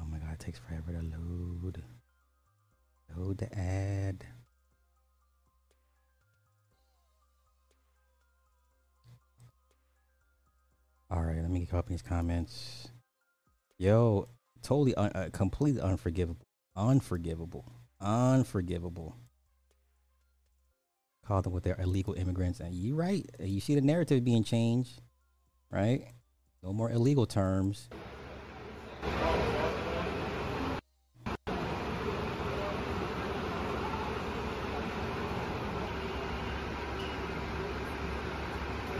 Oh 0.00 0.04
my 0.04 0.18
god, 0.18 0.32
it 0.32 0.40
takes 0.40 0.58
forever 0.58 0.92
to 0.92 1.02
load. 1.02 1.82
Load 3.16 3.38
the 3.38 3.56
ad. 3.56 4.26
All 11.10 11.22
right, 11.22 11.36
let 11.36 11.50
me 11.50 11.66
copy 11.66 11.94
these 11.94 12.02
comments. 12.02 12.88
Yo, 13.78 14.28
totally, 14.62 14.94
un- 14.94 15.12
uh, 15.14 15.28
completely 15.32 15.80
unforgivable, 15.80 16.46
unforgivable, 16.74 17.64
unforgivable. 18.00 19.16
Call 21.26 21.42
them 21.42 21.52
what 21.52 21.62
they're 21.62 21.80
illegal 21.80 22.14
immigrants, 22.14 22.60
and 22.60 22.74
you 22.74 22.94
right. 22.94 23.28
You 23.40 23.60
see 23.60 23.74
the 23.74 23.80
narrative 23.80 24.24
being 24.24 24.44
changed, 24.44 25.00
right? 25.70 26.06
No 26.62 26.72
more 26.72 26.90
illegal 26.90 27.26
terms. 27.26 27.88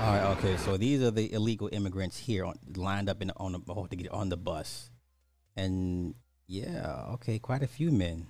All 0.00 0.12
right, 0.12 0.22
okay. 0.44 0.56
So 0.58 0.76
these 0.76 1.02
are 1.02 1.10
the 1.10 1.32
illegal 1.32 1.68
immigrants 1.72 2.18
here 2.18 2.44
on, 2.44 2.58
lined 2.76 3.08
up 3.08 3.22
in 3.22 3.30
on 3.36 3.52
the 3.52 3.60
oh, 3.68 3.86
to 3.86 3.96
get 3.96 4.10
on 4.10 4.28
the 4.28 4.36
bus, 4.36 4.90
and 5.56 6.14
yeah, 6.46 7.06
okay, 7.14 7.38
quite 7.38 7.62
a 7.62 7.66
few 7.66 7.90
men. 7.90 8.26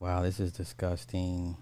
Wow, 0.00 0.22
this 0.22 0.40
is 0.40 0.52
disgusting. 0.52 1.56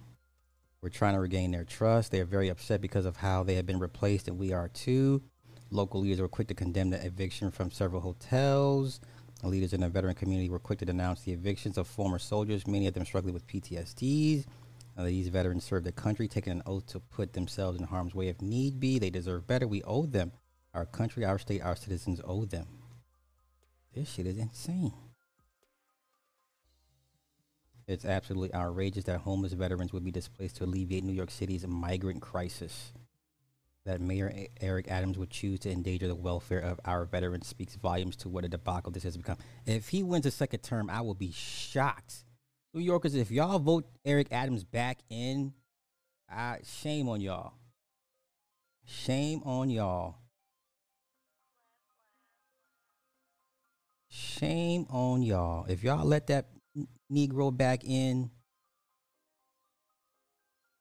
We're 0.82 0.90
trying 0.90 1.14
to 1.14 1.20
regain 1.20 1.50
their 1.50 1.64
trust. 1.64 2.12
They 2.12 2.20
are 2.20 2.26
very 2.26 2.48
upset 2.48 2.80
because 2.80 3.06
of 3.06 3.16
how 3.16 3.42
they 3.42 3.54
have 3.54 3.66
been 3.66 3.78
replaced, 3.78 4.28
and 4.28 4.38
we 4.38 4.52
are 4.52 4.68
too. 4.68 5.22
Local 5.70 6.00
leaders 6.00 6.20
were 6.20 6.28
quick 6.28 6.48
to 6.48 6.54
condemn 6.54 6.90
the 6.90 7.04
eviction 7.04 7.50
from 7.50 7.70
several 7.70 8.00
hotels. 8.00 9.00
Leaders 9.42 9.72
in 9.72 9.80
the 9.80 9.88
veteran 9.88 10.14
community 10.14 10.48
were 10.48 10.58
quick 10.58 10.78
to 10.78 10.84
denounce 10.84 11.22
the 11.22 11.32
evictions 11.32 11.76
of 11.76 11.86
former 11.86 12.18
soldiers, 12.18 12.66
many 12.66 12.86
of 12.86 12.94
them 12.94 13.04
struggling 13.04 13.34
with 13.34 13.46
PTSDs. 13.46 14.46
Uh, 14.96 15.04
these 15.04 15.28
veterans 15.28 15.64
served 15.64 15.84
the 15.84 15.92
country, 15.92 16.26
taking 16.26 16.52
an 16.52 16.62
oath 16.64 16.86
to 16.86 17.00
put 17.00 17.34
themselves 17.34 17.78
in 17.78 17.86
harm's 17.86 18.14
way 18.14 18.28
if 18.28 18.40
need 18.40 18.80
be. 18.80 18.98
They 18.98 19.10
deserve 19.10 19.46
better. 19.46 19.68
We 19.68 19.82
owe 19.82 20.06
them. 20.06 20.32
Our 20.72 20.86
country, 20.86 21.24
our 21.24 21.38
state, 21.38 21.62
our 21.62 21.76
citizens 21.76 22.20
owe 22.24 22.44
them. 22.44 22.66
This 23.94 24.10
shit 24.10 24.26
is 24.26 24.38
insane. 24.38 24.92
It's 27.86 28.04
absolutely 28.04 28.52
outrageous 28.52 29.04
that 29.04 29.20
homeless 29.20 29.52
veterans 29.52 29.92
would 29.92 30.04
be 30.04 30.10
displaced 30.10 30.56
to 30.56 30.64
alleviate 30.64 31.04
New 31.04 31.12
York 31.12 31.30
City's 31.30 31.66
migrant 31.66 32.20
crisis. 32.20 32.92
That 33.84 34.00
Mayor 34.00 34.32
Eric 34.60 34.90
Adams 34.90 35.16
would 35.16 35.30
choose 35.30 35.60
to 35.60 35.70
endanger 35.70 36.08
the 36.08 36.16
welfare 36.16 36.58
of 36.58 36.80
our 36.84 37.04
veterans 37.04 37.46
speaks 37.46 37.76
volumes 37.76 38.16
to 38.16 38.28
what 38.28 38.44
a 38.44 38.48
debacle 38.48 38.90
this 38.90 39.04
has 39.04 39.16
become. 39.16 39.38
If 39.64 39.88
he 39.88 40.02
wins 40.02 40.26
a 40.26 40.32
second 40.32 40.60
term, 40.64 40.90
I 40.90 41.02
will 41.02 41.14
be 41.14 41.30
shocked. 41.30 42.24
New 42.74 42.80
Yorkers, 42.80 43.14
if 43.14 43.30
y'all 43.30 43.60
vote 43.60 43.86
Eric 44.04 44.26
Adams 44.32 44.64
back 44.64 44.98
in, 45.08 45.54
I, 46.28 46.58
shame 46.64 47.08
on 47.08 47.20
y'all. 47.20 47.52
Shame 48.84 49.42
on 49.44 49.70
y'all. 49.70 50.16
Shame 54.08 54.86
on 54.90 55.22
y'all. 55.22 55.64
If 55.66 55.84
y'all 55.84 56.04
let 56.04 56.26
that 56.26 56.46
Negro 57.10 57.56
back 57.56 57.84
in, 57.84 58.30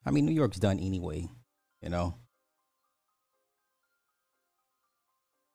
I 0.06 0.12
mean, 0.12 0.26
New 0.26 0.32
York's 0.34 0.58
done 0.60 0.80
anyway, 0.80 1.28
you 1.82 1.90
know? 1.90 2.16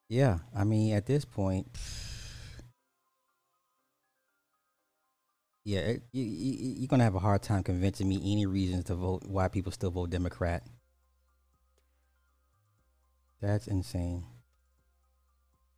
Yeah, 0.09 0.41
I 0.55 0.65
mean, 0.65 0.95
at 0.95 1.07
this 1.07 1.25
point, 1.25 1.69
yeah, 5.65 5.81
it, 5.81 6.03
you, 6.13 6.25
you, 6.25 6.75
you're 6.79 6.89
gonna 6.89 7.05
have 7.05 7.15
a 7.15 7.19
hard 7.19 7.43
time 7.43 7.63
convincing 7.63 8.09
me 8.09 8.17
any 8.33 8.47
reasons 8.47 8.85
to 8.85 8.95
vote 8.95 9.23
why 9.27 9.49
people 9.49 9.73
still 9.73 9.91
vote 9.91 10.11
Democrat. 10.11 10.65
That's 13.41 13.67
insane. 13.67 14.25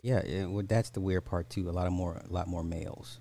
Yeah, 0.03 0.19
it, 0.19 0.51
well, 0.51 0.65
that's 0.69 0.91
the 0.91 1.01
weird 1.01 1.25
part 1.25 1.49
too. 1.49 1.71
A 1.71 1.73
lot 1.73 1.87
of 1.87 1.93
more, 1.95 2.17
a 2.29 2.31
lot 2.33 2.47
more 2.49 2.63
males. 2.65 3.21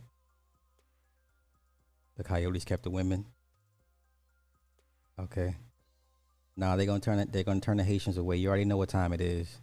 The 2.21 2.27
Coyotes 2.27 2.63
kept 2.63 2.83
the 2.83 2.91
women. 2.91 3.25
Okay. 5.19 5.55
Now 6.55 6.75
they're 6.75 6.85
gonna 6.85 6.99
turn 6.99 7.17
it. 7.17 7.31
They're 7.31 7.41
gonna 7.43 7.61
turn 7.61 7.77
the 7.77 7.83
Haitians 7.83 8.15
away. 8.15 8.35
You 8.37 8.47
already 8.47 8.65
know 8.65 8.77
what 8.77 8.89
time 8.89 9.11
it 9.11 9.21
is. 9.21 9.57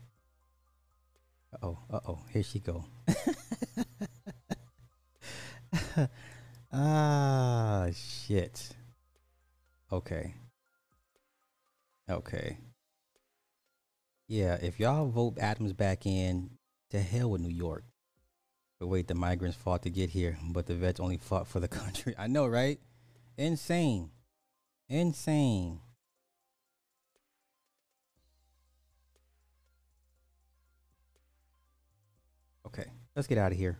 Uh 1.55 1.67
oh. 1.67 1.79
Uh 1.89 2.01
oh. 2.09 2.19
Here 2.33 2.43
she 2.43 2.59
go. 2.59 2.85
ah 6.73 7.87
shit. 7.95 8.71
Okay. 9.93 10.35
Okay. 12.11 12.59
Yeah, 14.27 14.59
if 14.61 14.81
y'all 14.81 15.07
vote 15.07 15.39
Adams 15.39 15.75
back 15.75 16.07
in, 16.07 16.59
to 16.91 16.99
hell 16.99 17.31
with 17.31 17.41
New 17.41 17.55
York. 17.55 17.85
But 18.79 18.87
wait, 18.87 19.09
the 19.09 19.15
migrants 19.15 19.57
fought 19.57 19.83
to 19.83 19.91
get 19.91 20.11
here, 20.11 20.39
but 20.51 20.67
the 20.67 20.75
vets 20.75 21.01
only 21.01 21.17
fought 21.17 21.49
for 21.49 21.59
the 21.61 21.69
country. 21.81 22.15
I 22.17 22.29
know, 22.29 22.47
right? 22.47 22.79
Insane. 23.37 24.11
Insane. 24.89 25.81
Okay, 32.67 32.87
let's 33.17 33.27
get 33.27 33.39
out 33.39 33.51
of 33.51 33.59
here. 33.59 33.79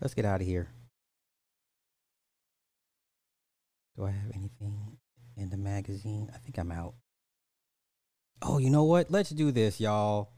Let's 0.00 0.14
get 0.14 0.24
out 0.24 0.40
of 0.40 0.46
here. 0.46 0.68
Do 3.96 4.04
I 4.04 4.10
have 4.10 4.30
anything 4.34 4.98
in 5.36 5.50
the 5.50 5.56
magazine? 5.56 6.30
I 6.34 6.38
think 6.38 6.58
I'm 6.58 6.70
out. 6.70 6.94
Oh, 8.42 8.58
you 8.58 8.70
know 8.70 8.84
what? 8.84 9.10
Let's 9.10 9.30
do 9.30 9.50
this, 9.50 9.80
y'all. 9.80 10.35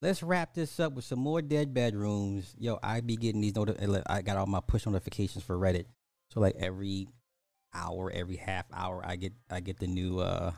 Let's 0.00 0.22
wrap 0.22 0.54
this 0.54 0.78
up 0.78 0.92
with 0.92 1.04
some 1.04 1.18
more 1.18 1.42
dead 1.42 1.74
bedrooms. 1.74 2.54
Yo, 2.58 2.78
I 2.82 3.00
be 3.00 3.16
getting 3.16 3.40
these 3.40 3.56
noti- 3.56 3.74
I 4.06 4.22
got 4.22 4.36
all 4.36 4.46
my 4.46 4.60
push 4.60 4.86
notifications 4.86 5.42
for 5.44 5.58
Reddit. 5.58 5.86
So 6.30 6.40
like 6.40 6.54
every 6.56 7.08
hour, 7.74 8.10
every 8.12 8.36
half 8.36 8.66
hour, 8.72 9.02
I 9.04 9.16
get 9.16 9.32
I 9.50 9.60
get 9.60 9.78
the 9.78 9.88
new 9.88 10.20
uh 10.20 10.52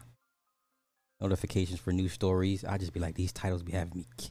notifications 1.20 1.78
for 1.80 1.92
new 1.92 2.08
stories. 2.08 2.64
I 2.64 2.78
just 2.78 2.92
be 2.92 3.00
like, 3.00 3.14
these 3.14 3.32
titles 3.32 3.62
be 3.62 3.72
having 3.72 3.98
me 3.98 4.06
ki- 4.16 4.30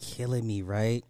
killing 0.00 0.46
me, 0.46 0.62
right? 0.62 1.04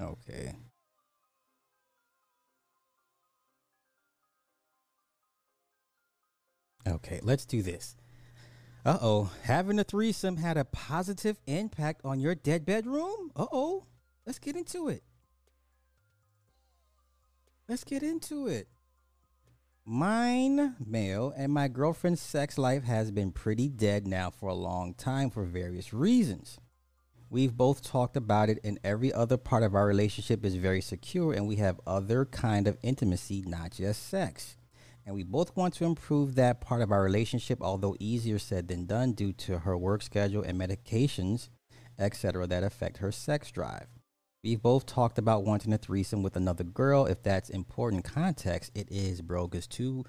Okay. 0.00 0.54
Okay, 6.86 7.20
let's 7.22 7.44
do 7.44 7.62
this. 7.62 7.96
Uh 8.84 8.98
oh, 9.02 9.32
having 9.42 9.78
a 9.80 9.84
threesome 9.84 10.36
had 10.36 10.56
a 10.56 10.64
positive 10.64 11.40
impact 11.46 12.02
on 12.04 12.20
your 12.20 12.34
dead 12.34 12.64
bedroom? 12.64 13.32
Uh 13.34 13.46
oh, 13.50 13.86
let's 14.24 14.38
get 14.38 14.54
into 14.54 14.88
it. 14.88 15.02
Let's 17.68 17.82
get 17.82 18.04
into 18.04 18.46
it. 18.46 18.68
Mine, 19.84 20.76
male, 20.84 21.32
and 21.36 21.52
my 21.52 21.68
girlfriend's 21.68 22.20
sex 22.20 22.58
life 22.58 22.84
has 22.84 23.10
been 23.10 23.32
pretty 23.32 23.68
dead 23.68 24.06
now 24.06 24.30
for 24.30 24.48
a 24.48 24.54
long 24.54 24.94
time 24.94 25.30
for 25.30 25.44
various 25.44 25.92
reasons. 25.92 26.58
We've 27.28 27.56
both 27.56 27.82
talked 27.82 28.16
about 28.16 28.48
it, 28.48 28.58
and 28.62 28.78
every 28.84 29.12
other 29.12 29.36
part 29.36 29.64
of 29.64 29.74
our 29.74 29.86
relationship 29.86 30.44
is 30.44 30.54
very 30.54 30.80
secure, 30.80 31.32
and 31.32 31.48
we 31.48 31.56
have 31.56 31.80
other 31.86 32.24
kind 32.24 32.68
of 32.68 32.78
intimacy, 32.82 33.42
not 33.46 33.72
just 33.72 34.08
sex. 34.08 34.55
And 35.06 35.14
we 35.14 35.22
both 35.22 35.56
want 35.56 35.72
to 35.74 35.84
improve 35.84 36.34
that 36.34 36.60
part 36.60 36.82
of 36.82 36.90
our 36.90 37.02
relationship, 37.02 37.62
although 37.62 37.96
easier 38.00 38.40
said 38.40 38.66
than 38.66 38.86
done 38.86 39.12
due 39.12 39.32
to 39.32 39.60
her 39.60 39.78
work 39.78 40.02
schedule 40.02 40.42
and 40.42 40.60
medications, 40.60 41.48
etc., 41.96 42.46
that 42.48 42.64
affect 42.64 42.98
her 42.98 43.12
sex 43.12 43.52
drive. 43.52 43.86
We've 44.42 44.60
both 44.60 44.84
talked 44.84 45.18
about 45.18 45.44
wanting 45.44 45.72
a 45.72 45.78
threesome 45.78 46.22
with 46.22 46.36
another 46.36 46.64
girl. 46.64 47.06
If 47.06 47.22
that's 47.22 47.50
important 47.50 48.04
context, 48.04 48.72
it 48.74 48.88
is, 48.90 49.22
bro. 49.22 49.46
Because 49.46 49.66
two, 49.68 50.04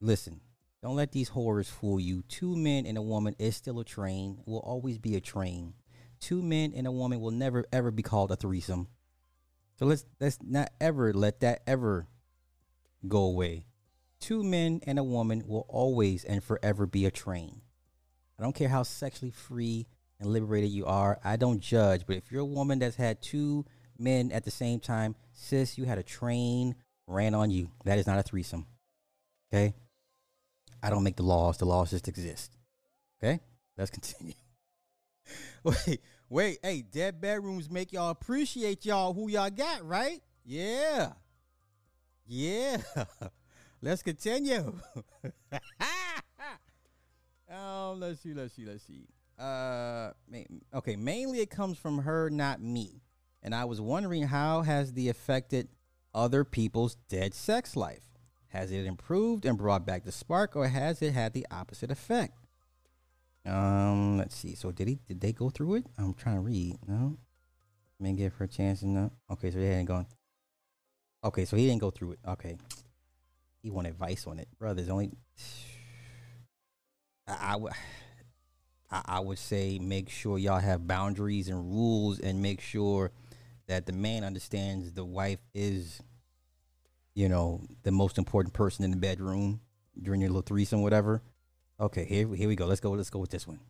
listen, 0.00 0.40
don't 0.82 0.96
let 0.96 1.12
these 1.12 1.30
horrors 1.30 1.70
fool 1.70 1.98
you. 1.98 2.22
Two 2.28 2.54
men 2.54 2.84
and 2.84 2.98
a 2.98 3.02
woman 3.02 3.34
is 3.38 3.56
still 3.56 3.80
a 3.80 3.84
train, 3.84 4.38
will 4.44 4.60
always 4.60 4.98
be 4.98 5.16
a 5.16 5.20
train. 5.20 5.72
Two 6.20 6.42
men 6.42 6.72
and 6.76 6.86
a 6.86 6.92
woman 6.92 7.20
will 7.20 7.30
never 7.30 7.64
ever 7.72 7.90
be 7.90 8.02
called 8.02 8.30
a 8.30 8.36
threesome. 8.36 8.88
So 9.78 9.86
let's 9.86 10.04
let's 10.20 10.38
not 10.42 10.70
ever 10.80 11.12
let 11.12 11.40
that 11.40 11.62
ever 11.66 12.06
go 13.06 13.24
away. 13.24 13.66
Two 14.24 14.42
men 14.42 14.80
and 14.86 14.98
a 14.98 15.04
woman 15.04 15.44
will 15.46 15.66
always 15.68 16.24
and 16.24 16.42
forever 16.42 16.86
be 16.86 17.04
a 17.04 17.10
train. 17.10 17.60
I 18.38 18.42
don't 18.42 18.54
care 18.54 18.70
how 18.70 18.82
sexually 18.82 19.30
free 19.30 19.86
and 20.18 20.30
liberated 20.30 20.70
you 20.70 20.86
are. 20.86 21.20
I 21.22 21.36
don't 21.36 21.60
judge, 21.60 22.06
but 22.06 22.16
if 22.16 22.32
you're 22.32 22.40
a 22.40 22.46
woman 22.46 22.78
that's 22.78 22.96
had 22.96 23.20
two 23.20 23.66
men 23.98 24.32
at 24.32 24.46
the 24.46 24.50
same 24.50 24.80
time, 24.80 25.14
sis, 25.34 25.76
you 25.76 25.84
had 25.84 25.98
a 25.98 26.02
train 26.02 26.74
ran 27.06 27.34
on 27.34 27.50
you. 27.50 27.70
That 27.84 27.98
is 27.98 28.06
not 28.06 28.18
a 28.18 28.22
threesome. 28.22 28.64
Okay? 29.52 29.74
I 30.82 30.88
don't 30.88 31.04
make 31.04 31.16
the 31.16 31.22
laws. 31.22 31.58
The 31.58 31.66
laws 31.66 31.90
just 31.90 32.08
exist. 32.08 32.56
Okay? 33.22 33.40
Let's 33.76 33.90
continue. 33.90 34.32
wait, 35.64 36.00
wait. 36.30 36.58
Hey, 36.62 36.80
dead 36.80 37.20
bedrooms 37.20 37.70
make 37.70 37.92
y'all 37.92 38.08
appreciate 38.08 38.86
y'all 38.86 39.12
who 39.12 39.28
y'all 39.28 39.50
got, 39.50 39.86
right? 39.86 40.22
Yeah. 40.46 41.12
Yeah. 42.26 42.78
Let's 43.84 44.02
continue. 44.02 44.80
um, 47.50 48.00
let's 48.00 48.18
see, 48.20 48.32
let's 48.32 48.54
see, 48.54 48.64
let's 48.64 48.82
see. 48.82 49.06
Uh, 49.38 50.12
okay, 50.72 50.96
mainly 50.96 51.40
it 51.40 51.50
comes 51.50 51.76
from 51.76 51.98
her, 51.98 52.30
not 52.30 52.62
me. 52.62 53.02
And 53.42 53.54
I 53.54 53.66
was 53.66 53.82
wondering 53.82 54.22
how 54.22 54.62
has 54.62 54.94
the 54.94 55.10
affected 55.10 55.68
other 56.14 56.44
people's 56.44 56.94
dead 57.10 57.34
sex 57.34 57.76
life? 57.76 58.04
Has 58.48 58.72
it 58.72 58.86
improved 58.86 59.44
and 59.44 59.58
brought 59.58 59.84
back 59.84 60.04
the 60.04 60.12
spark, 60.12 60.56
or 60.56 60.68
has 60.68 61.02
it 61.02 61.12
had 61.12 61.34
the 61.34 61.46
opposite 61.50 61.90
effect? 61.90 62.38
Um, 63.44 64.16
let's 64.16 64.34
see. 64.34 64.54
So 64.54 64.70
did 64.70 64.88
he? 64.88 64.98
Did 65.06 65.20
they 65.20 65.34
go 65.34 65.50
through 65.50 65.74
it? 65.74 65.86
I'm 65.98 66.14
trying 66.14 66.36
to 66.36 66.40
read. 66.40 66.78
No. 66.88 67.18
May 68.00 68.14
give 68.14 68.32
her 68.36 68.46
a 68.46 68.48
chance. 68.48 68.82
No. 68.82 69.12
Okay, 69.30 69.50
so 69.50 69.58
they 69.58 69.66
hadn't 69.66 69.84
gone. 69.84 70.06
Okay, 71.22 71.44
so 71.44 71.58
he 71.58 71.66
didn't 71.66 71.82
go 71.82 71.90
through 71.90 72.12
it. 72.12 72.20
Okay. 72.26 72.56
He 73.64 73.70
wanted 73.70 73.92
advice 73.92 74.26
on 74.26 74.38
it, 74.38 74.46
brothers. 74.58 74.90
Only. 74.90 75.10
I, 77.26 77.56
would. 77.56 77.72
I 78.90 79.20
would 79.20 79.38
say 79.38 79.78
make 79.78 80.10
sure 80.10 80.36
y'all 80.36 80.60
have 80.60 80.86
boundaries 80.86 81.48
and 81.48 81.72
rules, 81.72 82.20
and 82.20 82.42
make 82.42 82.60
sure 82.60 83.10
that 83.66 83.86
the 83.86 83.94
man 83.94 84.22
understands 84.22 84.92
the 84.92 85.02
wife 85.02 85.38
is, 85.54 86.02
you 87.14 87.30
know, 87.30 87.62
the 87.84 87.90
most 87.90 88.18
important 88.18 88.52
person 88.52 88.84
in 88.84 88.90
the 88.90 88.98
bedroom 88.98 89.62
during 90.00 90.20
your 90.20 90.28
little 90.28 90.42
threesome, 90.42 90.82
whatever. 90.82 91.22
Okay, 91.80 92.04
here 92.04 92.28
here 92.34 92.48
we 92.48 92.56
go. 92.56 92.66
Let's 92.66 92.82
go. 92.82 92.90
Let's 92.90 93.08
go 93.08 93.18
with 93.18 93.30
this 93.30 93.48
one. 93.48 93.60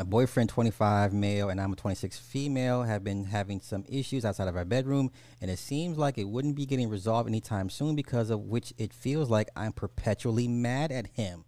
My 0.00 0.04
boyfriend, 0.04 0.48
25 0.48 1.12
male, 1.12 1.50
and 1.50 1.60
I'm 1.60 1.74
a 1.74 1.76
26 1.76 2.18
female, 2.18 2.84
have 2.84 3.04
been 3.04 3.24
having 3.24 3.60
some 3.60 3.84
issues 3.86 4.24
outside 4.24 4.48
of 4.48 4.56
our 4.56 4.64
bedroom, 4.64 5.10
and 5.42 5.50
it 5.50 5.58
seems 5.58 5.98
like 5.98 6.16
it 6.16 6.26
wouldn't 6.26 6.56
be 6.56 6.64
getting 6.64 6.88
resolved 6.88 7.28
anytime 7.28 7.68
soon 7.68 7.96
because 7.96 8.30
of 8.30 8.40
which 8.40 8.72
it 8.78 8.94
feels 8.94 9.28
like 9.28 9.50
I'm 9.54 9.72
perpetually 9.72 10.48
mad 10.48 10.90
at 10.90 11.08
him 11.08 11.44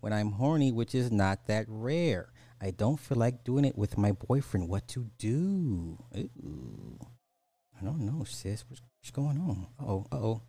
when 0.00 0.10
I'm 0.10 0.30
horny, 0.32 0.72
which 0.72 0.94
is 0.94 1.12
not 1.12 1.46
that 1.48 1.66
rare. 1.68 2.32
I 2.62 2.70
don't 2.70 2.98
feel 2.98 3.18
like 3.18 3.44
doing 3.44 3.66
it 3.66 3.76
with 3.76 3.98
my 3.98 4.12
boyfriend. 4.12 4.70
What 4.70 4.88
to 4.88 5.10
do? 5.18 5.98
Ooh. 6.16 6.98
I 7.78 7.84
don't 7.84 8.06
know, 8.06 8.24
sis. 8.24 8.64
What's, 8.70 8.80
what's 9.02 9.10
going 9.10 9.36
on? 9.36 9.66
Oh, 9.78 10.06
oh. 10.10 10.40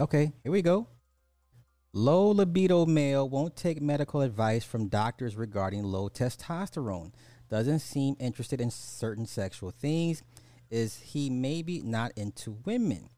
Okay, 0.00 0.32
here 0.42 0.50
we 0.50 0.62
go. 0.62 0.88
Low 1.96 2.28
libido 2.28 2.84
male 2.84 3.26
won't 3.26 3.56
take 3.56 3.80
medical 3.80 4.20
advice 4.20 4.64
from 4.64 4.88
doctors 4.88 5.34
regarding 5.34 5.82
low 5.82 6.10
testosterone. 6.10 7.10
Doesn't 7.48 7.78
seem 7.78 8.16
interested 8.20 8.60
in 8.60 8.70
certain 8.70 9.24
sexual 9.24 9.70
things. 9.70 10.22
Is 10.68 10.98
he 10.98 11.30
maybe 11.30 11.80
not 11.80 12.12
into 12.14 12.58
women? 12.66 13.08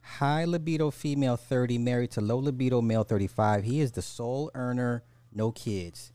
High 0.00 0.46
libido 0.46 0.90
female 0.90 1.36
30 1.36 1.78
married 1.78 2.10
to 2.10 2.20
low 2.20 2.38
libido 2.38 2.82
male 2.82 3.04
35. 3.04 3.62
He 3.62 3.80
is 3.80 3.92
the 3.92 4.02
sole 4.02 4.50
earner, 4.52 5.04
no 5.32 5.52
kids. 5.52 6.10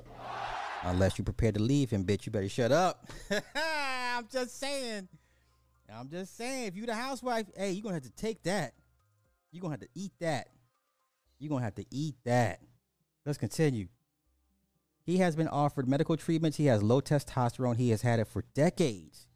Unless 0.84 1.18
you're 1.18 1.24
prepared 1.24 1.56
to 1.56 1.62
leave 1.62 1.90
him, 1.90 2.04
bitch, 2.04 2.26
you 2.26 2.34
better 2.34 2.50
shut 2.50 2.74
up. 2.74 3.08
I'm 3.56 4.28
just 4.30 4.60
saying. 4.60 5.08
I'm 5.90 6.10
just 6.10 6.36
saying. 6.36 6.66
If 6.66 6.76
you 6.76 6.86
the 6.86 6.96
housewife, 6.96 7.46
hey, 7.56 7.72
you're 7.72 7.84
gonna 7.84 7.96
have 7.96 8.04
to 8.04 8.12
take 8.12 8.44
that. 8.44 8.74
You're 9.54 9.62
gonna 9.62 9.76
have 9.76 9.80
to 9.80 9.90
eat 9.96 10.12
that. 10.20 10.50
You're 11.44 11.50
gonna 11.50 11.66
have 11.66 11.76
to 11.76 11.86
eat 11.92 12.16
that. 12.24 12.62
Let's 13.26 13.38
continue. 13.38 13.88
He 15.06 15.18
has 15.18 15.36
been 15.36 15.50
offered 15.50 15.90
medical 15.90 16.16
treatments. 16.16 16.56
He 16.56 16.68
has 16.68 16.82
low 16.82 17.02
testosterone. 17.02 17.76
He 17.76 17.90
has 17.90 18.02
had 18.02 18.22
it 18.22 18.30
for 18.30 18.46
decades. 18.54 19.28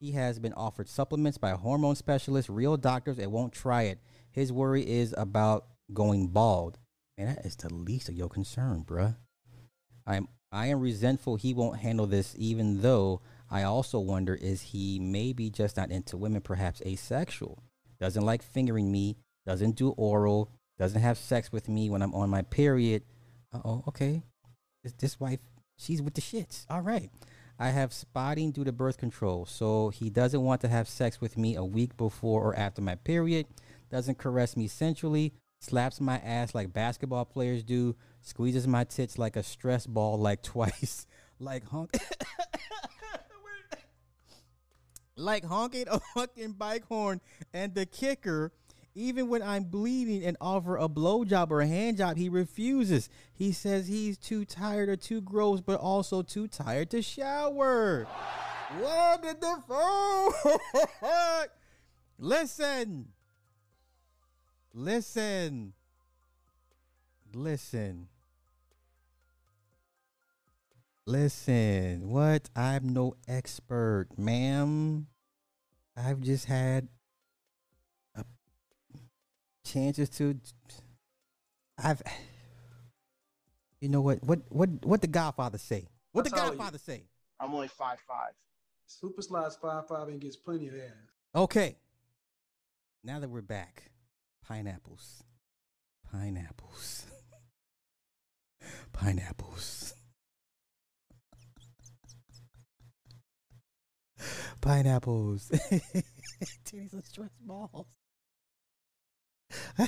He 0.00 0.12
has 0.12 0.38
been 0.38 0.54
offered 0.54 0.88
supplements 0.88 1.36
by 1.36 1.50
hormone 1.50 1.96
specialists, 1.96 2.48
real 2.48 2.78
doctors, 2.78 3.18
and 3.18 3.30
won't 3.30 3.52
try 3.52 3.82
it. 3.82 3.98
His 4.30 4.50
worry 4.50 4.88
is 4.88 5.14
about 5.18 5.66
going 5.92 6.28
bald. 6.28 6.78
And 7.18 7.28
that 7.28 7.44
is 7.44 7.54
the 7.56 7.72
least 7.72 8.08
of 8.08 8.14
your 8.14 8.30
concern, 8.30 8.82
bruh. 8.86 9.16
I'm 10.06 10.28
I 10.50 10.68
am 10.68 10.80
resentful 10.80 11.36
he 11.36 11.52
won't 11.52 11.80
handle 11.80 12.06
this, 12.06 12.34
even 12.38 12.80
though 12.80 13.20
I 13.50 13.64
also 13.64 13.98
wonder 13.98 14.34
is 14.34 14.62
he 14.62 14.98
maybe 14.98 15.50
just 15.50 15.76
not 15.76 15.90
into 15.90 16.16
women, 16.16 16.40
perhaps 16.40 16.80
asexual. 16.80 17.62
Doesn't 18.00 18.24
like 18.24 18.42
fingering 18.42 18.90
me, 18.90 19.18
doesn't 19.44 19.76
do 19.76 19.90
oral, 19.90 20.50
doesn't 20.78 21.00
have 21.00 21.18
sex 21.18 21.52
with 21.52 21.68
me 21.68 21.90
when 21.90 22.02
I'm 22.02 22.14
on 22.14 22.30
my 22.30 22.42
period. 22.42 23.02
Oh, 23.52 23.84
okay. 23.88 24.22
This, 24.82 24.92
this 24.94 25.20
wife, 25.20 25.40
she's 25.76 26.02
with 26.02 26.14
the 26.14 26.20
shits. 26.20 26.64
All 26.68 26.80
right. 26.80 27.10
I 27.58 27.68
have 27.68 27.92
spotting 27.92 28.50
due 28.50 28.64
to 28.64 28.72
birth 28.72 28.98
control, 28.98 29.46
so 29.46 29.90
he 29.90 30.10
doesn't 30.10 30.42
want 30.42 30.60
to 30.62 30.68
have 30.68 30.88
sex 30.88 31.20
with 31.20 31.36
me 31.38 31.54
a 31.54 31.64
week 31.64 31.96
before 31.96 32.42
or 32.42 32.56
after 32.56 32.82
my 32.82 32.96
period. 32.96 33.46
Doesn't 33.90 34.18
caress 34.18 34.56
me 34.56 34.66
sensually, 34.66 35.34
slaps 35.60 36.00
my 36.00 36.18
ass 36.18 36.54
like 36.54 36.72
basketball 36.72 37.24
players 37.24 37.62
do, 37.62 37.94
squeezes 38.20 38.66
my 38.66 38.84
tits 38.84 39.18
like 39.18 39.36
a 39.36 39.42
stress 39.42 39.86
ball 39.86 40.18
like 40.18 40.42
twice, 40.42 41.06
like 41.38 41.64
honk. 41.68 41.92
like 45.16 45.44
honking 45.44 45.86
a 45.88 46.00
fucking 46.14 46.52
bike 46.52 46.84
horn, 46.86 47.20
and 47.52 47.74
the 47.74 47.86
kicker, 47.86 48.52
even 48.94 49.28
when 49.28 49.42
I'm 49.42 49.64
bleeding 49.64 50.24
and 50.24 50.36
offer 50.40 50.76
a 50.76 50.88
blowjob 50.88 51.50
or 51.50 51.60
a 51.60 51.66
hand 51.66 51.96
job, 51.96 52.16
he 52.16 52.28
refuses. 52.28 53.08
He 53.32 53.52
says 53.52 53.88
he's 53.88 54.18
too 54.18 54.44
tired 54.44 54.88
or 54.88 54.96
too 54.96 55.20
gross, 55.20 55.60
but 55.60 55.80
also 55.80 56.22
too 56.22 56.46
tired 56.46 56.90
to 56.90 57.00
shower. 57.00 58.06
What 58.78 59.22
did 59.22 59.40
the 59.40 59.62
fuck? 61.00 61.50
Listen. 62.18 63.08
Listen. 64.74 65.72
Listen. 67.34 68.08
Listen. 71.06 72.08
What? 72.10 72.48
I'm 72.54 72.92
no 72.92 73.14
expert, 73.26 74.08
ma'am. 74.16 75.06
I've 75.96 76.20
just 76.20 76.44
had 76.46 76.88
chances 79.72 80.08
to 80.10 80.38
I've 81.82 82.02
you 83.80 83.88
know 83.88 84.00
what 84.00 84.22
what 84.22 84.40
what 84.50 84.68
what 84.84 85.00
the 85.00 85.06
Godfather 85.06 85.58
say? 85.58 85.88
What 86.12 86.24
the 86.24 86.30
That's 86.30 86.42
all 86.42 86.48
you- 86.50 86.56
Godfather 86.56 86.78
say? 86.78 87.04
I'm 87.40 87.52
only 87.54 87.68
five 87.68 87.98
five. 88.06 88.32
Super 88.86 89.22
Sly's 89.22 89.56
five 89.56 89.88
five 89.88 90.08
and 90.08 90.20
gets 90.20 90.36
plenty 90.36 90.68
of 90.68 90.74
ass. 90.74 91.10
Okay. 91.34 91.76
Now 93.02 93.18
that 93.18 93.28
we're 93.30 93.40
back, 93.40 93.90
pineapples. 94.46 95.24
Pineapples. 96.12 97.06
pineapples. 98.92 99.94
Pineapples. 104.60 105.48
Titties 106.64 106.92
and 106.92 107.04
stress 107.04 107.30
balls. 107.40 107.86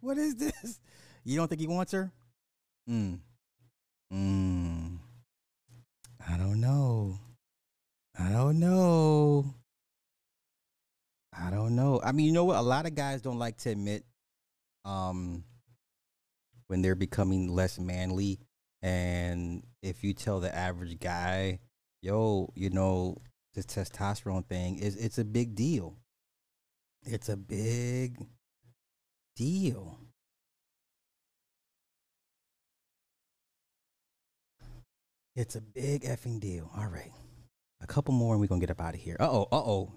what 0.00 0.18
is 0.18 0.36
this? 0.36 0.80
You 1.24 1.36
don't 1.36 1.48
think 1.48 1.60
he 1.60 1.66
wants 1.66 1.92
her? 1.92 2.12
Hmm. 2.86 3.14
Hmm. 4.10 4.96
I 6.28 6.36
don't 6.36 6.60
know. 6.60 7.18
I 8.18 8.30
don't 8.30 8.60
know. 8.60 9.54
I 11.36 11.50
don't 11.50 11.74
know. 11.74 12.00
I 12.04 12.12
mean, 12.12 12.26
you 12.26 12.32
know 12.32 12.44
what? 12.44 12.58
A 12.58 12.62
lot 12.62 12.86
of 12.86 12.94
guys 12.94 13.20
don't 13.22 13.38
like 13.38 13.56
to 13.58 13.70
admit 13.70 14.04
um 14.84 15.44
when 16.66 16.82
they're 16.82 16.94
becoming 16.94 17.48
less 17.48 17.78
manly 17.78 18.38
and 18.82 19.64
if 19.82 20.04
you 20.04 20.12
tell 20.12 20.40
the 20.40 20.54
average 20.54 20.98
guy, 21.00 21.58
"Yo, 22.02 22.52
you 22.54 22.70
know, 22.70 23.16
this 23.54 23.66
testosterone 23.66 24.46
thing 24.46 24.78
is 24.78 24.96
it's 24.96 25.18
a 25.18 25.24
big 25.24 25.54
deal." 25.54 25.96
It's 27.06 27.28
a 27.28 27.36
big 27.36 28.16
deal. 29.36 29.98
It's 35.36 35.56
a 35.56 35.60
big 35.60 36.02
effing 36.04 36.40
deal. 36.40 36.70
All 36.76 36.86
right. 36.86 37.12
A 37.80 37.86
couple 37.86 38.14
more 38.14 38.34
and 38.34 38.40
we're 38.40 38.46
gonna 38.46 38.60
get 38.60 38.70
up 38.70 38.80
out 38.80 38.94
of 38.94 39.00
here. 39.00 39.16
Uh 39.20 39.30
oh, 39.30 39.48
uh 39.52 39.56
oh. 39.56 39.92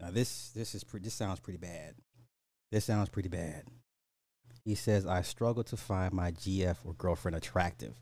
Now 0.00 0.10
this 0.10 0.50
this 0.50 0.74
is 0.74 0.82
pretty 0.82 1.04
this 1.04 1.14
sounds 1.14 1.40
pretty 1.40 1.58
bad. 1.58 1.94
This 2.72 2.86
sounds 2.86 3.08
pretty 3.08 3.28
bad. 3.28 3.64
He 4.64 4.74
says, 4.74 5.06
I 5.06 5.22
struggle 5.22 5.64
to 5.64 5.76
find 5.76 6.12
my 6.12 6.32
GF 6.32 6.76
or 6.84 6.94
girlfriend 6.94 7.36
attractive. 7.36 7.94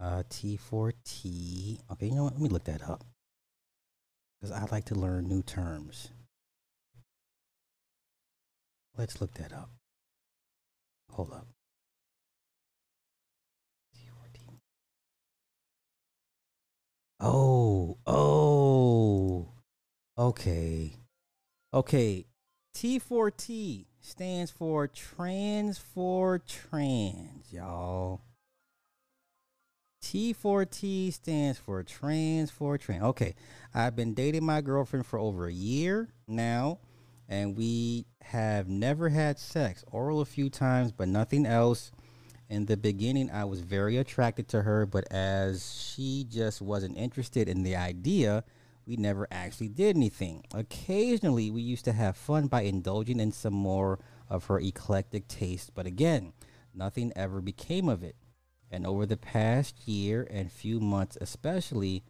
Uh 0.00 0.24
T4T. 0.28 1.80
Okay, 1.92 2.06
you 2.06 2.14
know 2.14 2.24
what? 2.24 2.34
Let 2.34 2.42
me 2.42 2.48
look 2.48 2.64
that 2.64 2.82
up. 2.82 3.04
Because 4.40 4.52
I 4.52 4.66
like 4.70 4.84
to 4.86 4.94
learn 4.94 5.28
new 5.28 5.42
terms. 5.42 6.10
Let's 8.98 9.20
look 9.20 9.32
that 9.34 9.52
up. 9.52 9.70
Hold 11.12 11.32
up. 11.32 11.46
Oh, 17.20 17.98
oh, 18.06 19.48
okay, 20.16 20.92
okay. 21.74 22.26
T4T 22.76 23.86
stands 24.00 24.52
for 24.52 24.86
trans 24.86 25.78
for 25.78 26.38
trans, 26.38 27.52
y'all. 27.52 28.20
T4T 30.04 31.12
stands 31.12 31.58
for 31.58 31.82
trans 31.82 32.52
for 32.52 32.78
trans. 32.78 33.02
Okay, 33.02 33.34
I've 33.74 33.96
been 33.96 34.14
dating 34.14 34.44
my 34.44 34.60
girlfriend 34.60 35.04
for 35.04 35.18
over 35.18 35.48
a 35.48 35.52
year 35.52 36.10
now, 36.28 36.78
and 37.28 37.56
we 37.56 38.06
have 38.22 38.68
never 38.68 39.08
had 39.10 39.38
sex. 39.38 39.84
Oral 39.92 40.20
a 40.20 40.24
few 40.24 40.48
times, 40.48 40.92
but 40.92 41.08
nothing 41.08 41.46
else. 41.46 41.92
In 42.48 42.64
the 42.64 42.78
beginning, 42.78 43.30
I 43.30 43.44
was 43.44 43.60
very 43.60 43.98
attracted 43.98 44.48
to 44.48 44.62
her, 44.62 44.86
but 44.86 45.10
as 45.12 45.76
she 45.94 46.24
just 46.28 46.62
wasn't 46.62 46.96
interested 46.96 47.48
in 47.48 47.62
the 47.62 47.76
idea, 47.76 48.44
we 48.86 48.96
never 48.96 49.28
actually 49.30 49.68
did 49.68 49.96
anything. 49.96 50.44
Occasionally, 50.54 51.50
we 51.50 51.60
used 51.60 51.84
to 51.84 51.92
have 51.92 52.16
fun 52.16 52.46
by 52.46 52.62
indulging 52.62 53.20
in 53.20 53.32
some 53.32 53.52
more 53.52 53.98
of 54.30 54.46
her 54.46 54.58
eclectic 54.58 55.28
taste, 55.28 55.72
but 55.74 55.84
again, 55.84 56.32
nothing 56.74 57.12
ever 57.14 57.42
became 57.42 57.88
of 57.90 58.02
it. 58.02 58.16
And 58.70 58.86
over 58.86 59.04
the 59.04 59.18
past 59.18 59.86
year 59.86 60.26
and 60.30 60.50
few 60.50 60.80
months, 60.80 61.18
especially, 61.20 62.02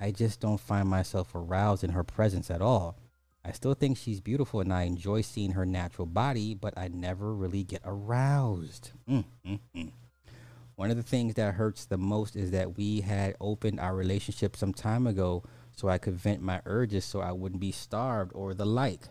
I 0.00 0.10
just 0.10 0.40
don't 0.40 0.60
find 0.60 0.88
myself 0.88 1.34
aroused 1.36 1.84
in 1.84 1.90
her 1.90 2.04
presence 2.04 2.50
at 2.50 2.60
all. 2.60 2.98
I 3.44 3.52
still 3.52 3.74
think 3.74 3.98
she's 3.98 4.20
beautiful 4.20 4.60
and 4.60 4.72
I 4.72 4.84
enjoy 4.84 5.20
seeing 5.20 5.52
her 5.52 5.66
natural 5.66 6.06
body, 6.06 6.54
but 6.54 6.78
I 6.78 6.88
never 6.88 7.34
really 7.34 7.62
get 7.62 7.82
aroused. 7.84 8.92
Mm, 9.08 9.24
mm, 9.46 9.60
mm. 9.76 9.92
One 10.76 10.90
of 10.90 10.96
the 10.96 11.02
things 11.02 11.34
that 11.34 11.54
hurts 11.54 11.84
the 11.84 11.98
most 11.98 12.36
is 12.36 12.50
that 12.52 12.76
we 12.76 13.02
had 13.02 13.36
opened 13.40 13.78
our 13.80 13.94
relationship 13.94 14.56
some 14.56 14.72
time 14.72 15.06
ago 15.06 15.44
so 15.76 15.88
I 15.88 15.98
could 15.98 16.14
vent 16.14 16.42
my 16.42 16.62
urges 16.64 17.04
so 17.04 17.20
I 17.20 17.32
wouldn't 17.32 17.60
be 17.60 17.70
starved 17.70 18.32
or 18.34 18.54
the 18.54 18.64
like. 18.64 19.02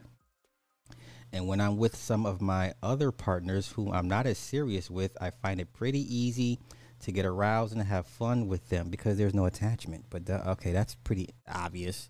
And 1.32 1.48
when 1.48 1.62
I'm 1.62 1.78
with 1.78 1.96
some 1.96 2.26
of 2.26 2.42
my 2.42 2.74
other 2.82 3.12
partners 3.12 3.70
whom 3.70 3.92
I'm 3.92 4.08
not 4.08 4.26
as 4.26 4.38
serious 4.38 4.90
with, 4.90 5.16
I 5.22 5.30
find 5.30 5.60
it 5.60 5.74
pretty 5.74 6.02
easy 6.14 6.60
to 7.02 7.12
get 7.12 7.26
aroused 7.26 7.74
and 7.74 7.84
have 7.84 8.08
fun 8.08 8.48
with 8.48 8.70
them 8.70 8.90
because 8.90 9.18
there's 9.18 9.34
no 9.34 9.46
attachment. 9.46 10.06
But 10.10 10.30
uh, 10.30 10.44
okay, 10.48 10.72
that's 10.72 10.96
pretty 10.96 11.30
obvious 11.48 12.10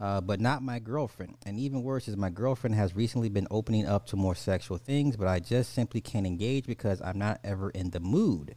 uh, 0.00 0.20
but 0.20 0.40
not 0.40 0.62
my 0.62 0.78
girlfriend. 0.78 1.36
And 1.44 1.58
even 1.58 1.82
worse 1.82 2.08
is 2.08 2.16
my 2.16 2.30
girlfriend 2.30 2.76
has 2.76 2.94
recently 2.94 3.28
been 3.28 3.48
opening 3.50 3.86
up 3.86 4.06
to 4.06 4.16
more 4.16 4.34
sexual 4.34 4.78
things, 4.78 5.16
but 5.16 5.28
I 5.28 5.40
just 5.40 5.72
simply 5.72 6.00
can't 6.00 6.26
engage 6.26 6.66
because 6.66 7.00
I'm 7.00 7.18
not 7.18 7.40
ever 7.42 7.70
in 7.70 7.90
the 7.90 8.00
mood. 8.00 8.54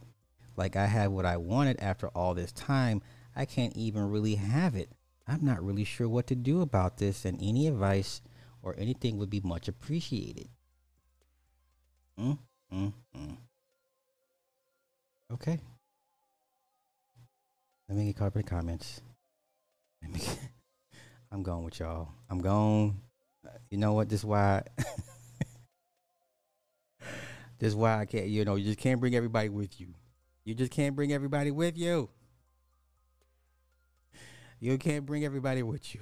Like 0.56 0.76
I 0.76 0.86
had 0.86 1.08
what 1.08 1.24
I 1.24 1.36
wanted 1.36 1.80
after 1.80 2.08
all 2.08 2.34
this 2.34 2.52
time, 2.52 3.02
I 3.34 3.44
can't 3.44 3.74
even 3.76 4.10
really 4.10 4.34
have 4.34 4.74
it. 4.74 4.90
I'm 5.26 5.44
not 5.44 5.64
really 5.64 5.84
sure 5.84 6.08
what 6.08 6.26
to 6.26 6.34
do 6.34 6.60
about 6.60 6.98
this, 6.98 7.24
and 7.24 7.38
any 7.40 7.68
advice 7.68 8.20
or 8.62 8.74
anything 8.76 9.16
would 9.16 9.30
be 9.30 9.40
much 9.40 9.68
appreciated. 9.68 10.48
Mm, 12.18 12.38
mm, 12.72 12.92
mm. 13.16 13.36
Okay. 15.32 15.60
Let 17.88 17.96
me 17.98 18.12
get 18.12 18.34
the 18.34 18.42
comments. 18.42 19.00
Let 20.02 20.12
me 20.12 20.18
get 20.18 20.49
I'm 21.32 21.42
going 21.42 21.64
with 21.64 21.78
y'all. 21.78 22.08
I'm 22.28 22.40
going. 22.40 23.00
You 23.70 23.78
know 23.78 23.92
what? 23.92 24.08
This 24.08 24.20
is 24.20 24.24
why. 24.24 24.62
this 27.58 27.68
is 27.68 27.76
why 27.76 28.00
I 28.00 28.04
can't. 28.04 28.26
You 28.26 28.44
know, 28.44 28.56
you 28.56 28.64
just 28.64 28.78
can't 28.78 29.00
bring 29.00 29.14
everybody 29.14 29.48
with 29.48 29.80
you. 29.80 29.94
You 30.44 30.54
just 30.54 30.72
can't 30.72 30.96
bring 30.96 31.12
everybody 31.12 31.50
with 31.52 31.78
you. 31.78 32.08
You 34.58 34.76
can't 34.76 35.06
bring 35.06 35.24
everybody 35.24 35.62
with 35.62 35.94
you. 35.94 36.00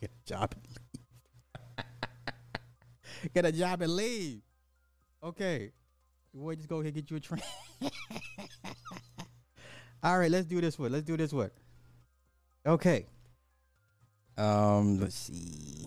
Get 0.00 0.10
a 0.10 0.28
job 0.28 0.54
and 0.54 0.64
leave. 0.68 1.84
get 3.34 3.44
a 3.44 3.52
job 3.52 3.82
and 3.82 3.96
leave. 3.96 4.40
Okay. 5.22 5.72
Boy, 6.32 6.54
just 6.54 6.68
go 6.68 6.80
ahead 6.80 6.94
get 6.94 7.10
you 7.10 7.16
a 7.16 7.20
train. 7.20 7.42
All 10.02 10.18
right, 10.18 10.30
let's 10.30 10.46
do 10.46 10.60
this 10.60 10.78
one. 10.78 10.92
Let's 10.92 11.04
do 11.04 11.16
this 11.16 11.32
one. 11.32 11.50
Okay. 12.66 13.06
Um, 14.36 14.98
let's 14.98 15.14
see. 15.14 15.86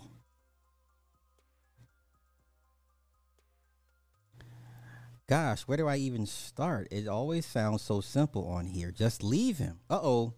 Gosh, 5.28 5.64
where 5.64 5.78
do 5.78 5.88
I 5.88 5.98
even 5.98 6.26
start? 6.26 6.88
It 6.90 7.07
always 7.07 7.45
sounds 7.45 7.82
so 7.82 7.99
simple 7.99 8.48
on 8.48 8.65
here. 8.68 8.91
Just 8.91 9.24
leave 9.24 9.57
him. 9.57 9.80
Uh 9.90 9.99
oh. 10.02 10.34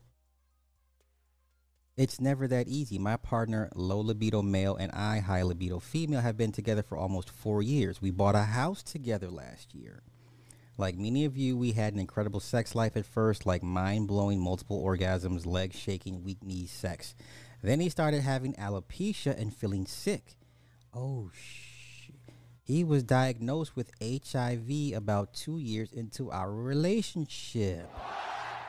It's 1.95 2.19
never 2.19 2.47
that 2.47 2.67
easy. 2.67 2.97
My 2.97 3.17
partner, 3.17 3.69
low 3.75 3.99
libido 3.99 4.41
male, 4.41 4.75
and 4.77 4.91
I, 4.93 5.19
high 5.19 5.43
libido 5.43 5.79
female, 5.79 6.21
have 6.21 6.37
been 6.37 6.53
together 6.53 6.81
for 6.81 6.97
almost 6.97 7.29
four 7.29 7.61
years. 7.61 8.01
We 8.01 8.09
bought 8.09 8.35
a 8.35 8.43
house 8.43 8.81
together 8.81 9.29
last 9.29 9.75
year. 9.75 10.01
Like 10.77 10.97
many 10.97 11.25
of 11.25 11.35
you, 11.35 11.57
we 11.57 11.73
had 11.73 11.93
an 11.93 11.99
incredible 11.99 12.39
sex 12.39 12.73
life 12.73 12.95
at 12.95 13.05
first, 13.05 13.45
like 13.45 13.61
mind 13.61 14.07
blowing 14.07 14.39
multiple 14.39 14.81
orgasms, 14.81 15.45
leg 15.45 15.73
shaking, 15.73 16.23
weak 16.23 16.41
knees 16.41 16.71
sex. 16.71 17.15
Then 17.61 17.79
he 17.79 17.89
started 17.89 18.21
having 18.21 18.53
alopecia 18.53 19.39
and 19.39 19.53
feeling 19.53 19.85
sick. 19.85 20.35
Oh, 20.93 21.29
shit. 21.33 22.15
He 22.63 22.83
was 22.83 23.03
diagnosed 23.03 23.75
with 23.75 23.91
HIV 24.01 24.93
about 24.95 25.33
two 25.33 25.57
years 25.57 25.91
into 25.91 26.31
our 26.31 26.51
relationship. 26.51 27.89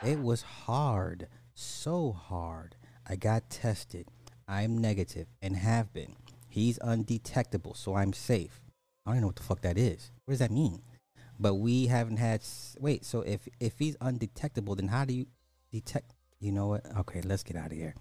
It 0.03 0.19
was 0.19 0.41
hard, 0.41 1.27
so 1.53 2.11
hard. 2.11 2.75
I 3.07 3.15
got 3.15 3.49
tested. 3.49 4.07
I'm 4.47 4.77
negative 4.77 5.27
and 5.41 5.55
have 5.55 5.93
been. 5.93 6.15
He's 6.49 6.79
undetectable, 6.81 7.75
so 7.75 7.95
I'm 7.95 8.11
safe. 8.11 8.59
I 9.05 9.11
don't 9.11 9.15
even 9.17 9.21
know 9.21 9.27
what 9.27 9.35
the 9.37 9.43
fuck 9.43 9.61
that 9.61 9.77
is. 9.77 10.11
What 10.25 10.33
does 10.33 10.39
that 10.39 10.51
mean? 10.51 10.81
But 11.39 11.55
we 11.55 11.87
haven't 11.87 12.17
had. 12.17 12.43
Wait, 12.79 13.05
so 13.05 13.21
if 13.21 13.47
if 13.59 13.79
he's 13.79 13.95
undetectable, 14.01 14.75
then 14.75 14.89
how 14.89 15.05
do 15.05 15.13
you 15.13 15.27
detect? 15.71 16.13
You 16.39 16.51
know 16.51 16.67
what? 16.67 16.85
Okay, 16.99 17.21
let's 17.21 17.43
get 17.43 17.55
out 17.55 17.67
of 17.67 17.77
here. 17.77 17.95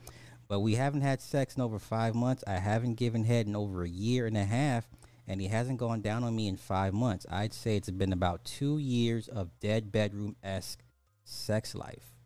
But 0.51 0.61
we 0.61 0.75
haven't 0.75 1.03
had 1.03 1.23
sex 1.23 1.55
in 1.55 1.63
over 1.63 1.79
five 1.79 2.17
months. 2.17 2.43
I 2.45 2.55
haven't 2.55 2.97
given 2.97 3.23
head 3.23 3.47
in 3.47 3.55
over 3.55 3.85
a 3.85 3.89
year 3.89 4.27
and 4.27 4.37
a 4.37 4.45
half, 4.45 4.89
and 5.29 5.41
he 5.41 5.47
hasn't 5.47 5.79
gone 5.79 6.01
down 6.01 6.25
on 6.25 6.35
me 6.35 6.49
in 6.49 6.57
five 6.57 6.93
months. 6.93 7.25
I'd 7.31 7.55
say 7.55 7.77
it's 7.77 7.89
been 7.89 8.13
about 8.13 8.45
two 8.45 8.79
years 8.79 9.29
of 9.29 9.61
dead 9.61 9.93
bedroom 9.93 10.35
esque 10.43 10.83
sex 11.23 11.77
life. 11.77 12.17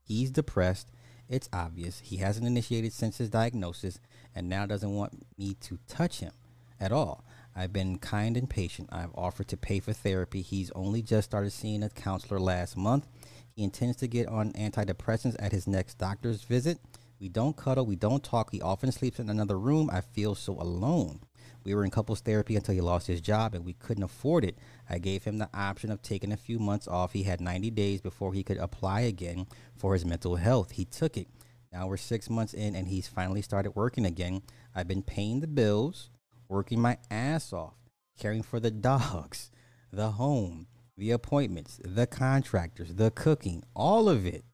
He's 0.00 0.30
depressed. 0.30 0.92
It's 1.28 1.48
obvious. 1.52 1.98
He 2.04 2.18
hasn't 2.18 2.46
initiated 2.46 2.92
since 2.92 3.18
his 3.18 3.30
diagnosis 3.30 3.98
and 4.32 4.48
now 4.48 4.64
doesn't 4.64 4.94
want 4.94 5.26
me 5.36 5.54
to 5.54 5.80
touch 5.88 6.20
him 6.20 6.34
at 6.78 6.92
all. 6.92 7.24
I've 7.56 7.72
been 7.72 7.98
kind 7.98 8.36
and 8.36 8.48
patient. 8.48 8.90
I've 8.92 9.14
offered 9.16 9.48
to 9.48 9.56
pay 9.56 9.80
for 9.80 9.92
therapy. 9.92 10.40
He's 10.40 10.70
only 10.70 11.02
just 11.02 11.30
started 11.30 11.50
seeing 11.50 11.82
a 11.82 11.90
counselor 11.90 12.38
last 12.38 12.76
month. 12.76 13.08
He 13.56 13.64
intends 13.64 13.96
to 13.96 14.06
get 14.06 14.28
on 14.28 14.52
antidepressants 14.52 15.34
at 15.40 15.50
his 15.50 15.66
next 15.66 15.98
doctor's 15.98 16.42
visit. 16.44 16.78
We 17.24 17.30
don't 17.30 17.56
cuddle. 17.56 17.86
We 17.86 17.96
don't 17.96 18.22
talk. 18.22 18.50
He 18.52 18.60
often 18.60 18.92
sleeps 18.92 19.18
in 19.18 19.30
another 19.30 19.58
room. 19.58 19.88
I 19.90 20.02
feel 20.02 20.34
so 20.34 20.60
alone. 20.60 21.20
We 21.64 21.74
were 21.74 21.82
in 21.82 21.90
couples 21.90 22.20
therapy 22.20 22.54
until 22.54 22.74
he 22.74 22.82
lost 22.82 23.06
his 23.06 23.22
job 23.22 23.54
and 23.54 23.64
we 23.64 23.72
couldn't 23.72 24.02
afford 24.02 24.44
it. 24.44 24.58
I 24.90 24.98
gave 24.98 25.24
him 25.24 25.38
the 25.38 25.48
option 25.54 25.90
of 25.90 26.02
taking 26.02 26.32
a 26.32 26.36
few 26.36 26.58
months 26.58 26.86
off. 26.86 27.14
He 27.14 27.22
had 27.22 27.40
90 27.40 27.70
days 27.70 28.02
before 28.02 28.34
he 28.34 28.42
could 28.42 28.58
apply 28.58 29.00
again 29.00 29.46
for 29.74 29.94
his 29.94 30.04
mental 30.04 30.36
health. 30.36 30.72
He 30.72 30.84
took 30.84 31.16
it. 31.16 31.28
Now 31.72 31.86
we're 31.86 31.96
six 31.96 32.28
months 32.28 32.52
in 32.52 32.76
and 32.76 32.88
he's 32.88 33.08
finally 33.08 33.40
started 33.40 33.70
working 33.70 34.04
again. 34.04 34.42
I've 34.74 34.86
been 34.86 35.02
paying 35.02 35.40
the 35.40 35.46
bills, 35.46 36.10
working 36.50 36.78
my 36.78 36.98
ass 37.10 37.54
off, 37.54 37.76
caring 38.20 38.42
for 38.42 38.60
the 38.60 38.70
dogs, 38.70 39.50
the 39.90 40.10
home, 40.10 40.66
the 40.98 41.10
appointments, 41.10 41.80
the 41.82 42.06
contractors, 42.06 42.96
the 42.96 43.10
cooking, 43.10 43.62
all 43.74 44.10
of 44.10 44.26
it. 44.26 44.44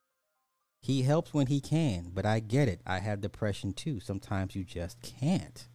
He 0.81 1.03
helps 1.03 1.33
when 1.33 1.47
he 1.47 1.61
can, 1.61 2.09
but 2.11 2.25
I 2.25 2.39
get 2.39 2.67
it. 2.67 2.81
I 2.87 2.99
have 2.99 3.21
depression 3.21 3.73
too. 3.73 3.99
Sometimes 3.99 4.55
you 4.55 4.63
just 4.63 4.99
can't. 5.01 5.67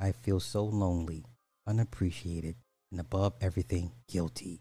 I 0.00 0.10
feel 0.10 0.40
so 0.40 0.64
lonely, 0.64 1.24
unappreciated, 1.68 2.56
and 2.90 3.00
above 3.00 3.34
everything, 3.40 3.92
guilty. 4.08 4.60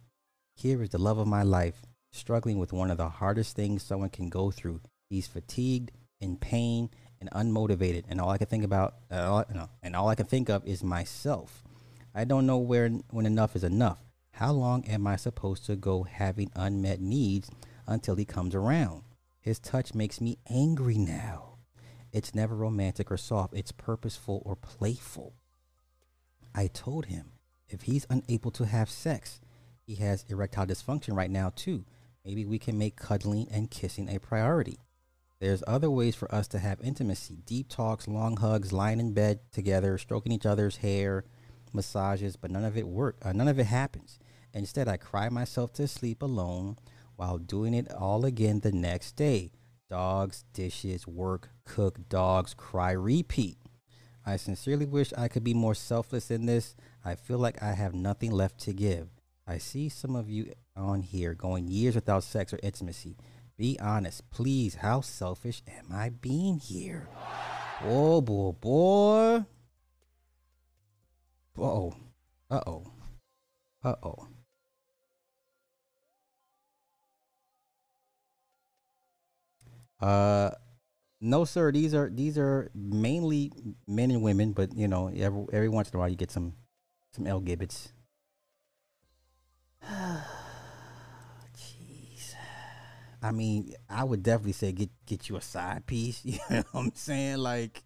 Here 0.56 0.84
is 0.84 0.90
the 0.90 1.00
love 1.00 1.18
of 1.18 1.28
my 1.28 1.42
life, 1.42 1.82
struggling 2.12 2.60
with 2.60 2.72
one 2.72 2.92
of 2.92 2.98
the 2.98 3.10
hardest 3.10 3.56
things 3.56 3.82
someone 3.82 4.10
can 4.10 4.30
go 4.30 4.52
through. 4.52 4.82
He's 5.10 5.26
fatigued, 5.26 5.92
in 6.22 6.38
pain, 6.38 6.92
and 7.20 7.32
unmotivated, 7.32 8.04
and 8.08 8.22
all 8.22 8.30
I 8.30 8.38
can 8.38 8.48
think 8.48 8.64
about, 8.64 8.96
uh, 9.12 9.24
all, 9.24 9.46
no, 9.54 9.70
and 9.82 9.96
all 9.96 10.08
I 10.08 10.16
can 10.16 10.28
think 10.28 10.50
of 10.50 10.66
is 10.68 10.84
myself. 10.84 11.64
I 12.14 12.26
don't 12.26 12.46
know 12.46 12.60
where 12.60 12.90
when 13.10 13.26
enough 13.26 13.56
is 13.56 13.64
enough. 13.64 14.00
How 14.34 14.52
long 14.52 14.86
am 14.86 15.08
I 15.08 15.16
supposed 15.16 15.66
to 15.66 15.76
go 15.76 16.04
having 16.04 16.52
unmet 16.56 17.02
needs 17.02 17.50
until 17.88 18.16
he 18.16 18.26
comes 18.26 18.54
around? 18.54 19.02
His 19.44 19.60
touch 19.60 19.94
makes 19.94 20.22
me 20.22 20.38
angry 20.50 20.98
now. 20.98 21.58
It's 22.14 22.34
never 22.34 22.56
romantic 22.56 23.12
or 23.12 23.18
soft, 23.18 23.54
it's 23.54 23.74
purposeful 23.74 24.42
or 24.46 24.56
playful. 24.56 25.34
I 26.56 26.68
told 26.68 27.08
him 27.08 27.34
if 27.68 27.82
he's 27.82 28.08
unable 28.10 28.52
to 28.52 28.66
have 28.66 28.90
sex, 28.90 29.42
he 29.86 29.96
has 29.96 30.24
erectile 30.30 30.66
dysfunction 30.66 31.14
right 31.14 31.30
now, 31.30 31.52
too. 31.54 31.84
Maybe 32.24 32.46
we 32.46 32.58
can 32.58 32.78
make 32.78 32.96
cuddling 32.96 33.50
and 33.52 33.70
kissing 33.70 34.08
a 34.08 34.18
priority. 34.18 34.80
There's 35.42 35.64
other 35.68 35.92
ways 35.92 36.16
for 36.16 36.34
us 36.34 36.48
to 36.50 36.60
have 36.60 36.80
intimacy 36.80 37.40
deep 37.46 37.68
talks, 37.68 38.08
long 38.08 38.38
hugs, 38.38 38.72
lying 38.72 39.02
in 39.02 39.12
bed 39.14 39.42
together, 39.52 39.98
stroking 39.98 40.32
each 40.32 40.46
other's 40.46 40.78
hair, 40.78 41.26
massages, 41.74 42.38
but 42.38 42.50
none 42.50 42.64
of 42.64 42.78
it 42.78 42.88
work. 42.88 43.18
Uh, 43.22 43.34
none 43.34 43.50
of 43.50 43.60
it 43.60 43.66
happens. 43.66 44.20
Instead, 44.54 44.88
I 44.88 44.96
cry 44.96 45.28
myself 45.28 45.74
to 45.74 45.88
sleep 45.90 46.22
alone 46.22 46.78
while 47.24 47.38
doing 47.38 47.74
it 47.74 47.90
all 47.94 48.26
again 48.26 48.60
the 48.60 48.72
next 48.74 49.16
day. 49.16 49.50
Dogs, 49.90 50.44
dishes, 50.52 51.08
work, 51.08 51.52
cook, 51.64 52.10
dogs, 52.10 52.54
cry, 52.54 52.92
repeat. 52.92 53.58
I 54.26 54.36
sincerely 54.36 54.86
wish 54.86 55.14
I 55.18 55.30
could 55.30 55.44
be 55.44 55.54
more 55.54 55.74
selfless 55.74 56.30
in 56.30 56.48
this. 56.48 56.76
I 57.06 57.16
feel 57.16 57.38
like 57.38 57.64
I 57.64 57.74
have 57.74 57.94
nothing 57.94 58.32
left 58.32 58.60
to 58.62 58.74
give. 58.74 59.08
I 59.48 59.58
see 59.58 59.88
some 59.88 60.18
of 60.18 60.30
you 60.30 60.52
on 60.76 61.02
here 61.02 61.34
going 61.34 61.70
years 61.70 61.96
without 61.96 62.24
sex 62.26 62.54
or 62.54 62.60
intimacy. 62.62 63.16
Be 63.58 63.80
honest, 63.80 64.30
please. 64.30 64.76
How 64.76 65.00
selfish 65.00 65.64
am 65.66 65.94
I 65.94 66.10
being 66.10 66.60
here? 66.60 67.08
Oh 67.86 68.20
boy, 68.20 68.52
boy. 68.52 69.46
Uh 71.58 71.62
oh. 71.62 71.96
Uh 72.50 72.62
oh. 72.68 72.84
Uh 73.82 73.96
oh. 74.04 74.28
Uh, 80.04 80.52
no, 81.22 81.46
sir. 81.46 81.72
These 81.72 81.96
are 81.96 82.10
these 82.10 82.38
are 82.38 82.70
mainly 82.76 83.54
men 83.88 84.12
and 84.12 84.22
women, 84.22 84.52
but 84.52 84.76
you 84.76 84.90
know, 84.90 85.08
every 85.08 85.46
every 85.54 85.70
once 85.70 85.90
in 85.90 85.96
a 85.96 86.00
while 86.00 86.10
you 86.10 86.18
get 86.18 86.30
some 86.30 86.56
some 87.12 87.26
L 87.26 87.40
gibbets. 87.40 87.94
Jeez. 89.88 92.36
I 93.22 93.32
mean, 93.32 93.74
I 93.90 94.04
would 94.04 94.24
definitely 94.24 94.52
say 94.52 94.74
get 94.74 94.90
get 95.06 95.30
you 95.30 95.38
a 95.38 95.42
side 95.42 95.86
piece. 95.86 96.22
You 96.26 96.40
know 96.50 96.64
what 96.74 96.82
I'm 96.82 96.92
saying? 96.96 97.38
Like, 97.38 97.82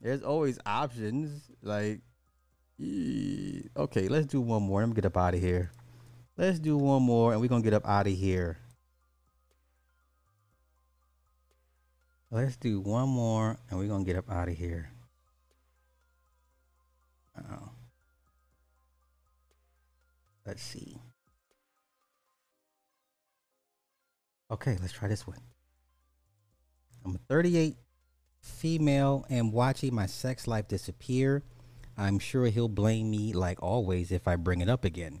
there's 0.00 0.22
always 0.22 0.58
options. 0.64 1.50
Like, 1.60 2.00
okay, 2.80 4.08
let's 4.08 4.26
do 4.26 4.40
one 4.40 4.62
more. 4.62 4.80
Let 4.80 4.88
me 4.88 4.94
get 4.94 5.04
up 5.04 5.18
out 5.18 5.34
of 5.34 5.40
here. 5.40 5.70
Let's 6.38 6.58
do 6.58 6.78
one 6.78 7.02
more, 7.02 7.32
and 7.32 7.42
we're 7.42 7.48
gonna 7.48 7.62
get 7.62 7.74
up 7.74 7.86
out 7.86 8.06
of 8.06 8.14
here. 8.14 8.56
Let's 12.32 12.56
do 12.56 12.80
one 12.80 13.10
more, 13.10 13.58
and 13.68 13.78
we're 13.78 13.88
gonna 13.88 14.04
get 14.04 14.16
up 14.16 14.30
out 14.30 14.48
of 14.48 14.56
here. 14.56 14.90
Oh. 17.36 17.68
Let's 20.46 20.62
see. 20.62 20.96
Okay, 24.50 24.78
let's 24.80 24.94
try 24.94 25.08
this 25.08 25.26
one. 25.26 25.40
I'm 27.04 27.18
38, 27.28 27.76
female, 28.40 29.26
and 29.28 29.52
watching 29.52 29.94
my 29.94 30.06
sex 30.06 30.46
life 30.46 30.68
disappear. 30.68 31.42
I'm 31.98 32.18
sure 32.18 32.46
he'll 32.46 32.68
blame 32.68 33.10
me 33.10 33.34
like 33.34 33.62
always 33.62 34.10
if 34.10 34.26
I 34.26 34.36
bring 34.36 34.62
it 34.62 34.70
up 34.70 34.86
again. 34.86 35.20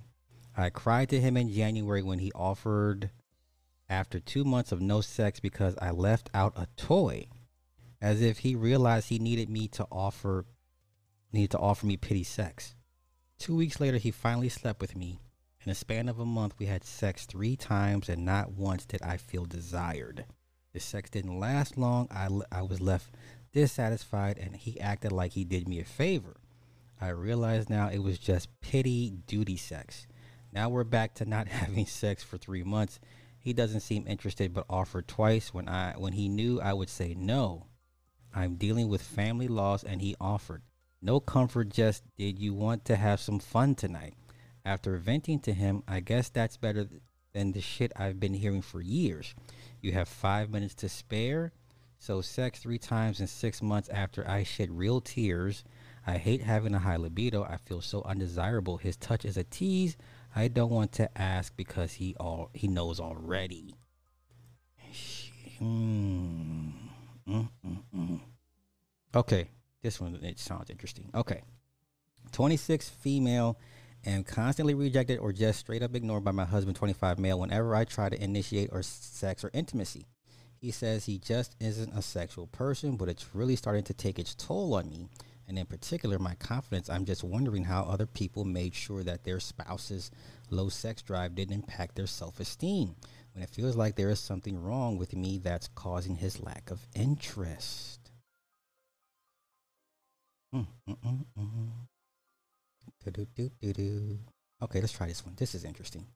I 0.56 0.70
cried 0.70 1.10
to 1.10 1.20
him 1.20 1.36
in 1.36 1.52
January 1.52 2.02
when 2.02 2.20
he 2.20 2.32
offered 2.32 3.10
after 3.92 4.18
two 4.18 4.42
months 4.42 4.72
of 4.72 4.80
no 4.80 5.02
sex 5.02 5.38
because 5.38 5.76
I 5.80 5.90
left 5.90 6.30
out 6.32 6.54
a 6.56 6.66
toy, 6.76 7.26
as 8.00 8.22
if 8.22 8.38
he 8.38 8.54
realized 8.54 9.10
he 9.10 9.18
needed 9.18 9.50
me 9.50 9.68
to 9.68 9.86
offer 9.92 10.46
needed 11.32 11.50
to 11.50 11.58
offer 11.58 11.86
me 11.86 11.96
pity 11.96 12.24
sex. 12.24 12.74
Two 13.38 13.56
weeks 13.56 13.80
later, 13.80 13.98
he 13.98 14.10
finally 14.10 14.48
slept 14.48 14.80
with 14.80 14.96
me. 14.96 15.20
In 15.64 15.70
a 15.70 15.74
span 15.74 16.08
of 16.08 16.18
a 16.18 16.24
month, 16.24 16.54
we 16.58 16.66
had 16.66 16.84
sex 16.84 17.24
three 17.24 17.56
times, 17.56 18.08
and 18.08 18.24
not 18.24 18.52
once 18.52 18.84
did 18.84 19.02
I 19.02 19.16
feel 19.16 19.44
desired. 19.44 20.24
The 20.72 20.80
sex 20.80 21.10
didn't 21.10 21.38
last 21.38 21.78
long. 21.78 22.08
I, 22.10 22.28
I 22.50 22.62
was 22.62 22.80
left 22.80 23.14
dissatisfied, 23.52 24.38
and 24.38 24.56
he 24.56 24.80
acted 24.80 25.12
like 25.12 25.32
he 25.32 25.44
did 25.44 25.68
me 25.68 25.80
a 25.80 25.84
favor. 25.84 26.36
I 27.00 27.08
realize 27.08 27.68
now 27.68 27.88
it 27.88 27.98
was 27.98 28.18
just 28.18 28.48
pity 28.60 29.10
duty 29.26 29.56
sex. 29.56 30.06
Now 30.52 30.68
we're 30.68 30.84
back 30.84 31.14
to 31.14 31.24
not 31.24 31.48
having 31.62 31.86
sex 31.86 32.22
for 32.22 32.38
three 32.38 32.62
months. 32.62 32.98
He 33.42 33.52
doesn't 33.52 33.80
seem 33.80 34.06
interested, 34.06 34.54
but 34.54 34.66
offered 34.70 35.08
twice 35.08 35.52
when 35.52 35.68
I 35.68 35.94
when 35.98 36.12
he 36.12 36.28
knew 36.28 36.60
I 36.60 36.72
would 36.72 36.88
say 36.88 37.14
no. 37.14 37.66
I'm 38.32 38.54
dealing 38.54 38.88
with 38.88 39.02
family 39.02 39.48
loss, 39.48 39.82
and 39.82 40.00
he 40.00 40.16
offered. 40.20 40.62
No 41.02 41.18
comfort, 41.18 41.68
just 41.68 42.04
did 42.16 42.38
you 42.38 42.54
want 42.54 42.84
to 42.84 42.96
have 42.96 43.20
some 43.20 43.40
fun 43.40 43.74
tonight? 43.74 44.14
After 44.64 44.96
venting 44.96 45.40
to 45.40 45.52
him, 45.52 45.82
I 45.88 45.98
guess 45.98 46.28
that's 46.28 46.56
better 46.56 46.86
than 47.32 47.50
the 47.50 47.60
shit 47.60 47.92
I've 47.96 48.20
been 48.20 48.34
hearing 48.34 48.62
for 48.62 48.80
years. 48.80 49.34
You 49.80 49.92
have 49.92 50.08
five 50.08 50.50
minutes 50.50 50.74
to 50.76 50.88
spare. 50.88 51.52
So, 51.98 52.20
sex 52.20 52.60
three 52.60 52.78
times 52.78 53.20
in 53.20 53.26
six 53.26 53.60
months 53.60 53.88
after 53.88 54.28
I 54.28 54.44
shed 54.44 54.70
real 54.70 55.00
tears. 55.00 55.64
I 56.06 56.18
hate 56.18 56.42
having 56.42 56.74
a 56.74 56.80
high 56.80 56.96
libido. 56.96 57.42
I 57.44 57.56
feel 57.56 57.80
so 57.80 58.02
undesirable. 58.02 58.76
His 58.76 58.96
touch 58.96 59.24
is 59.24 59.36
a 59.36 59.44
tease. 59.44 59.96
I 60.34 60.48
don't 60.48 60.70
want 60.70 60.92
to 60.92 61.18
ask 61.20 61.54
because 61.56 61.94
he 61.94 62.14
all 62.18 62.50
he 62.54 62.68
knows 62.68 63.00
already. 63.00 63.74
Hmm. 65.58 66.70
Mm, 67.28 67.48
mm, 67.64 67.82
mm. 67.94 68.20
Okay, 69.14 69.48
this 69.82 70.00
one 70.00 70.18
it 70.22 70.38
sounds 70.38 70.70
interesting. 70.70 71.10
Okay, 71.14 71.42
26 72.32 72.88
female 72.88 73.58
and 74.04 74.26
constantly 74.26 74.74
rejected 74.74 75.18
or 75.18 75.32
just 75.32 75.60
straight 75.60 75.82
up 75.82 75.94
ignored 75.94 76.24
by 76.24 76.32
my 76.32 76.44
husband 76.44 76.76
25 76.76 77.18
male 77.18 77.38
whenever 77.38 77.74
I 77.74 77.84
try 77.84 78.08
to 78.08 78.22
initiate 78.22 78.70
or 78.72 78.82
sex 78.82 79.44
or 79.44 79.50
intimacy. 79.52 80.06
He 80.58 80.70
says 80.70 81.06
he 81.06 81.18
just 81.18 81.56
isn't 81.60 81.92
a 81.92 82.02
sexual 82.02 82.46
person, 82.46 82.96
but 82.96 83.08
it's 83.08 83.34
really 83.34 83.56
starting 83.56 83.84
to 83.84 83.94
take 83.94 84.18
its 84.18 84.34
toll 84.34 84.74
on 84.74 84.88
me. 84.88 85.08
And 85.52 85.58
in 85.58 85.66
particular, 85.66 86.18
my 86.18 86.34
confidence. 86.36 86.88
I'm 86.88 87.04
just 87.04 87.22
wondering 87.22 87.64
how 87.64 87.82
other 87.82 88.06
people 88.06 88.46
made 88.46 88.74
sure 88.74 89.02
that 89.02 89.24
their 89.24 89.38
spouse's 89.38 90.10
low 90.48 90.70
sex 90.70 91.02
drive 91.02 91.34
didn't 91.34 91.52
impact 91.52 91.94
their 91.94 92.06
self 92.06 92.40
esteem 92.40 92.96
when 93.34 93.44
it 93.44 93.50
feels 93.50 93.76
like 93.76 93.94
there 93.94 94.08
is 94.08 94.18
something 94.18 94.62
wrong 94.62 94.96
with 94.96 95.14
me 95.14 95.36
that's 95.36 95.68
causing 95.68 96.16
his 96.16 96.40
lack 96.40 96.70
of 96.70 96.86
interest. 96.94 98.00
Mm, 100.54 100.66
mm, 100.88 101.24
mm. 101.38 101.68
Okay, 104.62 104.80
let's 104.80 104.92
try 104.94 105.06
this 105.06 105.22
one. 105.22 105.34
This 105.36 105.54
is 105.54 105.66
interesting. 105.66 106.06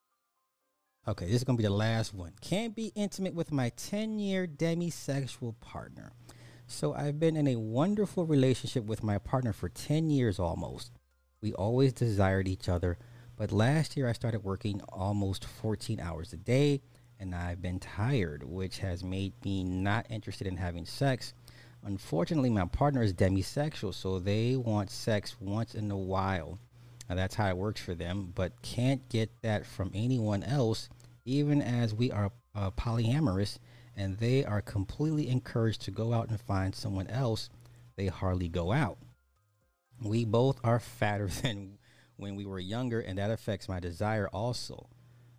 Okay, 1.06 1.26
this 1.26 1.34
is 1.34 1.44
going 1.44 1.58
to 1.58 1.62
be 1.62 1.68
the 1.68 1.74
last 1.74 2.14
one. 2.14 2.32
Can't 2.40 2.74
be 2.74 2.90
intimate 2.94 3.34
with 3.34 3.52
my 3.52 3.68
10 3.76 4.18
year 4.18 4.46
demisexual 4.46 5.60
partner. 5.60 6.12
So 6.68 6.94
I've 6.94 7.20
been 7.20 7.36
in 7.36 7.46
a 7.46 7.56
wonderful 7.56 8.26
relationship 8.26 8.84
with 8.84 9.04
my 9.04 9.18
partner 9.18 9.52
for 9.52 9.68
10 9.68 10.10
years 10.10 10.40
almost. 10.40 10.90
We 11.40 11.52
always 11.52 11.92
desired 11.92 12.48
each 12.48 12.68
other, 12.68 12.98
but 13.36 13.52
last 13.52 13.96
year 13.96 14.08
I 14.08 14.12
started 14.12 14.42
working 14.42 14.80
almost 14.88 15.44
14 15.44 16.00
hours 16.00 16.32
a 16.32 16.36
day 16.36 16.80
and 17.20 17.34
I've 17.34 17.62
been 17.62 17.78
tired, 17.78 18.42
which 18.42 18.78
has 18.78 19.04
made 19.04 19.32
me 19.44 19.62
not 19.62 20.06
interested 20.10 20.48
in 20.48 20.56
having 20.56 20.86
sex. 20.86 21.34
Unfortunately, 21.84 22.50
my 22.50 22.64
partner 22.66 23.02
is 23.02 23.14
demisexual, 23.14 23.94
so 23.94 24.18
they 24.18 24.56
want 24.56 24.90
sex 24.90 25.36
once 25.40 25.74
in 25.74 25.90
a 25.90 25.96
while. 25.96 26.58
Now, 27.08 27.14
that's 27.14 27.36
how 27.36 27.48
it 27.48 27.56
works 27.56 27.80
for 27.80 27.94
them, 27.94 28.32
but 28.34 28.60
can't 28.62 29.08
get 29.08 29.30
that 29.42 29.64
from 29.64 29.92
anyone 29.94 30.42
else, 30.42 30.88
even 31.24 31.62
as 31.62 31.94
we 31.94 32.10
are 32.10 32.32
uh, 32.56 32.72
polyamorous 32.72 33.58
and 33.96 34.18
they 34.18 34.44
are 34.44 34.60
completely 34.60 35.28
encouraged 35.28 35.82
to 35.82 35.90
go 35.90 36.12
out 36.12 36.28
and 36.28 36.40
find 36.40 36.74
someone 36.74 37.06
else, 37.08 37.48
they 37.96 38.06
hardly 38.06 38.48
go 38.48 38.72
out. 38.72 38.98
We 40.02 40.24
both 40.24 40.60
are 40.62 40.78
fatter 40.78 41.28
than 41.42 41.78
when 42.16 42.36
we 42.36 42.44
were 42.44 42.58
younger, 42.58 43.00
and 43.00 43.18
that 43.18 43.30
affects 43.30 43.68
my 43.68 43.80
desire 43.80 44.28
also. 44.28 44.88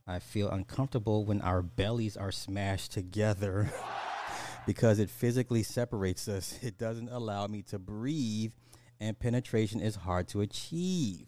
I 0.07 0.19
feel 0.19 0.49
uncomfortable 0.49 1.25
when 1.25 1.41
our 1.41 1.61
bellies 1.61 2.17
are 2.17 2.31
smashed 2.31 2.93
together 2.93 3.71
because 4.65 4.99
it 4.99 5.09
physically 5.09 5.63
separates 5.63 6.27
us. 6.27 6.57
It 6.61 6.77
doesn't 6.77 7.09
allow 7.09 7.47
me 7.47 7.61
to 7.63 7.77
breathe, 7.77 8.53
and 8.99 9.19
penetration 9.19 9.81
is 9.81 9.95
hard 9.95 10.27
to 10.29 10.41
achieve. 10.41 11.27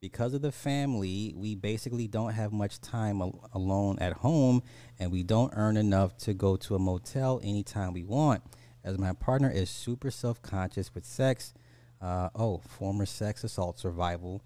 Because 0.00 0.34
of 0.34 0.42
the 0.42 0.52
family, 0.52 1.34
we 1.36 1.54
basically 1.54 2.06
don't 2.06 2.32
have 2.32 2.52
much 2.52 2.80
time 2.80 3.20
al- 3.20 3.48
alone 3.52 3.98
at 4.00 4.12
home, 4.12 4.62
and 4.98 5.10
we 5.10 5.22
don't 5.22 5.52
earn 5.56 5.76
enough 5.76 6.16
to 6.18 6.34
go 6.34 6.56
to 6.56 6.74
a 6.74 6.78
motel 6.78 7.40
anytime 7.42 7.92
we 7.92 8.04
want. 8.04 8.42
As 8.84 8.98
my 8.98 9.12
partner 9.12 9.50
is 9.50 9.68
super 9.70 10.10
self 10.10 10.42
conscious 10.42 10.94
with 10.94 11.04
sex, 11.04 11.54
uh, 12.00 12.28
oh, 12.34 12.58
former 12.58 13.06
sex 13.06 13.42
assault 13.42 13.78
survival 13.78 14.42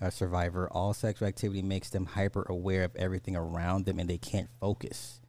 a 0.00 0.10
survivor, 0.10 0.68
all 0.70 0.92
sexual 0.92 1.28
activity 1.28 1.62
makes 1.62 1.90
them 1.90 2.06
hyper 2.06 2.44
aware 2.48 2.84
of 2.84 2.94
everything 2.96 3.36
around 3.36 3.86
them 3.86 3.98
and 3.98 4.08
they 4.08 4.18
can't 4.18 4.50
focus. 4.60 5.20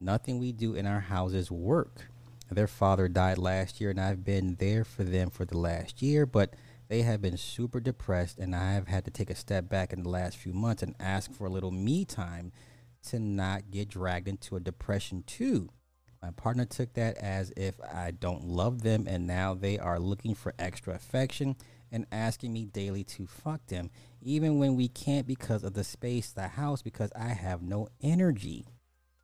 Nothing 0.00 0.38
we 0.38 0.52
do 0.52 0.74
in 0.74 0.86
our 0.86 1.00
houses 1.00 1.50
work. 1.50 2.08
Their 2.50 2.66
father 2.66 3.08
died 3.08 3.38
last 3.38 3.80
year 3.80 3.90
and 3.90 4.00
I've 4.00 4.24
been 4.24 4.56
there 4.56 4.84
for 4.84 5.02
them 5.04 5.30
for 5.30 5.44
the 5.44 5.58
last 5.58 6.02
year, 6.02 6.26
but 6.26 6.54
they 6.88 7.02
have 7.02 7.22
been 7.22 7.36
super 7.36 7.80
depressed 7.80 8.38
and 8.38 8.54
I 8.54 8.74
have 8.74 8.88
had 8.88 9.04
to 9.06 9.10
take 9.10 9.30
a 9.30 9.34
step 9.34 9.68
back 9.68 9.92
in 9.92 10.02
the 10.02 10.08
last 10.08 10.36
few 10.36 10.52
months 10.52 10.82
and 10.82 10.94
ask 11.00 11.32
for 11.32 11.46
a 11.46 11.50
little 11.50 11.70
me 11.70 12.04
time 12.04 12.52
to 13.08 13.18
not 13.18 13.70
get 13.70 13.88
dragged 13.88 14.28
into 14.28 14.56
a 14.56 14.60
depression 14.60 15.24
too. 15.26 15.70
My 16.22 16.30
partner 16.30 16.64
took 16.64 16.94
that 16.94 17.18
as 17.18 17.52
if 17.56 17.74
I 17.82 18.10
don't 18.10 18.44
love 18.44 18.82
them 18.82 19.06
and 19.06 19.26
now 19.26 19.54
they 19.54 19.78
are 19.78 19.98
looking 19.98 20.34
for 20.34 20.54
extra 20.58 20.94
affection 20.94 21.56
and 21.92 22.06
asking 22.10 22.52
me 22.52 22.64
daily 22.64 23.04
to 23.04 23.26
fuck 23.26 23.66
them, 23.66 23.90
even 24.22 24.58
when 24.58 24.74
we 24.74 24.88
can't 24.88 25.26
because 25.26 25.62
of 25.62 25.74
the 25.74 25.84
space, 25.84 26.32
the 26.32 26.48
house, 26.48 26.82
because 26.82 27.12
I 27.14 27.28
have 27.28 27.62
no 27.62 27.88
energy. 28.02 28.66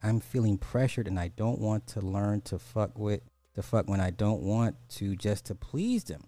I'm 0.03 0.21
feeling 0.21 0.59
pressured 0.59 1.09
and 1.09 1.19
I 1.19 1.29
don't 1.29 1.59
want 1.59 1.87
to 1.89 2.01
learn 2.01 2.43
to 2.43 2.59
fuck 2.59 2.99
with 2.99 3.23
to 3.55 3.63
fuck 3.63 3.89
when 3.89 4.01
I 4.01 4.11
don't 4.11 4.43
want 4.43 4.77
to 4.91 5.17
just 5.17 5.47
to 5.47 5.55
please 5.55 6.05
them. 6.05 6.23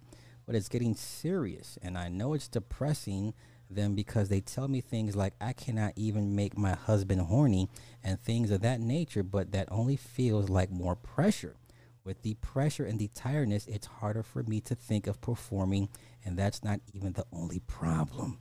But 0.46 0.54
it's 0.54 0.68
getting 0.68 0.94
serious 0.94 1.78
and 1.82 1.96
I 1.96 2.08
know 2.08 2.34
it's 2.34 2.48
depressing 2.48 3.34
them 3.70 3.94
because 3.94 4.28
they 4.28 4.40
tell 4.40 4.68
me 4.68 4.80
things 4.80 5.16
like 5.16 5.34
I 5.40 5.52
cannot 5.52 5.92
even 5.96 6.34
make 6.36 6.56
my 6.56 6.74
husband 6.74 7.22
horny 7.22 7.68
and 8.02 8.20
things 8.20 8.50
of 8.50 8.60
that 8.62 8.80
nature, 8.80 9.22
but 9.22 9.52
that 9.52 9.68
only 9.70 9.96
feels 9.96 10.48
like 10.48 10.70
more 10.70 10.96
pressure. 10.96 11.56
With 12.04 12.22
the 12.22 12.34
pressure 12.34 12.84
and 12.84 12.98
the 12.98 13.08
tiredness, 13.08 13.66
it's 13.66 13.86
harder 13.86 14.22
for 14.24 14.42
me 14.42 14.60
to 14.62 14.74
think 14.74 15.06
of 15.06 15.20
performing, 15.20 15.88
and 16.24 16.36
that's 16.36 16.64
not 16.64 16.80
even 16.92 17.12
the 17.12 17.24
only 17.32 17.60
problem. 17.60 18.40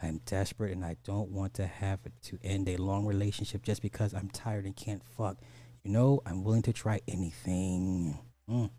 I'm 0.00 0.20
desperate 0.24 0.72
and 0.72 0.84
I 0.84 0.96
don't 1.04 1.30
want 1.30 1.54
to 1.54 1.66
have 1.66 2.00
to 2.24 2.38
end 2.42 2.68
a 2.68 2.76
long 2.76 3.06
relationship 3.06 3.62
just 3.62 3.82
because 3.82 4.14
I'm 4.14 4.28
tired 4.28 4.64
and 4.64 4.74
can't 4.74 5.02
fuck. 5.16 5.38
You 5.84 5.92
know, 5.92 6.20
I'm 6.26 6.42
willing 6.42 6.62
to 6.62 6.72
try 6.72 7.00
anything. 7.06 8.18
Mm, 8.50 8.70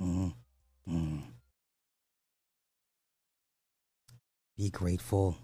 mm, 0.00 0.34
mm. 0.88 1.22
Be 4.60 4.68
grateful 4.68 5.38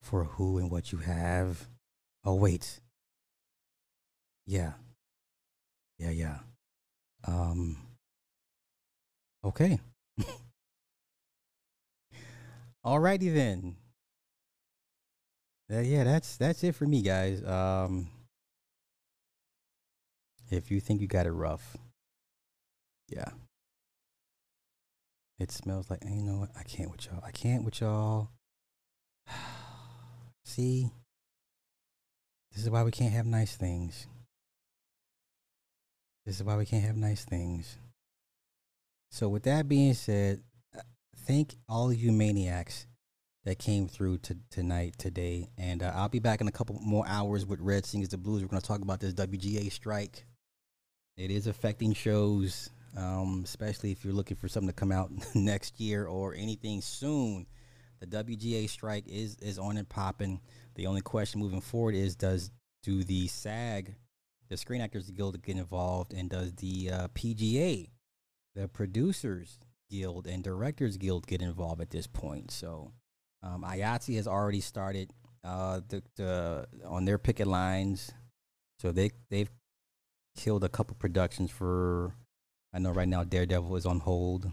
for 0.00 0.22
who 0.22 0.58
and 0.58 0.70
what 0.70 0.92
you 0.92 0.98
have. 0.98 1.66
Oh, 2.24 2.36
wait. 2.36 2.78
Yeah. 4.46 4.74
Yeah, 5.98 6.10
yeah. 6.10 6.38
Um, 7.26 7.76
okay. 9.44 9.80
Alrighty 12.86 13.34
then. 13.34 13.74
Uh, 15.68 15.80
yeah, 15.80 16.04
that's 16.04 16.36
that's 16.36 16.62
it 16.62 16.76
for 16.76 16.86
me, 16.86 17.02
guys. 17.02 17.42
Um, 17.42 18.10
if 20.52 20.70
you 20.70 20.78
think 20.78 21.00
you 21.00 21.08
got 21.08 21.26
it 21.26 21.32
rough, 21.32 21.76
yeah. 23.08 23.30
It 25.38 25.50
smells 25.50 25.90
like 25.90 26.00
you 26.04 26.22
know 26.22 26.38
what? 26.38 26.50
I 26.58 26.62
can't 26.62 26.90
with 26.90 27.06
y'all. 27.06 27.22
I 27.24 27.32
can't 27.32 27.64
with 27.64 27.80
y'all. 27.80 28.30
See, 30.44 30.90
this 32.52 32.62
is 32.62 32.70
why 32.70 32.84
we 32.84 32.92
can't 32.92 33.12
have 33.12 33.26
nice 33.26 33.56
things. 33.56 34.06
This 36.24 36.36
is 36.36 36.44
why 36.44 36.56
we 36.56 36.64
can't 36.64 36.84
have 36.84 36.96
nice 36.96 37.24
things. 37.24 37.76
So, 39.10 39.28
with 39.28 39.42
that 39.44 39.68
being 39.68 39.94
said, 39.94 40.42
uh, 40.76 40.82
thank 41.26 41.56
all 41.68 41.92
you 41.92 42.12
maniacs 42.12 42.86
that 43.44 43.58
came 43.58 43.88
through 43.88 44.18
to 44.18 44.36
tonight, 44.50 44.94
today, 44.98 45.50
and 45.58 45.82
uh, 45.82 45.92
I'll 45.94 46.08
be 46.08 46.18
back 46.18 46.40
in 46.40 46.48
a 46.48 46.52
couple 46.52 46.78
more 46.80 47.04
hours 47.06 47.44
with 47.44 47.60
Red 47.60 47.84
Sings 47.84 48.08
the 48.08 48.16
Blues. 48.16 48.42
We're 48.42 48.48
going 48.48 48.62
to 48.62 48.66
talk 48.66 48.80
about 48.80 49.00
this 49.00 49.14
WGA 49.14 49.70
strike. 49.70 50.24
It 51.16 51.30
is 51.30 51.46
affecting 51.46 51.92
shows, 51.92 52.70
um, 52.96 53.42
especially 53.44 53.90
if 53.90 54.04
you're 54.04 54.14
looking 54.14 54.36
for 54.36 54.48
something 54.48 54.68
to 54.68 54.74
come 54.74 54.92
out 54.92 55.10
next 55.34 55.80
year 55.80 56.06
or 56.06 56.34
anything 56.34 56.80
soon. 56.80 57.46
The 58.00 58.06
WGA 58.06 58.68
strike 58.68 59.06
is 59.06 59.36
is 59.36 59.58
on 59.58 59.76
and 59.76 59.88
popping. 59.88 60.40
The 60.74 60.86
only 60.86 61.00
question 61.00 61.40
moving 61.40 61.60
forward 61.60 61.94
is 61.94 62.16
does 62.16 62.50
do 62.82 63.02
the 63.02 63.26
SAG, 63.28 63.94
the 64.50 64.56
Screen 64.56 64.80
Actors 64.80 65.10
Guild, 65.10 65.40
get 65.42 65.56
involved, 65.56 66.12
and 66.12 66.28
does 66.28 66.52
the 66.54 66.90
uh, 66.92 67.08
PGA, 67.08 67.88
the 68.54 68.68
Producers 68.68 69.58
Guild 69.90 70.26
and 70.26 70.42
Directors 70.44 70.96
Guild, 70.96 71.26
get 71.26 71.40
involved 71.40 71.80
at 71.80 71.90
this 71.90 72.06
point? 72.06 72.50
So 72.50 72.92
um, 73.42 73.62
IATSE 73.62 74.16
has 74.16 74.28
already 74.28 74.60
started 74.60 75.10
uh, 75.42 75.80
the, 75.88 76.02
the 76.16 76.66
on 76.84 77.04
their 77.04 77.18
picket 77.18 77.46
lines, 77.46 78.12
so 78.80 78.92
they 78.92 79.12
they've 79.30 79.50
killed 80.36 80.64
a 80.64 80.68
couple 80.68 80.96
productions 80.96 81.50
for. 81.50 82.14
I 82.74 82.80
know 82.80 82.90
right 82.90 83.06
now 83.06 83.22
Daredevil 83.22 83.76
is 83.76 83.86
on 83.86 84.00
hold. 84.00 84.50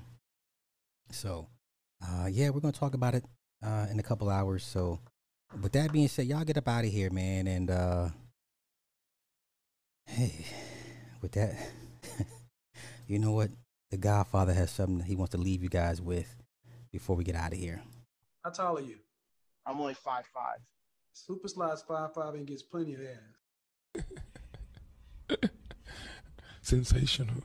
So, 1.09 1.47
uh, 2.07 2.27
yeah, 2.29 2.49
we're 2.51 2.59
gonna 2.59 2.71
talk 2.71 2.93
about 2.93 3.15
it 3.15 3.25
uh, 3.63 3.87
in 3.89 3.99
a 3.99 4.03
couple 4.03 4.29
hours. 4.29 4.63
So, 4.63 4.99
with 5.59 5.71
that 5.71 5.91
being 5.91 6.07
said, 6.07 6.27
y'all 6.27 6.43
get 6.43 6.57
up 6.57 6.67
out 6.67 6.85
of 6.85 6.91
here, 6.91 7.09
man, 7.09 7.47
and 7.47 7.71
uh, 7.71 8.09
hey, 10.05 10.45
with 11.23 11.31
that, 11.31 11.55
you 13.07 13.17
know 13.17 13.31
what? 13.31 13.49
The 13.89 13.97
Godfather 13.97 14.53
has 14.53 14.69
something 14.69 15.03
he 15.03 15.15
wants 15.15 15.31
to 15.31 15.39
leave 15.39 15.63
you 15.63 15.69
guys 15.69 15.99
with 15.99 16.33
before 16.91 17.15
we 17.15 17.23
get 17.23 17.35
out 17.35 17.53
of 17.53 17.57
here. 17.57 17.81
How 18.43 18.51
tall 18.51 18.77
are 18.77 18.81
you? 18.81 18.97
I'm 19.65 19.81
only 19.81 19.95
five 19.95 20.25
five. 20.31 20.59
Super 21.11 21.47
Sly's 21.47 21.81
five 21.81 22.13
five 22.13 22.35
and 22.35 22.45
gets 22.45 22.61
plenty 22.61 22.93
of 22.93 23.01
ass. 23.97 24.03
Sensational. 26.61 27.43